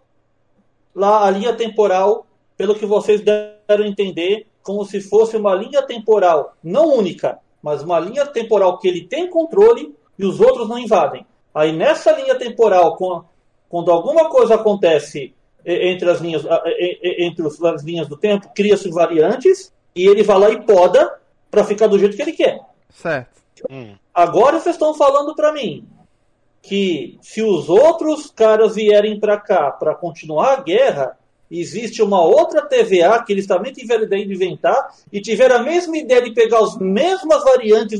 lá 0.93 1.25
a 1.25 1.31
linha 1.31 1.53
temporal, 1.55 2.27
pelo 2.59 2.75
que 2.75 2.85
vocês 2.85 3.21
deram 3.21 3.85
a 3.85 3.87
entender, 3.87 4.45
como 4.61 4.83
se 4.83 4.99
fosse 4.99 5.37
uma 5.37 5.55
linha 5.55 5.81
temporal 5.81 6.57
não 6.61 6.93
única, 6.93 7.39
mas 7.63 7.81
uma 7.81 7.97
linha 8.01 8.25
temporal 8.25 8.77
que 8.77 8.85
ele 8.89 9.07
tem 9.07 9.29
controle 9.29 9.95
e 10.17 10.25
os 10.25 10.41
outros 10.41 10.67
não 10.67 10.77
invadem. 10.77 11.25
Aí 11.55 11.71
nessa 11.71 12.11
linha 12.11 12.35
temporal, 12.35 12.97
quando 13.69 13.89
alguma 13.89 14.27
coisa 14.29 14.55
acontece 14.55 15.33
entre 15.65 16.09
as 16.09 16.19
linhas, 16.19 16.45
a- 16.45 16.61
entre 17.17 17.47
as 17.47 17.81
linhas 17.81 18.09
do 18.09 18.17
tempo, 18.17 18.51
cria-se 18.53 18.89
variantes 18.89 19.71
e 19.95 20.05
ele 20.05 20.21
vai 20.21 20.37
lá 20.37 20.49
e 20.49 20.61
poda 20.65 21.17
para 21.49 21.63
ficar 21.63 21.87
do 21.87 21.97
jeito 21.97 22.17
que 22.17 22.21
ele 22.21 22.33
quer. 22.33 22.59
Certo. 22.89 23.39
Hum. 23.71 23.95
Agora 24.13 24.59
vocês 24.59 24.75
estão 24.75 24.93
falando 24.93 25.33
pra 25.33 25.53
mim 25.53 25.87
que 26.61 27.17
se 27.21 27.41
os 27.41 27.69
outros 27.69 28.29
caras 28.29 28.75
vierem 28.75 29.17
pra 29.17 29.37
cá 29.39 29.71
pra 29.71 29.95
continuar 29.95 30.53
a 30.55 30.61
guerra, 30.61 31.17
existe 31.49 32.01
uma 32.01 32.21
outra 32.21 32.61
TVA 32.61 33.23
que 33.23 33.33
eles 33.33 33.47
também 33.47 33.71
tiveram 33.73 34.03
ideia 34.03 34.25
de 34.25 34.33
inventar 34.33 34.93
e 35.11 35.19
tiveram 35.21 35.57
a 35.57 35.63
mesma 35.63 35.97
ideia 35.97 36.21
de 36.21 36.31
pegar 36.31 36.59
as 36.59 36.77
mesmas 36.77 37.43
variantes 37.43 37.99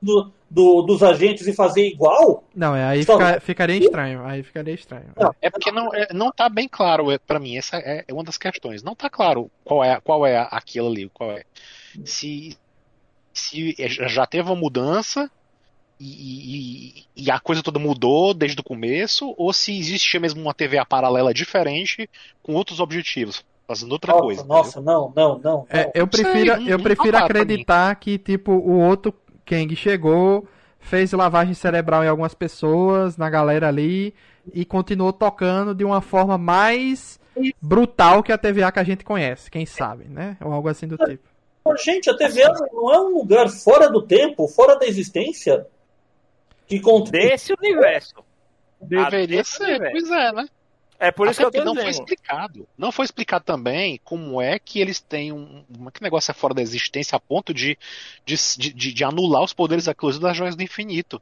do- 0.00 0.30
do- 0.48 0.82
dos 0.82 1.02
agentes 1.02 1.46
e 1.48 1.52
fazer 1.52 1.86
igual? 1.88 2.44
Não, 2.54 2.76
é, 2.76 2.84
aí 2.84 3.02
Só- 3.04 3.16
fica- 3.18 3.40
ficaria 3.40 3.76
estranho. 3.78 4.24
Aí 4.24 4.42
ficaria 4.42 4.74
estranho. 4.74 5.06
Não. 5.18 5.34
É 5.42 5.50
porque 5.50 5.72
não, 5.72 5.92
é, 5.92 6.08
não 6.12 6.30
tá 6.30 6.48
bem 6.48 6.68
claro 6.68 7.10
é, 7.10 7.18
para 7.18 7.40
mim, 7.40 7.56
essa 7.56 7.78
é, 7.78 8.04
é 8.06 8.12
uma 8.12 8.22
das 8.22 8.38
questões. 8.38 8.82
Não 8.82 8.94
tá 8.94 9.10
claro 9.10 9.50
qual 9.64 9.82
é, 9.82 10.00
qual 10.00 10.24
é 10.26 10.46
aquilo 10.50 10.88
ali, 10.88 11.10
qual 11.12 11.32
é. 11.32 11.42
Se, 12.04 12.56
se 13.34 13.74
é- 13.78 13.88
já 13.88 14.24
teve 14.26 14.48
uma 14.48 14.54
mudança 14.56 15.28
e, 16.00 16.96
e- 17.16 17.24
e 17.24 17.30
a 17.30 17.38
coisa 17.40 17.62
toda 17.62 17.78
mudou 17.78 18.34
desde 18.34 18.60
o 18.60 18.64
começo, 18.64 19.34
ou 19.38 19.52
se 19.52 19.78
existe 19.78 20.18
mesmo 20.18 20.40
uma 20.42 20.54
TVA 20.54 20.84
paralela 20.84 21.32
diferente 21.32 22.08
com 22.42 22.54
outros 22.54 22.80
objetivos, 22.80 23.44
fazendo 23.66 23.92
outra 23.92 24.12
Nossa, 24.12 24.22
coisa. 24.24 24.44
nossa, 24.44 24.80
não, 24.80 25.12
não, 25.14 25.38
não. 25.42 25.66
É, 25.70 25.90
eu 25.94 26.06
sei, 26.12 26.22
prefiro, 26.24 26.56
não- 26.60 26.66
eu 26.68 26.78
prefiro 26.78 27.16
acreditar 27.16 27.94
que, 27.96 28.18
tipo, 28.18 28.52
o 28.52 28.78
outro 28.80 29.14
Kang 29.44 29.74
chegou, 29.76 30.46
fez 30.78 31.12
lavagem 31.12 31.54
cerebral 31.54 32.04
em 32.04 32.08
algumas 32.08 32.34
pessoas, 32.34 33.16
na 33.16 33.30
galera 33.30 33.68
ali, 33.68 34.14
e 34.52 34.64
continuou 34.64 35.12
tocando 35.12 35.74
de 35.74 35.84
uma 35.84 36.00
forma 36.00 36.36
mais 36.38 37.18
brutal 37.60 38.22
que 38.22 38.32
a 38.32 38.38
TVA 38.38 38.70
que 38.72 38.78
a 38.78 38.84
gente 38.84 39.04
conhece, 39.04 39.50
quem 39.50 39.66
sabe, 39.66 40.04
né? 40.08 40.36
Ou 40.40 40.52
algo 40.52 40.68
assim 40.68 40.86
do 40.86 40.96
tipo. 40.96 41.22
Gente, 41.84 42.08
a 42.08 42.16
TVA 42.16 42.52
não 42.72 42.94
é 42.94 43.00
um 43.00 43.14
lugar 43.18 43.48
fora 43.48 43.90
do 43.90 44.00
tempo, 44.02 44.46
fora 44.46 44.76
da 44.78 44.86
existência? 44.86 45.66
Que 46.66 46.80
contém. 46.80 47.28
Desse 47.28 47.52
universo. 47.52 48.14
Deveria 48.80 49.42
ser, 49.44 49.64
universo. 49.80 49.92
pois 49.92 50.10
é, 50.10 50.32
né? 50.32 50.48
É 50.98 51.10
por 51.12 51.28
isso 51.28 51.42
Até 51.42 51.50
que 51.50 51.58
eu 51.58 51.64
tô 51.64 51.74
não 51.74 51.80
foi 51.82 51.90
explicado. 51.90 52.68
Não 52.76 52.90
foi 52.90 53.04
explicado 53.04 53.44
também 53.44 54.00
como 54.02 54.40
é 54.40 54.58
que 54.58 54.80
eles 54.80 54.98
têm 55.00 55.30
um. 55.30 55.62
um- 55.78 55.90
Que 55.90 56.02
negócio 56.02 56.30
é 56.30 56.34
fora 56.34 56.54
da 56.54 56.62
existência 56.62 57.14
a 57.16 57.20
ponto 57.20 57.52
de, 57.52 57.78
de, 58.24 58.34
de, 58.56 58.92
de 58.94 59.04
anular 59.04 59.42
os 59.42 59.52
poderes 59.52 59.86
exclusivos 59.86 60.22
das 60.26 60.36
joias 60.36 60.56
do 60.56 60.62
infinito. 60.62 61.20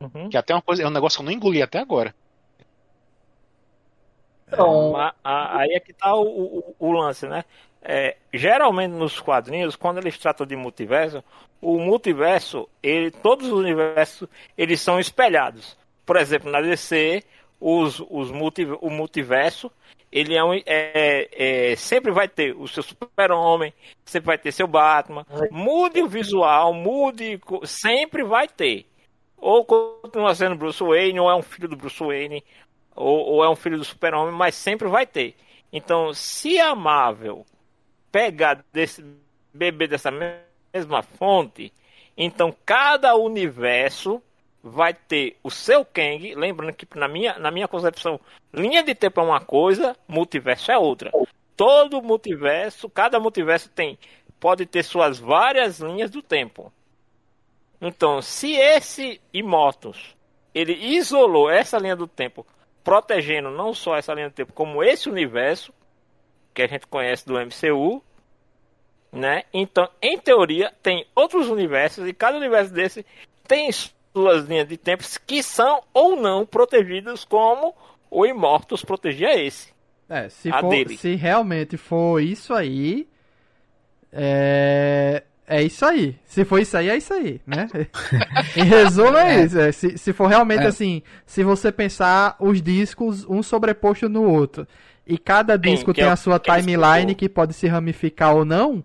Uhum. 0.00 0.28
Que 0.30 0.36
até 0.36 0.54
uma 0.54 0.62
coisa, 0.62 0.82
é 0.82 0.86
um 0.86 0.90
negócio 0.90 1.16
que 1.18 1.22
eu 1.22 1.26
não 1.26 1.32
engoli 1.32 1.60
até 1.62 1.78
agora. 1.80 2.14
Então, 4.46 4.92
Ma- 4.92 5.14
a- 5.24 5.58
Aí 5.60 5.72
é 5.72 5.80
que 5.80 5.92
tá 5.92 6.14
o, 6.14 6.22
o- 6.58 6.76
o 6.78 6.92
lance, 6.92 7.26
né? 7.26 7.44
É, 7.84 8.16
geralmente 8.32 8.92
nos 8.92 9.18
quadrinhos, 9.18 9.74
quando 9.74 9.98
eles 9.98 10.16
tratam 10.16 10.46
de 10.46 10.54
multiverso, 10.54 11.22
o 11.60 11.78
multiverso, 11.78 12.68
ele, 12.82 13.10
todos 13.10 13.48
os 13.48 13.52
universos, 13.52 14.28
eles 14.56 14.80
são 14.80 15.00
espelhados. 15.00 15.76
Por 16.06 16.16
exemplo, 16.16 16.50
na 16.50 16.60
DC, 16.60 17.24
os, 17.60 18.00
os 18.08 18.30
multi, 18.30 18.64
o 18.80 18.90
multiverso, 18.90 19.70
ele 20.10 20.34
é, 20.34 20.44
um, 20.44 20.54
é- 20.66 21.28
é- 21.72 21.76
sempre 21.76 22.12
vai 22.12 22.28
ter 22.28 22.54
o 22.56 22.68
seu 22.68 22.82
super-homem, 22.82 23.72
sempre 24.04 24.26
vai 24.26 24.38
ter 24.38 24.52
seu 24.52 24.66
Batman. 24.66 25.26
Mude 25.50 26.02
o 26.02 26.08
visual, 26.08 26.74
mude, 26.74 27.40
sempre 27.64 28.22
vai 28.22 28.46
ter. 28.46 28.86
Ou 29.36 29.64
continua 29.64 30.34
sendo 30.34 30.54
Bruce 30.54 30.82
Wayne, 30.82 31.18
ou 31.18 31.30
é 31.30 31.34
um 31.34 31.42
filho 31.42 31.68
do 31.68 31.76
Bruce 31.76 31.98
Wayne, 31.98 32.44
ou, 32.94 33.18
ou 33.26 33.44
é 33.44 33.48
um 33.48 33.56
filho 33.56 33.78
do 33.78 33.84
super-homem, 33.84 34.34
mas 34.34 34.54
sempre 34.54 34.86
vai 34.88 35.06
ter. 35.06 35.34
Então, 35.72 36.12
se 36.12 36.58
a 36.60 36.74
Marvel 36.74 37.46
pegar 38.12 38.64
desse 38.72 39.04
beber 39.52 39.88
dessa 39.88 40.10
mesma 40.10 41.02
fonte, 41.02 41.72
então 42.16 42.54
cada 42.64 43.16
universo 43.16 44.22
vai 44.62 44.94
ter 44.94 45.36
o 45.42 45.50
seu 45.50 45.84
Kang, 45.84 46.34
lembrando 46.36 46.74
que 46.74 46.86
na 46.96 47.08
minha, 47.08 47.36
na 47.38 47.50
minha 47.50 47.66
concepção, 47.66 48.20
linha 48.54 48.82
de 48.82 48.94
tempo 48.94 49.20
é 49.20 49.24
uma 49.24 49.40
coisa, 49.40 49.96
multiverso 50.06 50.70
é 50.70 50.78
outra. 50.78 51.10
Todo 51.56 52.00
multiverso, 52.00 52.88
cada 52.88 53.18
multiverso 53.18 53.68
tem 53.70 53.98
pode 54.38 54.66
ter 54.66 54.82
suas 54.82 55.18
várias 55.18 55.78
linhas 55.78 56.10
do 56.10 56.20
tempo. 56.20 56.72
Então, 57.80 58.20
se 58.20 58.52
esse 58.54 59.20
Immortus 59.32 60.16
ele 60.54 60.74
isolou 60.74 61.50
essa 61.50 61.78
linha 61.78 61.96
do 61.96 62.06
tempo, 62.06 62.46
protegendo 62.84 63.50
não 63.50 63.72
só 63.72 63.96
essa 63.96 64.12
linha 64.12 64.28
do 64.28 64.34
tempo, 64.34 64.52
como 64.52 64.82
esse 64.82 65.08
universo 65.08 65.72
que 66.54 66.62
a 66.62 66.66
gente 66.66 66.86
conhece 66.86 67.26
do 67.26 67.34
MCU, 67.34 68.02
né? 69.12 69.42
Então, 69.52 69.88
em 70.00 70.18
teoria, 70.18 70.72
tem 70.82 71.06
outros 71.14 71.48
universos 71.48 72.06
e 72.08 72.12
cada 72.12 72.36
universo 72.36 72.72
desse 72.72 73.04
tem 73.46 73.70
suas 73.72 74.46
linhas 74.46 74.68
de 74.68 74.76
tempo 74.76 75.04
que 75.26 75.42
são 75.42 75.82
ou 75.92 76.16
não 76.16 76.46
protegidas 76.46 77.24
como 77.24 77.74
o 78.10 78.26
Immortus 78.26 78.84
protegia 78.84 79.38
esse. 79.42 79.72
É, 80.08 80.28
se, 80.28 80.50
A 80.50 80.60
for, 80.60 80.70
dele. 80.70 80.96
se 80.96 81.14
realmente 81.14 81.76
for 81.76 82.20
isso 82.20 82.52
aí, 82.52 83.08
é, 84.12 85.22
é 85.46 85.62
isso 85.62 85.84
aí. 85.84 86.18
Se 86.24 86.44
for 86.44 86.58
isso 86.58 86.76
aí, 86.76 86.90
é 86.90 86.96
isso 86.96 87.14
aí, 87.14 87.40
né? 87.46 87.66
em 88.56 88.64
resumo, 88.64 89.16
é, 89.16 89.44
isso. 89.44 89.58
é, 89.58 89.72
se, 89.72 89.96
se 89.96 90.12
for 90.12 90.26
realmente 90.26 90.64
É. 90.64 90.66
assim, 90.66 91.02
se 91.24 91.42
você 91.42 91.72
pensar 91.72 92.36
os 92.38 92.60
discos 92.60 93.24
um 93.24 93.42
sobreposto 93.42 94.08
no 94.08 94.24
outro, 94.24 94.66
e 95.06 95.18
cada 95.18 95.56
disco 95.56 95.92
que 95.92 96.00
tem 96.00 96.08
é 96.08 96.12
a 96.12 96.16
sua 96.16 96.38
timeline 96.38 97.14
que 97.14 97.28
pode 97.28 97.52
se 97.54 97.66
ramificar 97.66 98.34
ou 98.34 98.44
não, 98.44 98.82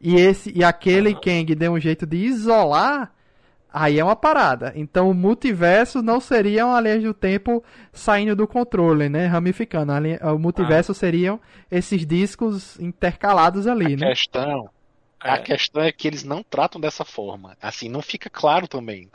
e 0.00 0.16
esse 0.16 0.50
e 0.56 0.64
aquele 0.64 1.14
Kang 1.14 1.54
deu 1.54 1.72
um 1.72 1.80
jeito 1.80 2.06
de 2.06 2.16
isolar, 2.16 3.12
aí 3.72 3.98
é 3.98 4.04
uma 4.04 4.16
parada. 4.16 4.72
Então 4.74 5.10
o 5.10 5.14
multiverso 5.14 6.02
não 6.02 6.18
seria 6.20 6.66
uma 6.66 6.80
linha 6.80 7.00
do 7.00 7.12
tempo 7.14 7.62
saindo 7.92 8.34
do 8.34 8.46
controle, 8.46 9.08
né? 9.08 9.26
Ramificando. 9.26 9.92
Linha- 9.98 10.18
o 10.34 10.38
multiverso 10.38 10.94
seriam 10.94 11.38
esses 11.70 12.06
discos 12.06 12.80
intercalados 12.80 13.66
ali, 13.66 13.94
A 13.94 13.96
né? 13.96 14.08
questão, 14.08 14.68
a 15.20 15.34
É. 15.36 15.38
questão 15.42 15.82
é 15.82 15.92
que 15.92 16.08
eles 16.08 16.24
não 16.24 16.42
tratam 16.42 16.80
dessa 16.80 17.04
forma. 17.04 17.56
Assim, 17.60 17.88
não 17.88 18.00
fica 18.00 18.30
claro 18.30 18.66
também. 18.66 19.08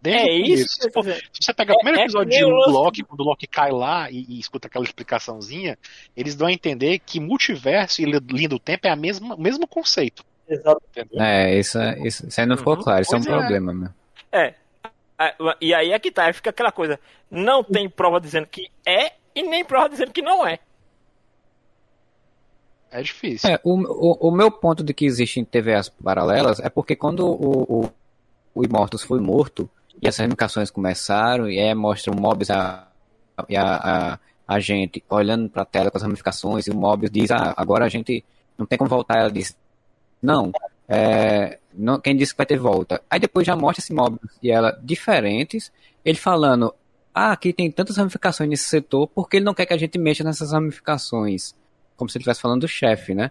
Desde 0.00 0.28
É 0.28 0.32
isso 0.32 0.68
Se, 0.80 0.90
for- 0.90 1.04
se 1.04 1.20
você 1.40 1.52
pegar 1.52 1.74
o 1.74 1.76
primeiro 1.78 1.98
É- 1.98 2.02
é 2.02 2.04
episódio 2.04 2.30
que 2.30 2.38
de 2.38 2.44
lance- 2.44 2.70
Loki, 2.70 3.02
quando 3.02 3.20
o 3.20 3.24
Loki 3.24 3.46
cai 3.46 3.70
lá 3.72 4.10
e, 4.10 4.24
e 4.28 4.38
escuta 4.38 4.68
aquela 4.68 4.84
explicaçãozinha, 4.84 5.76
eles 6.16 6.36
dão 6.36 6.46
a 6.46 6.52
entender 6.52 6.98
que 7.00 7.18
multiverso 7.18 8.00
e 8.00 8.04
linha 8.04 8.48
do 8.48 8.58
tempo 8.58 8.86
é 8.86 8.90
a 8.90 8.96
mesma, 8.96 9.34
o 9.34 9.40
mesmo 9.40 9.66
conceito. 9.66 10.24
exato. 10.48 10.80
Entendeu? 10.90 11.20
É, 11.20 11.58
isso, 11.58 11.78
isso, 12.04 12.26
isso 12.26 12.40
aí 12.40 12.46
não 12.46 12.56
ficou 12.56 12.74
Uhum. 12.76 12.82
claro, 12.82 13.02
isso 13.02 13.14
é 13.14 13.18
um 13.18 13.22
Pois 13.22 13.34
é. 13.34 13.38
problema, 13.38 13.74
meu. 13.74 13.90
É. 14.32 14.54
É, 15.20 15.34
E 15.60 15.74
aí 15.74 15.90
é 15.92 15.98
que 15.98 16.10
tá, 16.12 16.24
aí 16.26 16.32
fica 16.32 16.50
aquela 16.50 16.70
coisa. 16.72 16.98
Não 17.30 17.62
tem 17.64 17.88
prova 17.88 18.20
dizendo 18.20 18.46
que 18.46 18.68
é 18.86 19.12
e 19.34 19.42
nem 19.42 19.64
prova 19.64 19.88
dizendo 19.88 20.12
que 20.12 20.22
não 20.22 20.46
é. 20.46 20.58
É 22.90 23.02
difícil. 23.02 23.50
É, 23.50 23.60
o, 23.62 23.74
o, 23.74 24.28
o 24.28 24.30
meu 24.30 24.50
ponto 24.50 24.82
de 24.82 24.94
que 24.94 25.04
existem 25.04 25.44
TVAs 25.44 25.88
paralelas 25.88 26.58
é 26.60 26.68
porque 26.68 26.96
quando 26.96 27.26
o, 27.26 27.84
o, 27.84 27.90
o 28.54 28.64
Immortus 28.64 29.02
foi 29.02 29.20
morto 29.20 29.68
e 30.00 30.08
essas 30.08 30.20
ramificações 30.20 30.70
começaram 30.70 31.48
e 31.48 31.58
aí 31.58 31.74
mostra 31.74 32.12
o 32.12 32.20
Mobius 32.20 32.50
a, 32.50 32.88
e 33.48 33.56
a, 33.56 33.76
a, 33.76 34.18
a 34.46 34.60
gente 34.60 35.04
olhando 35.10 35.50
pra 35.50 35.64
tela 35.64 35.90
com 35.90 35.98
as 35.98 36.02
ramificações 36.02 36.66
e 36.66 36.70
o 36.70 36.76
Mobius 36.76 37.10
diz, 37.10 37.30
ah, 37.30 37.52
agora 37.56 37.84
a 37.84 37.88
gente 37.88 38.24
não 38.56 38.64
tem 38.64 38.78
como 38.78 38.88
voltar. 38.88 39.18
Ela 39.18 39.30
diz, 39.30 39.56
não, 40.22 40.50
é, 40.88 41.58
não, 41.74 42.00
quem 42.00 42.16
disse 42.16 42.32
que 42.32 42.38
vai 42.38 42.46
ter 42.46 42.58
volta? 42.58 43.02
Aí 43.10 43.20
depois 43.20 43.46
já 43.46 43.54
mostra 43.54 43.82
esse 43.82 43.92
Mobius 43.92 44.32
e 44.42 44.50
ela 44.50 44.78
diferentes, 44.82 45.70
ele 46.02 46.16
falando, 46.16 46.74
ah, 47.14 47.32
aqui 47.32 47.52
tem 47.52 47.70
tantas 47.70 47.96
ramificações 47.96 48.48
nesse 48.48 48.68
setor, 48.68 49.08
porque 49.08 49.36
ele 49.36 49.44
não 49.44 49.54
quer 49.54 49.66
que 49.66 49.74
a 49.74 49.78
gente 49.78 49.98
mexa 49.98 50.24
nessas 50.24 50.52
ramificações? 50.52 51.54
Como 51.98 52.08
se 52.08 52.16
ele 52.16 52.22
estivesse 52.22 52.40
falando 52.40 52.62
do 52.62 52.68
chefe, 52.68 53.14
né? 53.14 53.30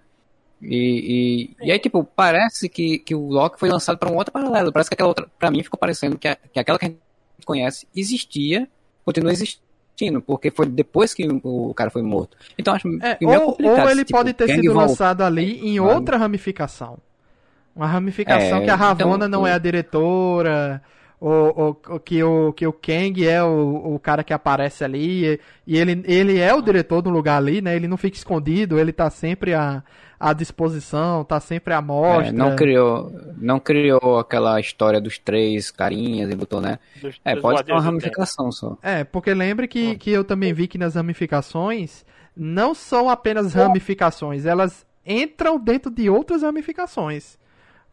E, 0.62 1.56
e, 1.62 1.68
e 1.68 1.72
aí, 1.72 1.80
tipo, 1.80 2.04
parece 2.04 2.68
que, 2.68 3.00
que 3.00 3.16
o 3.16 3.28
Loki 3.30 3.60
foi 3.60 3.70
lançado 3.70 3.98
para 3.98 4.12
um 4.12 4.16
outro 4.16 4.32
paralelo. 4.32 4.72
Parece 4.72 4.90
que 4.90 4.94
aquela 4.94 5.10
outra, 5.10 5.28
pra 5.40 5.50
mim, 5.50 5.64
ficou 5.64 5.80
parecendo 5.80 6.18
que, 6.18 6.28
a- 6.28 6.36
que 6.36 6.60
aquela 6.60 6.78
que 6.78 6.86
a 6.86 6.90
gente 6.90 7.00
conhece 7.46 7.88
existia, 7.96 8.68
continua 9.06 9.32
existindo, 9.32 10.22
porque 10.22 10.52
foi 10.52 10.66
depois 10.68 11.14
que 11.14 11.28
o, 11.44 11.74
cara 11.74 11.90
foi 11.90 12.02
morto. 12.02 12.38
Então, 12.58 12.74
acho 12.76 12.88
É, 13.02 13.18
ou, 13.22 13.58
ou 13.64 13.90
ele 13.90 14.04
tipo, 14.04 14.18
pode 14.18 14.34
ter 14.34 14.48
sido 14.48 14.74
lançado 14.74 15.24
ali 15.24 15.60
em 15.68 15.80
outra 15.80 16.18
ramificação. 16.18 16.98
Uma 17.76 17.88
ramificação 17.88 18.60
É, 18.60 18.64
que 18.66 18.70
a 18.72 18.76
Ravonna 18.76 19.28
então, 19.28 19.30
não 19.42 19.48
é 19.48 19.54
a 19.54 19.58
diretora, 19.60 20.82
ou, 21.20 21.54
ou- 21.60 21.82
ou 21.90 22.00
que, 22.00 22.22
o, 22.24 22.54
que 22.54 22.68
o 22.68 22.74
Kang 22.74 23.28
é 23.28 23.44
o, 23.44 23.96
o 23.96 24.00
cara 24.00 24.24
que 24.24 24.34
aparece 24.34 24.84
ali, 24.84 25.26
e, 25.26 25.40
e 25.66 25.78
ele, 25.78 26.04
ele 26.06 26.40
é 26.40 26.54
o 26.54 26.62
diretor 26.62 27.02
do 27.02 27.10
lugar 27.10 27.38
ali, 27.38 27.62
né? 27.62 27.76
Ele 27.76 27.88
não 27.88 27.98
fica 27.98 28.16
escondido, 28.18 28.78
ele 28.80 28.92
tá 28.94 29.10
sempre 29.10 29.54
à, 29.54 29.84
à 30.20 30.32
disposição, 30.34 31.24
tá 31.24 31.40
sempre 31.40 31.74
à 31.74 31.82
mostra. 31.82 32.28
É, 32.28 32.32
não 32.32 32.56
criou, 32.56 33.12
não 33.38 33.60
criou 33.60 34.20
aquela 34.20 34.60
história 34.60 35.02
dos 35.02 35.18
três 35.18 35.72
carinhas 35.72 36.30
e 36.32 36.36
botou, 36.36 36.62
né? 36.62 36.78
Dos- 37.02 37.20
É, 37.26 37.34
dos 37.34 37.42
pode 37.42 37.64
ter 37.64 37.72
uma 37.72 37.82
ramificação 37.82 38.52
só. 38.52 38.78
É, 38.84 39.04
porque 39.04 39.34
lembre 39.34 39.68
que, 39.68 39.96
que 39.98 40.12
eu 40.12 40.24
também 40.24 40.54
vi 40.54 40.68
que 40.68 40.78
nas 40.78 40.94
ramificações 40.96 42.06
não 42.36 42.76
são 42.76 43.10
apenas 43.10 43.54
ramificações, 43.64 44.46
elas 44.46 44.86
entram 45.04 45.58
dentro 45.60 45.90
de 45.90 46.10
outras 46.10 46.44
ramificações. 46.44 47.38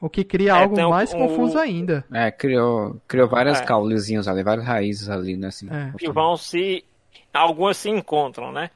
O 0.05 0.11
que 0.11 0.23
cria 0.23 0.51
É, 0.51 0.63
algo 0.63 0.79
um- 0.79 0.91
mais 0.91 1.15
um- 1.15 1.19
confuso 1.19 1.59
ainda. 1.59 2.05
É, 2.13 2.31
criou, 2.31 3.01
criou 3.09 3.27
várias 3.27 3.63
É. 3.63 3.65
caulezinhos 3.65 4.29
ali, 4.29 4.43
várias 4.43 4.67
raízes 4.67 5.09
ali, 5.09 5.35
né? 5.35 5.47
Assim, 5.47 5.67
É. 5.73 5.93
Que 5.97 6.13
vão 6.13 6.37
se. 6.37 6.85
Algumas 7.33 7.79
se 7.79 7.89
encontram, 7.89 8.53
né? 8.53 8.71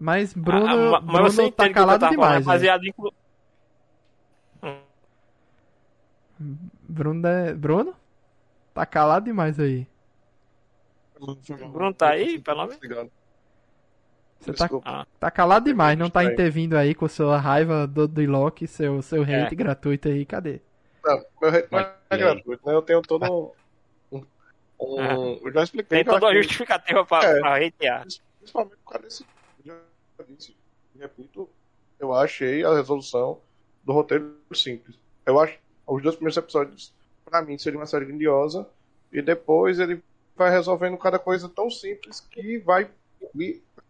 Mas 0.00 0.32
Bruno, 0.32 0.66
Ah, 0.66 0.90
ma- 0.92 1.00
mas 1.00 1.34
você 1.34 1.36
Bruno 1.42 1.52
tá 1.52 1.64
que 1.64 1.70
eu 1.70 1.74
calado 1.74 2.08
demais. 2.08 2.46
né? 2.46 2.52
em. 2.54 3.12
Bruno, 6.88 7.26
é... 7.26 7.54
Bruno? 7.54 7.94
Tá 8.72 8.86
calado 8.86 9.24
demais 9.24 9.58
aí. 9.58 9.86
Bruno 11.72 11.92
tá 11.92 12.10
aí, 12.10 12.38
pelo 12.38 12.66
menos? 12.66 12.78
Você 14.42 14.52
tá. 14.52 14.68
Ah, 14.84 15.06
tá 15.20 15.30
calado 15.30 15.64
demais, 15.66 15.96
não 15.98 16.10
tá 16.10 16.24
intervindo 16.24 16.76
aí 16.76 16.94
com 16.94 17.08
sua 17.08 17.38
raiva 17.38 17.86
do, 17.86 18.08
do 18.08 18.20
Loki, 18.26 18.66
seu, 18.66 19.00
seu 19.02 19.24
É. 19.24 19.42
hate 19.44 19.54
gratuito 19.54 20.08
aí, 20.08 20.26
cadê? 20.26 20.60
Não, 21.04 21.24
meu 21.40 21.50
rate 21.50 21.68
não 21.70 21.78
é 21.78 22.16
gratuito, 22.18 22.66
né? 22.66 22.74
Eu 22.74 22.82
tenho 22.82 23.02
todo 23.02 23.54
um. 24.12 24.16
um- 24.18 25.00
Ah. 25.00 25.14
Eu 25.44 25.52
já 25.52 25.62
expliquei. 25.62 25.98
tem 25.98 26.04
toda 26.04 26.26
a 26.26 26.30
acho- 26.30 26.42
justificativa 26.42 27.04
pra, 27.06 27.24
É. 27.24 27.38
pra 27.38 27.56
hatear. 27.66 28.04
Principalmente 28.38 28.76
por 28.84 28.92
causa 28.92 29.06
desse. 29.06 29.24
Já 29.64 29.74
disse, 30.28 30.56
repito, 30.98 31.48
eu 32.00 32.12
achei 32.12 32.64
a 32.64 32.74
resolução 32.74 33.38
do 33.84 33.92
roteiro 33.92 34.36
simples. 34.54 34.96
Eu 35.24 35.38
acho 35.38 35.56
os 35.86 36.02
dois 36.02 36.16
primeiros 36.16 36.36
episódios, 36.36 36.92
pra 37.24 37.42
mim, 37.42 37.56
seria 37.58 37.78
uma 37.78 37.86
série 37.86 38.04
grandiosa, 38.06 38.68
e 39.12 39.22
depois 39.22 39.78
ele 39.78 40.02
vai 40.36 40.50
resolvendo 40.50 40.96
cada 40.98 41.18
coisa 41.18 41.48
tão 41.48 41.70
simples 41.70 42.18
que 42.20 42.58
vai 42.58 42.88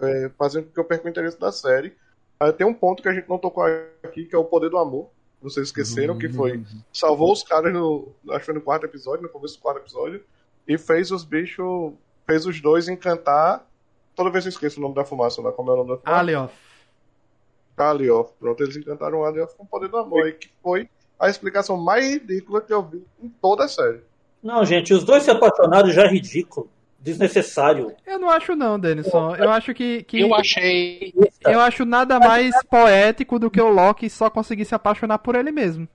é, 0.02 0.30
fazendo 0.38 0.66
com 0.66 0.72
que 0.72 0.80
eu 0.80 0.84
perca 0.84 1.06
o 1.06 1.10
interesse 1.10 1.38
da 1.38 1.52
série. 1.52 1.94
Aí 2.38 2.52
tem 2.52 2.66
um 2.66 2.74
ponto 2.74 3.02
que 3.02 3.08
a 3.08 3.12
gente 3.12 3.28
não 3.28 3.38
tocou 3.38 3.64
aqui, 4.02 4.24
que 4.24 4.34
é 4.34 4.38
o 4.38 4.44
poder 4.44 4.68
do 4.68 4.78
amor. 4.78 5.08
Vocês 5.40 5.68
esqueceram 5.68 6.16
que 6.16 6.28
foi 6.28 6.62
salvou 6.92 7.32
os 7.32 7.42
caras 7.42 7.72
no. 7.72 8.08
Acho 8.30 8.38
que 8.40 8.44
foi 8.46 8.54
no 8.54 8.60
quarto 8.60 8.86
episódio, 8.86 9.22
no 9.22 9.28
começo 9.28 9.56
do 9.56 9.62
quarto 9.62 9.78
episódio. 9.78 10.22
E 10.66 10.78
fez 10.78 11.10
os 11.10 11.24
bichos. 11.24 11.92
Fez 12.26 12.46
os 12.46 12.60
dois 12.60 12.88
encantar. 12.88 13.66
Toda 14.14 14.30
vez 14.30 14.44
eu 14.44 14.50
esqueço 14.50 14.78
o 14.78 14.82
nome 14.82 14.94
da 14.94 15.04
fumaça 15.04 15.42
lá, 15.42 15.50
como 15.50 15.70
é 15.70 15.74
o 15.74 15.76
nome 15.78 15.90
da 15.90 15.96
fumaça? 15.96 16.18
Alioth. 16.18 16.52
Alioth. 17.76 18.32
Pronto, 18.38 18.62
eles 18.62 18.76
encantaram 18.76 19.20
o 19.20 19.24
Alioth 19.24 19.56
com 19.56 19.64
o 19.64 19.66
poder 19.66 19.88
do 19.88 19.96
amor. 19.96 20.28
E 20.28 20.32
que 20.32 20.50
foi 20.62 20.88
a 21.18 21.28
explicação 21.28 21.76
mais 21.76 22.04
ridícula 22.04 22.60
que 22.60 22.72
eu 22.72 22.82
vi 22.82 23.04
em 23.20 23.28
toda 23.28 23.64
a 23.64 23.68
série. 23.68 24.00
Não, 24.42 24.64
gente, 24.64 24.92
os 24.92 25.04
dois 25.04 25.22
se 25.22 25.30
apaixonaram 25.30 25.90
já 25.90 26.02
é 26.02 26.08
ridículo. 26.08 26.68
Desnecessário. 27.02 27.94
Eu 28.06 28.18
não 28.18 28.30
acho 28.30 28.54
não, 28.54 28.78
Denison. 28.78 29.34
Eu 29.34 29.50
acho 29.50 29.74
que, 29.74 30.04
que 30.04 30.20
Eu 30.20 30.32
achei. 30.34 31.12
eu 31.44 31.60
acho 31.60 31.84
nada 31.84 32.20
mais 32.20 32.54
poético 32.70 33.38
do 33.38 33.50
que 33.50 33.60
o 33.60 33.68
Loki 33.68 34.08
só 34.08 34.30
conseguir 34.30 34.64
se 34.64 34.74
apaixonar 34.74 35.18
por 35.18 35.34
ele 35.34 35.50
mesmo. 35.50 35.88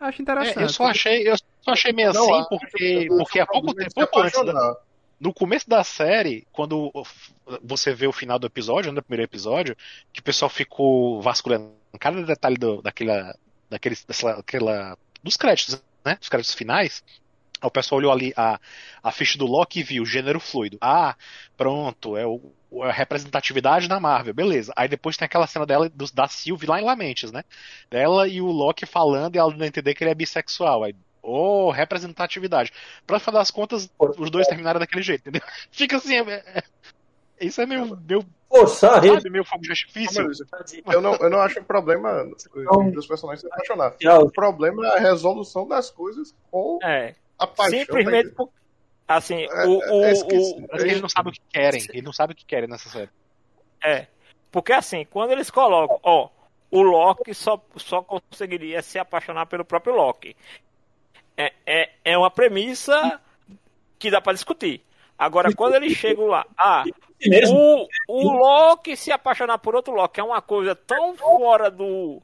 Acho 0.00 0.22
interessante. 0.22 0.58
É, 0.60 0.62
eu 0.62 0.68
só 0.68 0.84
achei, 0.84 1.28
eu 1.28 1.36
só 1.60 1.72
achei 1.72 1.92
meio 1.92 2.12
Não, 2.12 2.32
assim, 2.34 2.48
porque, 2.48 2.68
que 3.00 3.08
porque 3.08 3.40
há 3.40 3.46
pouco 3.46 3.74
tempo, 3.74 3.90
se 3.90 3.94
pouco 3.94 4.20
antes, 4.20 4.32
da- 4.32 4.40
apaixonar. 4.52 4.76
no 5.18 5.34
começo 5.34 5.68
da 5.68 5.82
série, 5.84 6.46
quando 6.52 6.90
você 7.62 7.92
vê 7.92 8.06
o 8.06 8.12
final 8.12 8.38
do 8.38 8.46
episódio, 8.46 8.92
no 8.92 9.02
primeiro 9.02 9.28
episódio, 9.28 9.76
que 10.12 10.20
o 10.20 10.22
pessoal 10.22 10.48
ficou 10.48 11.20
vasculhando 11.20 11.72
cada 11.98 12.22
detalhe 12.22 12.56
do, 12.56 12.80
daquela, 12.80 13.34
daquele, 13.68 13.96
dessa, 14.06 14.30
aquela, 14.30 14.96
dos 15.22 15.36
créditos, 15.36 15.82
né? 16.04 16.16
Dos 16.18 16.28
créditos 16.30 16.54
finais. 16.54 17.02
O 17.62 17.70
pessoal 17.70 17.98
olhou 17.98 18.12
ali 18.12 18.32
a, 18.36 18.58
a 19.02 19.12
ficha 19.12 19.36
do 19.38 19.46
Loki 19.46 19.80
e 19.80 19.82
viu 19.82 20.04
gênero 20.06 20.40
fluido. 20.40 20.78
Ah, 20.80 21.14
pronto, 21.56 22.16
é 22.16 22.26
o, 22.26 22.40
a 22.82 22.90
representatividade 22.92 23.88
da 23.88 24.00
Marvel, 24.00 24.32
beleza. 24.34 24.72
Aí 24.76 24.88
depois 24.88 25.16
tem 25.16 25.26
aquela 25.26 25.46
cena 25.46 25.66
dela, 25.66 25.88
dos- 25.88 26.10
da 26.12 26.26
Sylvie 26.28 26.66
lá 26.66 26.80
em 26.80 26.84
Lamentes, 26.84 27.30
né? 27.32 27.44
Dela 27.90 28.26
e 28.28 28.40
o 28.40 28.46
Loki 28.46 28.86
falando 28.86 29.34
e 29.36 29.38
ela 29.38 29.54
não 29.54 29.66
entender 29.66 29.94
que 29.94 30.02
ele 30.04 30.10
é 30.10 30.14
bissexual. 30.14 30.84
Aí, 30.84 30.94
oh, 31.22 31.70
representatividade. 31.70 32.72
Pra 33.06 33.18
final 33.18 33.40
das 33.40 33.50
contas, 33.50 33.90
os 33.98 34.30
dois 34.30 34.46
terminaram 34.46 34.80
daquele 34.80 35.02
jeito, 35.02 35.20
entendeu? 35.28 35.42
Fica 35.70 35.96
assim, 35.96 36.16
é, 36.16 36.20
é- 36.32 36.62
isso 37.40 37.60
é 37.60 37.66
meio, 37.66 37.96
meio, 38.06 38.24
Forçar 38.48 39.02
ele. 39.04 39.14
sabe, 39.14 39.30
meio 39.30 39.44
fogo 39.44 39.62
de 39.62 39.70
artifício. 39.70 40.26
Eu 40.92 41.00
não, 41.00 41.14
eu 41.14 41.30
não 41.30 41.38
acho 41.40 41.60
um 41.60 41.64
problema 41.64 42.22
os 42.34 42.92
dois 42.92 43.06
personagens 43.06 43.40
se 43.40 43.46
apaixonar. 43.46 43.92
Tchau. 43.92 44.24
O 44.24 44.30
problema 44.30 44.86
é 44.86 44.98
a 44.98 45.00
resolução 45.00 45.66
das 45.66 45.90
coisas 45.90 46.34
com 46.50 46.78
É. 46.82 47.14
a 47.40 47.46
paixão. 47.46 47.78
Simplesmente 47.80 48.30
por. 48.30 48.50
Assim, 49.08 49.42
É, 49.50 49.66
o, 49.66 49.78
o, 49.78 50.04
é 50.04 50.12
esquisito. 50.12 50.68
o- 50.72 50.76
eles 50.76 51.00
não 51.00 51.08
sabem 51.08 51.30
o 51.32 51.34
que 51.34 51.40
querem. 51.50 51.84
Eles 51.90 52.04
não 52.04 52.12
sabem 52.12 52.34
o 52.34 52.36
que 52.36 52.44
querem 52.44 52.68
nessa 52.68 52.88
série. 52.88 53.10
É. 53.84 54.06
Porque 54.52 54.72
assim, 54.72 55.04
quando 55.10 55.32
eles 55.32 55.50
colocam, 55.50 55.98
ó, 56.02 56.28
o 56.70 56.82
Loki 56.82 57.34
só, 57.34 57.60
só 57.76 58.02
conseguiria 58.02 58.82
se 58.82 58.98
apaixonar 58.98 59.46
pelo 59.46 59.64
próprio 59.64 59.94
Loki. 59.96 60.36
É, 61.36 61.52
é, 61.66 61.90
é 62.04 62.18
uma 62.18 62.30
premissa 62.30 63.20
que 63.98 64.10
dá 64.10 64.20
pra 64.20 64.32
discutir. 64.32 64.82
Agora, 65.18 65.52
quando 65.54 65.74
eles 65.74 65.96
chegam 65.96 66.26
lá, 66.26 66.46
ah, 66.56 66.84
mesmo. 67.20 67.58
o, 67.58 67.88
o 68.28 68.32
Loki 68.32 68.96
se 68.96 69.10
apaixonar 69.10 69.58
por 69.58 69.74
outro 69.74 69.92
Loki 69.92 70.20
é 70.20 70.24
uma 70.24 70.40
coisa 70.40 70.74
tão 70.76 71.16
fora 71.16 71.70
do. 71.70 72.22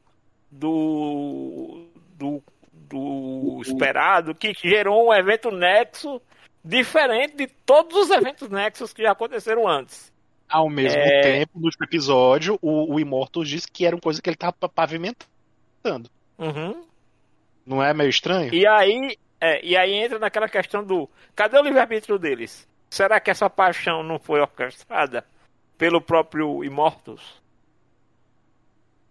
do. 0.50 1.86
do, 2.14 2.42
do 2.88 3.60
esperado 3.62 4.34
que 4.34 4.52
gerou 4.54 5.08
um 5.08 5.14
evento 5.14 5.50
Nexo 5.50 6.20
diferente 6.64 7.36
de 7.36 7.46
todos 7.46 7.96
os 7.96 8.10
eventos 8.10 8.48
Nexus 8.48 8.92
que 8.92 9.02
já 9.02 9.12
aconteceram 9.12 9.68
antes. 9.68 10.12
Ao 10.48 10.68
mesmo 10.68 10.98
É. 11.00 11.20
tempo, 11.22 11.58
no 11.58 11.64
último 11.66 11.84
episódio, 11.84 12.58
o, 12.62 12.94
o 12.94 13.00
Immortus 13.00 13.48
disse 13.48 13.70
que 13.70 13.84
era 13.84 13.96
uma 13.96 14.00
coisa 14.00 14.22
que 14.22 14.28
ele 14.30 14.36
tava 14.36 14.54
pavimentando. 14.68 16.08
Uhum. 16.38 16.84
Não 17.64 17.82
é 17.82 17.92
meio 17.92 18.10
estranho? 18.10 18.54
E 18.54 18.66
aí, 18.66 19.16
é, 19.40 19.64
e 19.64 19.76
aí 19.76 19.92
entra 19.94 20.18
naquela 20.18 20.48
questão 20.48 20.84
do 20.84 21.08
cadê 21.34 21.58
o 21.58 21.62
livre-arbítrio 21.62 22.18
deles? 22.18 22.66
Será 22.88 23.18
que 23.18 23.30
essa 23.30 23.50
paixão 23.50 24.02
não 24.02 24.18
foi 24.18 24.40
orquestrada 24.40 25.24
pelo 25.76 26.00
próprio 26.00 26.62
Immortus? 26.64 27.42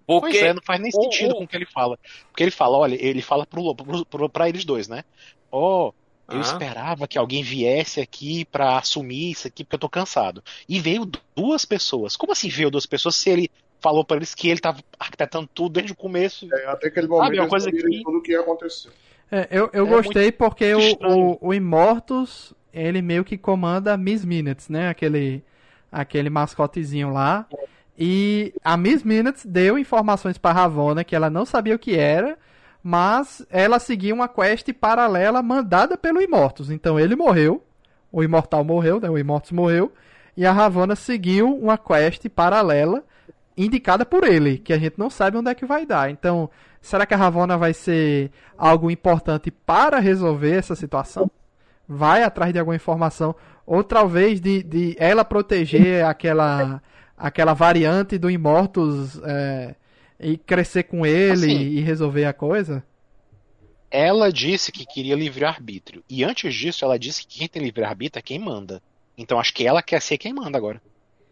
Pois 0.07 0.22
Porque 0.22 0.38
é, 0.38 0.53
não 0.53 0.61
faz 0.61 0.80
nem 0.80 0.90
o- 0.94 1.02
sentido 1.03 1.32
o- 1.32 1.38
com 1.38 1.44
o 1.44 1.48
que 1.48 1.56
ele 1.56 1.65
fala. 1.65 1.98
Porque 2.30 2.44
ele 2.44 2.52
fala, 2.52 2.77
olha, 2.77 2.95
ele 3.03 3.22
fala 3.22 3.45
pro, 3.45 3.73
pro, 3.76 4.06
pro, 4.06 4.30
pra 4.30 4.48
eles 4.49 4.64
dois, 4.65 4.88
né? 4.88 5.03
Ó, 5.52 5.91
eu 6.30 6.38
Ah. 6.38 6.41
esperava 6.41 7.07
que 7.07 7.18
alguém 7.18 7.41
viesse 7.44 7.99
aqui 8.02 8.45
pra 8.45 8.77
assumir 8.77 9.32
isso 9.32 9.48
aqui 9.48 9.64
porque 9.64 9.76
eu 9.76 9.80
tô 9.80 9.90
cansado. 9.90 10.44
E 10.69 10.80
veio 10.80 11.10
duas 11.36 11.65
pessoas. 11.65 12.15
Como 12.15 12.32
assim 12.32 12.49
veio 12.49 12.69
duas 12.72 12.86
pessoas 12.86 13.15
se 13.15 13.30
ele 13.30 13.49
falou 13.80 14.03
pra 14.03 14.18
eles 14.18 14.34
que 14.34 14.49
ele 14.49 14.60
tava 14.60 14.80
arquitetando 14.99 15.48
tudo 15.53 15.73
desde 15.73 15.91
o 15.91 15.95
começo? 15.95 16.48
É, 16.53 16.65
até 16.68 16.88
aquele 16.88 17.07
momento 17.07 17.26
Sabe, 17.26 17.40
uma 17.40 17.49
coisa 17.49 17.72
que- 17.72 18.03
tudo 18.03 18.18
o 18.18 18.22
que 18.22 18.32
ia 18.32 18.40
acontecer. 18.41 18.91
É, 19.32 19.48
eu 19.52 19.69
eu 19.73 19.86
É 19.88 19.90
gostei 19.90 20.32
porque 20.32 20.73
o, 20.73 20.80
estranho. 20.80 21.38
o, 21.41 21.48
o 21.49 21.53
Immortus, 21.53 22.53
ele 22.73 23.02
meio 23.02 23.23
que 23.26 23.38
comanda 23.38 23.98
Miss 23.98 24.23
Minutes, 24.26 24.69
né? 24.69 24.90
Aquele, 24.90 25.44
aquele 25.91 26.30
mascotezinho 26.30 27.11
lá. 27.11 27.48
E 27.97 28.53
a 28.63 28.76
Miss 28.76 29.03
Minutes 29.03 29.45
deu 29.45 29.77
informações 29.77 30.38
pra 30.38 30.51
Ravonna 30.51 31.03
que 31.03 31.15
ela 31.15 31.30
não 31.30 31.45
sabia 31.45 31.76
o 31.76 31.80
que 31.80 31.95
era, 31.95 32.38
mas 32.84 33.45
ela 33.49 33.80
seguia 33.80 34.13
uma 34.13 34.27
quest 34.27 34.72
paralela 34.73 35.41
mandada 35.41 35.97
pelo 35.97 36.22
Immortus. 36.22 36.69
Então 36.69 36.99
ele 36.99 37.15
morreu, 37.15 37.63
o 38.11 38.23
Imortal 38.23 38.63
morreu, 38.63 38.99
né? 38.99 39.09
O 39.09 39.17
Immortus 39.17 39.51
morreu, 39.51 39.91
e 40.35 40.45
a 40.45 40.51
Ravonna 40.51 40.95
seguiu 40.95 41.55
uma 41.55 41.77
quest 41.77 42.27
paralela 42.30 43.03
indicada 43.57 44.05
por 44.05 44.26
ele, 44.26 44.57
que 44.57 44.73
a 44.73 44.77
gente 44.77 44.99
não 44.99 45.09
sabe 45.09 45.38
onde 45.38 45.49
é 45.49 45.55
que 45.55 45.65
vai 45.65 45.85
dar. 45.85 46.11
Então, 46.11 46.49
será 46.81 47.05
que 47.05 47.13
a 47.13 47.17
Ravonna 47.17 47.57
vai 47.57 47.73
ser 47.73 48.30
algo 48.57 48.91
importante 48.91 49.49
para 49.49 49.99
resolver 49.99 50.57
essa 50.57 50.76
situação? 50.76 51.31
Vai 51.88 52.23
atrás 52.23 52.51
de 52.51 52.59
alguma 52.59 52.76
informação, 52.76 53.34
ou 53.65 53.84
talvez 53.84 54.41
de, 54.41 54.61
de 54.61 54.95
ela 54.99 55.23
proteger 55.23 56.03
aquela 56.03 56.81
aquela 57.17 57.53
variante 57.53 58.17
do 58.17 58.29
Immortus 58.29 59.21
é, 59.23 59.75
e 60.19 60.37
crescer 60.37 60.83
com 60.83 61.05
ele 61.05 61.31
Assim. 61.31 61.61
e 61.61 61.79
resolver 61.79 62.25
a 62.25 62.33
coisa? 62.33 62.83
Ela 63.89 64.31
disse 64.31 64.71
que 64.71 64.85
queria 64.85 65.15
livre-arbítrio. 65.15 66.03
E 66.09 66.23
antes 66.23 66.53
disso, 66.53 66.83
ela 66.83 66.99
disse 66.99 67.25
que 67.25 67.39
quem 67.39 67.47
tem 67.47 67.61
livre-arbítrio 67.61 68.19
é 68.19 68.23
quem 68.23 68.39
manda. 68.39 68.81
Então 69.17 69.39
acho 69.39 69.53
que 69.53 69.65
ela 69.65 69.81
quer 69.81 70.01
ser 70.01 70.17
quem 70.17 70.33
manda 70.33 70.57
agora. 70.57 70.81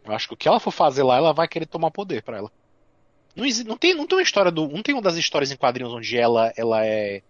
Eu 0.04 0.12
acho 0.14 0.28
que 0.28 0.34
o 0.34 0.36
que 0.36 0.48
ela 0.48 0.60
for 0.60 0.70
fazer 0.70 1.02
lá, 1.02 1.16
ela 1.16 1.32
vai 1.32 1.48
querer 1.48 1.66
tomar 1.66 1.90
poder 1.90 2.22
pra 2.22 2.38
ela. 2.38 2.50
Não, 3.34 3.44
não, 3.66 3.76
tem, 3.76 3.94
não 3.94 4.06
tem 4.06 4.18
uma 4.18 4.22
história 4.22 4.50
do. 4.50 4.68
Não 4.68 4.82
tem 4.82 4.94
uma 4.94 5.02
das 5.02 5.16
histórias 5.16 5.50
em 5.50 5.56
quadrinhos 5.56 5.92
onde 5.92 6.16
ela, 6.16 6.52
ela 6.56 6.84
é. 6.86 7.22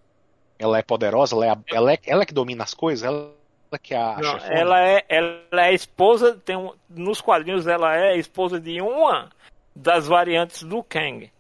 Ela 0.57 0.79
é 0.79 0.83
poderosa, 0.83 1.35
ela 1.35 1.47
é, 1.47 1.57
ela 1.73 1.93
é, 1.93 1.99
ela 2.07 2.23
é 2.23 2.27
que 2.27 2.35
domina 2.35 2.63
as 2.63 2.75
coisas, 2.75 3.05
ela 3.05 3.35
que 3.79 3.95
é 3.95 3.99
a 3.99 4.17
Não, 4.17 4.39
chefona. 4.39 4.55
ela 4.61 4.81
é, 4.89 5.05
ela 5.09 5.67
é 5.67 5.75
esposa, 5.75 6.35
tem 6.45 6.57
um, 6.57 6.73
nos 6.89 7.21
quadrinhos 7.21 7.67
ela 7.67 7.97
é 7.97 8.17
esposa 8.17 8.61
de 8.61 8.81
uma 8.81 9.31
das 9.75 10.07
variantes 10.07 10.63
do 10.63 10.83
Kang. 10.83 11.31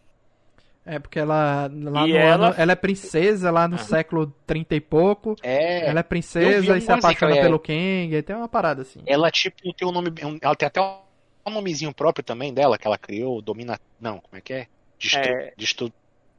É 0.86 0.98
porque 0.98 1.18
ela 1.18 1.70
lá 1.72 2.06
E 2.06 2.12
no 2.12 2.16
ela- 2.18 2.46
ano, 2.48 2.54
ela 2.58 2.72
é 2.72 2.76
princesa 2.76 3.50
lá 3.50 3.66
no 3.66 3.78
século 3.78 4.26
30 4.46 4.74
e 4.74 4.80
pouco. 4.80 5.34
É, 5.42 5.88
ela 5.88 6.00
é 6.00 6.02
princesa 6.02 6.76
e 6.76 6.80
se 6.80 6.86
que 6.86 6.92
apaixona 6.92 7.36
é- 7.36 7.40
pelo 7.40 7.58
Kang, 7.58 8.14
aí 8.14 8.22
tem 8.22 8.36
uma 8.36 8.48
parada 8.48 8.82
assim. 8.82 9.00
ela 9.06 9.30
tipo 9.30 9.56
tem 9.72 9.88
um 9.88 9.92
nome. 9.92 10.12
Ela 10.42 10.54
tem 10.54 10.66
até 10.66 10.80
um 10.82 11.50
nomezinho 11.50 11.94
próprio 11.94 12.22
também 12.22 12.52
dela, 12.52 12.76
que 12.76 12.86
ela 12.86 12.98
criou, 12.98 13.40
domina. 13.40 13.78
Não, 13.98 14.18
como 14.18 14.36
é 14.36 14.40
que 14.42 14.52
é? 14.52 14.66
Destru, 14.98 15.22
É. 15.22 15.52
Destru, 15.56 15.92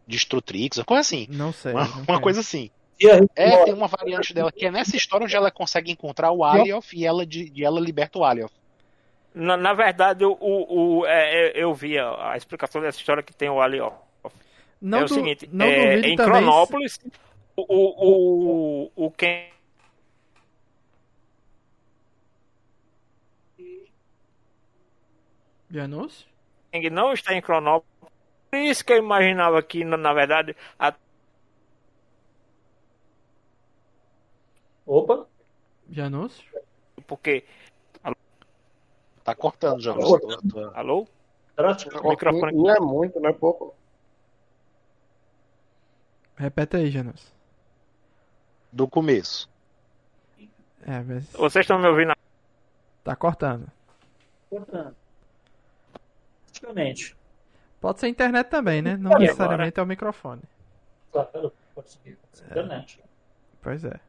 Destrutrix, 0.07 0.77
uma 0.77 0.85
coisa 0.85 1.01
assim. 1.01 1.27
Não 1.31 1.51
sei. 1.51 1.71
Uma, 1.73 1.85
não 1.87 2.03
uma 2.07 2.21
coisa 2.21 2.41
assim. 2.41 2.69
A 3.03 3.25
É, 3.35 3.65
tem 3.65 3.73
uma 3.73 3.87
variante 3.87 4.33
dela 4.33 4.51
que 4.51 4.65
é 4.65 4.71
nessa 4.71 4.95
história 4.95 5.25
onde 5.25 5.35
ela 5.35 5.51
consegue 5.51 5.91
encontrar 5.91 6.31
o 6.31 6.43
Alioth 6.43 6.93
e 6.93 7.05
ela, 7.05 7.25
de, 7.25 7.51
e 7.53 7.63
ela 7.63 7.79
liberta 7.79 8.17
o 8.19 8.23
Alioth. 8.23 8.53
Na, 9.33 9.57
na 9.57 9.73
verdade, 9.73 10.23
o, 10.23 10.31
o, 10.39 10.99
o- 10.99 11.05
é, 11.05 11.49
é, 11.49 11.51
eu 11.63 11.73
vi 11.73 11.99
a, 11.99 12.31
a 12.31 12.37
explicação 12.37 12.81
dessa 12.81 12.97
história 12.99 13.21
que 13.21 13.33
tem 13.35 13.49
o 13.49 13.59
Ali. 13.61 13.81
ó. 13.81 13.91
Não 14.79 14.99
é 14.99 15.03
o 15.03 15.07
du- 15.07 15.13
seguinte, 15.13 15.49
não 15.51 15.65
é, 15.65 15.99
em 15.99 16.15
também. 16.15 16.41
Cronópolis, 16.41 16.99
o, 17.57 17.63
o, 17.67 18.91
o, 18.95 19.05
o 19.07 19.11
Kang 19.11 19.49
Janus? 25.69 26.25
não 26.91 27.13
está 27.13 27.33
em 27.33 27.41
Cronópolis. 27.41 27.93
Por 28.51 28.59
isso 28.59 28.85
que 28.85 28.93
eu 28.93 28.97
imaginava 28.97 29.61
que, 29.61 29.83
na, 29.83 29.97
na 29.97 30.13
verdade, 30.13 30.55
a, 30.79 30.93
Opa, 34.85 35.25
Janus? 35.89 36.43
porque. 37.07 37.45
Tá 39.23 39.33
cortando 39.33 39.81
já. 39.81 39.91
Ô, 39.93 40.19
Tua- 40.19 40.37
tua- 40.47 40.71
Alô? 40.77 41.07
prático. 41.55 41.97
O 42.05 42.09
microfone- 42.09 42.53
Não 42.55 42.69
é 42.69 42.79
muito, 42.79 43.19
não 43.19 43.29
é 43.29 43.33
pouco. 43.33 43.73
Repete 46.37 46.77
aí, 46.77 46.91
Janus. 46.91 47.33
Do 48.71 48.87
começo. 48.87 49.49
É, 50.85 50.99
mas 51.01 51.31
Vocês 51.31 51.63
estão 51.63 51.79
me 51.79 51.87
ouvindo? 51.87 52.13
tá 53.03 53.15
cortando. 53.15 53.67
Portanto, 54.49 54.95
praticamente. 56.45 57.15
Pode 57.81 57.99
ser 57.99 58.07
internet 58.09 58.47
também, 58.49 58.81
né? 58.81 58.95
Não 58.97 59.11
E 59.11 59.13
agora? 59.13 59.19
necessariamente 59.23 59.79
é 59.79 59.83
o 59.83 59.85
microfone. 59.87 60.41
Claro, 61.11 61.51
pode 61.73 61.89
ser 61.89 62.17
internet. 62.45 63.01
Pois 63.61 63.83
é. 63.85 63.99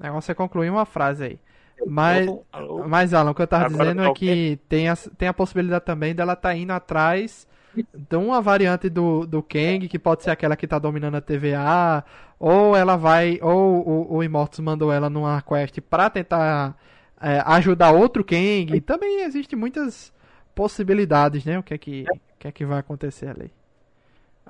O 0.00 0.02
negócio 0.02 0.32
é 0.32 0.34
concluir 0.34 0.70
uma 0.70 0.86
frase 0.86 1.24
aí. 1.24 1.38
Mas, 1.86 2.26
Alô? 2.50 2.88
Mas 2.88 3.14
Alan, 3.14 3.30
o 3.30 3.34
que 3.34 3.42
eu 3.42 3.46
tava 3.46 3.66
Agora 3.66 3.84
dizendo 3.84 4.02
tá 4.02 4.10
é 4.10 4.14
que 4.14 4.58
tem 4.68 4.88
a, 4.88 4.96
tem 4.96 5.28
a 5.28 5.34
possibilidade 5.34 5.84
também 5.84 6.14
dela 6.14 6.34
tá 6.34 6.54
indo 6.54 6.72
atrás 6.72 7.46
de 7.94 8.16
uma 8.16 8.40
variante 8.40 8.88
do, 8.88 9.26
do 9.26 9.42
Kang, 9.42 9.86
que 9.88 9.98
pode 9.98 10.24
ser 10.24 10.30
aquela 10.30 10.56
que 10.56 10.66
tá 10.66 10.78
dominando 10.78 11.16
a 11.16 11.20
TVA, 11.20 12.04
ou 12.38 12.74
ela 12.74 12.96
vai, 12.96 13.38
ou 13.40 13.86
o, 13.86 14.16
o 14.16 14.24
Immortus 14.24 14.58
mandou 14.60 14.92
ela 14.92 15.08
numa 15.08 15.40
quest 15.42 15.80
pra 15.82 16.10
tentar 16.10 16.76
é, 17.20 17.42
ajudar 17.46 17.92
outro 17.92 18.24
Kang. 18.24 18.74
E 18.74 18.80
também 18.80 19.22
existe 19.22 19.54
muitas 19.54 20.12
possibilidades, 20.54 21.44
né? 21.44 21.58
O 21.58 21.62
que 21.62 21.74
é 21.74 21.78
que, 21.78 22.04
o 22.10 22.38
que, 22.38 22.48
é 22.48 22.52
que 22.52 22.66
vai 22.66 22.78
acontecer 22.78 23.28
ali. 23.28 23.52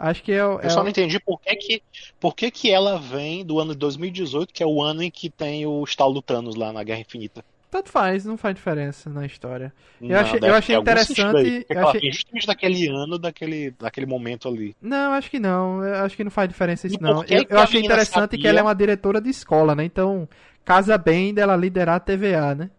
Acho 0.02 0.22
que 0.22 0.32
é, 0.32 0.44
o- 0.44 0.58
é 0.60 0.66
Eu 0.66 0.70
só 0.70 0.82
não 0.82 0.88
entendi 0.90 1.20
por 1.20 1.38
que 1.40 1.54
que, 1.56 1.82
por 2.18 2.34
que 2.34 2.50
que 2.50 2.70
ela 2.70 2.98
vem 2.98 3.44
do 3.44 3.58
ano 3.60 3.72
de 3.72 3.78
2018, 3.78 4.52
que 4.54 4.62
é 4.62 4.66
o 4.66 4.82
ano 4.82 5.02
em 5.02 5.10
que 5.10 5.28
tem 5.28 5.66
o 5.66 5.84
estalo 5.84 6.14
do 6.14 6.22
Thanos 6.22 6.54
lá 6.56 6.72
na 6.72 6.82
Guerra 6.82 7.00
Infinita. 7.00 7.44
tanto 7.70 7.88
faz, 7.88 8.24
não 8.24 8.36
faz 8.36 8.52
diferença 8.56 9.08
na 9.10 9.24
história. 9.24 9.72
Não, 10.00 10.08
achei- 10.16 10.40
eu 10.42 10.54
achei 10.54 10.74
interessante- 10.76 11.66
eu 11.70 11.86
achei- 11.88 12.00
vem 12.00 12.12
justamente 12.12 12.44
daquele 12.46 12.88
ano, 12.88 13.16
daquele, 13.16 13.70
daquele 13.78 14.06
momento 14.06 14.48
ali. 14.48 14.74
Não, 14.82 15.12
acho 15.12 15.30
que 15.30 15.38
não. 15.38 15.84
Eu 15.84 16.04
acho 16.04 16.16
que 16.16 16.24
não 16.24 16.32
faz 16.32 16.48
diferença 16.48 16.88
isso, 16.88 16.98
não. 17.00 17.22
que 17.22 17.32
Eu, 17.32 17.46
que 17.46 17.52
eu 17.54 17.60
achei 17.60 17.80
interessante 17.80 18.30
que 18.30 18.36
sabia? 18.38 18.50
ela 18.50 18.58
é 18.58 18.62
uma 18.62 18.74
diretora 18.74 19.20
de 19.20 19.30
escola, 19.30 19.76
né? 19.76 19.84
Então, 19.84 20.28
casa 20.64 20.98
bem 20.98 21.32
dela 21.32 21.54
liderar 21.54 21.94
a 21.94 22.00
TVA, 22.00 22.56
né? 22.56 22.70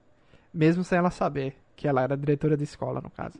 Mesmo 0.53 0.83
sem 0.83 0.97
ela 0.97 1.09
saber 1.09 1.55
que 1.73 1.87
ela 1.87 2.01
era 2.01 2.17
diretora 2.17 2.57
de 2.57 2.65
escola, 2.65 2.99
no 2.99 3.09
caso. 3.09 3.39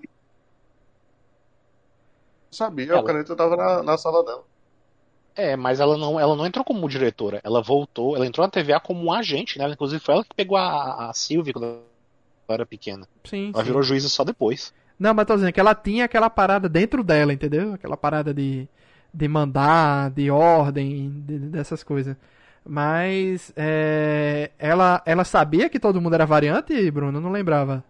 Sabia, 2.52 2.96
Ela- 2.96 3.00
a 3.00 3.04
caneta 3.04 3.36
tava 3.36 3.58
na, 3.58 3.84
na 3.84 3.98
sala 3.98 4.24
dela. 4.24 4.46
É, 5.36 5.56
mas 5.56 5.80
ela 5.80 5.98
não, 5.98 6.20
ela 6.20 6.36
não 6.36 6.46
entrou 6.46 6.64
como 6.66 6.90
diretora. 6.90 7.40
Ela 7.44 7.62
voltou, 7.62 8.16
ela 8.16 8.26
entrou 8.26 8.46
na 8.46 8.52
TVA 8.52 8.80
como 8.80 9.04
um 9.06 9.12
agente, 9.14 9.58
né? 9.58 9.70
Inclusive 9.70 10.04
foi 10.04 10.16
ela 10.16 10.24
que 10.26 10.36
pegou 10.36 10.58
a, 10.58 11.10
a 11.10 11.14
Sylvie 11.14 11.54
quando 11.54 11.66
ela 11.66 11.84
era 12.50 12.66
pequena. 12.66 13.08
Sim, 13.24 13.54
Ela 13.54 13.64
sim. 13.64 13.64
virou 13.64 13.84
juíza 13.84 14.10
só 14.10 14.24
depois. 14.26 14.74
Não, 15.00 15.14
mas 15.14 15.26
tô 15.26 15.36
dizendo 15.36 15.52
que 15.54 15.60
ela 15.60 15.74
tinha 15.76 16.06
aquela 16.06 16.30
parada 16.30 16.70
dentro 16.70 17.04
dela, 17.04 17.34
entendeu? 17.34 17.74
Aquela 17.74 17.98
parada 17.98 18.34
de, 18.34 18.68
de 19.14 19.28
mandar, 19.28 20.12
de 20.12 20.30
ordem, 20.30 21.10
de- 21.26 21.40
dessas 21.40 21.84
coisas. 21.84 22.16
Mas 22.64 23.52
é, 23.56 24.52
ela, 24.60 25.02
ela 25.06 25.24
sabia 25.24 25.70
que 25.70 25.80
todo 25.80 26.00
mundo 26.02 26.14
era 26.14 26.26
variante, 26.26 26.90
Bruno? 26.92 27.18
Eu 27.18 27.22
não 27.22 27.32
lembrava. 27.32 27.84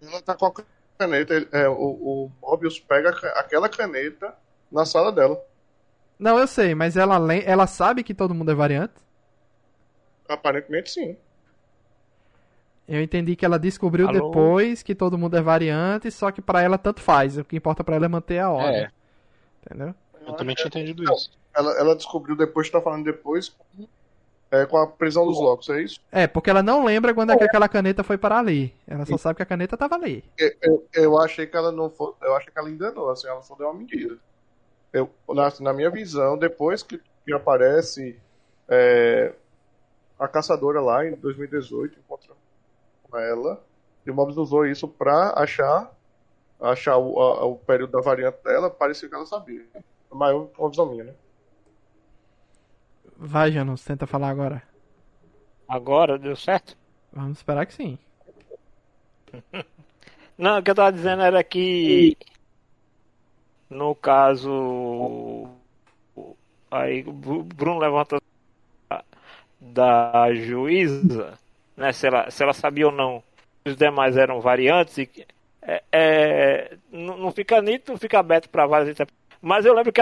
Ela 0.00 0.20
tá 0.22 0.36
com 0.36 0.46
a 0.46 0.52
caneta, 0.98 1.34
ele- 1.34 1.48
é, 1.52 1.68
o, 1.68 1.74
o 1.74 2.32
Mobius 2.42 2.78
pega 2.80 3.10
aquela 3.10 3.68
caneta 3.68 4.34
na 4.70 4.84
sala 4.84 5.12
dela. 5.12 5.40
Não, 6.18 6.38
eu 6.38 6.46
sei, 6.46 6.74
mas 6.74 6.96
ela, 6.96 7.16
ela 7.34 7.66
sabe 7.66 8.02
que 8.02 8.12
todo 8.14 8.34
mundo 8.34 8.50
é 8.50 8.54
variante? 8.54 8.94
Aparentemente 10.28 10.90
sim. 10.90 11.16
Eu 12.86 13.02
entendi 13.02 13.36
que 13.36 13.44
ela 13.44 13.58
descobriu 13.58 14.08
Alô? 14.08 14.28
depois 14.28 14.82
que 14.82 14.94
todo 14.94 15.18
mundo 15.18 15.36
é 15.36 15.42
variante, 15.42 16.10
só 16.10 16.30
que 16.30 16.40
pra 16.40 16.62
ela 16.62 16.78
tanto 16.78 17.00
faz. 17.02 17.36
O 17.36 17.44
que 17.44 17.56
importa 17.56 17.84
pra 17.84 17.96
ela 17.96 18.06
é 18.06 18.08
manter 18.08 18.38
a 18.38 18.50
ordem. 18.50 18.84
É, 18.84 18.90
Entendeu? 19.66 19.94
eu 20.26 20.32
também 20.34 20.54
tinha 20.54 20.68
entendido 20.68 21.04
isso. 21.04 21.30
Ela, 21.54 21.72
ela 21.78 21.96
descobriu 21.96 22.36
depois, 22.36 22.70
tá 22.70 22.80
falando 22.80 23.04
depois, 23.04 23.54
é, 24.50 24.64
com 24.66 24.76
a 24.78 24.86
prisão 24.86 25.26
dos 25.26 25.38
Locos, 25.38 25.68
é 25.68 25.82
isso? 25.82 26.00
É, 26.10 26.26
porque 26.26 26.48
ela 26.50 26.62
não 26.62 26.84
lembra 26.84 27.12
quando 27.14 27.32
é 27.32 27.36
que 27.36 27.44
aquela 27.44 27.68
caneta 27.68 28.02
foi 28.02 28.16
para 28.16 28.38
ali. 28.38 28.74
Ela 28.86 29.04
só 29.04 29.16
sabe 29.18 29.36
que 29.36 29.42
a 29.42 29.46
caneta 29.46 29.76
tava 29.76 29.94
ali. 29.94 30.24
Eu, 30.38 30.52
eu, 30.62 30.86
eu 30.94 31.18
achei 31.20 31.46
que 31.46 31.56
ela 31.56 31.70
não 31.70 31.90
foi. 31.90 32.12
Eu 32.22 32.34
achei 32.34 32.52
que 32.52 32.58
ela 32.58 32.70
enganou, 32.70 33.10
assim, 33.10 33.26
ela 33.28 33.42
só 33.42 33.54
deu 33.54 33.66
uma 33.68 33.74
medida. 33.78 34.16
Eu, 34.92 35.10
na, 35.28 35.52
na 35.60 35.72
minha 35.72 35.90
visão, 35.90 36.38
depois 36.38 36.82
que, 36.82 36.98
que 37.24 37.32
aparece 37.32 38.18
é, 38.68 39.32
a 40.18 40.26
caçadora 40.26 40.80
lá 40.80 41.06
em 41.06 41.14
2018, 41.14 41.98
encontra 41.98 42.32
com 43.02 43.18
ela, 43.18 43.62
e 44.06 44.10
o 44.10 44.14
Mobius 44.14 44.38
usou 44.38 44.66
isso 44.66 44.88
pra 44.88 45.34
achar 45.36 45.92
achar 46.60 46.96
o, 46.96 47.20
a- 47.20 47.44
o 47.44 47.56
período 47.56 47.92
da 47.92 48.00
variante 48.00 48.38
dela, 48.42 48.68
parecia 48.68 49.08
que 49.08 49.14
ela 49.14 49.26
sabia. 49.26 49.64
Mas 50.10 50.32
é 50.34 50.34
uma 50.58 50.70
visão 50.70 50.86
minha, 50.90 51.04
né? 51.04 51.12
Vai, 53.18 53.50
Janus, 53.50 53.84
tenta 53.84 54.06
falar 54.06 54.28
agora. 54.28 54.62
Agora 55.68 56.16
deu 56.16 56.36
certo? 56.36 56.76
Vamos 57.12 57.38
esperar 57.38 57.66
que 57.66 57.74
sim. 57.74 57.98
Não, 60.38 60.58
o 60.58 60.62
que 60.62 60.70
eu 60.70 60.74
tava 60.74 60.92
dizendo 60.92 61.22
era 61.22 61.42
que 61.42 62.16
no 63.68 63.92
caso 63.94 65.48
aí 66.70 67.02
o 67.06 67.42
Bruno 67.42 67.80
levanta 67.80 68.22
da 69.60 70.32
juíza, 70.34 71.36
né? 71.76 71.92
Se 71.92 72.06
ela, 72.06 72.30
se 72.30 72.42
ela 72.42 72.52
sabia 72.52 72.86
ou 72.86 72.92
não 72.92 73.22
os 73.66 73.76
demais 73.76 74.16
eram 74.16 74.40
variantes 74.40 74.98
e 74.98 75.26
é, 75.60 75.82
é, 75.92 76.76
não, 76.90 77.18
não 77.18 77.32
fica 77.32 77.60
nítido, 77.60 77.92
não 77.92 77.98
fica 77.98 78.18
aberto 78.18 78.48
para 78.48 78.66
várias 78.66 78.90
interpretações. 78.90 79.38
Mas 79.42 79.66
eu 79.66 79.74
lembro 79.74 79.92
que 79.92 80.00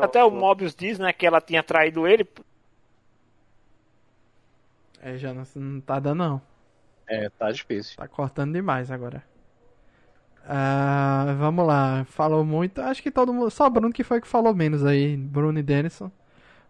até 0.00 0.22
o 0.24 0.30
Mobius 0.30 0.74
diz, 0.74 0.98
né, 0.98 1.12
que 1.12 1.26
ela 1.26 1.40
tinha 1.40 1.62
traído 1.62 2.06
ele. 2.06 2.26
É, 5.00 5.16
já 5.16 5.34
não, 5.34 5.44
não 5.56 5.80
tá 5.80 6.00
dando 6.00 6.18
não. 6.18 6.42
É, 7.06 7.28
tá 7.28 7.50
difícil. 7.52 7.96
Tá 7.96 8.08
cortando 8.08 8.52
demais 8.52 8.90
agora. 8.90 9.22
Ah, 10.46 11.34
vamos 11.38 11.66
lá, 11.66 12.04
falou 12.06 12.44
muito. 12.44 12.80
Acho 12.80 13.02
que 13.02 13.10
todo 13.10 13.32
mundo. 13.32 13.50
Só 13.50 13.66
o 13.66 13.70
Bruno 13.70 13.92
que 13.92 14.04
foi 14.04 14.20
que 14.20 14.26
falou 14.28 14.54
menos 14.54 14.84
aí. 14.84 15.16
Bruno 15.16 15.58
e 15.58 15.62
Denison. 15.62 16.10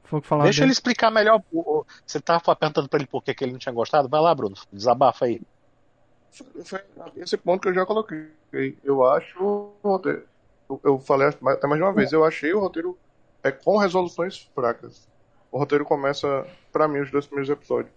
Foi 0.05 0.21
que 0.21 0.29
Deixa 0.43 0.63
ele 0.63 0.73
explicar 0.73 1.11
melhor. 1.11 1.43
Você 2.07 2.21
tava 2.21 2.55
perguntando 2.55 2.89
pra 2.89 2.99
ele 2.99 3.07
por 3.07 3.23
que, 3.23 3.35
ele 3.41 3.53
não 3.53 3.59
tinha 3.59 3.73
gostado? 3.73 4.09
Vai 4.09 4.21
lá, 4.21 4.35
Bruno. 4.35 4.55
Desabafa 4.73 5.25
aí. 5.25 5.41
Esse 7.17 7.37
ponto 7.37 7.63
que 7.63 7.69
eu 7.69 7.75
já 7.75 7.87
coloquei. 7.87 8.29
Eu 8.85 9.05
acho 9.07 9.73
roteiro. 10.69 10.97
Eu 10.97 10.99
falei 10.99 11.29
até 11.29 11.67
mais 11.67 11.79
de 11.79 11.85
uma 11.85 11.93
vez. 11.93 12.13
Eu 12.13 12.25
achei 12.25 12.53
o 12.53 12.61
roteiro 12.61 12.99
é, 13.43 13.51
com 13.51 13.77
resoluções 13.77 14.51
fracas. 14.55 15.09
O 15.51 15.59
roteiro 15.59 15.85
começa, 15.85 16.47
pra 16.73 16.89
mim, 16.89 17.01
os 17.01 17.11
dois 17.11 17.27
primeiros 17.27 17.51
episódios. 17.51 17.93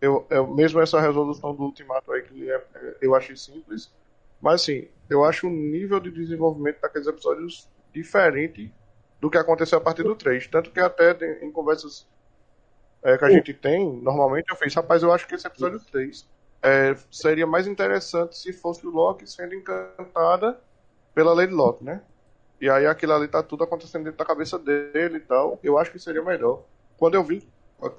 Eu, 0.00 0.26
eu, 0.30 0.46
mesmo 0.46 0.80
essa 0.80 1.00
resolução 1.00 1.54
do 1.54 1.62
Ultimato 1.62 2.12
aí, 2.12 2.22
que 2.22 2.50
é, 2.50 2.64
eu 3.00 3.14
achei 3.14 3.36
simples. 3.36 3.92
Mas 4.40 4.62
assim, 4.62 4.88
eu 5.08 5.24
acho 5.24 5.46
o 5.46 5.50
nível 5.50 6.00
de 6.00 6.10
desenvolvimento 6.10 6.80
daqueles 6.80 7.06
episódios 7.06 7.68
diferente 7.92 8.72
do 9.20 9.30
que 9.30 9.38
aconteceu 9.38 9.78
a 9.78 9.80
partir 9.80 10.02
do 10.02 10.16
3. 10.16 10.48
Tanto 10.48 10.70
que 10.70 10.80
até 10.80 11.12
em 11.44 11.52
conversas 11.52 12.06
é, 13.02 13.16
que 13.16 13.24
a 13.24 13.30
gente 13.30 13.54
tem, 13.54 14.00
normalmente 14.02 14.50
eu 14.50 14.56
fiz, 14.56 14.74
rapaz, 14.74 15.02
eu 15.02 15.12
acho 15.12 15.26
que 15.28 15.34
esse 15.34 15.46
episódio 15.46 15.78
3 15.78 16.28
é, 16.62 16.96
seria 17.10 17.46
mais 17.46 17.66
interessante 17.66 18.36
se 18.36 18.52
fosse 18.52 18.86
o 18.86 18.90
Loki 18.90 19.28
sendo 19.28 19.54
encantada 19.54 20.60
pela 21.14 21.32
Lady 21.34 21.52
Loki, 21.52 21.84
né? 21.84 22.02
E 22.60 22.70
aí 22.70 22.86
aquilo 22.86 23.12
ali 23.12 23.26
tá 23.26 23.42
tudo 23.42 23.64
acontecendo 23.64 24.04
dentro 24.04 24.18
da 24.18 24.24
cabeça 24.24 24.58
dele 24.58 25.16
e 25.16 25.20
tal. 25.20 25.58
Eu 25.62 25.76
acho 25.78 25.90
que 25.90 25.98
seria 25.98 26.22
melhor. 26.22 26.62
Quando 26.96 27.14
eu 27.14 27.24
vi 27.24 27.40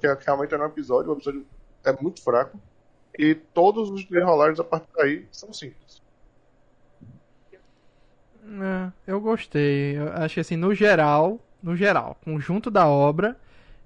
que 0.00 0.24
realmente 0.24 0.54
era 0.54 0.62
um 0.62 0.66
episódio, 0.66 1.10
o 1.10 1.14
episódio 1.14 1.46
é 1.84 1.92
muito 2.00 2.22
fraco. 2.22 2.58
E 3.18 3.34
todos 3.34 3.90
os 3.90 4.04
desenrolares 4.04 4.58
a 4.58 4.64
partir 4.64 4.88
daí 4.96 5.28
são 5.30 5.52
simples. 5.52 6.02
É, 8.42 8.92
eu 9.06 9.20
gostei. 9.20 9.96
Eu 9.98 10.28
que 10.28 10.40
assim, 10.40 10.56
no 10.56 10.74
geral, 10.74 11.38
no 11.62 11.76
geral, 11.76 12.16
conjunto 12.24 12.70
da 12.70 12.86
obra, 12.86 13.38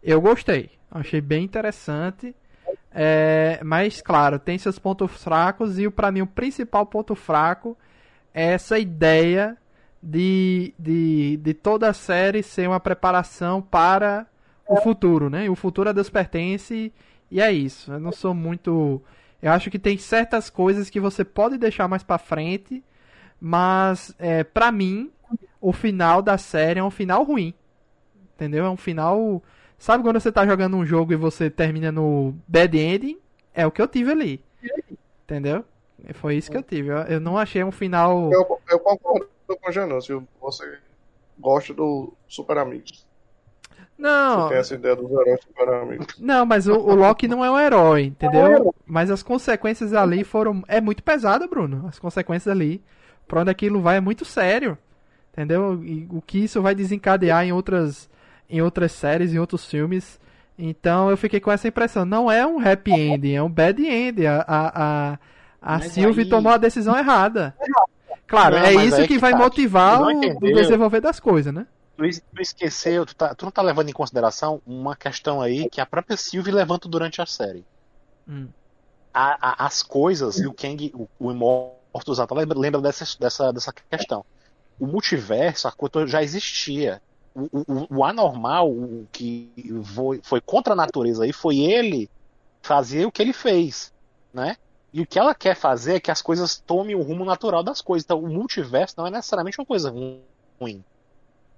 eu 0.03 0.21
gostei. 0.21 0.71
Achei 0.91 1.21
bem 1.21 1.45
interessante. 1.45 2.35
É, 2.91 3.61
mas, 3.63 4.01
claro, 4.01 4.39
tem 4.39 4.57
seus 4.59 4.79
pontos 4.79 5.11
fracos 5.23 5.79
e 5.79 5.91
para 5.91 6.11
mim 6.11 6.23
o 6.23 6.27
principal 6.27 6.87
ponto 6.87 7.15
fraco 7.15 7.77
é 8.39 8.53
essa 8.53 8.79
ideia 8.79 9.57
de, 10.03 10.75
de, 10.79 11.37
de 11.39 11.55
toda 11.55 11.89
a 11.89 11.93
série 11.93 12.43
ser 12.43 12.69
uma 12.69 12.81
preparação 12.81 13.61
para 13.61 14.27
o 14.69 14.77
futuro, 14.77 15.31
né? 15.31 15.47
E 15.47 15.49
o 15.49 15.57
futuro 15.57 15.89
a 15.89 15.93
Deus 15.93 16.11
pertence 16.11 16.93
e 17.31 17.41
é 17.41 17.51
isso. 17.53 17.93
Eu 17.93 18.01
não 18.01 18.13
sou 18.13 18.35
muito. 18.35 19.03
Eu 19.41 19.53
acho 19.53 19.71
que 19.71 19.79
tem 19.79 19.97
certas 19.99 20.51
coisas 20.51 20.91
que 20.91 21.01
você 21.01 21.25
pode 21.25 21.59
deixar 21.59 21.89
mais 21.89 22.03
para 22.03 22.19
frente 22.19 22.83
mas, 23.41 24.15
é, 24.19 24.43
pra 24.43 24.73
mim, 24.73 25.11
o 25.61 25.73
final 25.73 26.21
da 26.21 26.37
série 26.39 26.81
é 26.81 26.85
um 26.85 26.91
final 26.91 27.23
ruim. 27.23 27.55
Entendeu? 28.35 28.65
É 28.65 28.71
um 28.71 28.77
final. 28.77 29.43
Sabe 29.79 30.03
quando 30.03 30.21
você 30.21 30.33
tá 30.33 30.45
jogando 30.47 30.77
um 30.77 30.85
jogo 30.85 31.13
e 31.13 31.17
você 31.17 31.49
termina 31.49 31.93
no 31.93 32.35
bad 32.47 32.77
ending? 32.79 33.19
É 33.55 33.67
o 33.67 33.71
que 33.71 33.81
eu 33.81 33.89
tive 33.89 34.11
ali. 34.11 34.45
Entendeu? 35.25 35.65
Foi 36.15 36.37
isso 36.37 36.51
que 36.51 36.57
eu 36.57 36.63
tive. 36.63 36.91
Eu, 37.09 37.21
não 37.21 37.37
achei 37.37 37.63
um 37.65 37.73
final. 37.73 38.33
Eu, 38.33 38.61
eu 38.71 38.79
concordo 38.79 39.29
com 39.47 39.69
o 39.69 39.73
Janão. 39.73 39.99
você 40.41 40.79
gosta 41.39 41.75
do 41.75 42.13
Super 42.27 42.59
Amigos. 42.59 43.07
Não. 43.99 44.43
Você 44.43 44.49
tem 44.49 44.59
essa 44.59 44.75
ideia 44.75 44.97
dos 44.97 45.11
heróis 45.11 45.41
super 45.41 45.69
amigos. 45.69 46.07
Não, 46.21 46.47
mas 46.47 46.69
o, 46.69 46.75
o, 46.75 46.95
Loki 46.95 47.27
não 47.27 47.45
é 47.45 47.51
um 47.51 47.59
herói, 47.59 48.05
entendeu? 48.05 48.73
Mas 48.87 49.11
as 49.11 49.25
consequências 49.25 49.93
ali 49.93 50.23
foram. 50.23 50.63
É 50.69 50.81
muito 50.81 51.03
pesada, 51.03 51.49
Bruno. 51.49 51.85
As 51.89 51.99
consequências 51.99 52.51
ali 52.55 52.81
pra 53.27 53.41
onde 53.41 53.51
aquilo 53.51 53.81
vai 53.81 53.97
é 53.97 54.01
muito 54.01 54.25
sério. 54.25 54.79
Entendeu? 55.33 55.83
E 55.85 56.07
o 56.11 56.23
que 56.23 56.39
isso 56.39 56.63
vai 56.63 56.75
desencadear 56.75 57.45
em 57.45 57.53
outras, 57.53 58.09
em 58.49 58.63
outras 58.63 58.93
séries, 58.93 59.35
em 59.35 59.39
outros 59.39 59.69
filmes. 59.69 60.21
Então 60.57 61.11
eu 61.11 61.17
fiquei 61.17 61.41
com 61.41 61.51
essa 61.51 61.67
impressão. 61.67 62.05
Não 62.05 62.31
é 62.31 62.47
um 62.47 62.59
happy 62.59 62.93
ending, 62.93 63.35
é 63.35 63.43
um 63.43 63.51
bad 63.51 63.85
ending. 63.85 64.27
A, 64.27 64.45
a, 64.47 65.13
a, 65.13 65.19
a 65.61 65.81
Sylvie 65.81 66.23
aí... 66.23 66.29
tomou 66.29 66.53
a 66.53 66.57
decisão 66.57 66.97
errada. 66.97 67.55
Claro, 68.29 68.57
não, 68.57 68.63
é 68.63 68.75
isso 68.85 68.97
que, 68.99 69.09
que 69.09 69.19
vai 69.19 69.33
tá. 69.33 69.39
motivar 69.39 70.03
o, 70.03 70.07
o, 70.07 70.53
desenvolver 70.53 71.01
das 71.01 71.19
coisas, 71.19 71.53
né? 71.53 71.67
Tu, 71.97 72.05
tu 72.35 72.43
esqueceu, 72.43 73.07
tu, 73.07 73.17
tá, 73.17 73.35
tu, 73.35 73.47
não 73.47 73.51
tá 73.51 73.63
levando 73.63 73.89
em 73.89 73.93
consideração 73.93 74.61
uma 74.67 74.95
questão 74.95 75.41
aí 75.41 75.67
que 75.71 75.81
a 75.81 75.87
própria 75.87 76.15
Sylvie 76.15 76.53
levanta 76.53 76.87
durante 76.87 77.23
a 77.23 77.27
série. 77.27 77.65
Hum. 78.29 78.49
A, 79.15 79.65
as 79.65 79.83
coisas 79.83 80.39
e 80.39 80.47
o 80.47 80.53
Kang, 80.53 80.93
o, 80.95 81.09
o 81.19 81.73
Ortuzata 81.91 82.35
lembra, 82.35 82.59
lembra 82.59 82.81
dessa, 82.83 83.07
dessa, 83.19 83.51
dessa 83.51 83.73
questão. 83.73 84.25
O 84.79 84.87
multiverso, 84.87 85.67
a 85.67 85.73
coisa 85.73 86.07
já 86.07 86.23
existia. 86.23 87.01
O, 87.35 87.49
o, 87.53 87.97
o 87.99 88.05
anormal, 88.05 88.71
o 88.71 89.09
que 89.11 89.51
foi, 89.95 90.21
foi 90.23 90.41
contra 90.43 90.75
a 90.75 90.77
natureza 90.77 91.25
aí, 91.25 91.33
foi 91.33 91.61
ele 91.61 92.11
fazer 92.61 93.07
o 93.07 93.13
que 93.13 93.23
ele 93.23 93.33
fez, 93.33 93.93
né? 94.33 94.57
E 94.93 95.01
o 95.01 95.07
que 95.07 95.19
ela 95.19 95.35
quer 95.35 95.55
fazer 95.55 95.97
é 95.97 96.01
que 96.01 96.11
as 96.11 96.23
coisas 96.23 96.57
tomem 96.59 96.95
o 96.95 97.03
rumo 97.03 97.25
natural 97.25 97.63
das 97.63 97.81
coisas. 97.81 98.05
Então, 98.05 98.23
o 98.23 98.29
multiverso 98.29 98.95
não 98.97 99.07
é 99.07 99.11
necessariamente 99.11 99.61
uma 99.61 99.67
coisa 99.67 99.91
ruim. 100.59 100.83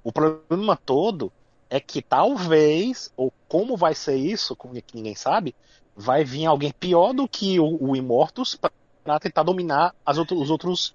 O 0.03 0.13
problema 0.13 0.77
todo 0.77 1.33
é 1.69 1.79
que 1.79 2.03
talvez, 2.03 3.13
ou 3.17 3.33
como 3.49 3.77
vai 3.77 3.95
ser 3.95 4.17
isso, 4.17 4.57
que 4.57 4.97
ninguém 4.97 5.15
sabe, 5.15 5.55
vai 5.97 6.25
vir 6.25 6.47
alguém 6.47 6.73
pior 6.73 7.13
do 7.13 7.29
que 7.29 7.61
o, 7.61 7.91
o 7.91 7.97
Immortus 7.97 8.59
para 9.05 9.21
tentar 9.21 9.45
dominar 9.45 9.95
as, 10.05 10.19
outro, 10.19 10.41
os 10.41 10.51
outros, 10.51 10.95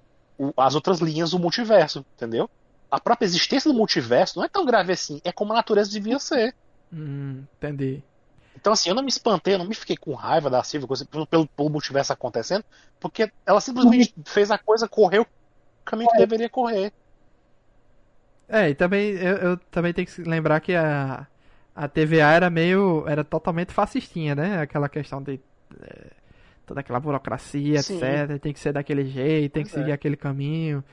as 0.57 0.75
outras 0.75 0.99
linhas 0.99 1.31
do 1.31 1.39
multiverso, 1.39 2.05
entendeu? 2.15 2.49
A 2.91 2.99
própria 2.99 3.25
existência 3.25 3.71
do 3.71 3.77
multiverso 3.77 4.37
não 4.37 4.45
é 4.45 4.49
tão 4.49 4.65
grave 4.65 4.91
assim, 4.91 5.21
é 5.23 5.31
como 5.31 5.53
a 5.53 5.55
natureza 5.55 5.89
devia 5.89 6.19
ser. 6.19 6.53
Hum, 6.91 7.43
entendi. 7.57 8.03
Então, 8.55 8.73
assim, 8.73 8.89
eu 8.89 8.95
não 8.95 9.03
me 9.03 9.09
espantei, 9.09 9.53
eu 9.53 9.59
não 9.59 9.67
me 9.67 9.75
fiquei 9.75 9.97
com 9.97 10.13
raiva 10.13 10.49
da 10.49 10.63
Silvia 10.63 10.87
pelo, 11.09 11.27
pelo, 11.27 11.47
pelo 11.47 11.69
multiverso 11.69 12.13
acontecendo, 12.13 12.63
porque 12.99 13.31
ela 13.45 13.59
simplesmente 13.61 14.13
uhum. 14.17 14.23
fez 14.25 14.49
a 14.49 14.57
coisa, 14.57 14.87
correu 14.87 15.23
o 15.23 15.85
caminho 15.85 16.09
que 16.09 16.17
deveria 16.17 16.49
correr. 16.49 16.91
É, 18.47 18.69
e 18.69 18.75
também 18.75 19.11
eu, 19.11 19.37
eu, 19.37 19.57
também 19.71 19.93
tenho 19.93 20.07
que 20.07 20.21
lembrar 20.21 20.59
que 20.59 20.75
a, 20.75 21.27
a 21.75 21.87
TVA 21.87 22.31
era 22.31 22.49
meio. 22.49 23.03
era 23.07 23.23
totalmente 23.23 23.73
fascistinha, 23.73 24.35
né? 24.35 24.61
Aquela 24.61 24.87
questão 24.87 25.21
de. 25.21 25.39
É, 25.81 26.07
toda 26.65 26.79
aquela 26.79 26.99
burocracia, 26.99 27.81
Sim. 27.81 27.97
etc. 27.97 28.39
Tem 28.39 28.53
que 28.53 28.59
ser 28.59 28.73
daquele 28.73 29.05
jeito, 29.05 29.53
tem 29.53 29.63
que 29.63 29.71
seguir 29.71 29.91
é. 29.91 29.93
aquele 29.93 30.15
caminho. 30.15 30.83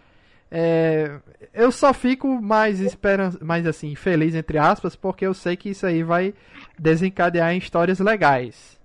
É, 0.55 1.19
eu 1.55 1.73
só 1.73 1.95
fico 1.95 2.29
mais 2.29 2.79
esperan 2.79 3.33
mais 3.41 3.67
assim, 3.67 3.95
feliz 3.95 4.35
entre 4.35 4.59
aspas, 4.59 4.95
porque 4.95 5.27
eu 5.27 5.33
sei 5.33 5.57
que 5.57 5.71
isso 5.71 5.87
aí 5.87 6.03
vai 6.03 6.35
desencadear 6.79 7.55
em 7.55 7.59
histórias 7.59 7.99
legais. 8.01 8.79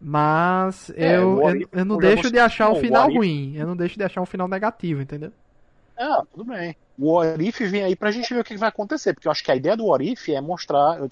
Mas 0.00 0.90
é, 0.96 1.16
eu, 1.16 1.42
eu, 1.42 1.68
eu, 1.72 1.84
não 1.84 1.98
deixo 1.98 2.30
de 2.30 2.38
achar 2.38 2.70
um 2.70 2.76
final 2.76 3.12
ruim. 3.12 3.56
Eu 3.56 3.66
não 3.66 3.76
deixo 3.76 3.98
de 3.98 4.04
achar 4.04 4.20
um 4.20 4.26
final 4.26 4.46
negativo, 4.46 5.02
entendeu? 5.02 5.32
Ah, 5.98 6.22
tudo 6.30 6.44
bem. 6.44 6.76
O 6.96 7.12
Orif 7.12 7.66
vem 7.66 7.82
aí 7.82 7.96
pra 7.96 8.12
gente 8.12 8.32
ver 8.32 8.40
o 8.40 8.44
que 8.44 8.56
vai 8.56 8.68
acontecer, 8.68 9.12
porque 9.12 9.26
eu 9.26 9.32
acho 9.32 9.42
que 9.42 9.50
a 9.50 9.56
ideia 9.56 9.76
do 9.76 9.86
Orif 9.86 10.32
é 10.32 10.40
mostrar. 10.40 10.98
Eu 11.00 11.08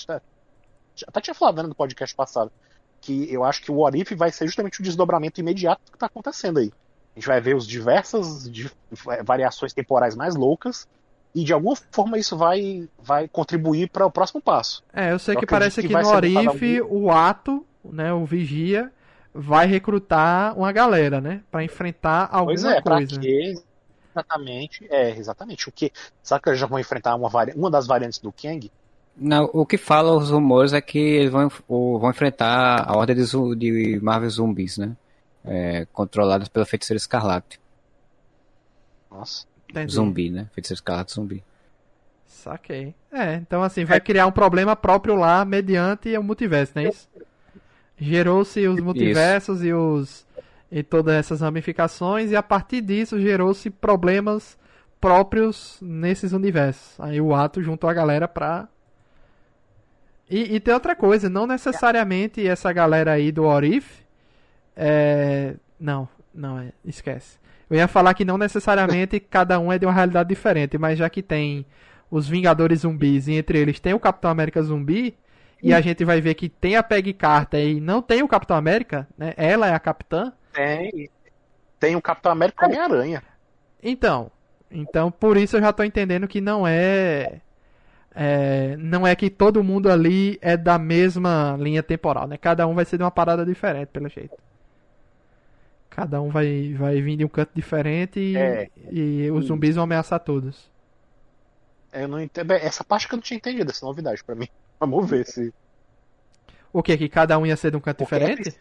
até 1.08 1.20
tinha 1.20 1.34
falado 1.34 1.62
né, 1.62 1.68
no 1.68 1.74
podcast 1.74 2.14
passado 2.14 2.52
que 3.00 3.32
eu 3.32 3.42
acho 3.42 3.62
que 3.62 3.72
o 3.72 3.76
What 3.76 3.98
If 3.98 4.12
vai 4.12 4.30
ser 4.30 4.46
justamente 4.46 4.80
o 4.80 4.82
desdobramento 4.84 5.40
imediato 5.40 5.82
do 5.86 5.90
que 5.90 5.96
está 5.96 6.06
acontecendo 6.06 6.58
aí. 6.58 6.70
A 7.14 7.18
gente 7.18 7.26
vai 7.26 7.40
ver 7.40 7.56
os 7.56 7.66
diversas 7.66 8.50
variações 9.24 9.72
temporais 9.72 10.14
mais 10.14 10.34
loucas 10.36 10.86
e 11.34 11.44
de 11.44 11.52
alguma 11.52 11.76
forma 11.90 12.18
isso 12.18 12.36
vai, 12.36 12.88
vai 13.02 13.28
contribuir 13.28 13.88
para 13.90 14.06
o 14.06 14.10
próximo 14.10 14.40
passo. 14.40 14.82
É, 14.92 15.12
eu 15.12 15.18
sei 15.18 15.34
eu 15.34 15.40
que 15.40 15.46
parece 15.46 15.80
que, 15.80 15.88
que 15.88 15.94
no 15.94 16.08
Orif 16.08 16.80
o 16.82 17.10
ato, 17.10 17.64
né, 17.84 18.12
o 18.12 18.24
vigia 18.24 18.90
vai 19.32 19.66
recrutar 19.66 20.56
uma 20.58 20.72
galera, 20.72 21.20
né, 21.20 21.42
para 21.50 21.62
enfrentar 21.62 22.28
alguma 22.30 22.46
pois 22.46 22.64
é, 22.64 22.80
coisa. 22.80 23.14
Pra 23.14 23.20
quê? 23.20 23.54
Exatamente, 24.12 24.86
é, 24.90 25.16
exatamente. 25.16 25.68
O 25.68 25.72
que, 25.72 25.92
sabe 26.22 26.42
que 26.42 26.48
eles 26.48 26.60
já 26.60 26.66
vão 26.66 26.80
enfrentar 26.80 27.14
uma, 27.14 27.30
uma 27.54 27.70
das 27.70 27.86
variantes 27.86 28.18
do 28.18 28.32
Kang? 28.32 28.70
Não, 29.16 29.48
o 29.52 29.64
que 29.64 29.76
fala 29.76 30.16
os 30.16 30.30
rumores 30.30 30.72
é 30.72 30.80
que 30.80 30.98
eles 30.98 31.30
vão, 31.30 31.48
vão 31.68 32.10
enfrentar 32.10 32.84
a 32.88 32.96
ordem 32.96 33.16
de, 33.16 33.56
de 33.56 34.00
Marvel 34.02 34.30
Zumbis, 34.30 34.78
né? 34.78 34.96
É, 35.44 35.86
controlados 35.92 36.48
pela 36.48 36.66
Feiticeira 36.66 36.98
Escarlate. 36.98 37.60
Nossa. 39.10 39.46
Entendi. 39.70 39.92
zumbi, 39.92 40.30
né? 40.30 40.48
Feiticeiro 40.52 40.78
escarlate 40.78 41.12
zumbi. 41.12 41.44
Saquei. 42.26 42.94
É, 43.12 43.34
então 43.34 43.62
assim, 43.62 43.84
vai 43.84 44.00
criar 44.00 44.26
um 44.26 44.32
problema 44.32 44.74
próprio 44.74 45.14
lá 45.14 45.44
mediante 45.44 46.16
o 46.16 46.22
multiverso, 46.22 46.72
não 46.74 46.82
é 46.82 46.88
isso? 46.88 47.08
Gerou-se 47.96 48.66
os 48.66 48.80
multiversos 48.80 49.62
e 49.62 49.72
os 49.72 50.26
e 50.72 50.82
todas 50.84 51.14
essas 51.14 51.40
ramificações 51.40 52.30
e 52.30 52.36
a 52.36 52.42
partir 52.42 52.80
disso 52.80 53.20
gerou-se 53.20 53.68
problemas 53.68 54.56
próprios 55.00 55.78
nesses 55.82 56.32
universos. 56.32 56.98
Aí 57.00 57.20
o 57.20 57.34
ato 57.34 57.62
juntou 57.62 57.90
a 57.90 57.94
galera 57.94 58.28
pra 58.28 58.68
e, 60.28 60.54
e 60.54 60.60
tem 60.60 60.72
outra 60.72 60.94
coisa, 60.94 61.28
não 61.28 61.46
necessariamente 61.46 62.46
essa 62.46 62.72
galera 62.72 63.12
aí 63.12 63.32
do 63.32 63.44
Orif 63.44 64.04
é... 64.80 65.54
Não, 65.78 66.08
não 66.34 66.58
é, 66.58 66.72
esquece. 66.84 67.38
Eu 67.68 67.76
ia 67.76 67.88
falar 67.88 68.14
que 68.14 68.24
não 68.24 68.36
necessariamente 68.36 69.20
cada 69.30 69.58
um 69.58 69.72
é 69.72 69.78
de 69.78 69.86
uma 69.86 69.92
realidade 69.92 70.28
diferente, 70.28 70.76
mas 70.76 70.98
já 70.98 71.08
que 71.08 71.22
tem 71.22 71.64
os 72.10 72.28
Vingadores 72.28 72.80
zumbis 72.80 73.28
e 73.28 73.34
entre 73.34 73.58
eles 73.58 73.78
tem 73.78 73.94
o 73.94 74.00
Capitão 74.00 74.30
América 74.30 74.62
zumbi, 74.62 75.16
e 75.62 75.74
a 75.74 75.80
gente 75.80 76.04
vai 76.04 76.20
ver 76.20 76.34
que 76.34 76.48
tem 76.48 76.76
a 76.76 76.82
Peggy 76.82 77.12
Carter 77.12 77.60
e 77.60 77.80
não 77.80 78.00
tem 78.00 78.22
o 78.22 78.28
Capitão 78.28 78.56
América, 78.56 79.06
né? 79.16 79.34
Ela 79.36 79.68
é 79.68 79.74
a 79.74 79.78
capitã. 79.78 80.32
Tem. 80.52 81.10
Tem 81.78 81.96
o 81.96 82.02
Capitão 82.02 82.32
América 82.32 82.64
e 82.64 82.68
o 82.68 82.68
Homem-Aranha. 82.68 83.22
Então, 83.82 84.30
então 84.70 85.10
por 85.10 85.36
isso 85.36 85.56
eu 85.56 85.60
já 85.60 85.72
tô 85.72 85.82
entendendo 85.82 86.26
que 86.26 86.40
não 86.40 86.66
é, 86.66 87.40
é 88.14 88.74
não 88.78 89.06
é 89.06 89.14
que 89.14 89.28
todo 89.28 89.62
mundo 89.62 89.90
ali 89.90 90.38
é 90.40 90.56
da 90.56 90.78
mesma 90.78 91.56
linha 91.58 91.82
temporal, 91.82 92.26
né? 92.26 92.36
Cada 92.36 92.66
um 92.66 92.74
vai 92.74 92.84
ser 92.84 92.96
de 92.96 93.02
uma 93.02 93.10
parada 93.10 93.44
diferente, 93.44 93.88
pelo 93.88 94.08
jeito. 94.08 94.36
Cada 95.90 96.22
um 96.22 96.30
vai, 96.30 96.72
vai 96.78 97.00
vir 97.02 97.16
de 97.16 97.24
um 97.24 97.28
canto 97.28 97.50
diferente 97.54 98.18
e, 98.20 98.36
É. 98.36 98.68
e 98.90 99.30
os 99.30 99.46
zumbis 99.46 99.74
vão 99.74 99.84
ameaçar 99.84 100.20
todos. 100.20 100.70
Eu 101.92 102.06
não 102.06 102.20
entendo. 102.20 102.52
Essa 102.52 102.84
parte 102.84 103.08
que 103.08 103.14
eu 103.14 103.16
não 103.16 103.22
tinha 103.22 103.36
entendido, 103.36 103.70
essa 103.70 103.84
novidade 103.84 104.22
pra 104.22 104.34
mim. 104.36 104.48
Vamos 104.78 105.10
ver 105.10 105.26
se. 105.26 105.52
O 106.72 106.82
que? 106.82 106.96
Que 106.96 107.08
cada 107.08 107.36
um 107.36 107.44
ia 107.44 107.56
ser 107.56 107.72
de 107.72 107.76
um 107.76 107.80
canto 107.80 107.98
Porque 108.04 108.14
diferente? 108.16 108.56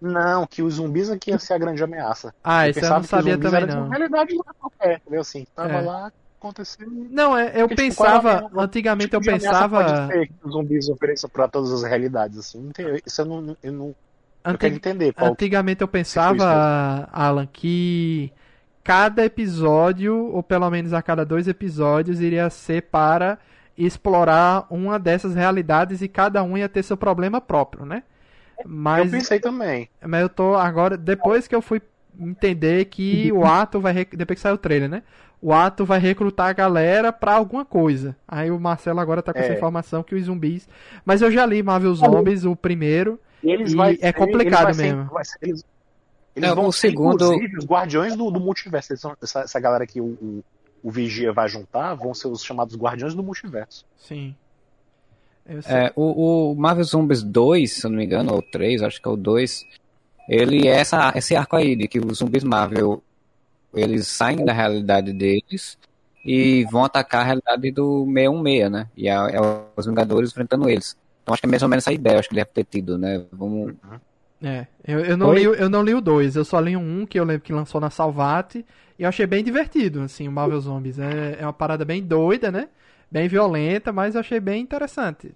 Não, 0.00 0.46
que 0.46 0.62
os 0.62 0.74
zumbis 0.74 1.10
aqui 1.10 1.32
ia 1.32 1.38
ser 1.40 1.54
a 1.54 1.58
grande 1.58 1.82
ameaça. 1.82 2.32
Ah, 2.44 2.68
eu 2.68 2.70
isso 2.70 2.84
eu 2.84 2.88
não 2.88 3.02
sabia 3.02 3.36
também 3.36 3.66
não. 3.66 3.88
realidade 3.88 4.32
lá 4.36 4.54
qualquer, 4.60 4.98
entendeu? 4.98 5.20
Assim, 5.22 5.44
tava 5.56 5.72
É. 5.72 5.80
lá 5.80 6.12
acontecendo. 6.38 7.08
Não, 7.10 7.36
é, 7.36 7.60
eu 7.60 7.66
Porque, 7.66 7.82
tipo, 7.90 8.04
é 8.04 8.06
pensava, 8.06 8.48
a- 8.54 8.62
antigamente 8.62 9.12
eu 9.12 9.20
tipo 9.20 9.34
ameaça 9.34 9.48
pensava, 9.48 9.84
Pode 9.84 10.12
ser 10.12 10.26
que 10.28 10.34
os 10.44 10.52
zumbis 10.52 10.88
ofereçam 10.88 11.28
pra 11.28 11.48
todas 11.48 11.72
as 11.72 11.82
realidades, 11.82 12.38
assim. 12.38 12.70
Isso 13.04 13.20
eu 13.22 13.24
não. 13.24 13.56
Eu, 13.60 13.72
não, 13.72 13.94
eu 14.48 14.54
anti- 14.54 14.60
quero 14.60 14.74
entender 14.76 15.12
qual. 15.12 15.30
antigamente 15.30 15.82
eu 15.82 15.88
pensava, 15.88 17.08
Alan, 17.12 17.46
que 17.52 18.32
cada 18.84 19.24
episódio, 19.24 20.14
ou 20.32 20.42
pelo 20.42 20.68
menos 20.70 20.92
a 20.92 21.02
cada 21.02 21.24
dois 21.24 21.46
episódios, 21.48 22.20
iria 22.20 22.48
ser 22.50 22.82
para 22.84 23.38
explorar 23.76 24.66
uma 24.70 24.98
dessas 24.98 25.34
realidades 25.34 26.02
e 26.02 26.08
cada 26.08 26.42
um 26.42 26.56
ia 26.58 26.68
ter 26.68 26.82
seu 26.82 26.96
problema 26.96 27.40
próprio, 27.40 27.84
né? 27.84 28.02
Mas 28.66 29.12
Eu 29.12 29.18
pensei 29.20 29.38
também. 29.38 29.88
Mas 30.04 30.20
eu 30.22 30.28
tô 30.28 30.54
agora, 30.56 30.96
depois 30.96 31.46
que 31.46 31.54
eu 31.54 31.62
fui 31.62 31.80
entender 32.18 32.86
que 32.86 33.30
o 33.32 33.44
ato 33.46 33.80
vai, 33.80 34.04
depois 34.04 34.36
que 34.38 34.40
saiu 34.42 34.56
o 34.56 34.58
trailer, 34.58 34.88
né? 34.88 35.02
O 35.40 35.52
ato 35.52 35.84
vai 35.84 36.00
recrutar 36.00 36.48
a 36.48 36.52
galera 36.52 37.12
pra 37.12 37.34
alguma 37.34 37.64
coisa. 37.64 38.16
Aí 38.26 38.50
o 38.50 38.58
Marcelo 38.58 38.98
agora 38.98 39.22
tá 39.22 39.32
com 39.32 39.38
essa 39.38 39.52
É. 39.52 39.56
informação 39.56 40.02
que 40.02 40.16
os 40.16 40.24
zumbis. 40.24 40.68
Mas 41.04 41.22
eu 41.22 41.30
já 41.30 41.46
li 41.46 41.62
Marvel 41.62 41.94
Zombies, 41.94 42.44
o 42.44 42.56
primeiro. 42.56 43.20
Eles 43.42 43.72
E 43.72 43.76
vai 43.76 43.94
é 44.00 44.06
ser- 44.08 44.12
complicado 44.14 44.74
ser- 44.74 44.82
mesmo. 44.82 45.04
vai 45.10 45.24
ser- 45.24 45.38
eles 45.42 45.64
eles 46.36 46.50
É, 46.50 46.54
vão 46.54 46.70
ser, 46.70 46.90
segundo- 46.90 47.24
inclusive, 47.34 47.58
os 47.58 47.64
guardiões 47.66 48.14
do, 48.14 48.30
do 48.30 48.38
multiverso. 48.38 48.92
Eles 48.92 49.00
são- 49.00 49.16
essa, 49.20 49.40
essa 49.40 49.58
galera 49.58 49.84
que 49.86 50.00
o, 50.00 50.04
o, 50.04 50.44
o 50.84 50.90
Vigia 50.90 51.32
vai 51.32 51.48
juntar 51.48 51.94
vão 51.94 52.14
ser 52.14 52.28
os 52.28 52.44
chamados 52.44 52.76
guardiões 52.76 53.12
do 53.14 53.22
multiverso. 53.24 53.84
Sim. 53.96 54.36
É, 55.66 55.90
o, 55.96 56.50
o 56.52 56.54
Marvel 56.54 56.84
Zombies 56.84 57.22
2, 57.22 57.72
se 57.72 57.84
eu 57.86 57.90
não 57.90 57.96
me 57.98 58.04
engano, 58.04 58.34
ou 58.34 58.42
3, 58.42 58.82
acho 58.82 59.00
que 59.02 59.08
é 59.08 59.10
o 59.10 59.16
2, 59.16 59.64
ele 60.28 60.68
é 60.68 60.72
essa, 60.76 61.10
esse 61.16 61.34
arco 61.34 61.56
aí 61.56 61.74
de 61.74 61.88
que 61.88 61.98
os 61.98 62.18
zumbis 62.18 62.44
Marvel 62.44 63.02
eles 63.74 64.06
saem 64.06 64.44
da 64.44 64.52
realidade 64.52 65.12
deles 65.12 65.78
e 66.24 66.64
vão 66.70 66.84
atacar 66.84 67.22
a 67.22 67.24
realidade 67.24 67.70
do 67.70 68.04
616, 68.04 68.70
né? 68.70 68.88
E 68.96 69.08
é, 69.08 69.12
é 69.14 69.40
os 69.76 69.86
Vingadores 69.86 70.30
enfrentando 70.30 70.68
eles. 70.68 70.96
Então 71.28 71.34
acho 71.34 71.42
que 71.42 71.46
é 71.46 71.50
mais 71.50 71.62
ou 71.62 71.68
menos 71.68 71.84
essa 71.84 71.92
ideia, 71.92 72.18
acho 72.18 72.28
que 72.30 72.34
deve 72.34 72.50
ter 72.50 72.64
tido, 72.64 72.96
né? 72.96 73.22
Vamos. 73.30 73.74
É, 74.42 74.66
eu, 74.86 75.00
eu, 75.00 75.16
não 75.16 75.28
Oi? 75.30 75.40
li, 75.40 75.48
o- 75.48 75.54
eu 75.54 75.68
não 75.68 75.82
li 75.82 75.94
o 75.94 76.00
2, 76.00 76.36
eu 76.36 76.44
só 76.44 76.58
li 76.58 76.74
o 76.74 76.80
1 76.80 77.00
um, 77.02 77.06
que 77.06 77.20
eu 77.20 77.24
lembro 77.24 77.42
que 77.42 77.52
lançou 77.52 77.78
na 77.80 77.90
Salvate, 77.90 78.64
e 78.98 79.02
eu 79.02 79.08
achei 79.08 79.26
bem 79.26 79.44
divertido, 79.44 80.00
assim, 80.00 80.26
o 80.26 80.32
Marvel 80.32 80.58
Zombies. 80.60 80.98
É, 80.98 81.36
é 81.40 81.42
uma 81.44 81.52
parada 81.52 81.84
bem 81.84 82.02
doida, 82.02 82.50
né? 82.50 82.68
Bem 83.10 83.28
violenta, 83.28 83.92
mas 83.92 84.14
eu 84.14 84.20
achei 84.20 84.40
bem 84.40 84.62
interessante. 84.62 85.34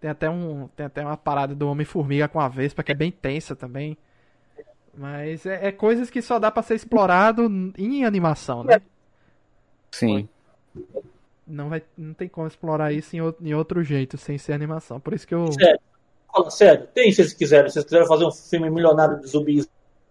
Tem 0.00 0.10
até, 0.10 0.30
um, 0.30 0.68
tem 0.76 0.86
até 0.86 1.02
uma 1.04 1.16
parada 1.16 1.54
do 1.54 1.68
Homem-Formiga 1.68 2.28
com 2.28 2.40
a 2.40 2.48
Vespa, 2.48 2.82
que 2.84 2.92
é 2.92 2.94
bem 2.96 3.10
tensa 3.12 3.56
também. 3.56 3.96
Mas 4.96 5.46
é, 5.46 5.68
é 5.68 5.72
coisas 5.72 6.10
que 6.10 6.22
só 6.22 6.38
dá 6.38 6.50
pra 6.50 6.62
ser 6.62 6.74
explorado 6.74 7.44
em 7.78 8.04
animação, 8.04 8.64
né? 8.64 8.80
Sim. 9.92 10.28
Não, 11.48 11.68
vai, 11.68 11.82
não 11.96 12.12
tem 12.14 12.28
como 12.28 12.46
explorar 12.46 12.92
isso 12.92 13.16
em, 13.16 13.20
outro- 13.20 13.46
em 13.46 13.54
outro 13.54 13.82
jeito, 13.82 14.16
sem 14.18 14.36
ser 14.38 14.52
animação. 14.52 15.00
Por 15.00 15.14
isso 15.14 15.26
que 15.26 15.34
eu... 15.34 15.50
Sério. 15.52 15.80
Fala 16.30 16.50
sério, 16.50 16.86
tem 16.94 17.10
se 17.10 17.16
vocês 17.16 17.32
quiserem. 17.32 17.68
Se 17.68 17.74
vocês 17.74 17.84
quiserem 17.86 18.06
fazer 18.06 18.24
um 18.26 18.30
filme 18.30 18.68
milionário 18.70 19.18
de 19.20 19.26
zumbis 19.28 19.66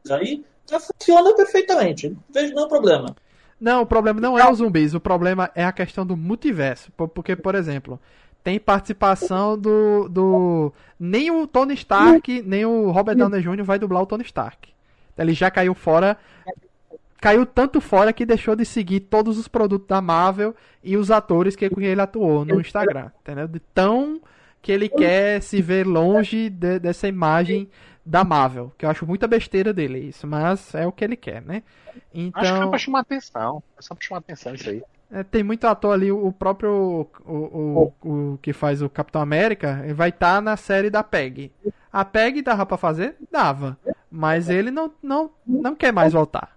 aí, 0.10 0.44
já 0.70 0.80
funciona 0.80 1.36
perfeitamente. 1.36 2.10
Não 2.10 2.18
vejo 2.34 2.54
nenhum 2.56 2.68
problema. 2.68 3.16
Não, 3.62 3.84
o 3.84 3.86
problema 3.86 4.20
não 4.20 4.38
é 4.38 4.50
os 4.52 4.58
zumbis, 4.58 4.94
o 4.96 5.00
problema 5.00 5.50
é 5.54 5.64
a 5.64 5.72
questão 5.72 6.06
do 6.06 6.18
multiverso. 6.18 6.92
Por- 6.94 7.08
Porque, 7.08 7.36
por 7.36 7.54
exemplo, 7.56 8.00
tem 8.44 8.60
participação 8.60 9.58
do. 9.58 10.10
do 10.10 10.74
nem 11.00 11.30
o 11.30 11.46
Tony 11.46 11.76
Stark, 11.76 12.42
nem 12.42 12.66
o 12.66 12.90
Robert 12.92 13.16
Downey 13.16 13.42
Jr. 13.42 13.64
vai 13.64 13.78
dublar 13.78 14.02
o 14.02 14.06
Tony 14.08 14.24
Stark. 14.24 14.70
Ele 15.18 15.34
já 15.34 15.52
caiu 15.52 15.76
fora. 15.76 16.18
Caiu 17.20 17.46
tanto 17.46 17.82
fora 17.82 18.14
que 18.14 18.26
deixou 18.26 18.56
de 18.56 18.64
seguir 18.66 19.00
todos 19.02 19.38
os 19.38 19.48
produtos 19.48 19.88
da 19.88 20.00
Marvel 20.02 20.56
e 20.84 20.96
os 20.98 21.10
atores 21.10 21.56
que 21.56 21.66
ele 21.66 22.02
atuou 22.02 22.46
no 22.46 22.62
Instagram. 22.62 23.10
Entendeu? 23.22 23.48
De 23.48 23.60
tão 23.60 24.22
que 24.62 24.72
ele 24.72 24.88
quer 24.88 25.42
se 25.42 25.62
ver 25.62 25.86
longe 25.88 26.50
de- 26.50 26.80
dessa 26.80 27.08
imagem 27.08 27.68
da 28.06 28.24
Marvel. 28.24 28.72
Que 28.78 28.86
eu 28.86 28.90
acho 28.90 29.06
muita 29.06 29.28
besteira 29.28 29.74
dele 29.74 30.00
isso, 30.00 30.28
mas 30.28 30.74
é 30.76 30.86
o 30.86 30.92
que 30.92 31.04
ele 31.04 31.16
quer, 31.16 31.42
né? 31.42 31.64
Então. 32.14 32.42
Acho 32.42 32.54
que 32.54 32.60
foi 32.60 32.70
pra 32.70 32.78
chamar 32.78 33.00
atenção. 33.00 33.64
É 33.78 33.82
só 33.82 33.96
pra 33.96 34.06
chamar 34.06 34.20
atenção 34.20 34.54
isso 34.54 34.70
aí. 34.70 34.84
É, 35.12 35.24
tem 35.24 35.42
muito 35.42 35.66
ator 35.66 35.94
ali, 35.94 36.12
o 36.12 36.32
próprio 36.34 37.08
o, 37.26 37.34
o, 37.34 37.94
o 38.34 38.40
que 38.42 38.52
faz 38.52 38.82
o 38.82 38.90
Capitão 38.90 39.22
América 39.22 39.80
ele 39.86 39.94
vai 39.94 40.10
estar 40.10 40.42
na 40.42 40.58
série 40.58 40.90
da 40.90 41.02
PEG. 41.02 41.50
A 41.92 42.04
PEG 42.04 42.42
dava 42.42 42.66
pra 42.66 42.76
fazer? 42.78 43.16
Dava. 43.32 43.78
Mas 44.12 44.50
ele 44.50 44.70
não, 44.70 44.92
não, 45.02 45.32
não 45.46 45.74
quer 45.76 45.94
mais 45.94 46.12
voltar. 46.12 46.57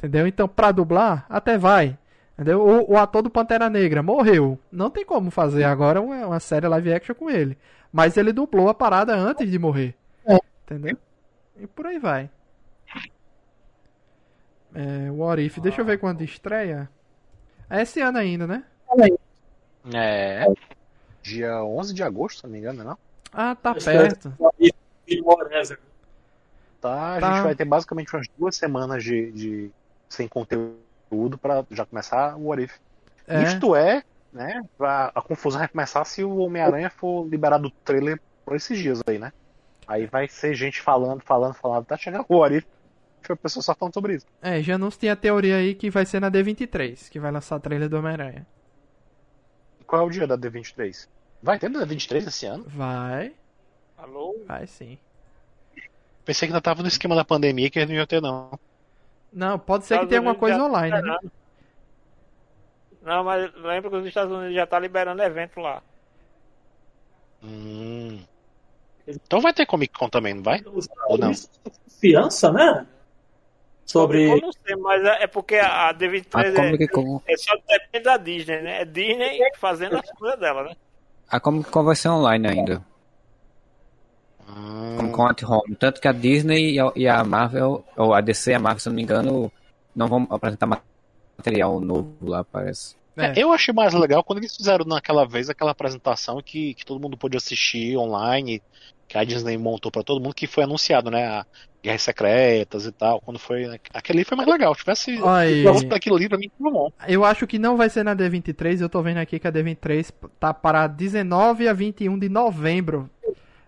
Entendeu? 0.00 0.26
Então, 0.26 0.48
pra 0.48 0.72
dublar, 0.72 1.26
até 1.28 1.58
vai. 1.58 1.96
Entendeu? 2.34 2.62
O, 2.62 2.92
o 2.92 2.96
ator 2.96 3.20
do 3.20 3.28
Pantera 3.28 3.68
Negra 3.68 4.02
morreu. 4.02 4.58
Não 4.72 4.88
tem 4.88 5.04
como 5.04 5.30
fazer 5.30 5.64
agora 5.64 6.00
uma, 6.00 6.26
uma 6.26 6.40
série 6.40 6.66
live 6.66 6.92
action 6.94 7.14
com 7.14 7.28
ele. 7.28 7.58
Mas 7.92 8.16
ele 8.16 8.32
dublou 8.32 8.70
a 8.70 8.74
parada 8.74 9.14
antes 9.14 9.50
de 9.50 9.58
morrer. 9.58 9.94
Entendeu? 10.64 10.96
E 11.58 11.66
por 11.66 11.86
aí 11.86 11.98
vai. 11.98 12.30
É, 14.74 15.10
What 15.10 15.42
If, 15.44 15.58
deixa 15.58 15.80
eu 15.80 15.84
ver 15.84 15.98
quando 15.98 16.22
estreia. 16.22 16.88
É 17.68 17.82
esse 17.82 18.00
ano 18.00 18.16
ainda, 18.18 18.46
né? 18.46 18.64
É. 19.92 20.46
Dia 21.22 21.62
11 21.62 21.92
de 21.92 22.02
agosto, 22.02 22.38
se 22.38 22.44
não 22.44 22.52
me 22.52 22.58
engano, 22.58 22.84
não? 22.84 22.98
Ah, 23.32 23.54
tá 23.54 23.74
perto. 23.74 24.32
E 25.06 25.20
whatever. 25.20 25.78
Tá, 26.80 27.16
a 27.16 27.20
Tá. 27.20 27.32
gente 27.34 27.42
vai 27.44 27.54
ter 27.54 27.64
basicamente 27.66 28.14
umas 28.14 28.26
duas 28.38 28.56
semanas 28.56 29.04
de, 29.04 29.30
de 29.32 29.70
sem 30.10 30.28
conteúdo 30.28 31.38
pra 31.40 31.64
já 31.70 31.86
começar 31.86 32.36
o 32.36 32.48
What 32.48 32.64
If. 32.64 32.78
É. 33.26 33.44
Isto 33.44 33.74
é, 33.74 34.02
né? 34.32 34.60
A, 34.78 35.12
a 35.14 35.22
confusão 35.22 35.60
vai 35.60 35.68
começar 35.68 36.04
se 36.04 36.22
o 36.22 36.38
Homem-Aranha 36.38 36.90
for 36.90 37.26
liberado 37.26 37.64
do 37.64 37.70
trailer 37.70 38.20
por 38.44 38.56
esses 38.56 38.76
dias 38.76 39.00
aí, 39.06 39.18
né? 39.18 39.32
Aí 39.86 40.06
vai 40.06 40.28
ser 40.28 40.54
gente 40.54 40.80
falando, 40.82 41.22
falando, 41.22 41.54
falando, 41.54 41.86
tá 41.86 41.96
chegando 41.96 42.26
o 42.28 42.38
What 42.38 42.56
If. 42.56 42.64
Foi 43.22 43.34
a 43.34 43.36
pessoa 43.36 43.62
só 43.62 43.74
falando 43.74 43.94
sobre 43.94 44.14
isso. 44.16 44.26
É, 44.42 44.62
já 44.62 44.76
não 44.76 44.90
tem 44.90 45.10
a 45.10 45.16
teoria 45.16 45.56
aí 45.56 45.74
que 45.74 45.90
vai 45.90 46.04
ser 46.04 46.20
na 46.20 46.30
D23, 46.30 47.08
que 47.08 47.20
vai 47.20 47.30
lançar 47.30 47.56
a 47.56 47.60
trailer 47.60 47.88
do 47.88 47.98
Homem-Aranha. 47.98 48.46
Qual 49.86 50.02
é 50.02 50.04
o 50.04 50.10
dia 50.10 50.26
da 50.26 50.38
D23? 50.38 51.08
Vai 51.42 51.58
ter 51.58 51.68
da 51.68 51.80
D23 51.80 52.28
esse 52.28 52.46
ano? 52.46 52.64
Vai, 52.68 53.34
Alô? 53.96 54.36
vai 54.46 54.66
sim. 54.66 54.98
Pensei 56.24 56.46
que 56.46 56.52
ainda 56.52 56.60
tava 56.60 56.82
no 56.82 56.88
esquema 56.88 57.14
da 57.14 57.24
pandemia 57.24 57.68
que 57.70 57.78
eles 57.78 57.88
não 57.88 57.96
iam 57.96 58.06
ter, 58.06 58.20
não. 58.20 58.58
Não, 59.32 59.58
pode 59.58 59.84
ser 59.84 59.98
que 60.00 60.06
tenha 60.06 60.18
alguma 60.18 60.34
coisa 60.34 60.58
tá 60.58 60.64
online, 60.64 60.90
né? 60.90 60.98
liberando. 60.98 61.32
Não, 63.02 63.24
mas 63.24 63.54
lembra 63.54 63.90
que 63.90 63.96
os 63.96 64.06
Estados 64.06 64.32
Unidos 64.32 64.54
já 64.54 64.66
tá 64.66 64.78
liberando 64.78 65.22
evento 65.22 65.60
lá. 65.60 65.82
Hum. 67.42 68.20
Então 69.06 69.40
vai 69.40 69.52
ter 69.52 69.66
Comic 69.66 69.98
Con 69.98 70.08
também, 70.08 70.34
não 70.34 70.42
vai? 70.42 70.62
Ou 71.06 71.18
não? 71.18 71.32
Confiança, 71.88 72.52
né? 72.52 72.86
sobre. 73.90 74.30
Eu 74.30 74.40
não 74.40 74.52
sei, 74.52 74.76
mas 74.76 75.04
é 75.04 75.24
é 75.24 75.26
porque 75.26 75.56
a 75.56 75.92
D23 75.92 76.34
A 76.34 76.46
é, 76.46 76.52
Comic 76.52 76.88
Con, 76.88 77.22
é 77.26 77.36
só 77.36 77.56
depende 77.68 78.04
da 78.04 78.16
Disney, 78.16 78.62
né? 78.62 78.82
É 78.82 78.84
Disney 78.84 79.40
fazendo 79.56 79.96
as 79.96 80.10
coisas 80.12 80.38
dela, 80.38 80.64
né? 80.64 80.76
a 81.28 81.40
Comic 81.40 81.70
Con 81.70 81.84
vai 81.84 81.96
ser 81.96 82.08
online 82.08 82.48
ainda. 82.48 82.84
Hum, 84.56 84.96
Comic 84.96 85.12
Con 85.12 85.26
at 85.26 85.42
Home. 85.44 85.74
Tanto 85.76 86.00
que 86.00 86.08
a 86.08 86.12
Disney 86.12 86.72
e 86.74 86.80
a- 86.80 86.92
e 86.96 87.08
a 87.08 87.22
Marvel, 87.24 87.84
ou 87.96 88.12
a 88.14 88.20
DC 88.20 88.50
e 88.50 88.54
a 88.54 88.58
Marvel, 88.58 88.80
se 88.80 88.88
eu 88.88 88.92
não 88.92 88.96
me 88.96 89.02
engano, 89.02 89.52
não 89.94 90.06
vão 90.08 90.26
apresentar 90.30 90.66
material 91.38 91.80
novo 91.80 92.14
lá, 92.22 92.44
parece. 92.44 92.94
É. 93.16 93.32
Eu 93.36 93.52
achei 93.52 93.74
mais 93.74 93.92
legal 93.92 94.22
quando 94.24 94.38
eles 94.38 94.56
fizeram 94.56 94.84
naquela 94.84 95.26
vez 95.26 95.50
aquela 95.50 95.72
apresentação 95.72 96.40
que, 96.42 96.74
que 96.74 96.86
todo 96.86 97.00
mundo 97.00 97.16
pôde 97.18 97.36
assistir 97.36 97.96
online, 97.96 98.62
que 99.06 99.18
a 99.18 99.24
Disney 99.24 99.58
montou 99.58 99.90
pra 99.90 100.02
todo 100.02 100.22
mundo, 100.22 100.34
que 100.34 100.46
foi 100.46 100.64
anunciado, 100.64 101.10
né? 101.10 101.26
A 101.26 101.46
Guerras 101.82 102.02
Secretas 102.02 102.86
e 102.86 102.92
tal. 102.92 103.20
Quando 103.20 103.38
foi. 103.38 103.64
Aquele 103.92 104.20
ali 104.20 104.24
foi 104.24 104.36
mais 104.36 104.48
legal. 104.48 104.72
Se 104.74 104.80
tivesse. 104.80 105.10
Aquilo 105.92 106.16
ali 106.16 106.28
pra 106.28 106.38
mim 106.38 106.50
foi 106.56 106.70
bom. 106.72 106.90
Eu 107.08 107.24
acho 107.24 107.46
que 107.46 107.58
não 107.58 107.76
vai 107.76 107.90
ser 107.90 108.04
na 108.04 108.14
D23. 108.14 108.80
Eu 108.80 108.88
tô 108.88 109.02
vendo 109.02 109.18
aqui 109.18 109.38
que 109.38 109.48
a 109.48 109.52
D23 109.52 110.12
tá 110.38 110.54
para 110.54 110.86
19 110.86 111.68
a 111.68 111.72
21 111.72 112.18
de 112.18 112.28
novembro 112.28 113.10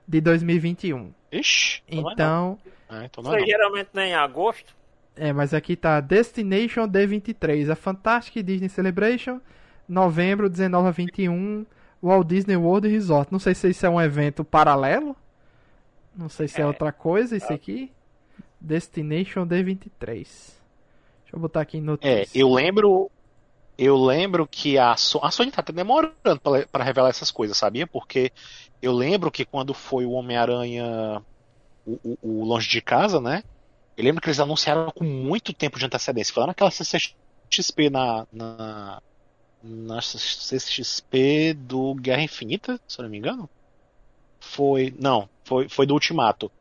de 0.07 0.21
2021. 0.21 1.13
Ixi, 1.31 1.83
então. 1.89 2.09
é 2.09 2.13
Então. 2.13 2.59
É, 2.91 3.05
então 3.07 3.25
não 3.25 3.35
é 3.35 3.45
geralmente 3.47 3.89
nem 3.95 4.11
em 4.11 4.15
agosto. 4.15 4.75
é, 5.17 5.33
mas 5.33 5.55
aqui 5.55 5.77
tá 5.77 6.01
Destination 6.01 6.87
D23, 6.89 7.71
a 7.71 7.75
Fantastic 7.75 8.43
Disney 8.45 8.69
Celebration, 8.69 9.41
novembro 9.89 10.49
19 10.51 10.89
a 10.89 10.91
21, 10.91 11.65
Walt 12.03 12.27
Disney 12.27 12.57
World 12.57 12.89
Resort. 12.89 13.31
Não 13.33 13.39
sei 13.39 13.55
se 13.55 13.71
isso 13.71 13.87
é 13.87 13.89
um 13.91 14.01
evento 14.01 14.45
paralelo. 14.45 15.17
Não 16.15 16.29
sei 16.29 16.47
se 16.49 16.61
é, 16.61 16.65
É. 16.65 16.67
outra 16.67 16.93
coisa 16.93 17.37
isso 17.37 17.53
aqui. 17.53 17.91
Destination 18.61 19.47
D23. 19.47 19.91
Deixa 20.01 20.57
eu 21.33 21.39
botar 21.41 21.63
aqui 21.63 21.79
em 21.79 21.85
É, 22.03 22.27
eu 22.35 22.53
lembro. 22.53 23.11
Eu 23.79 23.97
lembro 23.97 24.47
que 24.47 24.79
a, 24.79 24.95
So- 24.97 25.21
a 25.25 25.31
Sony 25.31 25.51
tá 25.51 25.61
até 25.63 25.73
demorando 25.73 26.15
pra 26.71 26.85
revelar 26.85 27.09
essas 27.09 27.31
coisas, 27.31 27.57
sabia? 27.57 27.87
Porque 27.87 28.31
eu 28.83 28.93
lembro 28.93 29.33
que 29.33 29.47
quando 29.47 29.75
foi 29.75 30.07
o 30.07 30.13
Homem-Aranha 30.13 31.25
o, 31.85 32.01
o- 32.05 32.19
o 32.43 32.45
Longe 32.47 32.69
de 32.69 32.83
Casa, 32.83 33.21
né? 33.21 33.45
Eu 33.97 34.05
lembro 34.05 34.23
que 34.23 34.29
eles 34.29 34.41
anunciaram 34.41 34.91
com 34.93 35.05
muito 35.05 35.55
tempo 35.55 35.79
de 35.79 35.87
antecedência. 35.87 36.35
Lá 36.41 36.49
naquela 36.49 36.71
CCXP 36.71 37.91
na, 37.91 38.27
na, 38.33 39.03
na 39.63 40.03
CCXP 40.03 41.55
do 41.55 41.95
Guerra 41.97 42.23
Infinita, 42.23 42.81
se 42.89 43.01
eu 43.01 43.05
não 43.05 43.11
me 43.11 43.19
engano. 43.19 43.51
Foi. 44.41 44.91
Não, 44.99 45.31
foi, 45.47 45.69
foi 45.69 45.87
do 45.87 45.95
Ultimato. 45.95 46.53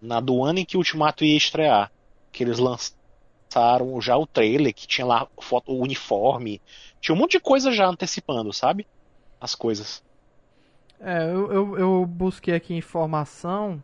Na 0.00 0.20
do 0.20 0.44
ano 0.44 0.60
em 0.60 0.64
que 0.66 0.76
o 0.76 0.80
Ultimato 0.80 1.24
ia 1.24 1.36
estrear. 1.36 1.92
Que 2.32 2.44
eles 2.44 2.58
lançaram 2.58 4.00
já 4.00 4.16
o 4.16 4.26
trailer, 4.26 4.74
que 4.74 4.86
tinha 4.86 5.06
lá 5.06 5.28
foto, 5.42 5.72
o 5.72 5.82
uniforme. 5.82 6.62
Tinha 7.00 7.14
um 7.14 7.18
monte 7.18 7.32
de 7.32 7.40
coisa 7.40 7.72
já 7.72 7.86
antecipando, 7.88 8.52
sabe? 8.52 8.88
As 9.40 9.54
coisas. 9.54 10.02
É, 11.00 11.24
eu, 11.24 11.50
eu, 11.50 11.78
eu 11.78 12.06
busquei 12.06 12.54
aqui 12.54 12.74
informação. 12.74 13.82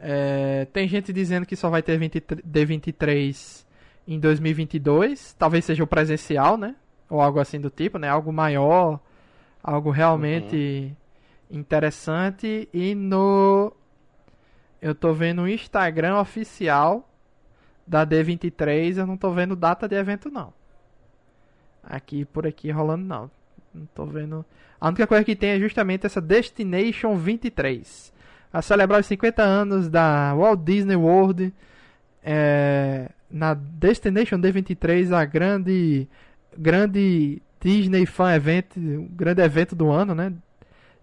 É, 0.00 0.66
tem 0.72 0.88
gente 0.88 1.12
dizendo 1.12 1.44
que 1.46 1.54
só 1.54 1.68
vai 1.68 1.82
ter 1.82 1.98
23 1.98 2.42
D23 2.42 3.64
em 4.08 4.18
2022. 4.18 5.34
Talvez 5.34 5.64
seja 5.64 5.84
o 5.84 5.86
presencial, 5.86 6.56
né? 6.56 6.74
Ou 7.08 7.20
algo 7.20 7.38
assim 7.38 7.60
do 7.60 7.68
tipo, 7.68 7.98
né? 7.98 8.08
Algo 8.08 8.32
maior, 8.32 8.98
algo 9.62 9.90
realmente 9.90 10.96
interessante. 11.50 12.68
E 12.72 12.94
no. 12.94 13.72
Eu 14.80 14.94
tô 14.94 15.12
vendo 15.12 15.42
o 15.42 15.48
Instagram 15.48 16.18
oficial 16.18 17.08
da 17.86 18.06
D23. 18.06 18.96
Eu 18.98 19.06
não 19.06 19.16
tô 19.16 19.30
vendo 19.30 19.54
data 19.54 19.86
de 19.86 19.96
evento, 19.96 20.30
não. 20.30 20.52
Aqui 21.82 22.24
por 22.24 22.46
aqui 22.46 22.70
rolando, 22.70 23.04
não. 23.04 23.30
Não 23.74 23.86
tô 23.94 24.06
vendo. 24.06 24.44
A 24.80 24.88
única 24.88 25.06
coisa 25.06 25.24
que 25.24 25.34
tem 25.34 25.50
é 25.50 25.58
justamente 25.58 26.06
essa 26.06 26.20
Destination 26.20 27.16
23. 27.16 28.12
A 28.52 28.62
celebrar 28.62 29.00
os 29.00 29.06
50 29.06 29.42
anos 29.42 29.88
da 29.88 30.34
Walt 30.34 30.60
Disney 30.60 30.96
World. 30.96 31.52
É, 32.22 33.10
na 33.30 33.54
Destination 33.54 34.38
D23, 34.38 35.12
a 35.12 35.24
grande, 35.24 36.08
grande 36.56 37.42
Disney 37.60 38.06
Fan 38.06 38.34
Event, 38.34 38.76
o 38.76 39.08
grande 39.10 39.42
evento 39.42 39.74
do 39.74 39.90
ano, 39.90 40.14
né? 40.14 40.32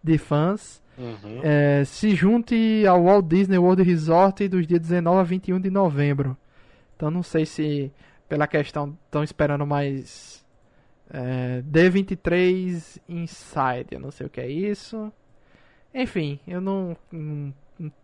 De 0.03 0.18
fãs. 0.18 0.81
Uhum. 0.98 1.39
É, 1.43 1.84
se 1.85 2.15
junte 2.15 2.85
ao 2.85 3.03
Walt 3.03 3.26
Disney 3.26 3.57
World 3.57 3.81
Resort 3.84 4.48
dos 4.48 4.68
dias 4.68 4.80
19 4.80 5.19
a 5.19 5.23
21 5.23 5.60
de 5.60 5.69
novembro. 5.69 6.38
Então 6.95 7.10
não 7.10 7.23
sei 7.23 7.45
se 7.45 7.91
pela 8.30 8.48
questão 8.48 8.95
estão 9.06 9.23
esperando 9.23 9.65
mais 9.65 10.40
é, 11.13 11.61
D23 11.63 12.99
Inside, 13.09 13.88
eu 13.91 13.99
não 13.99 14.11
sei 14.11 14.27
o 14.27 14.29
que 14.29 14.39
é 14.41 14.47
isso. 14.47 15.11
Enfim, 15.93 16.39
eu 16.47 16.61
não, 16.61 16.95
não, 17.11 17.53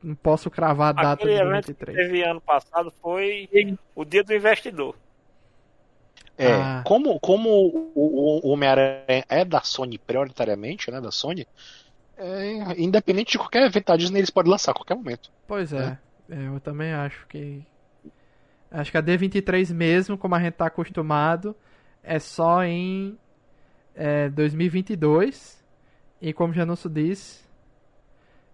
não 0.03 0.15
posso 0.15 0.49
cravar 0.51 0.89
a 0.89 0.91
data 0.93 1.23
Aquele 1.23 1.35
de 1.35 1.41
evento 1.41 1.65
que 1.65 1.71
23. 1.73 1.95
teve 1.97 2.23
ano 2.23 2.41
passado 2.41 2.91
foi 3.01 3.47
o 3.95 4.03
dia 4.03 4.23
do 4.23 4.33
investidor. 4.33 4.95
É, 6.37 6.53
Ah. 6.53 6.83
como, 6.85 7.19
como 7.19 7.49
o, 7.49 7.91
o- 7.95 8.47
o 8.47 8.49
Homem-Aranha 8.51 9.25
é 9.27 9.43
da 9.43 9.61
Sony 9.61 9.97
prioritariamente, 9.97 10.91
né? 10.91 11.01
Da 11.01 11.11
Sony, 11.11 11.47
é, 12.17 12.79
independente 12.79 13.31
de 13.31 13.37
qualquer 13.39 13.65
evento 13.65 13.87
da 13.87 13.95
Disney, 13.97 14.19
eles 14.19 14.29
podem 14.29 14.51
lançar 14.51 14.71
a 14.71 14.75
qualquer 14.75 14.95
momento. 14.95 15.31
Pois 15.47 15.73
é, 15.73 15.97
é, 16.29 16.47
eu 16.47 16.59
também 16.59 16.91
acho 16.93 17.25
que. 17.27 17.63
Acho 18.69 18.91
que 18.91 18.97
a 18.97 19.01
D23 19.01 19.73
mesmo, 19.73 20.17
como 20.17 20.35
a 20.35 20.39
gente 20.39 20.53
tá 20.55 20.65
acostumado, 20.67 21.55
é 22.07 22.19
só 22.19 22.63
em 22.63 23.17
é, 23.93 24.29
2022. 24.29 25.63
E 26.21 26.33
como 26.33 26.51
o 26.51 26.55
Janúncio 26.55 26.89
disse. 26.89 27.45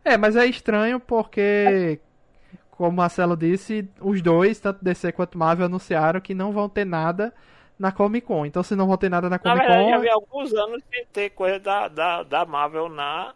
É, 0.03 0.17
mas 0.17 0.35
é 0.35 0.45
estranho 0.45 0.99
porque, 0.99 1.99
como 2.71 2.91
Marcelo 2.91 3.38
disse, 3.38 3.88
os 4.01 4.21
dois, 4.21 4.59
tanto 4.59 4.84
DC 4.84 5.13
quanto 5.13 5.38
Marvel, 5.38 5.67
anunciaram 5.67 6.19
que 6.19 6.34
não 6.34 6.51
vão 6.51 6.67
ter 6.67 6.85
nada 6.85 7.34
na 7.80 7.91
Comic 7.91 8.27
Con. 8.27 8.45
Então, 8.45 8.63
se 8.63 8.75
não 8.75 8.88
vão 8.88 8.97
ter 8.97 9.09
nada 9.09 9.30
na 9.30 9.38
Na 9.38 9.39
Comic 9.39 9.65
verdade, 9.65 9.89
já 9.89 9.95
Con. 9.95 10.01
vi 10.01 10.09
alguns 10.09 10.53
anos 10.53 10.84
sem 10.93 11.05
ter 11.05 11.30
coisa 11.30 11.59
da, 11.59 11.88
da, 11.88 12.23
da 12.23 12.45
Marvel 12.45 12.89
na 12.89 13.34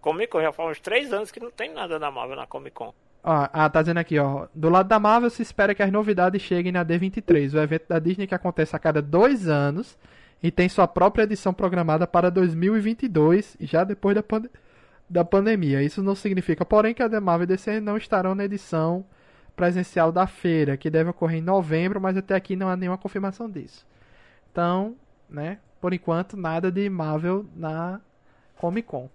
Comic 0.00 0.32
Con. 0.32 0.42
Já 0.42 0.52
faz 0.52 0.70
uns 0.70 0.80
três 0.80 1.12
anos 1.12 1.30
que 1.30 1.38
não 1.38 1.50
tem 1.50 1.72
nada 1.72 2.00
da 2.00 2.10
Marvel 2.10 2.36
na 2.36 2.46
Comic 2.46 2.74
Con. 2.74 2.92
Ó, 3.30 3.46
ah, 3.52 3.68
tá 3.68 3.82
dizendo 3.82 3.98
aqui, 3.98 4.18
ó. 4.18 4.48
Do 4.54 4.70
lado 4.70 4.88
da 4.88 4.98
Marvel 4.98 5.28
se 5.28 5.42
espera 5.42 5.74
que 5.74 5.82
as 5.82 5.92
novidades 5.92 6.40
cheguem 6.40 6.72
na 6.72 6.82
D23, 6.82 7.52
o 7.52 7.58
evento 7.58 7.86
da 7.86 7.98
Disney 7.98 8.26
que 8.26 8.34
acontece 8.34 8.74
a 8.74 8.78
cada 8.78 9.02
dois 9.02 9.46
anos 9.46 9.98
e 10.42 10.50
tem 10.50 10.66
sua 10.66 10.88
própria 10.88 11.24
edição 11.24 11.52
programada 11.52 12.06
para 12.06 12.30
2022, 12.30 13.58
já 13.60 13.84
depois 13.84 14.14
da, 14.14 14.22
pande- 14.22 14.48
da 15.10 15.26
pandemia. 15.26 15.82
Isso 15.82 16.02
não 16.02 16.14
significa, 16.14 16.64
porém, 16.64 16.94
que 16.94 17.02
a 17.02 17.08
da 17.08 17.20
Marvel 17.20 17.44
e 17.44 17.48
DC 17.48 17.80
não 17.80 17.98
estarão 17.98 18.34
na 18.34 18.46
edição 18.46 19.04
presencial 19.54 20.10
da 20.10 20.26
feira, 20.26 20.78
que 20.78 20.88
deve 20.88 21.10
ocorrer 21.10 21.38
em 21.38 21.42
novembro, 21.42 22.00
mas 22.00 22.16
até 22.16 22.34
aqui 22.34 22.56
não 22.56 22.70
há 22.70 22.76
nenhuma 22.76 22.96
confirmação 22.96 23.50
disso. 23.50 23.86
Então, 24.50 24.96
né, 25.28 25.58
por 25.82 25.92
enquanto, 25.92 26.34
nada 26.34 26.72
de 26.72 26.88
Marvel 26.88 27.44
na 27.54 28.00
Comic 28.56 28.88
Con. 28.88 29.10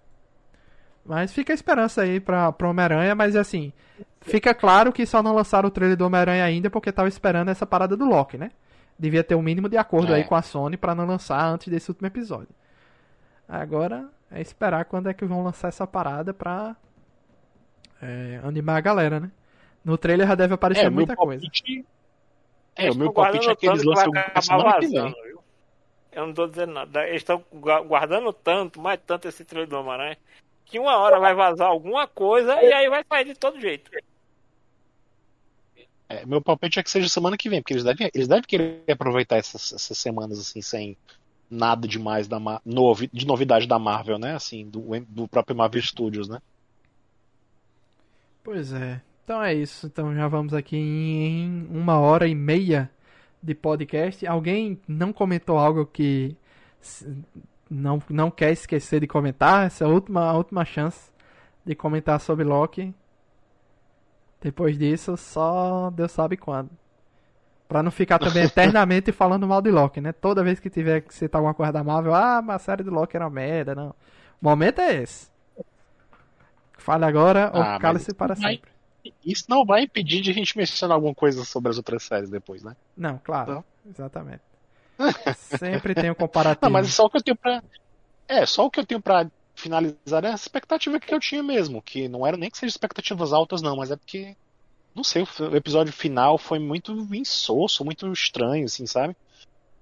Mas 1.04 1.32
fica 1.32 1.52
a 1.52 1.54
esperança 1.54 2.02
aí 2.02 2.18
pra, 2.18 2.50
pra 2.52 2.68
Homem-Aranha, 2.70 3.14
mas 3.14 3.36
assim, 3.36 3.72
fica 4.22 4.54
claro 4.54 4.92
que 4.92 5.04
só 5.04 5.22
não 5.22 5.34
lançaram 5.34 5.68
o 5.68 5.70
trailer 5.70 5.96
do 5.96 6.06
Homem-Aranha 6.06 6.44
ainda 6.44 6.70
porque 6.70 6.90
tava 6.90 7.08
esperando 7.08 7.50
essa 7.50 7.66
parada 7.66 7.96
do 7.96 8.06
Loki, 8.06 8.38
né? 8.38 8.50
Devia 8.98 9.22
ter 9.24 9.34
um 9.34 9.42
mínimo 9.42 9.68
de 9.68 9.76
acordo 9.76 10.12
É. 10.12 10.16
aí 10.16 10.24
com 10.24 10.34
a 10.34 10.40
Sony 10.42 10.76
pra 10.76 10.94
não 10.94 11.04
lançar 11.04 11.44
antes 11.44 11.68
desse 11.68 11.90
último 11.90 12.06
episódio. 12.06 12.48
Agora 13.48 14.08
é 14.30 14.40
esperar 14.40 14.84
quando 14.86 15.08
é 15.08 15.14
que 15.14 15.24
vão 15.26 15.42
lançar 15.44 15.68
essa 15.68 15.86
parada 15.86 16.32
pra 16.32 16.74
é, 18.00 18.40
animar 18.44 18.76
a 18.76 18.80
galera, 18.80 19.20
né? 19.20 19.30
No 19.84 19.98
trailer 19.98 20.26
já 20.26 20.34
deve 20.34 20.54
aparecer 20.54 20.86
É, 20.86 20.88
o 20.88 20.92
muita 20.92 21.14
coisa. 21.14 21.40
palpite. 21.42 21.84
É, 22.76 22.84
Eles 22.84 22.96
o 22.96 22.98
meu 22.98 23.12
palpite 23.12 23.48
é 23.50 23.54
que 23.54 23.66
eles 23.68 23.82
lançam 23.84 24.10
que 24.10 24.18
a 24.34 24.40
semana 24.40 24.78
vem. 24.80 25.14
Eu 26.12 26.26
não 26.28 26.32
tô 26.34 26.46
dizendo 26.46 26.72
nada. 26.72 27.06
Eles 27.06 27.16
estão 27.22 27.44
gua- 27.52 27.82
guardando 27.82 28.32
tanto, 28.32 28.80
mais 28.80 28.98
tanto 29.04 29.28
esse 29.28 29.44
trailer 29.44 29.68
do 29.68 29.76
Homem-Aranha, 29.76 30.16
que 30.64 30.78
uma 30.78 30.96
hora 30.96 31.20
vai 31.20 31.34
vazar 31.34 31.68
alguma 31.68 32.06
coisa 32.06 32.62
e 32.62 32.72
aí 32.72 32.88
vai 32.88 33.04
sair 33.08 33.24
de 33.26 33.34
todo 33.34 33.60
jeito. 33.60 33.90
É, 36.08 36.24
meu 36.26 36.40
palpite 36.40 36.78
é 36.78 36.82
que 36.82 36.90
seja 36.90 37.08
semana 37.08 37.36
que 37.36 37.48
vem, 37.48 37.60
porque 37.62 37.72
eles 37.72 37.84
devem, 37.84 38.10
eles 38.14 38.28
devem 38.28 38.44
querer 38.44 38.84
aproveitar 38.90 39.36
essas, 39.36 39.72
essas 39.72 39.98
semanas 39.98 40.38
assim, 40.38 40.60
sem 40.60 40.96
nada 41.50 41.86
demais 41.88 42.28
da 42.28 42.38
novi- 42.64 43.10
de 43.12 43.26
novidade 43.26 43.66
da 43.66 43.78
Marvel, 43.78 44.18
né? 44.18 44.34
Assim, 44.34 44.68
do, 44.68 44.82
do 45.08 45.28
próprio 45.28 45.56
Marvel 45.56 45.82
Studios, 45.82 46.28
né? 46.28 46.40
Pois 48.42 48.72
é. 48.72 49.00
Então 49.24 49.42
é 49.42 49.54
isso. 49.54 49.86
Então 49.86 50.14
já 50.14 50.28
vamos 50.28 50.52
aqui 50.52 50.76
em 50.76 51.66
uma 51.70 51.98
hora 51.98 52.26
e 52.28 52.34
meia 52.34 52.90
de 53.42 53.54
podcast. 53.54 54.26
Alguém 54.26 54.78
não 54.86 55.12
comentou 55.12 55.56
algo 55.58 55.86
que 55.86 56.36
não, 57.74 58.02
não 58.08 58.30
quer 58.30 58.52
esquecer 58.52 59.00
de 59.00 59.06
comentar? 59.06 59.66
Essa 59.66 59.84
é 59.84 59.86
a 59.86 59.90
última, 59.90 60.24
a 60.24 60.32
última 60.34 60.64
chance 60.64 61.10
de 61.64 61.74
comentar 61.74 62.20
sobre 62.20 62.44
Loki. 62.44 62.94
Depois 64.40 64.78
disso, 64.78 65.16
só 65.16 65.90
Deus 65.90 66.12
sabe 66.12 66.36
quando. 66.36 66.70
Pra 67.66 67.82
não 67.82 67.90
ficar 67.90 68.18
também 68.18 68.44
eternamente 68.44 69.10
falando 69.10 69.46
mal 69.48 69.62
de 69.62 69.70
Loki, 69.70 70.00
né? 70.00 70.12
Toda 70.12 70.44
vez 70.44 70.60
que 70.60 70.68
tiver 70.68 71.00
que 71.00 71.14
citar 71.14 71.38
alguma 71.38 71.54
coisa 71.54 71.72
da 71.72 71.82
Marvel, 71.82 72.14
ah, 72.14 72.42
mas 72.42 72.56
a 72.56 72.58
série 72.64 72.84
de 72.84 72.90
Loki 72.90 73.16
era 73.16 73.24
uma 73.24 73.30
merda, 73.30 73.74
não. 73.74 73.88
O 73.90 73.94
momento 74.42 74.80
é 74.80 75.02
esse. 75.02 75.28
Fale 76.76 77.04
agora 77.06 77.50
Ah, 77.54 77.74
ou 77.74 77.80
cale-se 77.80 78.12
para 78.12 78.34
vai- 78.34 78.56
sempre. 78.56 78.70
Isso 79.24 79.44
não 79.48 79.64
vai 79.64 79.82
impedir 79.82 80.20
de 80.20 80.30
a 80.30 80.34
gente 80.34 80.56
mencionar 80.56 80.94
alguma 80.96 81.14
coisa 81.14 81.44
sobre 81.44 81.70
as 81.70 81.76
outras 81.78 82.02
séries 82.02 82.28
depois, 82.30 82.62
né? 82.62 82.74
Não, 82.96 83.18
claro. 83.22 83.52
Não. 83.54 83.64
Exatamente. 83.90 84.42
Sempre 85.36 85.94
tem 85.94 86.10
o 86.10 86.14
comparativo. 86.14 86.60
Não, 86.62 86.70
mas 86.70 86.92
só 86.92 87.04
o 87.04 87.10
que 87.10 87.18
eu 87.18 87.22
tenho 87.22 87.36
pra. 87.36 87.62
É, 88.28 88.46
só 88.46 88.64
o 88.64 88.70
que 88.70 88.80
eu 88.80 88.86
tenho 88.86 89.00
pra 89.00 89.30
finalizar 89.54 90.24
é 90.24 90.30
a 90.30 90.34
expectativa 90.34 90.98
que 90.98 91.14
eu 91.14 91.20
tinha 91.20 91.42
mesmo. 91.42 91.82
Que 91.82 92.08
não 92.08 92.26
era 92.26 92.36
nem 92.36 92.50
que 92.50 92.58
seja 92.58 92.70
expectativas 92.70 93.32
altas, 93.32 93.62
não, 93.62 93.76
mas 93.76 93.90
é 93.90 93.96
porque. 93.96 94.36
Não 94.94 95.02
sei, 95.02 95.22
o 95.22 95.26
o 95.50 95.56
episódio 95.56 95.92
final 95.92 96.38
foi 96.38 96.58
muito 96.58 96.92
insosso, 97.12 97.84
muito 97.84 98.10
estranho, 98.12 98.64
assim, 98.64 98.86
sabe? 98.86 99.16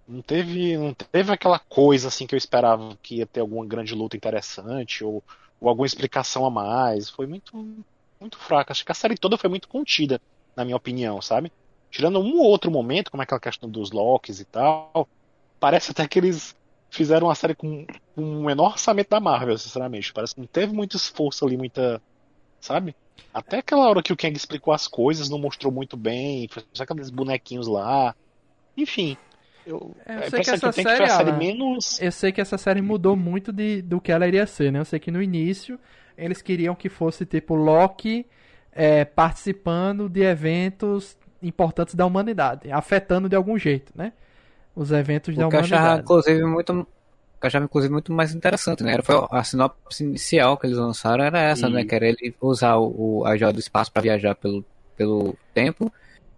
Não 0.09 0.22
teve, 0.22 0.76
não 0.76 0.94
teve 0.94 1.32
aquela 1.32 1.59
coisa 1.59 2.09
assim 2.09 2.26
que 2.26 2.34
eu 2.34 2.39
esperava 2.39 2.97
que 3.02 3.16
ia 3.16 3.26
ter 3.26 3.40
alguma 3.40 3.64
grande 3.66 3.94
luta 3.94 4.16
interessante 4.16 5.05
ou, 5.05 5.22
ou 5.60 5.68
alguma 5.68 5.86
explicação 5.86 6.47
a 6.47 6.51
mais. 6.51 7.10
Foi 7.10 7.26
muito, 7.26 7.55
muito 8.18 8.39
fraca. 8.39 8.72
Acho 8.72 8.84
que 8.84 8.93
a 8.93 8.94
série 8.94 9.16
toda 9.16 9.36
foi 9.36 9.51
muito 9.51 9.68
contida, 9.68 10.20
na 10.56 10.64
minha 10.64 10.76
opinião, 10.76 11.20
sabe? 11.20 11.52
Tirando 11.93 12.19
um 12.19 12.39
ou 12.39 12.47
outro 12.47 12.70
momento, 12.70 13.10
como 13.10 13.23
é 13.23 13.24
aquela 13.24 13.39
questão 13.39 13.69
dos 13.69 13.93
Locks 13.93 14.40
e 14.40 14.47
tal, 14.47 15.06
parece 15.60 15.90
até 15.90 16.09
que 16.09 16.19
eles 16.19 16.56
fizeram 16.89 17.27
uma 17.27 17.35
série 17.35 17.55
com, 17.55 17.86
com 18.14 18.40
o 18.40 18.44
menor 18.47 18.73
orçamento 18.73 19.10
da 19.10 19.20
Marvel, 19.20 19.59
sinceramente. 19.59 20.10
Parece 20.10 20.35
que 20.35 20.40
não 20.40 20.47
teve 20.47 20.73
muito 20.73 20.97
esforço 20.97 21.44
ali, 21.44 21.55
muita. 21.55 22.01
Sabe? 22.62 22.97
Até 23.32 23.59
aquela 23.59 23.90
hora 23.90 24.02
que 24.02 24.10
o 24.10 24.16
Kang 24.16 24.35
explicou 24.35 24.73
as 24.73 24.89
coisas, 24.89 25.28
não 25.28 25.39
mostrou 25.39 25.70
muito 25.70 25.94
bem, 25.94 26.48
fez 26.48 26.64
só 26.73 26.82
aqueles 26.82 27.10
bonequinhos 27.10 27.69
lá. 27.69 28.16
Enfim. 28.74 29.14
Eu, 29.66 29.94
É, 30.06 30.14
eu 30.14 30.19
é, 30.20 30.31
sei 30.31 30.40
que 30.40 30.51
essa 30.51 30.73
série, 30.73 31.24
que 31.24 31.32
menos. 31.32 32.01
Eu 32.01 32.10
sei 32.10 32.32
que 32.32 32.40
essa 32.40 32.56
série 32.56 32.81
mudou 32.81 33.14
muito 33.14 33.52
de, 33.52 33.82
do 33.82 34.01
que 34.01 34.10
ela 34.10 34.27
iria 34.27 34.47
ser, 34.47 34.73
né? 34.73 34.78
Eu 34.78 34.85
sei 34.86 34.98
que 34.98 35.10
no 35.10 35.23
início 35.23 35.78
eles 36.16 36.40
queriam 36.40 36.74
que 36.74 36.89
fosse 36.89 37.27
tipo 37.27 37.55
Loki 37.55 38.27
é, 38.73 39.05
participando 39.05 40.09
de 40.09 40.23
eventos 40.23 41.19
importantes 41.43 41.94
da 41.94 42.06
humanidade, 42.06 42.70
afetando 42.70 43.28
de 43.28 43.36
algum 43.36 43.59
jeito, 43.59 43.93
né? 43.97 44.12
Os 44.77 44.93
eventos 44.93 45.36
da 45.36 45.47
O 45.47 45.51
que 45.51 45.56
eu 45.56 45.60
achava, 45.60 45.89
humanidade. 45.89 46.02
inclusive, 46.05 46.44
muito. 46.44 46.73
o 46.73 46.85
que 46.85 46.89
eu 47.43 47.48
achava, 47.48 47.64
inclusive, 47.64 47.93
muito 47.93 48.12
mais 48.12 48.35
interessante, 48.35 48.82
né? 48.82 48.93
Era, 48.94 49.02
foi 49.02 49.16
a 49.31 49.44
sinopse 49.44 50.05
inicial 50.05 50.56
que 50.56 50.66
eles 50.66 50.78
lançaram 50.78 51.24
era 51.24 51.40
essa, 51.40 51.69
E- 51.69 51.73
né? 51.73 51.85
Que 51.85 51.94
era 51.94 52.06
ele 52.09 52.35
usar 52.40 52.77
o, 52.77 53.20
o- 53.20 53.27
a 53.27 53.36
joia 53.36 53.52
do 53.52 53.60
espaço 53.60 53.93
para 53.93 54.02
viajar 54.02 54.35
pelo, 54.35 54.64
pelo 54.97 55.36
tempo. 55.55 55.93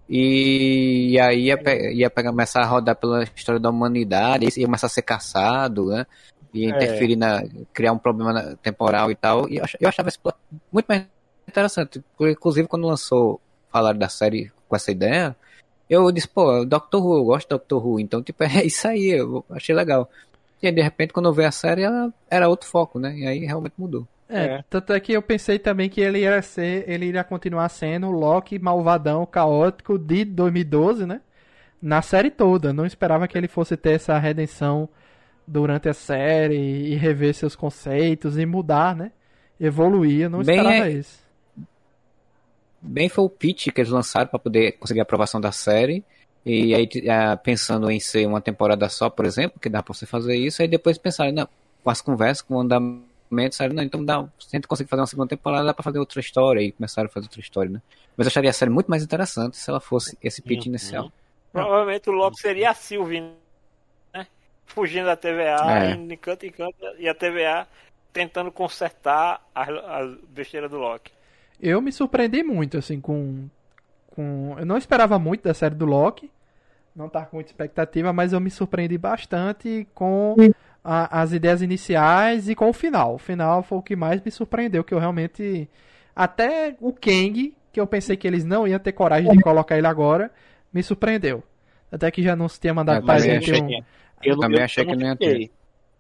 E, 0.09 1.13
e 1.13 1.19
aí 1.21 1.45
ia, 1.47 1.57
pe- 1.59 1.93
ia 1.95 2.11
pegar, 2.11 2.31
começar 2.31 2.61
a 2.63 2.67
rodar 2.67 2.97
pela 2.97 3.25
história 3.25 3.61
da 3.61 3.71
humanidade, 3.71 4.47
ia 4.59 4.67
começar 4.67 4.87
a 4.87 4.91
ser 4.91 5.03
caçado, 5.03 5.87
né? 5.87 6.07
Ia 6.53 6.69
interferir 6.71 7.17
na. 7.17 7.43
criar 7.73 7.93
um 7.93 7.99
problema 7.99 8.57
temporal 8.63 9.11
e 9.11 9.17
tal. 9.17 9.49
E 9.49 9.57
eu 9.57 9.65
ach- 9.65 9.77
eu 9.81 9.89
achava 9.89 10.09
esse 10.09 10.19
plot 10.19 10.37
muito 10.73 10.87
mais 10.87 11.07
interessante. 11.49 12.03
Inclusive, 12.21 12.69
quando 12.69 12.87
lançou 12.87 13.41
falar 13.73 13.95
da 13.95 14.09
série 14.09 14.53
com 14.75 14.77
essa 14.77 14.91
ideia, 14.91 15.37
eu 15.89 16.11
disse, 16.11 16.29
pô, 16.29 16.65
Doctor 16.65 17.05
Who, 17.05 17.19
eu 17.19 17.25
gosto 17.25 17.47
de 17.47 17.51
Doctor 17.51 17.87
Who, 17.87 18.01
então, 18.01 18.23
tipo, 18.23 18.43
é 18.45 18.65
isso 18.65 18.87
aí, 18.89 19.09
eu 19.11 19.45
achei 19.51 19.75
legal. 19.75 20.11
E 20.63 20.67
aí, 20.67 20.73
de 20.73 20.83
repente, 20.83 21.13
quando 21.13 21.27
eu 21.29 21.33
vi 21.33 21.45
a 21.45 21.51
série, 21.53 21.83
ela 21.83 22.13
era 22.31 22.49
outro 22.49 22.67
foco, 22.69 22.99
né? 22.99 23.15
E 23.17 23.27
aí 23.27 23.39
realmente 23.45 23.75
mudou. 23.79 24.07
É, 24.29 24.45
É. 24.45 24.65
tanto 24.71 24.93
é 24.95 24.99
que 25.01 25.13
eu 25.13 25.21
pensei 25.23 25.59
também 25.59 25.89
que 25.91 26.01
ele 26.01 26.21
ia 26.21 26.41
ser, 26.41 26.85
ele 26.89 27.05
iria 27.07 27.23
continuar 27.23 27.69
sendo 27.69 28.07
o 28.09 28.11
Loki 28.11 28.59
malvadão, 28.59 29.27
caótico 29.27 29.99
de 29.99 30.25
2012, 30.25 31.05
né? 31.07 31.21
Na 31.83 32.01
série 32.01 32.31
toda. 32.31 32.73
Não 32.73 32.87
esperava 32.87 33.29
que 33.29 33.37
ele 33.37 33.47
fosse 33.47 33.77
ter 33.77 33.93
essa 33.93 34.19
redenção 34.19 34.89
durante 35.47 35.89
a 35.91 35.93
série 35.95 36.57
e 36.57 36.95
rever 36.95 37.35
seus 37.35 37.55
conceitos 37.55 38.39
e 38.39 38.47
mudar, 38.47 38.97
né? 38.97 39.13
Evoluir, 39.61 40.23
eu 40.23 40.31
não 40.31 40.43
Bem, 40.43 40.57
esperava 40.57 40.89
é- 40.89 40.93
isso. 40.93 41.23
Bem 42.87 43.09
foi 43.09 43.25
o 43.25 43.31
pitch 43.31 43.69
que 43.71 43.81
eles 43.81 43.91
lançaram 43.91 44.29
para 44.29 44.39
poder 44.39 44.73
conseguir 44.73 45.01
a 45.01 45.03
aprovação 45.05 45.41
da 45.41 45.51
série. 45.51 46.05
E 46.45 46.75
aí, 46.75 46.89
ah, 47.09 47.37
pensando 47.39 47.91
em 47.91 47.99
ser 47.99 48.27
uma 48.27 48.41
temporada 48.41 48.87
só, 48.91 49.09
por 49.09 49.25
exemplo, 49.25 49.59
que 49.59 49.69
dá 49.71 49.83
pra 49.83 49.95
você 49.95 50.05
fazer 50.05 50.37
isso, 50.37 50.61
aí 50.61 50.69
depois 50.69 50.99
pensaram, 50.99 51.33
não, 51.33 51.49
com 51.83 51.89
as 51.89 52.03
conversas, 52.03 52.43
com 52.43 52.57
o 52.57 52.61
andamento, 52.61 53.09
disseram, 53.49 53.75
não, 53.75 53.83
então 53.83 54.05
dá, 54.05 54.23
se 54.39 54.49
a 54.55 54.57
gente 54.59 54.69
conseguir 54.69 54.91
fazer 54.91 55.01
uma 55.01 55.07
segunda 55.07 55.29
temporada, 55.31 55.65
dá 55.65 55.73
pra 55.73 55.83
fazer 55.83 55.99
outra 55.99 56.21
história, 56.21 56.61
e 56.61 56.71
começaram 56.73 57.07
a 57.07 57.11
fazer 57.11 57.25
outra 57.27 57.41
história, 57.41 57.71
né? 57.71 57.81
Mas 58.15 58.27
eu 58.27 58.29
acharia 58.29 58.51
a 58.51 58.53
série 58.53 58.71
muito 58.71 58.91
mais 58.91 59.03
interessante 59.03 59.57
se 59.57 59.71
ela 59.71 59.81
fosse 59.81 60.19
esse 60.23 60.43
pitch 60.43 60.67
Uhum. 60.67 60.73
inicial. 60.73 61.13
Provavelmente 61.51 62.11
o 62.11 62.13
Loki 62.13 62.39
seria 62.39 62.71
a 62.71 62.75
Sylvie, 62.75 63.23
né? 64.13 64.27
Fugindo 64.67 65.07
da 65.07 65.17
TVA, 65.17 65.85
É. 65.87 65.91
indo 65.93 66.09
de 66.09 66.17
canto 66.19 66.45
em 66.45 66.51
canto, 66.51 66.77
e 66.99 67.09
a 67.09 67.15
TVA 67.15 67.67
tentando 68.13 68.53
consertar 68.53 69.41
as, 69.55 69.69
as 69.71 70.19
besteiras 70.29 70.71
do 70.71 70.77
Loki. 70.77 71.11
Eu 71.61 71.81
me 71.81 71.93
surpreendi 71.93 72.43
muito, 72.43 72.77
assim, 72.79 73.01
com, 73.01 73.47
com. 74.09 74.55
Eu 74.59 74.67
não 74.67 74.77
esperava 74.77 75.19
muito 75.19 75.43
da 75.45 75.55
série 75.55 75.75
do 75.75 75.85
Loki. 75.87 76.31
Não 76.95 77.09
tava 77.09 77.27
com 77.27 77.37
muita 77.39 77.51
expectativa, 77.51 78.13
mas 78.13 78.33
eu 78.33 78.41
me 78.41 78.51
surpreendi 78.51 78.97
bastante 78.97 79.87
com 79.95 80.37
a- 80.85 81.21
as 81.23 81.33
ideias 81.33 81.61
iniciais 81.63 82.49
e 82.49 82.55
com 82.55 82.69
o 82.69 82.73
final. 82.73 83.15
O 83.15 83.19
final 83.19 83.63
foi 83.63 83.79
o 83.79 83.83
que 83.83 83.97
mais 83.97 84.21
me 84.23 84.31
surpreendeu, 84.31 84.85
que 84.85 84.95
eu 84.95 84.99
realmente. 84.99 85.69
Até 86.15 86.77
o 86.81 86.93
Kang, 86.93 87.53
que 87.73 87.81
eu 87.81 87.87
pensei 87.87 88.17
que 88.17 88.27
eles 88.27 88.45
não 88.45 88.69
iam 88.69 88.79
ter 88.79 88.93
coragem 88.93 89.31
de 89.33 89.41
colocar 89.43 89.77
ele 89.77 89.87
agora, 89.89 90.31
me 90.73 90.83
surpreendeu. 90.83 91.43
Até 91.91 92.09
que 92.11 92.23
já 92.23 92.37
não 92.37 92.49
se 92.49 92.61
tinha 92.61 92.73
mandado 92.75 92.99
Eu 93.01 93.03
pra 93.05 93.19
gente 93.19 93.53
um. 93.53 93.67
que- 93.67 93.85
Eu, 94.23 94.39
também 94.39 94.59
eu- 94.59 94.65
achei 94.65 94.85
que 94.85 94.95
não 94.95 95.07
ia 95.09 95.17
ter. 95.17 95.27
fiquei- 95.33 95.51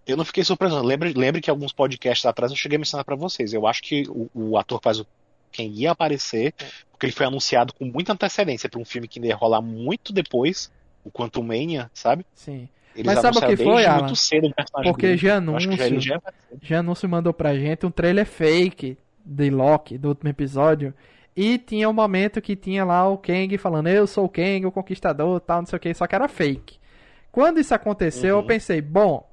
Eu 0.07 0.17
não 0.19 0.25
fiquei 0.25 0.45
surpreso. 0.45 0.81
Lembre, 0.83 1.13
lembre 1.15 1.41
que 1.41 1.49
alguns 1.51 1.73
podcasts 1.73 2.27
atrás 2.27 2.53
eu 2.53 2.59
cheguei 2.59 2.77
a 2.77 2.79
mencionar 2.79 3.05
pra 3.05 3.17
vocês. 3.17 3.53
Eu 3.55 3.67
acho 3.67 3.83
que 3.83 4.05
o, 4.09 4.29
o 4.35 4.59
ator 4.59 4.79
que 4.79 4.85
faz 4.85 5.01
o 5.01 5.07
quem 5.55 5.71
ia 5.73 5.93
aparecer, 5.93 6.53
porque 6.91 7.07
ele 7.07 7.13
foi 7.13 7.27
anunciado 7.27 7.73
com 7.73 7.85
muita 7.85 8.13
antecedência 8.13 8.69
pra 8.69 8.81
um 8.81 8.85
filme 8.85 9.09
que 9.09 9.21
ia 9.21 9.35
rolar 9.37 9.61
muito 9.63 10.13
depois, 10.13 10.71
o 11.05 11.11
Quantum 11.11 11.43
Mania, 11.43 11.91
sabe? 11.95 12.27
Sim. 12.35 12.69
Eles 12.95 13.07
Mas 13.07 13.21
sabe 13.21 13.39
o 13.39 13.41
que 13.41 13.57
foi, 13.57 13.85
Alan? 13.87 14.05
muito 14.05 14.17
cedo 14.17 14.53
Porque 14.85 15.07
dele. 15.09 15.19
já 15.19 15.29
já, 15.31 15.37
anúncio. 15.39 15.73
já 16.01 16.13
ia 16.13 16.17
aparecer. 16.17 16.59
Janúncio 16.63 17.09
mandou 17.09 17.33
pra 17.33 17.55
gente 17.57 17.85
um 17.85 17.91
trailer 17.91 18.25
fake 18.27 18.97
de 19.25 19.51
Loki 19.51 19.99
do 19.99 20.09
último 20.09 20.29
episódio. 20.31 20.95
E 21.37 21.59
tinha 21.59 21.89
um 21.89 21.93
momento 21.93 22.41
que 22.41 22.55
tinha 22.55 22.85
lá 22.85 23.09
o 23.09 23.19
Kang 23.19 23.59
falando, 23.59 23.89
eu 23.89 24.07
sou 24.07 24.25
o 24.27 24.29
Kang, 24.29 24.65
o 24.67 24.71
conquistador, 24.71 25.41
tal, 25.41 25.59
não 25.63 25.67
sei 25.67 25.77
o 25.77 25.81
que, 25.81 25.93
só 25.93 26.07
que 26.07 26.15
era 26.15 26.29
fake. 26.29 26.79
Quando 27.33 27.59
isso 27.59 27.75
aconteceu, 27.75 28.37
Uhum. 28.37 28.43
eu 28.43 28.47
pensei, 28.47 28.81
bom, 28.81 29.29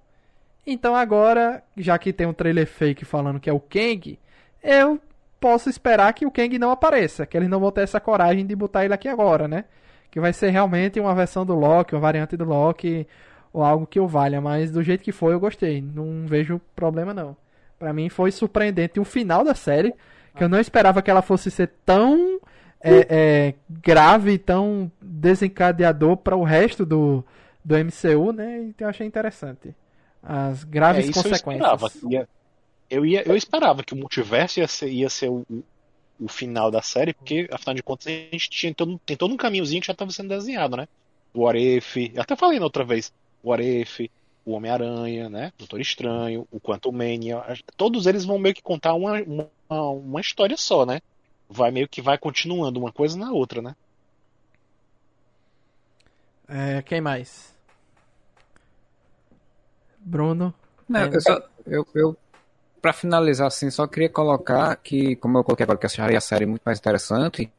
então 0.65 0.95
agora, 0.95 1.63
já 1.77 1.99
que 1.99 2.11
tem 2.11 2.25
um 2.25 2.33
trailer 2.33 2.65
fake 2.65 3.05
falando 3.05 3.39
que 3.39 3.47
é 3.49 3.53
o 3.53 3.59
Kang, 3.59 4.17
eu 4.63 4.99
posso 5.41 5.69
esperar 5.69 6.13
que 6.13 6.25
o 6.25 6.31
Kang 6.31 6.57
não 6.59 6.69
apareça, 6.69 7.25
que 7.25 7.35
eles 7.35 7.49
não 7.49 7.59
vão 7.59 7.71
ter 7.71 7.81
essa 7.81 7.99
coragem 7.99 8.45
de 8.45 8.55
botar 8.55 8.85
ele 8.85 8.93
aqui 8.93 9.09
agora, 9.09 9.47
né? 9.47 9.65
Que 10.11 10.19
vai 10.19 10.31
ser 10.31 10.51
realmente 10.51 10.99
uma 10.99 11.15
versão 11.15 11.43
do 11.43 11.55
Loki, 11.55 11.95
uma 11.95 12.01
variante 12.01 12.37
do 12.37 12.45
Loki, 12.45 13.07
ou 13.51 13.63
algo 13.63 13.87
que 13.87 13.99
o 13.99 14.07
valha, 14.07 14.39
mas 14.39 14.71
do 14.71 14.83
jeito 14.83 15.03
que 15.03 15.11
foi 15.11 15.33
eu 15.33 15.39
gostei, 15.39 15.81
não 15.81 16.27
vejo 16.27 16.61
problema 16.75 17.13
não. 17.13 17.35
Pra 17.79 17.91
mim 17.91 18.07
foi 18.07 18.31
surpreendente 18.31 18.99
o 18.99 19.03
final 19.03 19.43
da 19.43 19.55
série, 19.55 19.93
que 20.35 20.43
eu 20.43 20.47
não 20.47 20.59
esperava 20.59 21.01
que 21.01 21.09
ela 21.09 21.23
fosse 21.23 21.49
ser 21.49 21.71
tão 21.83 22.39
é, 22.79 23.07
é, 23.09 23.53
grave, 23.67 24.37
tão 24.37 24.91
desencadeador 25.01 26.17
para 26.17 26.35
o 26.35 26.43
resto 26.43 26.85
do, 26.85 27.25
do 27.65 27.75
MCU, 27.75 28.31
né? 28.31 28.59
Então 28.59 28.85
eu 28.85 28.89
achei 28.89 29.07
interessante 29.07 29.75
as 30.21 30.63
graves 30.63 31.05
É, 31.05 31.09
isso 31.09 31.19
eu 31.19 31.23
consequências. 31.23 32.31
Eu, 32.91 33.05
ia, 33.05 33.23
eu 33.27 33.35
esperava 33.37 33.83
que 33.83 33.93
o 33.93 33.97
multiverso 33.97 34.59
ia 34.59 34.67
ser, 34.67 34.89
ia 34.91 35.09
ser 35.09 35.29
o, 35.31 35.45
o- 36.19 36.27
final 36.29 36.71
da 36.71 36.81
série, 36.81 37.13
porque, 37.13 37.47
afinal 37.51 37.75
de 37.75 37.83
contas, 37.83 38.07
a 38.07 38.11
gente 38.11 38.49
tinha 38.49 38.73
todo, 38.75 38.99
tem 39.05 39.17
todo 39.17 39.33
um 39.33 39.37
caminhozinho 39.37 39.81
que 39.81 39.87
já 39.87 39.93
estava 39.93 40.11
sendo 40.11 40.29
desenhado, 40.29 40.77
né? 40.77 40.87
O 41.33 41.49
eu 41.51 42.21
até 42.21 42.35
falei 42.35 42.59
na 42.59 42.65
outra 42.65 42.85
vez, 42.85 43.11
o 43.43 43.55
If, 43.55 44.01
o 44.45 44.53
Homem-Aranha, 44.53 45.29
né? 45.29 45.51
Doutor 45.57 45.79
Estranho, 45.81 46.47
o 46.51 46.59
Quantum 46.61 46.91
Mania, 46.91 47.41
todos 47.77 48.05
eles 48.07 48.25
vão 48.25 48.39
meio 48.39 48.55
que 48.55 48.61
contar 48.63 48.93
uma, 48.95 49.21
uma, 49.23 49.89
uma 49.91 50.21
história 50.21 50.57
só, 50.57 50.85
né? 50.85 51.01
Vai 51.49 51.71
meio 51.71 51.89
que 51.89 52.01
vai 52.01 52.17
continuando 52.17 52.79
uma 52.79 52.91
coisa 52.93 53.17
na 53.17 53.31
outra, 53.31 53.61
né? 53.61 53.73
É, 56.47 56.81
quem 56.81 57.01
mais? 57.01 57.55
Bruno. 59.99 60.53
Não, 60.87 61.03
É. 61.03 61.15
eu 61.15 61.21
só, 61.21 61.39
eu, 61.65 61.87
eu, 61.95 62.17
pra 62.81 62.93
finalizar 62.93 63.47
assim, 63.47 63.69
só 63.69 63.85
queria 63.85 64.09
colocar 64.09 64.75
que, 64.77 65.15
como 65.17 65.37
eu 65.37 65.43
coloquei 65.43 65.63
agora, 65.63 65.77
que 65.77 65.85
eu 65.85 65.89
acharia 65.89 66.17
a 66.17 66.21
série 66.21 66.45
muito 66.45 66.63
mais 66.65 66.79
interessante, 66.79 67.51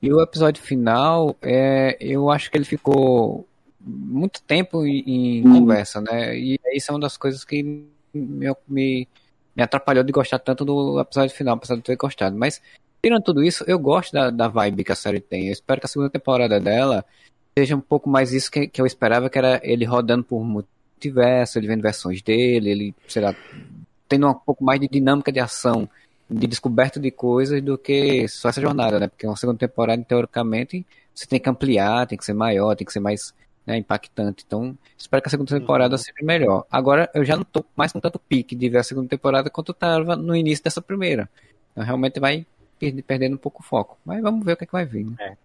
e 0.00 0.12
o 0.12 0.20
episódio 0.22 0.62
final, 0.62 1.36
é, 1.42 1.96
eu 2.00 2.30
acho 2.30 2.50
que 2.50 2.56
ele 2.56 2.64
ficou 2.64 3.46
muito 3.80 4.42
tempo 4.42 4.84
em, 4.86 5.38
em 5.38 5.42
conversa, 5.42 6.00
né? 6.00 6.36
E 6.36 6.60
isso 6.72 6.90
é 6.90 6.94
uma 6.94 7.00
das 7.00 7.16
coisas 7.16 7.44
que 7.44 7.62
me, 7.62 8.52
me, 8.68 9.08
me 9.56 9.62
atrapalhou 9.62 10.04
de 10.04 10.12
gostar 10.12 10.38
tanto 10.38 10.64
do 10.64 11.00
episódio 11.00 11.34
final, 11.34 11.56
apesar 11.56 11.76
de 11.76 11.82
ter 11.82 11.96
gostado. 11.96 12.36
Mas, 12.36 12.60
tirando 13.02 13.22
tudo 13.22 13.42
isso, 13.42 13.64
eu 13.66 13.78
gosto 13.78 14.12
da, 14.12 14.30
da 14.30 14.48
vibe 14.48 14.84
que 14.84 14.92
a 14.92 14.96
série 14.96 15.20
tem. 15.20 15.46
Eu 15.46 15.52
espero 15.52 15.80
que 15.80 15.86
a 15.86 15.88
segunda 15.88 16.10
temporada 16.10 16.60
dela 16.60 17.04
seja 17.56 17.74
um 17.74 17.80
pouco 17.80 18.08
mais 18.08 18.32
isso 18.32 18.50
que, 18.50 18.68
que 18.68 18.80
eu 18.80 18.86
esperava, 18.86 19.28
que 19.28 19.38
era 19.38 19.60
ele 19.64 19.84
rodando 19.84 20.22
por 20.22 20.44
multiverso, 20.44 21.58
ele 21.58 21.66
vendo 21.66 21.82
versões 21.82 22.22
dele, 22.22 22.70
ele, 22.70 22.94
sei 23.08 23.22
lá, 23.22 23.34
tendo 24.08 24.28
um 24.28 24.34
pouco 24.34 24.64
mais 24.64 24.80
de 24.80 24.88
dinâmica 24.88 25.30
de 25.30 25.40
ação, 25.40 25.88
de 26.28 26.46
descoberta 26.46 26.98
de 27.00 27.10
coisas 27.10 27.62
do 27.62 27.78
que 27.78 28.26
só 28.28 28.48
essa 28.48 28.60
jornada, 28.60 28.98
né? 28.98 29.08
Porque 29.08 29.26
uma 29.26 29.36
segunda 29.36 29.58
temporada, 29.58 30.02
teoricamente, 30.02 30.84
você 31.14 31.26
tem 31.26 31.40
que 31.40 31.48
ampliar, 31.48 32.06
tem 32.06 32.18
que 32.18 32.24
ser 32.24 32.34
maior, 32.34 32.74
tem 32.74 32.86
que 32.86 32.92
ser 32.92 33.00
mais 33.00 33.34
né, 33.66 33.76
impactante. 33.76 34.44
Então, 34.46 34.76
espero 34.96 35.22
que 35.22 35.28
a 35.28 35.30
segunda 35.30 35.58
temporada 35.58 35.94
uhum. 35.94 35.98
seja 35.98 36.16
melhor. 36.22 36.66
Agora, 36.70 37.10
eu 37.14 37.24
já 37.24 37.36
não 37.36 37.44
tô 37.44 37.64
mais 37.76 37.92
com 37.92 38.00
tanto 38.00 38.18
pique 38.18 38.54
de 38.54 38.68
ver 38.68 38.78
a 38.78 38.82
segunda 38.82 39.08
temporada 39.08 39.50
quanto 39.50 39.70
eu 39.70 39.74
tava 39.74 40.16
no 40.16 40.34
início 40.34 40.64
dessa 40.64 40.80
primeira. 40.80 41.28
Então, 41.72 41.84
realmente 41.84 42.20
vai 42.20 42.46
perdendo 43.06 43.34
um 43.34 43.38
pouco 43.38 43.62
o 43.62 43.64
foco. 43.64 43.98
Mas 44.04 44.22
vamos 44.22 44.44
ver 44.44 44.52
o 44.52 44.56
que, 44.56 44.64
é 44.64 44.66
que 44.66 44.72
vai 44.72 44.86
vir. 44.86 45.04
Né? 45.04 45.16
É. 45.20 45.36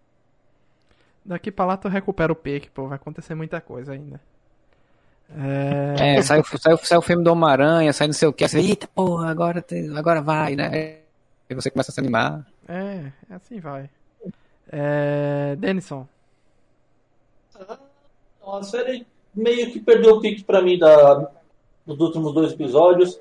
Daqui 1.25 1.51
pra 1.51 1.65
lá 1.65 1.77
tu 1.77 1.87
recupera 1.87 2.31
o 2.31 2.35
pique, 2.35 2.69
pô. 2.69 2.87
Vai 2.87 2.97
acontecer 2.97 3.35
muita 3.35 3.59
coisa 3.61 3.93
ainda. 3.93 4.19
É, 5.35 6.17
é 6.17 6.21
sai, 6.21 6.43
sai, 6.43 6.77
sai, 6.77 6.97
o 6.97 7.01
filme 7.01 7.23
do 7.23 7.31
Homem-Aranha, 7.31 7.91
sai 7.93 8.07
não 8.07 8.13
sei 8.13 8.27
o 8.27 8.33
que, 8.33 8.47
você 8.47 8.59
eita, 8.59 8.87
porra, 8.87 9.29
agora, 9.29 9.65
agora 9.95 10.21
vai, 10.21 10.55
né? 10.55 10.99
E 11.49 11.55
você 11.55 11.71
começa 11.71 11.91
a 11.91 11.93
se 11.93 11.99
animar. 11.99 12.45
É, 12.67 13.11
assim 13.29 13.59
vai. 13.59 13.89
É, 14.71 15.55
Denison. 15.57 16.07
A 18.45 18.63
série 18.63 19.05
meio 19.33 19.71
que 19.71 19.79
perdeu 19.79 20.15
o 20.15 20.21
pique 20.21 20.43
pra 20.43 20.61
mim 20.61 20.77
da, 20.77 21.31
dos 21.85 21.99
últimos 21.99 22.33
dois 22.33 22.53
episódios. 22.53 23.19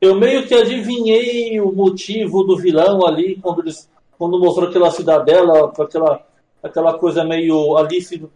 Eu 0.00 0.14
meio 0.14 0.46
que 0.46 0.54
adivinhei 0.54 1.60
o 1.60 1.72
motivo 1.72 2.42
do 2.44 2.56
vilão 2.56 3.06
ali 3.06 3.36
quando 3.36 3.60
eles 3.62 3.88
quando 4.18 4.38
mostrou 4.38 4.68
aquela 4.68 4.90
cidadela 4.90 5.72
aquela 5.78 6.26
aquela 6.62 6.98
coisa 6.98 7.24
meio 7.24 7.76
Alice 7.76 8.16
do, 8.16 8.30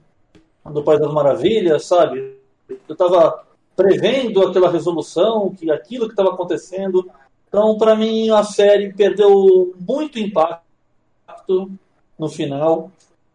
do 0.66 0.82
País 0.82 1.00
das 1.00 1.12
Maravilhas, 1.12 1.84
sabe? 1.84 2.38
Eu 2.68 2.92
estava 2.92 3.44
prevendo 3.76 4.46
aquela 4.46 4.70
resolução, 4.70 5.54
que 5.54 5.70
aquilo 5.70 6.06
que 6.06 6.12
estava 6.12 6.30
acontecendo. 6.30 7.10
Então, 7.48 7.76
para 7.76 7.94
mim, 7.94 8.30
a 8.30 8.42
série 8.42 8.92
perdeu 8.92 9.74
muito 9.78 10.18
impacto 10.18 11.70
no 12.18 12.28
final. 12.28 12.90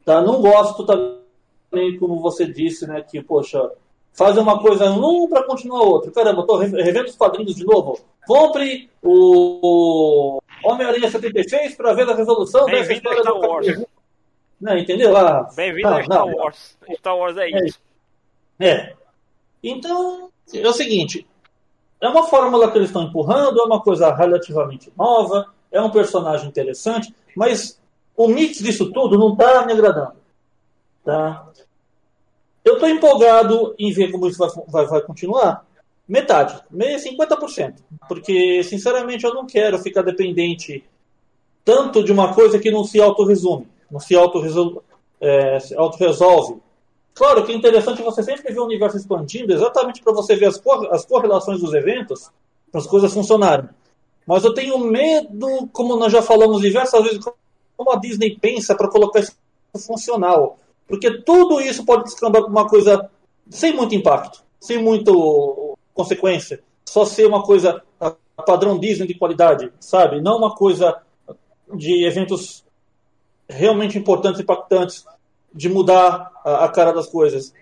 Tá? 0.05 0.21
Não 0.21 0.41
gosto 0.41 0.85
também 0.85 1.97
como 1.99 2.19
você 2.19 2.45
disse, 2.45 2.87
né, 2.87 3.01
que, 3.01 3.21
poxa, 3.21 3.71
fazer 4.13 4.39
uma 4.39 4.59
coisa 4.59 4.89
um 4.91 5.27
para 5.27 5.43
continuar 5.43 5.83
outra. 5.83 6.11
Caramba, 6.11 6.45
tô 6.45 6.57
revendo 6.57 7.09
os 7.09 7.15
quadrinhos 7.15 7.55
de 7.55 7.65
novo. 7.65 7.99
Compre 8.25 8.89
o 9.01 10.41
Homem-Aranha 10.63 11.09
76 11.09 11.75
para 11.75 11.93
ver 11.93 12.09
a 12.09 12.15
resolução 12.15 12.65
dessa 12.65 12.93
história 12.93 13.21
Star 13.21 13.37
Wars. 13.37 13.85
Não, 14.59 14.77
entendeu? 14.77 15.15
Ah, 15.15 15.49
Bem-vindo 15.55 15.87
tá, 15.87 15.97
a 15.97 16.03
Star 16.03 16.17
não, 16.17 16.35
Wars. 16.35 16.77
Star 16.97 17.17
Wars 17.17 17.37
é, 17.37 17.49
é 17.49 17.65
isso. 17.65 17.79
É. 18.59 18.93
Então, 19.63 20.29
é 20.53 20.67
o 20.67 20.73
seguinte. 20.73 21.27
É 22.01 22.07
uma 22.07 22.23
fórmula 22.23 22.71
que 22.71 22.77
eles 22.77 22.89
estão 22.89 23.03
empurrando, 23.03 23.59
é 23.59 23.63
uma 23.63 23.81
coisa 23.81 24.13
relativamente 24.13 24.91
nova, 24.97 25.47
é 25.71 25.81
um 25.81 25.89
personagem 25.89 26.47
interessante, 26.47 27.13
mas 27.35 27.79
o 28.15 28.27
mix 28.27 28.59
disso 28.59 28.91
tudo 28.91 29.17
não 29.17 29.33
está 29.33 29.65
me 29.65 29.73
agradando. 29.73 30.13
Tá? 31.03 31.47
Eu 32.63 32.73
estou 32.73 32.89
empolgado 32.89 33.75
em 33.77 33.91
ver 33.91 34.11
como 34.11 34.27
isso 34.27 34.37
vai, 34.37 34.49
vai, 34.67 34.85
vai 34.85 35.01
continuar. 35.01 35.65
Metade, 36.07 36.61
meio 36.71 36.97
50%. 36.97 37.75
Porque, 38.07 38.63
sinceramente, 38.63 39.25
eu 39.25 39.33
não 39.33 39.45
quero 39.45 39.77
ficar 39.77 40.01
dependente 40.01 40.83
tanto 41.63 42.03
de 42.03 42.11
uma 42.11 42.33
coisa 42.33 42.57
que 42.57 42.71
não 42.71 42.83
se 42.83 42.99
autorresume, 42.99 43.67
não 43.91 43.99
se 43.99 44.15
autorresolve. 44.15 44.79
É, 45.21 45.57
auto 45.75 45.97
claro 47.19 47.45
que 47.45 47.51
é 47.51 47.55
interessante 47.55 48.01
você 48.01 48.23
sempre 48.23 48.53
ver 48.53 48.59
o 48.61 48.65
universo 48.65 48.95
expandindo, 48.95 49.53
exatamente 49.53 50.01
para 50.01 50.13
você 50.13 50.37
ver 50.37 50.45
as, 50.45 50.57
cor 50.57 50.87
as 50.89 51.05
correlações 51.05 51.59
dos 51.59 51.73
eventos, 51.73 52.31
para 52.71 52.79
as 52.79 52.87
coisas 52.87 53.13
funcionarem. 53.13 53.67
Mas 54.25 54.45
eu 54.45 54.53
tenho 54.53 54.77
medo, 54.77 55.67
como 55.73 55.97
nós 55.97 56.13
já 56.13 56.21
falamos 56.21 56.61
diversas 56.61 57.03
vezes, 57.03 57.19
como 57.75 57.91
a 57.91 57.97
Disney 57.97 58.39
pensa 58.39 58.73
para 58.73 58.89
colocar 58.89 59.19
isso 59.19 59.35
funcional. 59.85 60.57
Porque 60.87 61.21
tudo 61.23 61.59
isso 61.59 61.85
pode 61.85 62.05
descambar 62.05 62.41
para 62.41 62.49
uma 62.51 62.69
coisa 62.69 63.09
sem 63.49 63.73
muito 63.75 63.93
impacto, 63.93 64.41
sem 64.57 64.81
muita 64.81 65.11
consequência. 65.93 66.63
Só 66.85 67.03
ser 67.03 67.27
uma 67.27 67.43
coisa 67.43 67.83
padrão 68.45 68.79
Disney 68.79 69.07
de 69.07 69.13
qualidade, 69.13 69.73
sabe? 69.77 70.21
Não 70.21 70.37
uma 70.37 70.55
coisa 70.55 71.01
de 71.75 72.05
eventos 72.05 72.63
realmente 73.49 73.97
importantes, 73.97 74.39
impactantes, 74.39 75.05
de 75.53 75.69
mudar 75.69 76.31
a, 76.43 76.65
a 76.65 76.69
cara 76.69 76.91
das 76.91 77.07
coisas. 77.07 77.53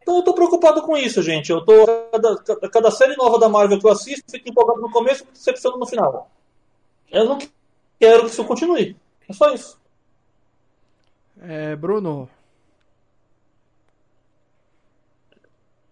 Então 0.00 0.16
eu 0.16 0.24
tô 0.24 0.32
preocupado 0.32 0.82
com 0.82 0.96
isso, 0.96 1.22
gente. 1.22 1.50
Eu 1.50 1.64
tô. 1.64 1.86
Cada, 2.10 2.70
cada 2.70 2.90
série 2.90 3.16
nova 3.16 3.38
da 3.38 3.48
Marvel 3.48 3.78
que 3.78 3.86
eu 3.86 3.90
assisto, 3.92 4.30
fico 4.30 4.48
empolgado 4.48 4.80
no 4.80 4.90
começo 4.90 5.22
e 5.22 5.26
decepcionado 5.26 5.78
no 5.78 5.86
final. 5.86 6.30
Eu 7.10 7.24
não 7.26 7.38
quero 8.00 8.22
que 8.24 8.30
isso 8.30 8.44
continue. 8.44 8.96
É 9.28 9.32
só 9.32 9.52
isso. 9.52 9.78
É, 11.40 11.76
Bruno. 11.76 12.28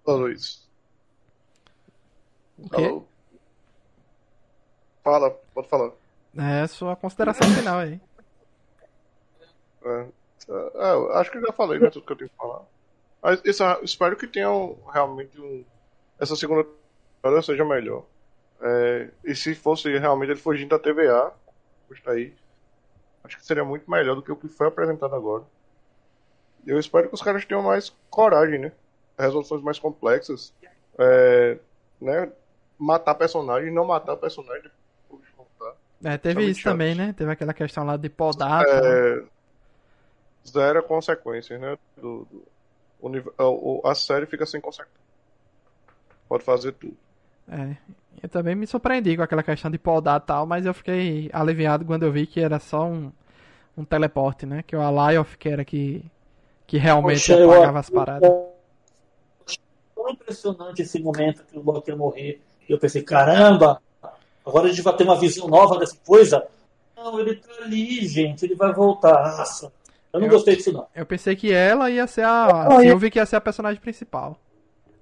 Fala, 0.05 0.18
Luiz. 0.18 0.66
O 2.59 2.70
quê? 2.70 2.85
Alô? 2.85 3.05
Fala, 5.05 5.31
pode 5.52 5.68
falar. 5.68 5.93
É, 6.39 6.66
sua 6.66 6.97
consideração 6.97 7.48
final 7.51 7.78
aí. 7.78 8.01
É, 9.85 10.06
é, 10.48 11.18
acho 11.18 11.31
que 11.31 11.40
já 11.40 11.52
falei, 11.52 11.78
né, 11.78 11.90
tudo 11.90 12.06
que 12.06 12.12
eu 12.12 12.16
tenho 12.16 12.31
que 12.31 12.36
falar. 12.36 12.62
Mas 13.23 13.40
isso, 13.44 13.62
espero 13.82 14.16
que 14.16 14.27
tenham 14.27 14.78
realmente 14.93 15.40
um, 15.40 15.64
essa 16.18 16.36
segunda 16.36 16.64
temporada 17.16 17.43
seja 17.43 17.64
melhor. 17.64 18.05
É, 18.60 19.10
e 19.24 19.35
se 19.35 19.55
fosse 19.55 19.97
realmente 19.98 20.31
ele 20.31 20.40
fugindo 20.40 20.70
da 20.70 20.78
TVA, 20.78 21.32
custa 21.89 22.12
aí, 22.12 22.35
Acho 23.27 23.39
que 23.39 23.44
seria 23.44 23.64
muito 23.64 23.90
melhor 23.90 24.14
do 24.14 24.23
que 24.23 24.31
o 24.31 24.36
que 24.36 24.47
foi 24.47 24.68
apresentado 24.68 25.12
agora. 25.12 25.43
Eu 26.64 26.78
espero 26.78 27.09
que 27.09 27.14
os 27.14 27.23
caras 27.23 27.44
tenham 27.44 27.62
mais 27.62 27.93
coragem, 28.09 28.59
né? 28.59 28.73
Resoluções 29.18 29.62
mais 29.62 29.81
complexas. 29.81 30.55
É, 30.97 31.59
né? 32.01 32.31
Matar 32.78 33.16
personagem, 33.16 33.73
não 33.73 33.85
matar 33.85 34.16
personagem. 34.16 34.70
É, 36.05 36.16
teve 36.16 36.44
isso 36.44 36.62
também, 36.62 36.94
né? 36.94 37.12
Teve 37.16 37.32
aquela 37.32 37.52
questão 37.52 37.85
lá 37.85 37.97
de 37.97 38.09
podar. 38.09 38.62
É, 38.64 39.24
zero 40.48 40.82
consequências, 40.82 41.60
né? 41.60 41.77
Do, 41.97 42.27
do, 42.31 43.85
a, 43.85 43.90
a 43.90 43.94
série 43.94 44.27
fica 44.27 44.47
sem 44.47 44.60
consequências. 44.60 45.06
Pode 46.28 46.44
fazer 46.44 46.73
tudo. 46.73 46.97
É, 47.48 47.77
eu 48.23 48.28
também 48.28 48.55
me 48.55 48.66
surpreendi 48.66 49.16
com 49.16 49.23
aquela 49.23 49.43
questão 49.43 49.70
de 49.70 49.78
podar 49.78 50.20
e 50.20 50.27
tal, 50.27 50.47
mas 50.47 50.66
eu 50.66 50.74
fiquei 50.74 51.31
aliviado 51.32 51.85
quando 51.85 52.02
eu 52.02 52.10
vi 52.10 52.27
que 52.27 52.40
era 52.40 52.59
só 52.59 52.85
um, 52.85 53.12
um 53.77 53.85
teleporte, 53.85 54.47
né? 54.47 54.64
Que 54.66 54.74
o 54.74 54.81
Alioth 54.81 55.36
que 55.39 55.48
era 55.48 55.64
que, 55.64 56.05
que 56.66 56.78
realmente 56.78 57.32
Poxa, 57.32 57.44
apagava 57.44 57.73
eu, 57.73 57.81
as 57.81 57.90
paradas. 57.90 58.31
Tão 59.94 60.10
impressionante 60.10 60.82
esse 60.82 61.01
momento 61.01 61.44
que 61.44 61.59
o 61.59 61.62
Loki 61.62 61.90
ia 61.90 61.97
morrer. 61.97 62.40
E 62.68 62.73
eu 62.73 62.78
pensei, 62.78 63.02
caramba, 63.02 63.81
agora 64.44 64.66
a 64.66 64.70
gente 64.70 64.82
vai 64.82 64.97
ter 64.97 65.05
uma 65.05 65.18
visão 65.18 65.47
nova 65.47 65.78
dessa 65.78 65.97
coisa. 66.05 66.44
Não, 66.97 67.20
ele 67.20 67.36
tá 67.36 67.48
ali, 67.62 68.06
gente, 68.09 68.44
ele 68.44 68.56
vai 68.56 68.73
voltar. 68.73 69.36
Nossa, 69.36 69.73
eu 70.16 70.20
não 70.20 70.26
eu, 70.28 70.32
gostei 70.32 70.56
disso, 70.56 70.72
não. 70.72 70.86
Eu 70.94 71.06
pensei 71.06 71.36
que 71.36 71.52
ela 71.52 71.90
ia 71.90 72.06
ser 72.06 72.24
a. 72.24 72.68
Eu 72.84 72.98
vi 72.98 73.10
que 73.10 73.18
ia 73.18 73.26
ser 73.26 73.36
a 73.36 73.40
personagem 73.40 73.80
principal. 73.80 74.38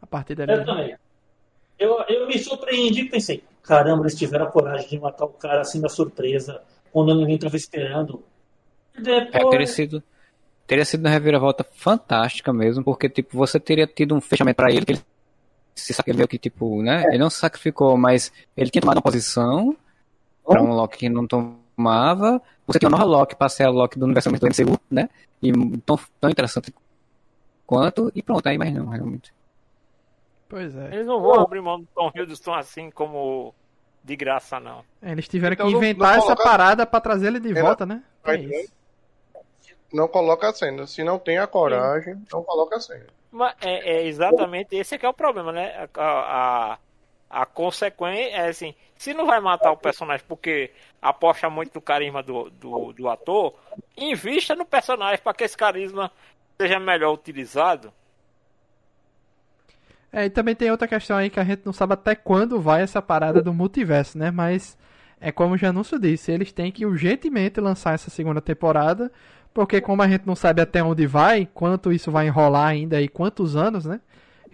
A 0.01 0.07
partir 0.07 0.35
dali. 0.35 0.53
Eu 0.53 0.65
também 0.65 0.97
eu, 1.79 1.99
eu 2.09 2.27
me 2.27 2.39
surpreendi 2.39 3.03
e 3.03 3.09
pensei, 3.09 3.43
caramba, 3.63 4.03
eles 4.03 4.15
tiveram 4.15 4.47
a 4.47 4.51
coragem 4.51 4.89
de 4.89 4.99
matar 4.99 5.25
o 5.25 5.29
cara 5.29 5.61
assim 5.61 5.81
na 5.81 5.89
surpresa, 5.89 6.63
quando 6.93 7.15
ninguém 7.15 7.37
estava 7.37 7.57
esperando. 7.57 8.23
Depois... 8.97 9.45
É, 9.45 9.51
teria 9.51 9.67
sido, 9.67 10.03
teria 10.67 10.85
sido 10.85 11.01
uma 11.01 11.11
reviravolta 11.11 11.65
fantástica 11.75 12.53
mesmo, 12.53 12.85
porque 12.85 13.09
tipo, 13.09 13.37
você 13.37 13.59
teria 13.59 13.87
tido 13.87 14.15
um 14.15 14.21
fechamento 14.21 14.57
para 14.57 14.71
ele, 14.71 14.85
que 14.85 14.93
ele 14.93 15.03
se 15.75 15.93
sacrificou 15.93 16.29
que, 16.29 16.39
tipo, 16.39 16.83
né? 16.83 17.05
É. 17.05 17.09
Ele 17.11 17.19
não 17.19 17.31
se 17.31 17.39
sacrificou, 17.39 17.97
mas 17.97 18.33
ele 18.57 18.71
tinha 18.71 18.81
tomado 18.81 18.99
uma 18.99 19.03
posição 19.03 19.77
para 20.47 20.63
um 20.63 20.73
Loki 20.73 20.99
que 20.99 21.09
não 21.09 21.27
tomava. 21.77 22.41
Você 22.67 22.79
tinha 22.79 22.89
uma 22.89 22.99
nova 22.99 23.11
Loki 23.11 23.37
para 23.37 23.49
ser 23.49 23.65
a 23.65 23.71
Loki 23.71 23.99
do 23.99 24.05
universo 24.05 24.31
do 24.31 24.47
MCU, 24.47 24.79
né? 24.91 25.09
E 25.43 25.53
tão, 25.79 25.99
tão 26.21 26.31
interessante 26.31 26.75
quanto, 27.67 28.11
e 28.15 28.23
pronto, 28.23 28.47
aí 28.47 28.59
mais 28.59 28.73
não, 28.73 28.87
realmente. 28.87 29.33
Pois 30.49 30.75
é. 30.77 30.95
Eles 30.95 31.07
não 31.07 31.21
vão 31.21 31.41
abrir 31.41 31.61
mão 31.61 31.81
do 31.81 31.89
Tom 31.95 32.11
Hiddleston 32.15 32.55
assim 32.55 32.91
como 32.91 33.55
de 34.03 34.17
graça, 34.17 34.61
não. 34.61 34.85
É, 35.03 35.13
eles 35.13 35.27
tiveram 35.27 35.55
então, 35.55 35.67
que 35.67 35.75
inventar 35.75 36.11
não, 36.11 36.19
não 36.19 36.25
essa 36.25 36.37
coloca... 36.37 36.45
parada 36.45 36.87
para 36.87 37.01
trazer 37.01 37.29
ele 37.29 37.41
de 37.41 37.49
ele... 37.49 37.61
volta, 37.61 37.87
né? 37.87 38.03
É 38.25 38.67
não 39.95 40.09
coloca 40.09 40.49
a 40.49 40.53
cena. 40.53 40.87
Se 40.87 41.05
não 41.05 41.19
tem 41.19 41.39
a 41.39 41.47
coragem, 41.47 42.15
Sim. 42.15 42.27
não 42.33 42.43
coloca 42.43 42.77
a 42.77 42.81
cena. 42.81 43.07
Mas 43.31 43.55
é, 43.63 43.93
é, 43.93 44.07
exatamente 44.07 44.75
esse 44.75 44.99
que 44.99 45.07
é 45.07 45.09
o 45.09 45.15
problema, 45.15 45.53
né? 45.53 45.89
A, 45.95 46.03
a, 46.73 46.79
a, 47.35 47.47
consequência 47.47 48.37
é 48.37 48.49
assim, 48.49 48.75
se 48.97 49.13
não 49.13 49.27
vai 49.27 49.41
matar 49.41 49.73
o 49.73 49.77
personagem 49.77 50.25
porque 50.29 50.71
aposta 51.03 51.51
muito 51.51 51.75
no 51.75 51.81
carisma 51.81 52.23
do, 52.23 52.49
do, 52.51 52.93
do 52.93 53.09
ator, 53.09 53.55
invista 53.97 54.55
no 54.55 54.65
personagem 54.65 55.19
para 55.23 55.35
que 55.35 55.45
esse 55.45 55.57
carisma 55.57 56.11
seja 56.61 56.79
melhor 56.79 57.13
utilizado. 57.13 57.93
É, 60.13 60.27
e 60.27 60.31
também 60.31 60.55
tem 60.55 60.71
outra 60.71 60.87
questão 60.87 61.17
aí 61.17 61.29
que 61.29 61.41
a 61.41 61.45
gente 61.45 61.63
não 61.67 61.73
sabe 61.73 61.95
até 61.95 62.15
quando 62.15 62.61
vai 62.61 62.83
essa 62.83 63.03
parada 63.03 63.43
do 63.43 63.53
multiverso, 63.53 64.17
né? 64.17 64.31
Mas 64.31 64.79
é 65.21 65.33
como 65.33 65.55
o 65.55 65.59
Janúncio 65.59 65.99
disse, 65.99 66.31
eles 66.31 66.53
têm 66.53 66.71
que 66.71 66.87
urgentemente 66.87 67.61
lançar 67.61 67.95
essa 67.95 68.11
segunda 68.11 68.41
temporada, 68.41 69.11
porque 69.53 69.81
como 69.81 70.03
a 70.03 70.09
gente 70.09 70.25
não 70.25 70.37
sabe 70.37 70.63
até 70.63 70.85
onde 70.85 71.05
vai, 71.05 71.49
quanto 71.53 71.93
isso 71.93 72.13
vai 72.13 72.29
enrolar 72.29 72.69
ainda 72.69 73.01
e 73.03 73.09
quantos 73.09 73.57
anos, 73.57 73.85
né? 73.85 74.01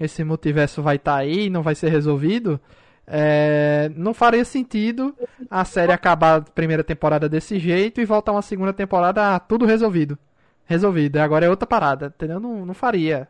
Esse 0.01 0.25
multiverso 0.25 0.83
vai 0.83 0.97
estar 0.97 1.13
tá 1.13 1.19
aí 1.19 1.47
e 1.47 1.51
não 1.51 1.63
vai 1.63 1.75
ser 1.75 1.91
resolvido. 1.91 2.59
É, 3.07 3.91
não 3.95 4.15
faria 4.15 4.45
sentido 4.45 5.15
a 5.51 5.65
série 5.65 5.93
acabar 5.93 6.39
a 6.39 6.41
primeira 6.41 6.83
temporada 6.83 7.29
desse 7.29 7.59
jeito 7.59 8.01
e 8.01 8.05
voltar 8.07 8.33
uma 8.33 8.41
segunda 8.41 8.73
temporada 8.73 9.35
ah, 9.35 9.39
tudo 9.39 9.67
resolvido. 9.67 10.19
Resolvido. 10.65 11.19
Agora 11.19 11.45
é 11.45 11.51
outra 11.51 11.67
parada, 11.67 12.07
entendeu? 12.07 12.41
Não, 12.41 12.65
não 12.65 12.73
faria 12.73 13.29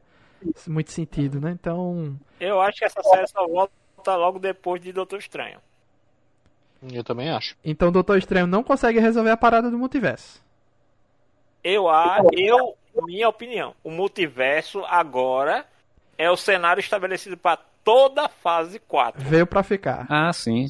muito 0.68 0.92
sentido, 0.92 1.40
né? 1.40 1.50
Então. 1.58 2.16
Eu 2.38 2.60
acho 2.60 2.78
que 2.78 2.84
essa 2.84 3.02
série 3.02 3.26
só 3.26 3.46
volta 3.48 4.16
logo 4.16 4.38
depois 4.38 4.80
de 4.80 4.92
Doutor 4.92 5.18
Estranho. 5.18 5.58
Eu 6.92 7.02
também 7.02 7.30
acho. 7.30 7.56
Então 7.64 7.90
Doutor 7.90 8.16
Estranho 8.16 8.46
não 8.46 8.62
consegue 8.62 9.00
resolver 9.00 9.30
a 9.30 9.36
parada 9.36 9.70
do 9.70 9.78
multiverso. 9.78 10.40
Eu 11.64 11.88
acho, 11.88 12.28
eu, 12.32 12.76
minha 13.04 13.28
opinião, 13.28 13.74
o 13.84 13.90
multiverso 13.90 14.82
agora 14.86 15.66
é 16.20 16.30
o 16.30 16.36
cenário 16.36 16.80
estabelecido 16.80 17.34
para 17.34 17.58
toda 17.82 18.26
a 18.26 18.28
fase 18.28 18.78
4. 18.78 19.22
Veio 19.22 19.46
para 19.46 19.62
ficar. 19.62 20.06
Ah, 20.06 20.30
sim. 20.34 20.68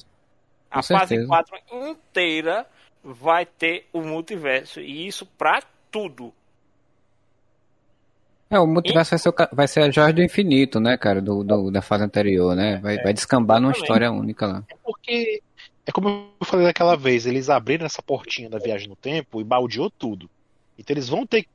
Com 0.71 0.79
a 0.79 0.83
certeza. 0.83 1.27
fase 1.27 1.57
4 1.67 1.89
inteira 1.91 2.65
vai 3.03 3.45
ter 3.45 3.89
o 3.93 4.01
multiverso 4.01 4.81
e 4.81 5.09
isso 5.09 5.27
para 5.27 5.61
tudo. 5.91 6.33
É, 8.49 8.61
o 8.61 8.67
multiverso 8.67 9.11
vai 9.11 9.19
ser, 9.19 9.29
o, 9.29 9.35
vai 9.53 9.69
ser 9.69 9.81
a 9.81 9.91
Jorge 9.91 10.13
do 10.13 10.23
Infinito, 10.23 10.79
né, 10.79 10.97
cara, 10.97 11.21
do, 11.21 11.43
do 11.43 11.71
da 11.71 11.83
fase 11.83 12.05
anterior, 12.05 12.55
né? 12.55 12.79
Vai, 12.79 12.99
é, 12.99 13.03
vai 13.03 13.13
descambar 13.13 13.61
numa 13.61 13.73
história 13.73 14.11
única 14.13 14.47
lá. 14.47 14.65
É 14.69 14.77
porque, 14.85 15.43
é 15.85 15.91
como 15.91 16.31
eu 16.41 16.47
falei 16.47 16.67
daquela 16.67 16.97
vez, 16.97 17.27
eles 17.27 17.51
abriram 17.51 17.87
essa 17.87 18.03
portinha 18.03 18.49
da 18.49 18.59
viagem 18.59 18.89
no 18.89 18.97
tempo 18.97 19.41
e 19.41 19.45
baldeou 19.45 19.91
tudo. 19.91 20.31
Então 20.79 20.95
eles 20.95 21.09
vão 21.09 21.27
ter 21.27 21.43
que 21.43 21.49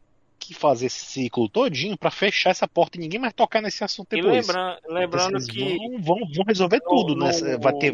fazer 0.53 0.87
esse 0.87 1.05
ciclo 1.05 1.49
todinho 1.49 1.97
para 1.97 2.11
fechar 2.11 2.51
essa 2.51 2.67
porta 2.67 2.97
e 2.97 3.01
ninguém 3.01 3.19
mais 3.19 3.33
tocar 3.33 3.61
nesse 3.61 3.83
assunto 3.83 4.15
depois. 4.15 4.47
E 4.47 4.51
lembra, 4.51 4.79
lembrando 4.87 5.37
então, 5.37 5.47
que 5.47 5.77
vão, 5.77 6.17
vão, 6.17 6.19
vão 6.33 6.45
resolver 6.45 6.81
no, 6.83 6.89
tudo, 6.89 7.15
né? 7.15 7.31
No, 7.31 7.59
vai 7.59 7.73
ter 7.73 7.93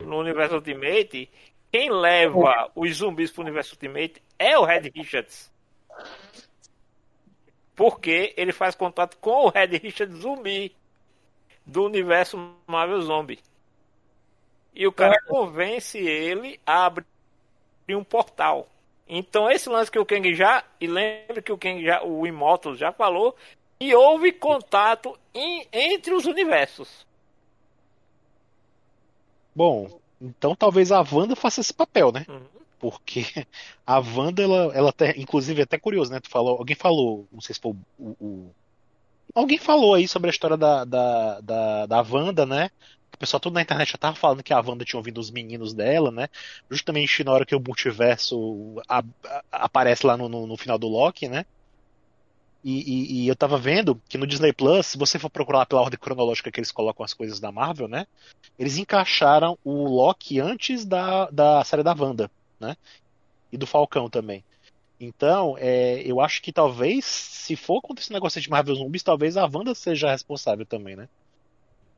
no 0.00 0.18
universo 0.18 0.56
Ultimate, 0.56 1.30
quem 1.70 1.90
leva 1.90 2.70
os 2.74 2.96
zumbis 2.96 3.30
pro 3.30 3.42
universo 3.42 3.74
Ultimate 3.74 4.22
é 4.38 4.58
o 4.58 4.64
Red 4.64 4.90
Richards. 4.94 5.52
Porque 7.74 8.32
ele 8.36 8.52
faz 8.52 8.74
contato 8.74 9.16
com 9.18 9.46
o 9.46 9.48
Red 9.48 9.78
Richards 9.78 10.18
zumbi 10.18 10.74
do 11.66 11.84
universo 11.84 12.54
Marvel 12.66 13.00
Zombie. 13.02 13.40
E 14.74 14.86
o 14.86 14.92
cara 14.92 15.20
convence 15.26 15.98
ele 15.98 16.60
a 16.66 16.86
abrir 16.86 17.06
um 17.90 18.04
portal. 18.04 18.68
Então 19.08 19.50
esse 19.50 19.68
lance 19.68 19.90
que 19.90 19.98
o 19.98 20.06
Kang 20.06 20.34
já, 20.34 20.64
e 20.80 20.86
lembre 20.86 21.42
que 21.42 21.52
o 21.52 21.58
Kang 21.58 21.82
já, 21.84 22.02
o 22.02 22.26
Immortal 22.26 22.74
já 22.74 22.92
falou, 22.92 23.36
e 23.78 23.94
houve 23.94 24.32
contato 24.32 25.18
entre 25.34 26.14
os 26.14 26.24
universos. 26.24 27.06
Bom, 29.54 30.00
então 30.20 30.56
talvez 30.56 30.90
a 30.90 31.00
Wanda 31.00 31.36
faça 31.36 31.60
esse 31.60 31.72
papel, 31.72 32.10
né? 32.10 32.24
Uhum. 32.28 32.42
Porque 32.78 33.24
a 33.86 33.98
Wanda, 33.98 34.42
ela, 34.42 34.72
ela 34.74 34.90
até, 34.90 35.10
inclusive, 35.18 35.60
é 35.60 35.64
até 35.64 35.78
curioso, 35.78 36.10
né? 36.10 36.20
Tu 36.20 36.30
falou, 36.30 36.58
alguém 36.58 36.76
falou, 36.76 37.26
não 37.30 37.40
sei 37.40 37.54
se 37.54 37.60
foi 37.60 37.72
o, 37.72 37.76
o, 37.98 38.16
o 38.20 38.54
Alguém 39.34 39.58
falou 39.58 39.94
aí 39.94 40.06
sobre 40.06 40.28
a 40.28 40.32
história 40.32 40.56
da, 40.56 40.84
da, 40.84 41.40
da, 41.40 41.86
da 41.86 42.02
Wanda, 42.02 42.46
né? 42.46 42.70
O 43.14 43.18
pessoal 43.18 43.40
todo 43.40 43.54
na 43.54 43.62
internet 43.62 43.92
já 43.92 43.98
tava 43.98 44.16
falando 44.16 44.42
que 44.42 44.52
a 44.52 44.60
Wanda 44.60 44.84
tinha 44.84 44.98
ouvido 44.98 45.18
os 45.18 45.30
meninos 45.30 45.72
dela, 45.72 46.10
né? 46.10 46.28
Justamente 46.70 47.24
na 47.24 47.32
hora 47.32 47.46
que 47.46 47.54
o 47.54 47.60
multiverso 47.60 48.82
a, 48.88 48.98
a, 49.00 49.42
aparece 49.52 50.06
lá 50.06 50.16
no, 50.16 50.28
no, 50.28 50.46
no, 50.46 50.56
final 50.56 50.78
do 50.78 50.88
Loki, 50.88 51.28
né? 51.28 51.46
E, 52.62 52.80
e, 52.80 53.24
e, 53.24 53.28
eu 53.28 53.36
tava 53.36 53.58
vendo 53.58 54.00
que 54.08 54.16
no 54.16 54.26
Disney 54.26 54.52
Plus, 54.52 54.86
se 54.86 54.98
você 54.98 55.18
for 55.18 55.28
procurar 55.28 55.66
pela 55.66 55.82
ordem 55.82 55.98
cronológica 55.98 56.50
que 56.50 56.58
eles 56.58 56.72
colocam 56.72 57.04
as 57.04 57.12
coisas 57.12 57.38
da 57.38 57.52
Marvel, 57.52 57.86
né? 57.86 58.06
Eles 58.58 58.78
encaixaram 58.78 59.58
o 59.62 59.84
Loki 59.84 60.40
antes 60.40 60.84
da, 60.84 61.30
da 61.30 61.62
série 61.62 61.82
da 61.82 61.92
Wanda, 61.92 62.30
né? 62.58 62.76
E 63.52 63.58
do 63.58 63.66
Falcão 63.66 64.08
também. 64.08 64.42
Então, 64.98 65.56
é, 65.58 66.00
eu 66.06 66.20
acho 66.20 66.40
que 66.40 66.52
talvez, 66.52 67.04
se 67.04 67.54
for 67.54 67.78
acontecer 67.78 68.12
um 68.12 68.14
negócio 68.14 68.40
de 68.40 68.48
Marvel 68.48 68.76
Zumbis, 68.76 69.02
talvez 69.02 69.36
a 69.36 69.44
Wanda 69.44 69.74
seja 69.74 70.10
responsável 70.10 70.64
também, 70.64 70.96
né? 70.96 71.08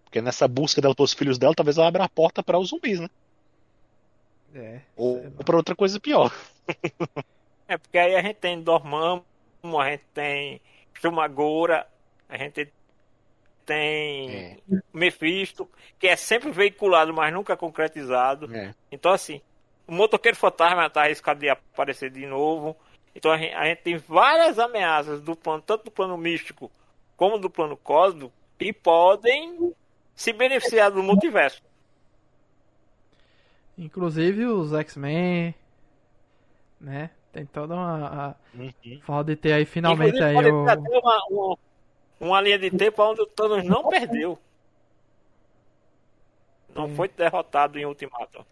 Porque 0.06 0.22
nessa 0.22 0.48
busca 0.48 0.80
dela 0.80 0.94
pelos 0.94 1.12
filhos 1.12 1.36
dela, 1.36 1.54
talvez 1.54 1.76
ela 1.76 1.88
abra 1.88 2.04
a 2.04 2.08
porta 2.08 2.42
para 2.42 2.58
os 2.58 2.68
zumbis, 2.68 3.00
né? 3.00 3.10
É. 4.54 4.80
Ou, 4.96 5.16
ou 5.36 5.44
para 5.44 5.56
outra 5.56 5.76
coisa 5.76 6.00
pior. 6.00 6.32
é 7.68 7.76
porque 7.76 7.98
aí 7.98 8.14
a 8.16 8.22
gente 8.22 8.36
tem 8.36 8.62
Dormammu, 8.62 9.24
a 9.78 9.90
gente 9.90 10.04
tem 10.14 10.60
Shumagora, 10.94 11.86
a 12.28 12.38
gente 12.38 12.72
tem 13.66 14.30
é. 14.30 14.56
Mephisto, 14.94 15.68
que 15.98 16.06
é 16.06 16.16
sempre 16.16 16.50
veiculado, 16.50 17.12
mas 17.12 17.34
nunca 17.34 17.56
concretizado. 17.56 18.54
É. 18.54 18.72
Então, 18.90 19.12
assim, 19.12 19.42
o 19.86 19.92
motoqueiro 19.92 20.36
fantasma 20.36 20.86
está 20.86 21.02
arriscado 21.02 21.40
de 21.40 21.48
aparecer 21.48 22.10
de 22.10 22.24
novo. 22.24 22.76
Então 23.14 23.30
a 23.32 23.38
gente, 23.38 23.54
a 23.54 23.64
gente, 23.64 23.82
tem 23.82 23.96
várias 23.96 24.58
ameaças 24.58 25.20
do 25.20 25.34
plano, 25.34 25.62
tanto 25.62 25.84
do 25.84 25.90
plano 25.90 26.16
místico 26.16 26.70
como 27.16 27.38
do 27.38 27.48
plano 27.48 27.76
cósmico, 27.76 28.32
que 28.58 28.72
podem 28.72 29.74
se 30.16 30.32
beneficiar 30.32 30.90
do 30.90 31.02
multiverso. 31.02 31.62
Inclusive 33.78 34.46
os 34.46 34.72
X-Men, 34.72 35.54
né? 36.80 37.10
Tem 37.30 37.44
toda 37.44 37.74
uma. 37.74 38.34
Uhum. 38.54 38.72
Pode 39.06 39.36
ter 39.36 39.52
aí 39.52 39.66
finalmente 39.66 40.22
aí 40.22 40.34
o. 40.34 40.62
Uma, 40.62 40.76
uma, 41.28 41.58
uma, 42.18 42.40
linha 42.40 42.58
de 42.58 42.70
tempo 42.70 43.02
onde 43.02 43.20
o 43.20 43.26
Thanos 43.26 43.62
não 43.64 43.86
perdeu. 43.88 44.38
Não 46.74 46.88
foi 46.88 47.08
derrotado 47.08 47.78
em 47.78 47.84
Ultimato. 47.84 48.44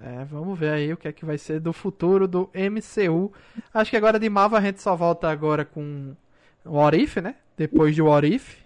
É, 0.00 0.24
vamos 0.24 0.58
ver 0.58 0.72
aí 0.72 0.92
o 0.92 0.96
que 0.96 1.06
é 1.06 1.12
que 1.12 1.24
vai 1.24 1.38
ser 1.38 1.60
do 1.60 1.72
futuro 1.72 2.26
do 2.26 2.50
MCU. 2.52 3.32
Acho 3.72 3.90
que 3.90 3.96
agora 3.96 4.18
de 4.18 4.28
Marvel 4.28 4.58
a 4.58 4.60
gente 4.60 4.82
só 4.82 4.96
volta 4.96 5.28
agora 5.30 5.64
com 5.64 6.16
o 6.64 6.76
What 6.76 7.00
If, 7.00 7.18
né? 7.18 7.36
Depois 7.56 7.94
de 7.94 8.02
What 8.02 8.26
If. 8.26 8.58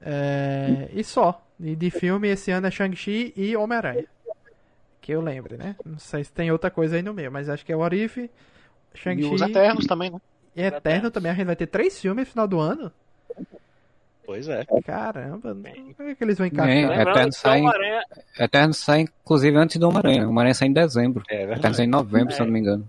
É, 0.00 0.88
e 0.92 1.04
só. 1.04 1.41
E 1.60 1.76
de 1.76 1.90
filme 1.90 2.28
esse 2.28 2.50
ano 2.50 2.66
é 2.66 2.70
Shang-Chi 2.70 3.32
e 3.36 3.56
Homem-Aranha. 3.56 4.06
Que 5.00 5.12
eu 5.12 5.20
lembre, 5.20 5.56
né? 5.56 5.76
Não 5.84 5.98
sei 5.98 6.24
se 6.24 6.32
tem 6.32 6.50
outra 6.50 6.70
coisa 6.70 6.96
aí 6.96 7.02
no 7.02 7.14
meio, 7.14 7.30
mas 7.30 7.48
acho 7.48 7.64
que 7.64 7.72
é 7.72 7.76
o 7.76 7.82
Arif, 7.82 8.30
Shang-Chi. 8.94 9.28
E 9.28 9.34
os 9.34 9.40
Eternos 9.40 9.86
também, 9.86 10.10
né? 10.10 10.20
E 10.54 10.62
Eterno 10.62 11.10
também, 11.10 11.32
a 11.32 11.34
gente 11.34 11.46
vai 11.46 11.56
ter 11.56 11.66
três 11.66 12.00
filmes 12.00 12.26
no 12.26 12.30
final 12.30 12.48
do 12.48 12.60
ano. 12.60 12.92
Pois 14.24 14.48
é. 14.48 14.64
Caramba, 14.84 15.54
como 15.96 16.08
é 16.08 16.14
que 16.14 16.24
eles 16.24 16.38
vão 16.38 16.46
encaixar? 16.46 16.98
É, 16.98 17.02
Eterno 17.02 17.32
sai, 17.32 17.62
Eterno 18.38 18.74
sai, 18.74 19.00
inclusive, 19.00 19.56
antes 19.56 19.76
do 19.78 19.88
Homem-Aranha. 19.88 20.28
Homem-Aranha 20.28 20.54
sai 20.54 20.68
em 20.68 20.72
dezembro. 20.72 21.24
É 21.28 21.42
Eterno 21.42 21.74
sai 21.74 21.86
em 21.86 21.88
novembro, 21.88 22.32
é. 22.32 22.36
se 22.36 22.40
eu 22.40 22.46
não 22.46 22.52
me 22.52 22.60
engano. 22.60 22.88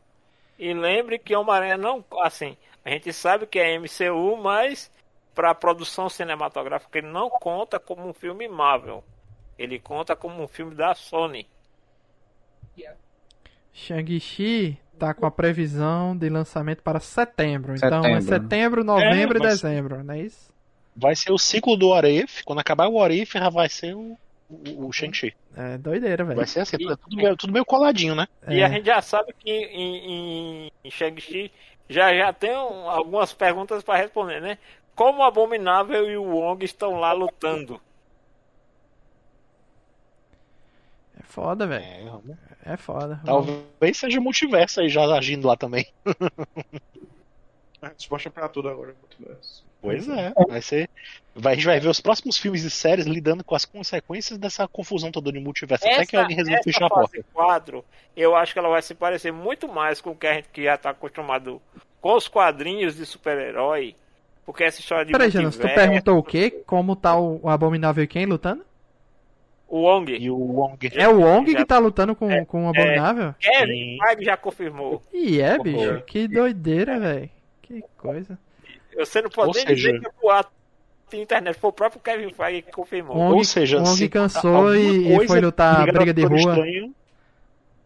E 0.59 0.73
lembre 0.73 1.17
que 1.17 1.35
Homem-Aranha 1.35 1.77
não. 1.77 2.05
Assim, 2.21 2.55
a 2.85 2.91
gente 2.91 3.11
sabe 3.11 3.47
que 3.47 3.57
é 3.57 3.77
MCU, 3.79 4.37
mas 4.41 4.91
para 5.33 5.51
a 5.51 5.55
produção 5.55 6.09
cinematográfica 6.09 6.99
ele 6.99 7.07
não 7.07 7.29
conta 7.29 7.79
como 7.79 8.07
um 8.07 8.13
filme 8.13 8.47
Marvel. 8.47 9.03
Ele 9.57 9.79
conta 9.79 10.15
como 10.15 10.41
um 10.41 10.47
filme 10.47 10.75
da 10.75 10.93
Sony. 10.95 11.47
Shang-Chi 13.73 14.77
tá 14.99 15.13
com 15.13 15.25
a 15.25 15.31
previsão 15.31 16.15
de 16.15 16.29
lançamento 16.29 16.81
para 16.83 16.99
setembro. 16.99 17.75
setembro. 17.77 18.07
Então 18.07 18.15
é 18.15 18.21
setembro, 18.21 18.83
novembro 18.83 19.39
é, 19.39 19.41
e 19.41 19.49
dezembro, 19.49 20.03
não 20.03 20.13
é 20.13 20.21
isso? 20.21 20.53
Vai 20.95 21.15
ser 21.15 21.31
o 21.31 21.39
ciclo 21.39 21.75
do 21.75 21.91
Arif. 21.91 22.43
Quando 22.43 22.59
acabar 22.59 22.87
o 22.87 23.01
Arif, 23.01 23.33
já 23.33 23.49
vai 23.49 23.67
ser 23.67 23.95
o, 23.95 24.15
o, 24.47 24.87
o 24.87 24.91
Shang-Chi. 24.93 25.35
É 25.57 25.77
doideira, 25.79 26.23
velho. 26.23 26.37
Vai 26.37 26.45
ser 26.45 26.61
assim, 26.61 26.77
e, 26.79 26.95
tudo, 26.97 27.15
meio, 27.15 27.35
tudo 27.35 27.51
meio 27.51 27.65
coladinho, 27.65 28.13
né? 28.13 28.27
E 28.47 28.59
é. 28.59 28.65
a 28.65 28.69
gente 28.69 28.85
já 28.85 29.01
sabe 29.01 29.33
que 29.37 29.49
em, 29.49 29.97
em, 30.67 30.71
em 30.83 30.91
Shang-Chi 30.91 31.51
já, 31.89 32.15
já 32.15 32.31
tem 32.31 32.51
um, 32.51 32.89
algumas 32.89 33.33
perguntas 33.33 33.83
para 33.83 33.97
responder, 33.97 34.39
né? 34.39 34.59
Como 34.95 35.19
o 35.19 35.23
Abominável 35.23 36.09
e 36.09 36.17
o 36.17 36.23
Wong 36.23 36.63
estão 36.63 36.99
lá 36.99 37.11
lutando. 37.11 37.81
É 41.19 41.23
foda, 41.23 41.65
velho. 41.65 42.23
É, 42.65 42.73
é 42.73 42.77
foda. 42.77 43.19
Talvez 43.25 43.97
seja 43.97 44.21
multiverso 44.21 44.81
aí 44.81 44.89
já 44.89 45.03
agindo 45.05 45.47
lá 45.47 45.57
também. 45.57 45.87
a 47.81 47.87
resposta 47.87 48.29
é 48.29 48.31
pra 48.31 48.47
tudo 48.47 48.69
agora, 48.69 48.95
multiverso. 49.01 49.63
Pois 49.83 50.07
é, 50.07 50.31
vai 50.47 50.61
ser. 50.61 50.89
Vai, 51.35 51.51
a 51.51 51.55
gente 51.57 51.65
vai 51.65 51.77
ver 51.77 51.89
os 51.89 51.99
próximos 51.99 52.37
filmes 52.37 52.63
e 52.63 52.69
séries 52.69 53.05
lidando 53.05 53.43
com 53.43 53.53
as 53.53 53.65
consequências 53.65 54.39
dessa 54.39 54.65
confusão 54.65 55.11
toda 55.11 55.29
de 55.29 55.41
multiverso. 55.41 55.85
Essa, 55.85 55.97
até 55.97 56.05
que 56.05 56.15
alguém 56.15 56.37
resolva 56.37 56.63
fechar 56.63 56.85
a 56.85 56.89
porta. 56.89 57.25
quadro, 57.33 57.83
eu 58.15 58.33
acho 58.33 58.53
que 58.53 58.59
ela 58.59 58.69
vai 58.69 58.81
se 58.81 58.95
parecer 58.95 59.33
muito 59.33 59.67
mais 59.67 59.99
com 59.99 60.11
o 60.11 60.15
que 60.15 60.25
a 60.25 60.35
gente 60.35 60.47
que 60.53 60.63
já 60.63 60.75
está 60.75 60.91
acostumado 60.91 61.61
com 61.99 62.15
os 62.15 62.29
quadrinhos 62.29 62.95
de 62.95 63.05
super-herói. 63.05 63.93
Porque 64.45 64.63
essa 64.63 64.79
história 64.79 65.05
de 65.05 65.11
Peraí, 65.11 65.29
Janus, 65.29 65.55
tu 65.57 65.67
perguntou 65.67 66.17
o 66.17 66.23
quê? 66.23 66.63
Como 66.65 66.95
tá 66.95 67.17
o, 67.17 67.47
Abominável 67.47 68.03
e 68.03 68.07
quem 68.07 68.25
lutando? 68.25 68.63
o 69.67 69.79
Wong. 69.81 70.11
E 70.15 70.29
o 70.29 70.35
Wong. 70.37 70.77
É 70.93 71.07
o 71.07 71.19
Wong 71.21 71.51
Já- 71.51 71.57
que 71.57 71.65
tá 71.65 71.79
lutando 71.79 72.15
com, 72.15 72.29
É, 72.29 72.45
com 72.45 72.65
o 72.65 72.69
Abominável? 72.69 73.33
Kevin 73.39 73.97
Feige 74.05 74.25
já 74.25 74.37
confirmou. 74.37 75.01
E 75.11 75.41
é, 75.41 75.57
bicho. 75.57 76.01
Que 76.05 76.27
doideira, 76.27 76.99
velho. 76.99 77.29
Que 77.61 77.83
coisa. 77.97 78.37
Você 78.95 79.21
não 79.23 79.29
pode 79.31 79.47
Ou 79.47 79.53
nem 79.55 79.65
seja- 79.65 79.91
dizer 79.93 79.99
que 80.01 80.07
o 80.07 80.11
boato 80.21 80.51
de 81.09 81.17
internet 81.17 81.57
foi 81.57 81.69
o 81.71 81.73
próprio 81.73 81.99
Kevin 82.01 82.31
Feige 82.33 82.61
que 82.61 82.71
confirmou. 82.71 83.15
Wong- 83.17 83.33
Ou 83.33 83.43
seja, 83.43 83.77
Wong 83.77 83.89
se 83.89 84.09
cansou 84.09 84.75
e- 84.75 85.11
e 85.11 85.27
foi 85.27 85.41
lutar 85.41 85.91
briga 85.91 86.13
de 86.13 86.23
rua. 86.23 86.37
Estranho- 86.37 86.93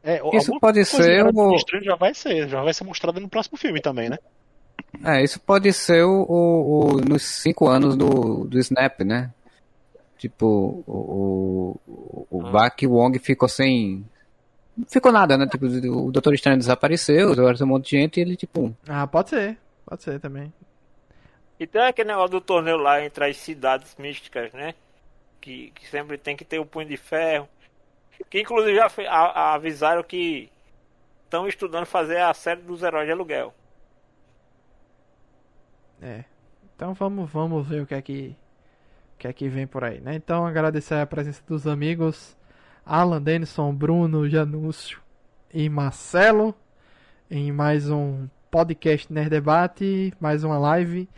é, 0.04 0.22
Isso 0.38 0.60
pode 0.60 0.84
ser 0.84 1.26
o. 1.26 1.56
Estranho 1.56 1.84
já 1.86 1.96
vai 1.96 2.14
ser, 2.14 2.50
já 2.50 2.62
vai 2.64 2.74
ser 2.74 2.84
mostrado 2.84 3.22
no 3.22 3.30
próximo 3.30 3.58
filme 3.58 3.80
também, 3.80 4.10
né? 4.10 4.18
É, 5.06 5.24
isso 5.24 5.40
pode 5.40 5.72
ser 5.74 6.04
o, 6.04 6.24
o- 6.24 6.88
o- 6.96 7.02
nos 7.02 7.24
cinco 7.24 7.68
anos 7.68 7.96
do, 7.96 8.46
do 8.46 8.60
Snap, 8.60 9.02
né? 9.02 9.32
Tipo, 10.18 10.84
o, 10.88 11.80
o, 11.88 12.28
o 12.30 12.42
Bak 12.52 12.86
Wong 12.88 13.18
ficou 13.20 13.48
sem. 13.48 14.04
Não 14.76 14.86
ficou 14.88 15.12
nada, 15.12 15.38
né? 15.38 15.48
Tipo, 15.48 15.66
o 15.68 16.12
Doutor 16.12 16.34
Estranho 16.34 16.58
desapareceu, 16.58 17.32
agora 17.32 17.56
tem 17.58 17.66
um 17.66 17.70
monte 17.70 17.92
de 17.92 17.98
gente 18.02 18.18
e 18.18 18.22
ele, 18.22 18.36
tipo. 18.36 18.76
Ah, 18.88 19.06
pode 19.08 19.30
ser. 19.30 19.58
Pode 19.86 20.04
ser 20.04 20.20
também. 20.20 20.52
Então 21.60 21.82
é 21.82 21.88
aquele 21.90 22.10
negócio 22.10 22.32
do 22.32 22.42
torneio 22.42 22.78
lá 22.78 23.04
entre 23.04 23.26
as 23.30 23.38
cidades 23.38 23.96
místicas, 23.98 24.52
né? 24.54 24.74
Que, 25.40 25.72
que 25.76 25.88
sempre 25.88 26.18
tem 26.18 26.36
que 26.36 26.44
ter 26.46 26.60
o 26.60 26.66
punho 26.66 26.88
de 26.88 26.98
ferro. 26.98 27.48
Que 28.30 28.42
inclusive 28.42 28.76
já 28.76 28.90
fe- 28.90 29.06
a- 29.08 29.14
a- 29.32 29.54
avisaram 29.54 30.04
que 30.04 30.50
estão 31.24 31.48
estudando 31.48 31.86
fazer 31.86 32.18
a 32.18 32.34
série 32.34 32.62
dos 32.62 32.82
heróis 32.84 33.06
de 33.06 33.12
aluguel. 33.12 33.54
É. 36.02 36.24
Então 36.76 36.94
vamos, 36.94 37.30
vamos 37.32 37.68
ver 37.68 37.82
o 37.82 37.86
que 37.86 37.96
é 37.96 38.02
que, 38.02 38.36
o 39.16 39.18
que 39.18 39.28
é 39.28 39.34
que 39.34 39.50
vem 39.50 39.66
por 39.66 39.84
aí, 39.84 40.00
né? 40.00 40.16
Então 40.16 40.46
agradecer 40.46 40.96
a 40.96 41.06
presença 41.06 41.42
dos 41.48 41.66
amigos 41.66 42.38
Alan, 42.86 43.22
Denison, 43.22 43.74
Bruno, 43.74 44.30
Janúcio 44.30 45.02
e 45.54 45.68
Marcelo 45.70 46.56
em 47.30 47.52
mais 47.52 47.90
um 47.90 48.28
podcast 48.50 49.12
Nerd 49.12 49.30
Debate, 49.30 50.14
mais 50.20 50.44
uma 50.44 50.58
live. 50.58 51.10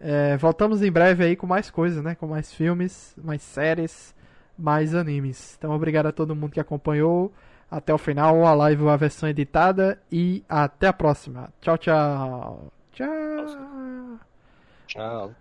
É, 0.00 0.36
voltamos 0.36 0.82
em 0.82 0.90
breve 0.90 1.24
aí 1.24 1.36
com 1.36 1.46
mais 1.46 1.70
coisas, 1.70 2.02
né? 2.02 2.14
Com 2.14 2.26
mais 2.26 2.52
filmes, 2.52 3.14
mais 3.22 3.42
séries, 3.42 4.14
mais 4.58 4.94
animes. 4.94 5.54
Então 5.56 5.72
obrigado 5.72 6.06
a 6.06 6.12
todo 6.12 6.34
mundo 6.34 6.52
que 6.52 6.60
acompanhou 6.60 7.32
até 7.70 7.92
o 7.92 7.98
final, 7.98 8.44
a 8.44 8.54
live, 8.54 8.88
a 8.88 8.96
versão 8.96 9.28
editada 9.28 9.98
e 10.10 10.44
até 10.48 10.88
a 10.88 10.92
próxima. 10.92 11.52
Tchau, 11.60 11.78
tchau. 11.78 12.83
Tchau. 12.94 14.20
Tchau. 14.86 15.36